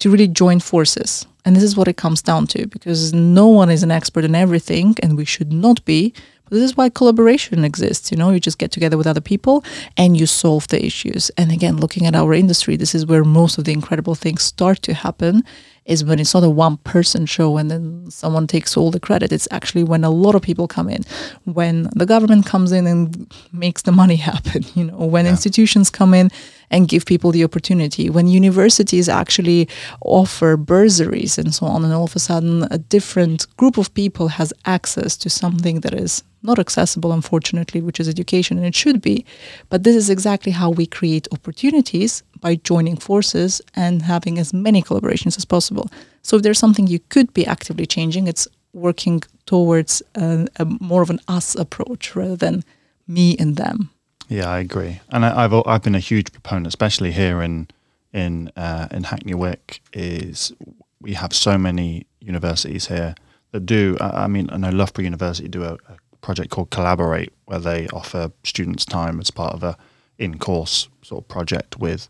to 0.00 0.10
really 0.10 0.28
join 0.28 0.60
forces? 0.60 1.26
And 1.46 1.56
this 1.56 1.62
is 1.62 1.78
what 1.78 1.88
it 1.88 1.96
comes 1.96 2.20
down 2.20 2.46
to 2.48 2.66
because 2.66 3.14
no 3.14 3.46
one 3.48 3.70
is 3.70 3.82
an 3.82 3.90
expert 3.90 4.24
in 4.24 4.34
everything 4.34 4.94
and 5.02 5.16
we 5.16 5.24
should 5.24 5.50
not 5.50 5.82
be 5.86 6.12
this 6.56 6.64
is 6.70 6.76
why 6.76 6.88
collaboration 6.88 7.64
exists 7.64 8.10
you 8.10 8.16
know 8.16 8.30
you 8.30 8.40
just 8.40 8.58
get 8.58 8.70
together 8.70 8.96
with 8.96 9.06
other 9.06 9.20
people 9.20 9.64
and 9.96 10.16
you 10.16 10.26
solve 10.26 10.68
the 10.68 10.84
issues 10.84 11.30
and 11.36 11.50
again 11.52 11.76
looking 11.76 12.06
at 12.06 12.14
our 12.14 12.32
industry 12.34 12.76
this 12.76 12.94
is 12.94 13.06
where 13.06 13.24
most 13.24 13.58
of 13.58 13.64
the 13.64 13.72
incredible 13.72 14.14
things 14.14 14.42
start 14.42 14.80
to 14.82 14.94
happen 14.94 15.42
is 15.84 16.04
when 16.04 16.20
it's 16.20 16.34
not 16.34 16.44
a 16.44 16.50
one 16.50 16.76
person 16.78 17.26
show 17.26 17.56
and 17.56 17.70
then 17.70 18.08
someone 18.08 18.46
takes 18.46 18.76
all 18.76 18.90
the 18.90 19.00
credit. 19.00 19.32
It's 19.32 19.48
actually 19.50 19.82
when 19.82 20.04
a 20.04 20.10
lot 20.10 20.34
of 20.34 20.42
people 20.42 20.68
come 20.68 20.88
in, 20.88 21.02
when 21.44 21.88
the 21.94 22.06
government 22.06 22.46
comes 22.46 22.70
in 22.70 22.86
and 22.86 23.32
makes 23.52 23.82
the 23.82 23.92
money 23.92 24.16
happen, 24.30 24.64
you 24.74 24.84
know, 24.84 24.98
when 24.98 25.24
yeah. 25.24 25.32
institutions 25.32 25.90
come 25.90 26.14
in 26.14 26.30
and 26.72 26.88
give 26.88 27.04
people 27.04 27.30
the 27.30 27.44
opportunity, 27.44 28.10
when 28.10 28.26
universities 28.26 29.08
actually 29.08 29.68
offer 30.00 30.56
bursaries 30.56 31.38
and 31.38 31.54
so 31.54 31.66
on, 31.66 31.84
and 31.84 31.92
all 31.92 32.04
of 32.04 32.16
a 32.16 32.18
sudden 32.18 32.66
a 32.70 32.78
different 32.78 33.46
group 33.56 33.76
of 33.78 33.92
people 33.94 34.28
has 34.28 34.52
access 34.64 35.16
to 35.18 35.28
something 35.28 35.80
that 35.80 35.94
is 35.94 36.24
not 36.42 36.58
accessible, 36.58 37.12
unfortunately, 37.12 37.80
which 37.80 38.00
is 38.00 38.08
education, 38.08 38.56
and 38.56 38.66
it 38.66 38.74
should 38.74 39.00
be. 39.00 39.24
But 39.68 39.84
this 39.84 39.94
is 39.94 40.10
exactly 40.10 40.50
how 40.50 40.70
we 40.70 40.86
create 40.86 41.28
opportunities 41.30 42.22
by 42.40 42.56
joining 42.56 42.96
forces 42.96 43.62
and 43.76 44.02
having 44.02 44.38
as 44.38 44.52
many 44.52 44.82
collaborations 44.82 45.36
as 45.36 45.44
possible. 45.44 45.88
So 46.22 46.36
if 46.36 46.42
there's 46.42 46.58
something 46.58 46.88
you 46.88 46.98
could 47.10 47.32
be 47.32 47.46
actively 47.46 47.86
changing, 47.86 48.26
it's 48.26 48.48
working 48.72 49.22
towards 49.46 50.02
a, 50.16 50.48
a 50.56 50.64
more 50.64 51.02
of 51.02 51.10
an 51.10 51.20
us 51.28 51.54
approach 51.54 52.16
rather 52.16 52.36
than 52.36 52.64
me 53.06 53.36
and 53.38 53.56
them. 53.56 53.90
Yeah, 54.32 54.48
I 54.48 54.60
agree, 54.60 54.98
and 55.10 55.26
I, 55.26 55.42
have 55.42 55.52
I've 55.66 55.82
been 55.82 55.94
a 55.94 56.00
huge 56.00 56.32
proponent, 56.32 56.66
especially 56.66 57.12
here 57.12 57.42
in 57.42 57.68
in 58.14 58.50
uh, 58.56 58.88
in 58.90 59.04
Hackney 59.04 59.34
Wick, 59.34 59.82
is 59.92 60.54
we 61.02 61.12
have 61.12 61.34
so 61.34 61.58
many 61.58 62.06
universities 62.18 62.86
here 62.86 63.14
that 63.50 63.66
do. 63.66 63.98
I 64.00 64.28
mean, 64.28 64.48
I 64.50 64.56
know 64.56 64.70
Loughborough 64.70 65.04
University 65.04 65.48
do 65.48 65.64
a, 65.64 65.74
a 65.74 65.96
project 66.22 66.48
called 66.48 66.70
Collaborate, 66.70 67.30
where 67.44 67.58
they 67.58 67.88
offer 67.88 68.32
students 68.42 68.86
time 68.86 69.20
as 69.20 69.30
part 69.30 69.52
of 69.52 69.62
a 69.62 69.76
in-course 70.16 70.88
sort 71.02 71.24
of 71.24 71.28
project 71.28 71.78
with 71.78 72.08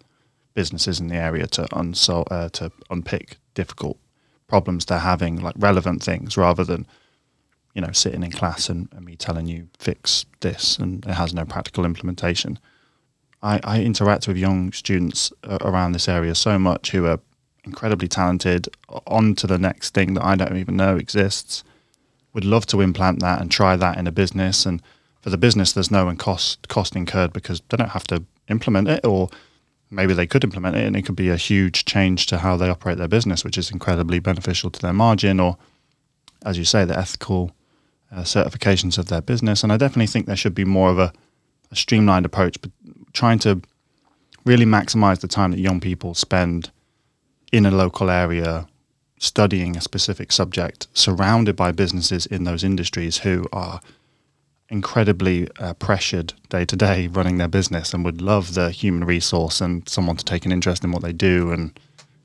businesses 0.55 1.01
in 1.01 1.09
the 1.09 1.17
area 1.17 1.49
to 1.49 1.63
unsol- 1.73 2.31
uh, 2.31 2.49
to 2.51 2.71
unpick 2.89 3.39
difficult 3.55 3.99
problems 4.47 4.85
they're 4.85 5.01
having, 5.01 5.41
like 5.41 5.57
relevant 5.59 6.05
things, 6.05 6.37
rather 6.37 6.63
than 6.63 6.87
you 7.75 7.81
know 7.81 7.93
sitting 7.93 8.23
in 8.23 8.31
class 8.31 8.69
and, 8.69 8.89
and 8.93 9.05
me 9.05 9.17
telling 9.17 9.47
you 9.47 9.69
fix 9.79 10.27
this 10.41 10.79
and 10.79 11.05
it 11.07 11.15
has 11.15 11.35
no 11.35 11.45
practical 11.45 11.85
implementation. 11.85 12.59
I, 13.43 13.61
I 13.65 13.83
interact 13.83 14.29
with 14.29 14.37
young 14.37 14.73
students 14.73 15.33
uh, 15.43 15.59
around 15.63 15.93
this 15.93 16.09
area 16.09 16.35
so 16.35 16.59
much 16.59 16.93
who 16.93 17.07
are 17.07 17.19
incredibly 17.65 18.09
talented, 18.09 18.69
on 19.07 19.35
to 19.37 19.47
the 19.47 19.59
next 19.59 19.95
thing 19.95 20.15
that 20.15 20.25
I 20.25 20.37
don't 20.37 20.57
even 20.57 20.77
know 20.77 20.97
exists. 20.97 21.65
Would 22.35 22.45
love 22.45 22.67
to 22.67 22.81
implant 22.81 23.21
that 23.21 23.41
and 23.41 23.51
try 23.51 23.77
that 23.77 23.99
in 23.99 24.07
a 24.07 24.13
business. 24.13 24.65
And 24.65 24.83
for 25.21 25.31
the 25.31 25.37
business, 25.37 25.73
there's 25.73 25.91
no 25.91 26.13
cost 26.17 26.69
cost 26.69 26.97
incurred 26.97 27.33
because 27.33 27.63
they 27.69 27.77
don't 27.77 27.91
have 27.91 28.07
to 28.09 28.25
implement 28.49 28.89
it 28.89 29.05
or 29.05 29.29
maybe 29.91 30.15
they 30.15 30.27
could 30.27 30.43
implement 30.43 30.77
it 30.77 30.87
and 30.87 30.97
it 30.97 31.03
could 31.03 31.17
be 31.17 31.29
a 31.29 31.37
huge 31.37 31.85
change 31.85 32.27
to 32.27 32.39
how 32.39 32.57
they 32.57 32.69
operate 32.69 32.99
their 32.99 33.09
business, 33.09 33.45
which 33.45 33.59
is 33.59 33.71
incredibly 33.71 34.19
beneficial 34.19 34.71
to 34.71 34.81
their 34.81 34.93
margin 34.93 35.39
or, 35.39 35.57
as 36.45 36.59
you 36.59 36.65
say, 36.65 36.85
the 36.85 36.99
ethical 36.99 37.53
uh, 38.13 38.23
certifications 38.23 38.99
of 38.99 39.07
their 39.07 39.23
business. 39.23 39.63
And 39.63 39.73
I 39.73 39.77
definitely 39.77 40.07
think 40.07 40.27
there 40.27 40.37
should 40.37 40.55
be 40.55 40.65
more 40.65 40.91
of 40.91 40.99
a, 40.99 41.13
a 41.71 41.77
streamlined 41.77 42.27
approach, 42.27 42.61
but 42.61 42.71
trying 43.13 43.39
to 43.41 43.61
really 44.45 44.67
maximize 44.67 45.21
the 45.21 45.29
time 45.29 45.51
that 45.53 45.61
young 45.61 45.81
people 45.81 46.15
spend 46.15 46.71
in 47.53 47.67
a 47.67 47.71
local 47.71 48.11
area 48.11 48.67
studying 49.19 49.77
a 49.77 49.81
specific 49.81 50.33
subject, 50.33 50.89
surrounded 50.95 51.55
by 51.55 51.71
businesses 51.71 52.27
in 52.27 52.45
those 52.45 52.65
industries 52.65 53.19
who 53.19 53.47
are 53.53 53.81
incredibly 54.69 55.47
uh, 55.59 55.75
pressured 55.75 56.33
day 56.49 56.65
to 56.65 56.75
day 56.75 57.07
running 57.07 57.37
their 57.37 57.47
business 57.47 57.93
and 57.93 58.05
would 58.05 58.23
love 58.23 58.55
the 58.55 58.71
human 58.71 59.05
resource 59.05 59.61
and 59.61 59.87
someone 59.89 60.17
to 60.17 60.25
take 60.25 60.47
an 60.47 60.51
interest 60.51 60.83
in 60.83 60.91
what 60.91 61.03
they 61.03 61.13
do. 61.13 61.53
And 61.53 61.79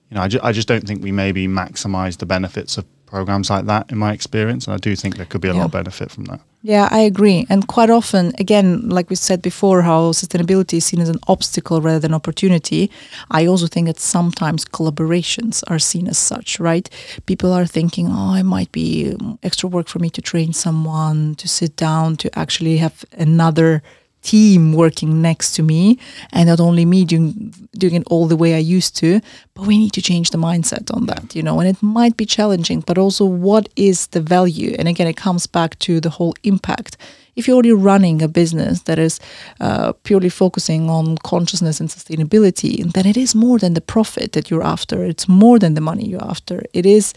you 0.09 0.15
know, 0.15 0.21
I, 0.21 0.27
ju- 0.29 0.39
I 0.41 0.53
just 0.53 0.67
don't 0.67 0.87
think 0.87 1.03
we 1.03 1.11
maybe 1.11 1.47
maximize 1.47 2.17
the 2.17 2.25
benefits 2.25 2.77
of 2.77 2.85
programs 3.07 3.49
like 3.49 3.65
that 3.65 3.91
in 3.91 3.97
my 3.97 4.11
experience, 4.13 4.67
and 4.67 4.73
I 4.75 4.77
do 4.77 4.95
think 4.95 5.15
there 5.15 5.25
could 5.25 5.41
be 5.41 5.47
a 5.47 5.53
lot 5.53 5.65
of 5.65 5.71
benefit 5.71 6.11
from 6.11 6.25
that. 6.25 6.41
Yeah, 6.61 6.89
I 6.91 6.99
agree. 6.99 7.45
And 7.49 7.67
quite 7.67 7.89
often, 7.89 8.33
again, 8.39 8.89
like 8.89 9.09
we 9.09 9.15
said 9.15 9.41
before, 9.41 9.81
how 9.83 10.11
sustainability 10.11 10.75
is 10.77 10.85
seen 10.85 10.99
as 10.99 11.09
an 11.09 11.19
obstacle 11.27 11.81
rather 11.81 11.99
than 11.99 12.13
opportunity. 12.13 12.91
I 13.31 13.45
also 13.47 13.67
think 13.67 13.87
that 13.87 13.99
sometimes 13.99 14.65
collaborations 14.65 15.63
are 15.67 15.79
seen 15.79 16.07
as 16.07 16.17
such, 16.17 16.59
right? 16.59 16.89
People 17.25 17.53
are 17.53 17.65
thinking, 17.65 18.07
oh, 18.11 18.33
it 18.33 18.43
might 18.43 18.71
be 18.71 19.15
extra 19.43 19.69
work 19.69 19.87
for 19.87 19.99
me 19.99 20.09
to 20.09 20.21
train 20.21 20.51
someone, 20.51 21.35
to 21.35 21.47
sit 21.47 21.77
down, 21.77 22.17
to 22.17 22.37
actually 22.37 22.77
have 22.77 23.05
another 23.13 23.81
team 24.21 24.73
working 24.73 25.21
next 25.21 25.53
to 25.53 25.63
me 25.63 25.97
and 26.31 26.49
not 26.49 26.59
only 26.59 26.85
me 26.85 27.05
doing 27.05 27.53
doing 27.77 27.95
it 27.95 28.03
all 28.07 28.27
the 28.27 28.35
way 28.35 28.55
I 28.55 28.57
used 28.57 28.95
to 28.97 29.21
but 29.53 29.67
we 29.67 29.77
need 29.77 29.93
to 29.93 30.01
change 30.01 30.31
the 30.31 30.37
mindset 30.37 30.93
on 30.95 31.05
that 31.05 31.35
you 31.35 31.43
know 31.43 31.59
and 31.59 31.69
it 31.69 31.81
might 31.81 32.17
be 32.17 32.25
challenging 32.25 32.81
but 32.81 32.97
also 32.97 33.25
what 33.25 33.69
is 33.75 34.07
the 34.07 34.21
value? 34.21 34.75
And 34.77 34.87
again 34.87 35.07
it 35.07 35.17
comes 35.17 35.47
back 35.47 35.77
to 35.79 35.99
the 35.99 36.09
whole 36.09 36.35
impact. 36.43 36.97
If 37.35 37.47
you're 37.47 37.55
already 37.55 37.71
running 37.71 38.21
a 38.23 38.27
business 38.27 38.81
that 38.83 38.97
is 38.97 39.19
uh, 39.59 39.93
purely 40.03 40.29
focusing 40.29 40.89
on 40.89 41.17
consciousness 41.19 41.79
and 41.79 41.89
sustainability 41.89 42.91
then 42.93 43.05
it 43.05 43.17
is 43.17 43.35
more 43.35 43.59
than 43.59 43.73
the 43.75 43.81
profit 43.81 44.31
that 44.31 44.49
you're 44.49 44.63
after. 44.63 45.03
It's 45.03 45.27
more 45.27 45.59
than 45.59 45.75
the 45.75 45.81
money 45.81 46.05
you're 46.07 46.29
after. 46.29 46.63
It 46.73 46.85
is 46.85 47.13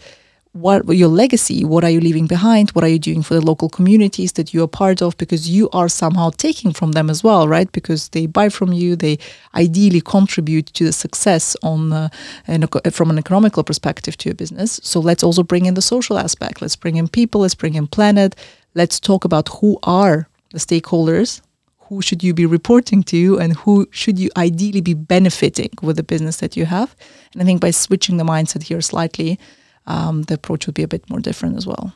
what 0.53 0.85
your 0.89 1.07
legacy 1.07 1.63
what 1.63 1.83
are 1.83 1.89
you 1.89 2.01
leaving 2.01 2.27
behind? 2.27 2.71
What 2.71 2.83
are 2.83 2.89
you 2.89 2.99
doing 2.99 3.23
for 3.23 3.33
the 3.33 3.41
local 3.41 3.69
communities 3.69 4.33
that 4.33 4.53
you 4.53 4.63
are 4.63 4.67
part 4.67 5.01
of? 5.01 5.15
Because 5.17 5.49
you 5.49 5.69
are 5.69 5.87
somehow 5.87 6.31
taking 6.31 6.73
from 6.73 6.91
them 6.91 7.09
as 7.09 7.23
well 7.23 7.47
right? 7.47 7.71
Because 7.71 8.09
they 8.09 8.25
buy 8.25 8.49
from 8.49 8.73
you 8.73 8.95
they 8.95 9.17
ideally 9.55 10.01
contribute 10.01 10.67
to 10.73 10.83
the 10.83 10.91
success 10.91 11.55
on 11.63 11.93
uh, 11.93 12.09
an, 12.47 12.67
from 12.91 13.09
an 13.09 13.17
economical 13.17 13.63
perspective 13.63 14.17
to 14.17 14.29
your 14.29 14.35
business. 14.35 14.79
So 14.83 14.99
let's 14.99 15.23
also 15.23 15.43
bring 15.43 15.65
in 15.65 15.75
the 15.75 15.81
social 15.81 16.17
aspect. 16.17 16.61
Let's 16.61 16.75
bring 16.75 16.97
in 16.97 17.07
people. 17.07 17.41
Let's 17.41 17.55
bring 17.55 17.75
in 17.75 17.87
planet. 17.87 18.35
Let's 18.75 18.99
talk 18.99 19.23
about 19.23 19.47
who 19.59 19.79
are 19.83 20.27
the 20.51 20.59
stakeholders. 20.59 21.41
Who 21.87 22.01
should 22.01 22.23
you 22.23 22.33
be 22.33 22.45
reporting 22.45 23.03
to? 23.03 23.39
And 23.39 23.53
who 23.53 23.87
should 23.91 24.19
you 24.19 24.29
ideally 24.35 24.81
be 24.81 24.93
benefiting 24.93 25.71
with 25.81 25.95
the 25.95 26.03
business 26.03 26.37
that 26.37 26.57
you 26.57 26.65
have? 26.65 26.95
And 27.33 27.41
i 27.41 27.45
think 27.45 27.61
by 27.61 27.71
switching 27.71 28.17
the 28.17 28.25
mindset 28.25 28.63
here 28.63 28.81
slightly 28.81 29.39
um, 29.87 30.23
the 30.23 30.35
approach 30.35 30.65
would 30.65 30.75
be 30.75 30.83
a 30.83 30.87
bit 30.87 31.09
more 31.09 31.19
different 31.19 31.57
as 31.57 31.65
well. 31.65 31.93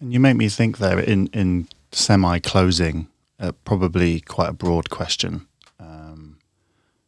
And 0.00 0.12
you 0.12 0.20
make 0.20 0.36
me 0.36 0.48
think 0.48 0.78
there 0.78 0.98
in 0.98 1.28
in 1.28 1.68
semi 1.92 2.38
closing, 2.38 3.08
uh, 3.40 3.52
probably 3.64 4.20
quite 4.20 4.50
a 4.50 4.52
broad 4.52 4.90
question. 4.90 5.46
Um, 5.80 6.38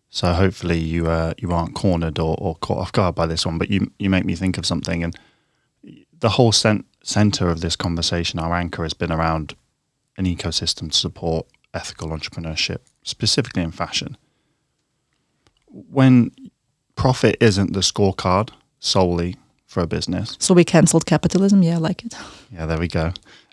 so 0.09 0.33
hopefully 0.33 0.79
you 0.79 1.09
uh, 1.09 1.35
you 1.39 1.53
aren't 1.53 1.75
cornered 1.75 2.19
or, 2.19 2.37
or 2.39 2.57
caught 2.57 2.79
off 2.79 2.93
guard 2.93 3.15
by 3.15 3.27
this 3.27 3.47
one, 3.47 3.59
but 3.59 3.71
you 3.71 3.91
you 3.99 4.11
make 4.11 4.25
me 4.25 4.35
think 4.35 4.59
of 4.59 4.67
something. 4.67 5.05
And 5.05 5.19
the 6.19 6.31
whole 6.31 6.53
cent- 6.53 6.87
center 7.03 7.49
of 7.49 7.61
this 7.61 7.77
conversation, 7.77 8.41
our 8.41 8.55
anchor, 8.55 8.83
has 8.83 8.95
been 8.95 9.13
around 9.13 9.55
an 10.17 10.27
ecosystem 10.27 10.91
to 10.91 10.97
support 10.97 11.47
ethical 11.73 12.09
entrepreneurship, 12.09 12.79
specifically 13.05 13.63
in 13.63 13.71
fashion. 13.71 14.17
When 15.67 16.33
profit 16.97 17.37
isn't 17.41 17.73
the 17.73 17.81
scorecard 17.81 18.51
solely 18.81 19.37
for 19.71 19.83
a 19.83 19.87
business, 19.87 20.37
So 20.41 20.53
we 20.53 20.65
cancelled 20.65 21.07
capitalism. 21.07 21.63
Yeah, 21.63 21.77
I 21.77 21.79
like 21.79 22.05
it. 22.05 22.15
yeah, 22.53 22.67
there 22.67 22.79
we 22.79 22.89
go. 22.89 23.13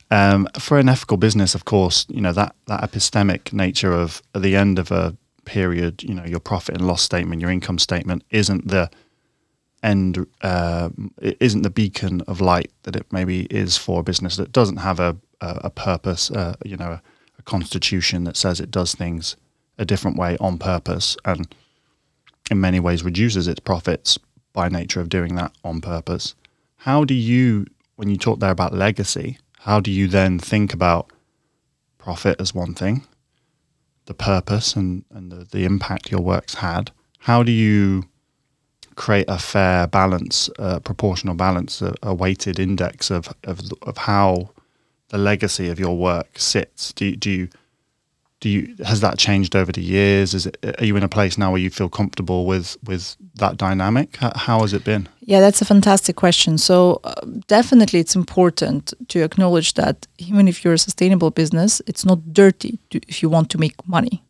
Um, 0.09 0.47
for 0.59 0.80
an 0.80 0.89
ethical 0.89 1.18
business, 1.18 1.53
of 1.53 1.63
course, 1.65 2.07
you 2.09 2.22
know 2.22 2.34
that 2.34 2.55
that 2.65 2.82
epistemic 2.82 3.53
nature 3.53 3.93
of 3.93 4.22
at 4.34 4.41
the 4.41 4.55
end 4.55 4.80
of 4.80 4.91
a 4.91 5.15
period, 5.45 6.01
you 6.01 6.15
know, 6.15 6.26
your 6.26 6.39
profit 6.39 6.76
and 6.76 6.88
loss 6.88 7.03
statement, 7.03 7.39
your 7.41 7.51
income 7.51 7.78
statement 7.78 8.24
isn't 8.32 8.68
the 8.68 8.89
end, 9.84 10.26
uh, 10.41 10.89
it 11.22 11.38
isn't 11.39 11.61
the 11.61 11.70
beacon 11.70 12.22
of 12.28 12.41
light 12.41 12.72
that 12.84 12.95
it 12.95 13.05
maybe 13.11 13.41
is 13.51 13.78
for 13.78 13.99
a 13.99 14.03
business 14.03 14.38
that 14.38 14.51
doesn't 14.51 14.78
have 14.78 14.99
a 14.99 15.15
a, 15.41 15.61
a 15.65 15.70
purpose, 15.70 16.32
uh, 16.32 16.55
you 16.65 16.78
know, 16.78 16.91
a, 16.93 17.01
a 17.38 17.43
constitution 17.43 18.24
that 18.24 18.36
says 18.36 18.59
it 18.59 18.72
does 18.72 18.95
things 18.95 19.36
a 19.78 19.86
different 19.86 20.18
way 20.18 20.36
on 20.39 20.57
purpose, 20.57 21.15
and 21.26 21.53
in 22.49 22.59
many 22.59 22.80
ways 22.80 23.03
reduces 23.03 23.47
its 23.47 23.59
profits 23.59 24.18
by 24.58 24.70
nature 24.70 24.99
of 24.99 25.08
doing 25.08 25.36
that 25.36 25.51
on 25.64 25.80
purpose. 25.80 26.34
How 26.78 27.03
do 27.05 27.14
you, 27.14 27.68
when 27.95 28.10
you 28.10 28.18
talk 28.18 28.39
there 28.39 28.49
about 28.49 28.74
legacy, 28.74 29.38
how 29.60 29.80
do 29.80 29.91
you 29.91 30.08
then 30.08 30.39
think 30.39 30.74
about 30.74 31.12
profit 31.99 32.41
as 32.41 32.55
one 32.55 32.74
thing, 32.74 33.05
the 34.08 34.16
purpose 34.16 34.76
and, 34.76 35.05
and 35.12 35.32
the, 35.32 35.45
the 35.51 35.64
impact 35.64 36.10
your 36.10 36.22
work's 36.22 36.55
had? 36.55 36.89
How 37.20 37.43
do 37.43 37.51
you 37.51 38.05
create 38.95 39.26
a 39.28 39.38
fair 39.38 39.86
balance, 39.86 40.49
a 40.58 40.80
proportional 40.80 41.36
balance, 41.36 41.80
a, 41.84 41.93
a 42.01 42.16
weighted 42.16 42.58
index 42.58 43.12
of, 43.12 43.32
of, 43.43 43.62
of 43.84 43.95
how 43.95 44.49
the 45.10 45.20
legacy 45.20 45.70
of 45.70 45.80
your 45.80 45.95
work 45.95 46.39
sits? 46.39 46.93
Do 46.93 47.16
do 47.16 47.30
you, 47.30 47.49
do 48.40 48.50
you, 48.50 48.76
has 48.86 49.02
that 49.02 49.18
changed 49.18 49.56
over 49.56 49.72
the 49.72 49.82
years? 49.82 50.34
Is 50.34 50.46
it, 50.46 50.58
are 50.80 50.86
you 50.86 50.96
in 50.96 51.04
a 51.04 51.10
place 51.10 51.38
now 51.38 51.52
where 51.52 51.62
you 51.62 51.70
feel 51.70 51.90
comfortable 51.90 52.46
with, 52.46 52.78
with 52.84 53.16
that 53.36 53.58
dynamic? 53.58 54.16
How, 54.18 54.62
has 54.62 54.74
it 54.74 54.84
been? 54.84 55.10
Yeah, 55.22 55.40
that's 55.40 55.62
a 55.62 55.66
fantastic 55.66 56.16
question. 56.16 56.58
So, 56.58 57.02
uh, 57.04 57.16
definitely, 57.48 58.00
it's 58.00 58.16
important 58.16 58.94
to 59.08 59.24
acknowledge 59.24 59.74
that 59.74 60.08
even 60.20 60.48
if 60.48 60.64
you're 60.64 60.74
a 60.74 60.78
sustainable 60.78 61.32
business, 61.32 61.82
it's 61.88 62.06
not 62.06 62.32
dirty 62.32 62.80
to, 62.92 63.02
if 63.08 63.24
you 63.24 63.30
want 63.30 63.50
to 63.52 63.58
make 63.58 63.76
money. 63.88 64.24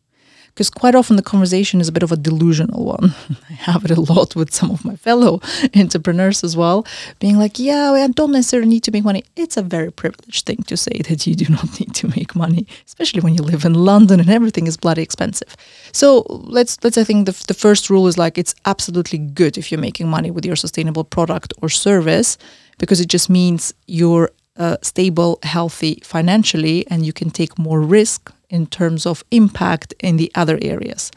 Because 0.48 0.70
quite 0.70 0.94
often 0.94 1.16
the 1.16 1.22
conversation 1.22 1.80
is 1.80 1.88
a 1.88 1.92
bit 1.92 2.02
of 2.02 2.12
a 2.12 2.16
delusional 2.16 2.84
one. 2.84 3.14
I 3.50 3.52
have 3.52 3.84
it 3.84 3.90
a 3.90 4.00
lot 4.00 4.34
with 4.34 4.52
some 4.52 4.70
of 4.70 4.84
my 4.84 4.96
fellow 4.96 5.40
entrepreneurs 5.76 6.42
as 6.42 6.56
well, 6.56 6.86
being 7.20 7.38
like, 7.38 7.58
yeah, 7.58 7.92
I 7.92 8.06
don't 8.08 8.32
necessarily 8.32 8.68
need 8.68 8.84
to 8.84 8.90
make 8.90 9.04
money. 9.04 9.24
It's 9.36 9.56
a 9.56 9.62
very 9.62 9.92
privileged 9.92 10.46
thing 10.46 10.62
to 10.64 10.76
say 10.76 11.02
that 11.08 11.26
you 11.26 11.34
do 11.34 11.52
not 11.52 11.78
need 11.78 11.94
to 11.94 12.08
make 12.08 12.34
money, 12.34 12.66
especially 12.86 13.20
when 13.20 13.34
you 13.34 13.42
live 13.42 13.64
in 13.64 13.74
London 13.74 14.20
and 14.20 14.30
everything 14.30 14.66
is 14.66 14.76
bloody 14.76 15.02
expensive. 15.02 15.56
So 15.92 16.24
let's 16.28 16.82
let's 16.82 16.98
I 16.98 17.04
think 17.04 17.26
the, 17.26 17.44
the 17.46 17.54
first 17.54 17.90
rule 17.90 18.06
is 18.06 18.18
like 18.18 18.38
it's 18.38 18.54
absolutely 18.64 19.18
good 19.18 19.58
if 19.58 19.70
you're 19.70 19.80
making 19.80 20.08
money 20.08 20.30
with 20.30 20.44
your 20.44 20.56
sustainable 20.56 21.04
product 21.04 21.52
or 21.62 21.68
service 21.68 22.38
because 22.78 23.00
it 23.00 23.08
just 23.08 23.28
means 23.28 23.74
you're 23.86 24.30
uh, 24.56 24.76
stable, 24.82 25.38
healthy 25.42 26.00
financially, 26.04 26.86
and 26.88 27.06
you 27.06 27.12
can 27.12 27.30
take 27.30 27.58
more 27.58 27.80
risk 27.80 28.32
in 28.50 28.66
terms 28.66 29.06
of 29.06 29.24
impact 29.30 29.94
in 30.00 30.16
the 30.16 30.30
other 30.34 30.58
areas. 30.62 31.10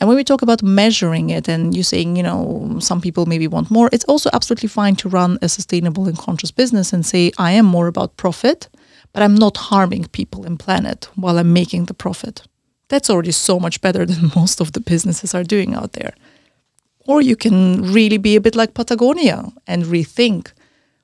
And 0.00 0.08
when 0.08 0.16
we 0.16 0.24
talk 0.24 0.42
about 0.42 0.62
measuring 0.62 1.30
it, 1.30 1.48
and 1.48 1.76
you 1.76 1.82
saying, 1.82 2.16
you 2.16 2.22
know, 2.22 2.78
some 2.80 3.00
people 3.00 3.26
maybe 3.26 3.46
want 3.46 3.70
more, 3.70 3.90
it's 3.92 4.04
also 4.04 4.30
absolutely 4.32 4.68
fine 4.68 4.96
to 4.96 5.08
run 5.08 5.38
a 5.42 5.48
sustainable 5.48 6.08
and 6.08 6.16
conscious 6.16 6.50
business 6.50 6.92
and 6.92 7.04
say, 7.04 7.30
I 7.38 7.52
am 7.52 7.66
more 7.66 7.88
about 7.88 8.16
profit, 8.16 8.68
but 9.12 9.22
I'm 9.22 9.34
not 9.34 9.56
harming 9.56 10.06
people 10.06 10.44
and 10.44 10.58
planet 10.58 11.08
while 11.14 11.38
I'm 11.38 11.52
making 11.52 11.86
the 11.86 11.94
profit. 11.94 12.42
That's 12.88 13.10
already 13.10 13.32
so 13.32 13.60
much 13.60 13.80
better 13.80 14.06
than 14.06 14.32
most 14.36 14.60
of 14.60 14.72
the 14.72 14.80
businesses 14.80 15.34
are 15.34 15.44
doing 15.44 15.74
out 15.74 15.92
there. 15.92 16.14
Or 17.06 17.22
you 17.22 17.36
can 17.36 17.92
really 17.92 18.18
be 18.18 18.36
a 18.36 18.40
bit 18.40 18.54
like 18.54 18.74
Patagonia 18.74 19.50
and 19.66 19.84
rethink 19.84 20.52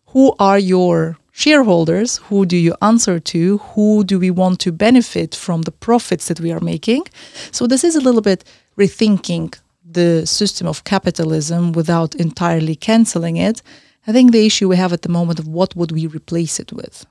who 0.09 0.35
are 0.39 0.59
your 0.59 1.17
shareholders? 1.35 2.19
Who 2.29 2.47
do 2.47 2.57
you 2.57 2.75
answer 2.81 3.19
to? 3.19 3.59
Who 3.75 4.05
do 4.05 4.19
we 4.19 4.31
want 4.31 4.61
to 4.61 4.73
benefit 4.73 5.35
from 5.35 5.63
the 5.63 5.73
profits 5.73 6.29
that 6.29 6.41
we 6.41 6.53
are 6.53 6.61
making? 6.61 7.03
So, 7.51 7.67
this 7.67 7.85
is 7.85 7.97
a 7.97 8.01
little 8.01 8.23
bit 8.23 8.45
rethinking 8.79 9.55
the 9.85 10.27
system 10.27 10.67
of 10.67 10.85
capitalism 10.85 11.73
without 11.73 12.15
entirely 12.15 12.77
canceling 12.77 13.37
it. 13.37 13.63
I 14.07 14.13
think 14.13 14.31
the 14.31 14.47
issue 14.47 14.69
we 14.69 14.77
have 14.77 14.93
at 14.93 15.03
the 15.03 15.09
moment 15.09 15.39
of 15.41 15.49
what 15.49 15.75
would 15.75 15.93
we 15.93 16.07
replace 16.07 16.61
it 16.61 16.73
with? 16.73 17.05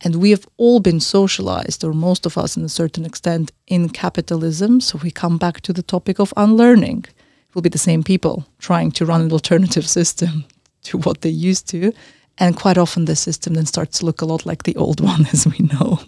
And 0.00 0.16
we 0.16 0.30
have 0.30 0.46
all 0.56 0.80
been 0.80 1.00
socialized, 1.00 1.84
or 1.84 1.92
most 1.92 2.26
of 2.26 2.36
us 2.38 2.56
in 2.56 2.64
a 2.64 2.68
certain 2.68 3.04
extent, 3.04 3.52
in 3.66 3.88
capitalism. 3.88 4.80
So 4.80 4.98
we 5.02 5.10
come 5.10 5.38
back 5.38 5.60
to 5.62 5.72
the 5.72 5.82
topic 5.82 6.18
of 6.18 6.32
unlearning. 6.36 7.04
It 7.48 7.54
will 7.54 7.62
be 7.62 7.68
the 7.68 7.78
same 7.78 8.02
people 8.02 8.46
trying 8.58 8.90
to 8.92 9.06
run 9.06 9.20
an 9.20 9.32
alternative 9.32 9.86
system 9.98 10.44
to 10.84 10.98
what 10.98 11.20
they 11.20 11.30
used 11.30 11.68
to. 11.68 11.92
And 12.38 12.56
quite 12.56 12.78
often 12.78 13.04
the 13.04 13.16
system 13.16 13.54
then 13.54 13.66
starts 13.66 13.98
to 13.98 14.06
look 14.06 14.20
a 14.20 14.26
lot 14.26 14.44
like 14.44 14.64
the 14.64 14.76
old 14.76 15.00
one, 15.12 15.26
as 15.32 15.46
we 15.46 15.66
know. 15.66 16.00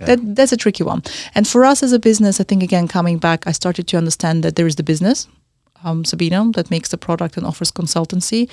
Yeah. 0.00 0.06
That 0.06 0.34
that's 0.34 0.52
a 0.52 0.56
tricky 0.56 0.84
one. 0.84 1.02
And 1.34 1.46
for 1.46 1.64
us 1.64 1.82
as 1.82 1.92
a 1.92 1.98
business, 1.98 2.40
I 2.40 2.44
think 2.44 2.62
again 2.62 2.88
coming 2.88 3.18
back, 3.18 3.46
I 3.46 3.52
started 3.52 3.86
to 3.88 3.96
understand 3.96 4.42
that 4.42 4.56
there 4.56 4.66
is 4.66 4.76
the 4.76 4.82
business, 4.82 5.28
um, 5.84 6.02
Sabinna, 6.04 6.52
that 6.54 6.70
makes 6.70 6.88
the 6.88 6.98
product 6.98 7.36
and 7.36 7.46
offers 7.46 7.70
consultancy, 7.72 8.48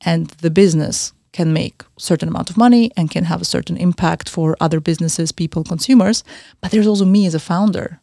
and 0.00 0.28
the 0.40 0.50
business 0.50 1.12
can 1.32 1.52
make 1.52 1.82
a 1.82 2.00
certain 2.00 2.28
amount 2.28 2.50
of 2.50 2.56
money 2.56 2.90
and 2.96 3.10
can 3.10 3.24
have 3.24 3.40
a 3.40 3.46
certain 3.46 3.76
impact 3.76 4.28
for 4.28 4.56
other 4.60 4.80
businesses, 4.80 5.32
people, 5.32 5.64
consumers. 5.64 6.24
But 6.60 6.70
there's 6.70 6.86
also 6.86 7.04
me 7.04 7.26
as 7.26 7.34
a 7.34 7.40
founder. 7.40 8.00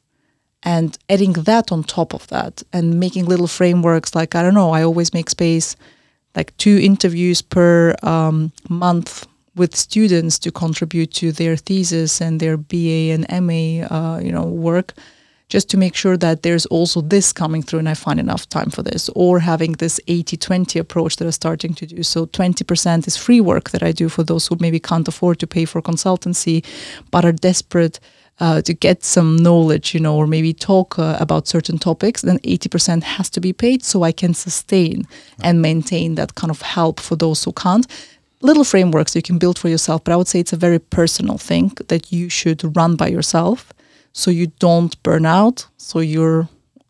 And 0.63 0.97
adding 1.07 1.33
that 1.33 1.71
on 1.71 1.83
top 1.83 2.13
of 2.13 2.27
that 2.27 2.63
and 2.73 2.99
making 2.99 3.25
little 3.25 3.47
frameworks 3.47 4.13
like, 4.15 4.35
I 4.35 4.41
don't 4.41 4.55
know, 4.55 4.71
I 4.71 4.83
always 4.83 5.13
make 5.13 5.29
space 5.29 5.75
like 6.35 6.55
two 6.57 6.79
interviews 6.81 7.41
per 7.41 7.95
um, 8.03 8.51
month 8.69 9.27
with 9.55 9.75
students 9.75 10.39
to 10.39 10.51
contribute 10.51 11.11
to 11.13 11.31
their 11.31 11.55
thesis 11.55 12.21
and 12.21 12.39
their 12.39 12.55
BA 12.57 13.11
and 13.13 13.25
MA, 13.45 13.85
uh, 13.87 14.19
you 14.19 14.31
know, 14.31 14.45
work 14.45 14.93
just 15.49 15.67
to 15.71 15.77
make 15.77 15.95
sure 15.95 16.15
that 16.15 16.43
there's 16.43 16.67
also 16.67 17.01
this 17.01 17.33
coming 17.33 17.63
through 17.63 17.79
and 17.79 17.89
I 17.89 17.95
find 17.95 18.19
enough 18.19 18.47
time 18.47 18.69
for 18.69 18.83
this, 18.83 19.09
or 19.15 19.39
having 19.39 19.73
this 19.73 19.99
80 20.07 20.37
20 20.37 20.79
approach 20.79 21.15
that 21.17 21.25
I'm 21.25 21.31
starting 21.31 21.73
to 21.73 21.87
do. 21.87 22.03
So 22.03 22.27
20% 22.27 23.07
is 23.07 23.17
free 23.17 23.41
work 23.41 23.71
that 23.71 23.83
I 23.83 23.91
do 23.91 24.09
for 24.09 24.23
those 24.23 24.47
who 24.47 24.57
maybe 24.59 24.79
can't 24.79 25.07
afford 25.07 25.39
to 25.39 25.47
pay 25.47 25.65
for 25.65 25.81
consultancy 25.81 26.63
but 27.11 27.25
are 27.25 27.31
desperate. 27.31 27.99
Uh, 28.41 28.61
to 28.61 28.73
get 28.73 29.03
some 29.03 29.35
knowledge, 29.35 29.93
you 29.93 29.99
know, 29.99 30.15
or 30.15 30.25
maybe 30.25 30.53
talk 30.53 30.97
uh, 30.97 31.17
about 31.19 31.45
certain 31.45 31.77
topics, 31.77 32.21
then 32.21 32.39
80% 32.39 33.03
has 33.03 33.29
to 33.31 33.41
be 33.41 33.51
paid 33.51 33.83
so 33.83 34.03
I 34.03 34.13
can 34.13 34.33
sustain 34.33 35.05
and 35.43 35.61
maintain 35.61 36.15
that 36.15 36.35
kind 36.35 36.49
of 36.49 36.61
help 36.61 37.01
for 37.01 37.17
those 37.17 37.43
who 37.43 37.51
can't 37.51 37.85
little 38.41 38.63
frameworks 38.63 39.15
you 39.15 39.21
can 39.21 39.37
build 39.37 39.59
for 39.59 39.69
yourself, 39.69 40.03
but 40.03 40.13
I 40.13 40.15
would 40.15 40.27
say 40.27 40.39
it's 40.39 40.53
a 40.53 40.57
very 40.57 40.79
personal 40.79 41.37
thing 41.37 41.71
that 41.87 42.11
you 42.11 42.29
should 42.29 42.75
run 42.75 42.95
by 42.95 43.07
yourself 43.07 43.73
so 44.13 44.31
you 44.31 44.47
don't 44.59 45.01
burn 45.03 45.25
out, 45.25 45.67
so 45.77 45.99
you're 45.99 46.49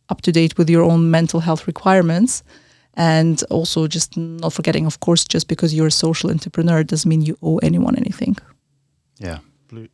up 0.10 0.22
to 0.22 0.32
date 0.32 0.58
with 0.58 0.70
your 0.70 0.84
own 0.84 1.12
mental 1.12 1.40
health 1.40 1.68
requirements. 1.68 2.44
And 2.96 3.42
also, 3.50 3.88
just 3.88 4.18
not 4.18 4.52
forgetting, 4.52 4.86
of 4.86 5.00
course, 5.00 5.24
just 5.24 5.48
because 5.48 5.74
you're 5.74 5.88
a 5.88 5.92
social 5.92 6.30
entrepreneur 6.30 6.84
doesn't 6.84 7.08
mean 7.08 7.22
you 7.22 7.38
owe 7.42 7.58
anyone 7.60 7.96
anything. 7.96 8.36
Yeah, 9.20 9.40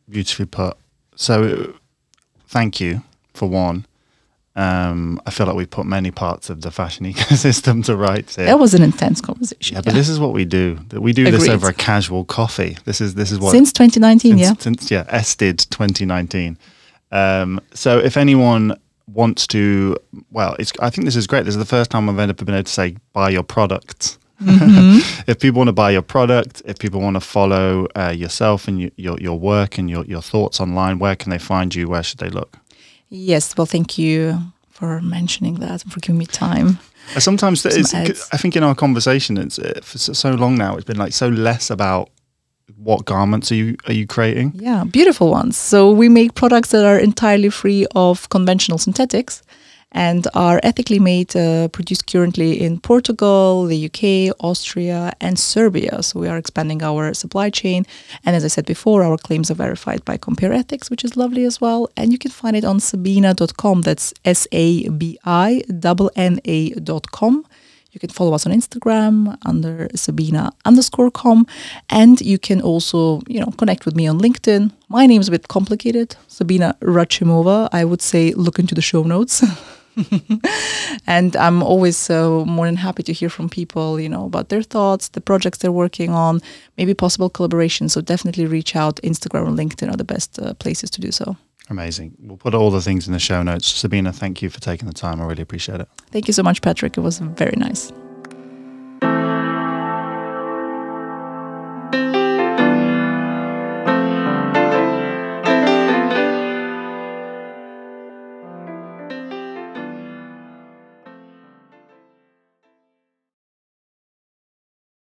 beautifully 0.08 0.46
put. 0.46 0.76
So, 1.16 1.74
thank 2.46 2.80
you 2.80 3.02
for 3.34 3.48
one. 3.48 3.86
Um, 4.56 5.20
I 5.26 5.30
feel 5.30 5.46
like 5.46 5.54
we 5.54 5.66
put 5.66 5.84
many 5.84 6.10
parts 6.10 6.48
of 6.48 6.62
the 6.62 6.70
fashion 6.70 7.04
ecosystem 7.12 7.84
to 7.84 7.94
rights 7.94 8.36
here. 8.36 8.46
That 8.46 8.58
was 8.58 8.72
an 8.72 8.82
intense 8.82 9.20
conversation. 9.20 9.74
Yeah, 9.74 9.82
but 9.82 9.92
this 9.92 10.08
is 10.08 10.18
what 10.18 10.32
we 10.32 10.46
do. 10.46 10.78
We 10.92 11.12
do 11.12 11.26
Agreed. 11.26 11.40
this 11.40 11.48
over 11.48 11.68
a 11.68 11.74
casual 11.74 12.24
coffee. 12.24 12.78
This 12.86 13.02
is 13.02 13.14
this 13.14 13.30
is 13.30 13.38
what 13.38 13.50
since 13.50 13.70
2019. 13.72 14.38
since, 14.38 14.40
yeah, 14.40 14.54
since 14.58 14.90
yeah, 14.90 15.04
Ested 15.04 15.68
2019. 15.68 16.56
Um, 17.12 17.60
so 17.74 17.98
if 17.98 18.16
anyone 18.16 18.80
wants 19.12 19.46
to, 19.48 19.96
well, 20.30 20.56
it's 20.58 20.72
I 20.80 20.88
think 20.88 21.04
this 21.04 21.16
is 21.16 21.26
great. 21.26 21.44
This 21.44 21.54
is 21.54 21.58
the 21.58 21.66
first 21.66 21.90
time 21.90 22.08
I've 22.08 22.18
ever 22.18 22.32
been 22.32 22.54
able 22.54 22.64
to 22.64 22.72
say 22.72 22.96
buy 23.12 23.28
your 23.28 23.42
products. 23.42 24.18
Mm-hmm. 24.42 25.22
if 25.30 25.38
people 25.40 25.58
want 25.58 25.68
to 25.68 25.72
buy 25.72 25.90
your 25.90 26.02
product, 26.02 26.62
if 26.66 26.78
people 26.78 27.00
want 27.00 27.14
to 27.14 27.20
follow 27.20 27.86
uh, 27.96 28.10
yourself 28.16 28.68
and 28.68 28.80
your, 28.80 28.90
your 28.96 29.18
your 29.20 29.38
work 29.38 29.78
and 29.78 29.88
your 29.90 30.04
your 30.04 30.22
thoughts 30.22 30.60
online, 30.60 30.98
where 30.98 31.16
can 31.16 31.30
they 31.30 31.38
find 31.38 31.74
you? 31.74 31.88
Where 31.88 32.02
should 32.02 32.18
they 32.18 32.28
look? 32.30 32.58
yes. 33.08 33.56
Well, 33.56 33.66
thank 33.66 33.98
you 33.98 34.38
for 34.70 35.00
mentioning 35.00 35.54
that 35.60 35.84
and 35.84 35.92
for 35.92 36.00
giving 36.00 36.18
me 36.18 36.26
time. 36.26 36.78
Sometimes 37.18 37.60
Some 37.62 38.02
it's. 38.02 38.28
I 38.34 38.36
think 38.36 38.56
in 38.56 38.62
our 38.62 38.74
conversation, 38.74 39.38
it's 39.38 39.58
uh, 39.58 39.80
for 39.82 39.98
so- 39.98 40.12
so 40.12 40.30
long 40.34 40.56
now. 40.56 40.74
It's 40.76 40.84
been 40.84 40.98
like 40.98 41.12
so 41.14 41.28
less 41.28 41.70
about 41.70 42.10
what 42.76 43.04
garments 43.04 43.50
are 43.52 43.54
you 43.54 43.76
are 43.86 43.92
you 43.94 44.06
creating. 44.06 44.52
Yeah, 44.56 44.84
beautiful 44.84 45.30
ones. 45.30 45.56
So 45.56 45.90
we 45.92 46.08
make 46.08 46.34
products 46.34 46.70
that 46.70 46.84
are 46.84 46.98
entirely 46.98 47.48
free 47.50 47.86
of 47.94 48.28
conventional 48.28 48.78
synthetics 48.78 49.42
and 49.92 50.26
are 50.34 50.60
ethically 50.62 50.98
made, 50.98 51.34
uh, 51.36 51.68
produced 51.68 52.06
currently 52.06 52.60
in 52.60 52.80
Portugal, 52.80 53.64
the 53.66 53.86
UK, 53.86 54.34
Austria, 54.40 55.12
and 55.20 55.38
Serbia. 55.38 56.02
So 56.02 56.20
we 56.20 56.28
are 56.28 56.36
expanding 56.36 56.82
our 56.82 57.14
supply 57.14 57.50
chain. 57.50 57.86
And 58.24 58.36
as 58.36 58.44
I 58.44 58.48
said 58.48 58.66
before, 58.66 59.02
our 59.02 59.16
claims 59.16 59.50
are 59.50 59.54
verified 59.54 60.04
by 60.04 60.16
Compare 60.16 60.52
Ethics, 60.52 60.90
which 60.90 61.04
is 61.04 61.16
lovely 61.16 61.44
as 61.44 61.60
well. 61.60 61.88
And 61.96 62.12
you 62.12 62.18
can 62.18 62.30
find 62.30 62.56
it 62.56 62.64
on 62.64 62.78
sabinna.com. 62.78 63.82
That's 63.82 64.12
S 64.24 64.46
A 64.52 64.88
B 64.88 65.18
I 65.24 65.62
N 66.16 66.40
A.com. 66.44 67.46
You 67.92 68.00
can 68.00 68.10
follow 68.10 68.34
us 68.34 68.44
on 68.44 68.52
Instagram 68.52 69.38
under 69.46 69.88
Sabinna 69.94 70.50
underscore 70.66 71.10
com. 71.10 71.46
And 71.88 72.20
you 72.20 72.38
can 72.38 72.60
also, 72.60 73.22
you 73.26 73.40
know, 73.40 73.50
connect 73.56 73.86
with 73.86 73.96
me 73.96 74.06
on 74.06 74.20
LinkedIn. 74.20 74.70
My 74.90 75.06
name 75.06 75.22
is 75.22 75.28
a 75.28 75.30
bit 75.30 75.48
complicated. 75.48 76.14
Sabinna 76.28 76.78
Rachimova. 76.80 77.70
I 77.72 77.86
would 77.86 78.02
say 78.02 78.34
look 78.34 78.58
into 78.58 78.74
the 78.74 78.82
show 78.82 79.02
notes. 79.02 79.42
and 81.06 81.36
I'm 81.36 81.62
always 81.62 82.10
uh, 82.10 82.44
more 82.44 82.66
than 82.66 82.76
happy 82.76 83.02
to 83.04 83.12
hear 83.12 83.28
from 83.28 83.48
people, 83.48 84.00
you 84.00 84.08
know, 84.08 84.26
about 84.26 84.48
their 84.48 84.62
thoughts, 84.62 85.08
the 85.08 85.20
projects 85.20 85.58
they're 85.58 85.72
working 85.72 86.10
on, 86.10 86.40
maybe 86.76 86.94
possible 86.94 87.30
collaborations. 87.30 87.90
So 87.90 88.00
definitely 88.00 88.46
reach 88.46 88.76
out. 88.76 89.00
Instagram 89.02 89.48
and 89.48 89.58
LinkedIn 89.58 89.92
are 89.92 89.96
the 89.96 90.04
best 90.04 90.38
uh, 90.38 90.54
places 90.54 90.90
to 90.90 91.00
do 91.00 91.10
so. 91.10 91.36
Amazing. 91.68 92.14
We'll 92.20 92.36
put 92.36 92.54
all 92.54 92.70
the 92.70 92.80
things 92.80 93.06
in 93.06 93.12
the 93.12 93.18
show 93.18 93.42
notes. 93.42 93.72
Sabinna, 93.72 94.14
thank 94.14 94.40
you 94.40 94.50
for 94.50 94.60
taking 94.60 94.86
the 94.86 94.94
time. 94.94 95.20
I 95.20 95.24
really 95.24 95.42
appreciate 95.42 95.80
it. 95.80 95.88
Thank 96.10 96.28
you 96.28 96.32
so 96.32 96.42
much, 96.42 96.62
Patrick. 96.62 96.96
It 96.96 97.00
was 97.00 97.18
very 97.18 97.56
nice. 97.56 97.92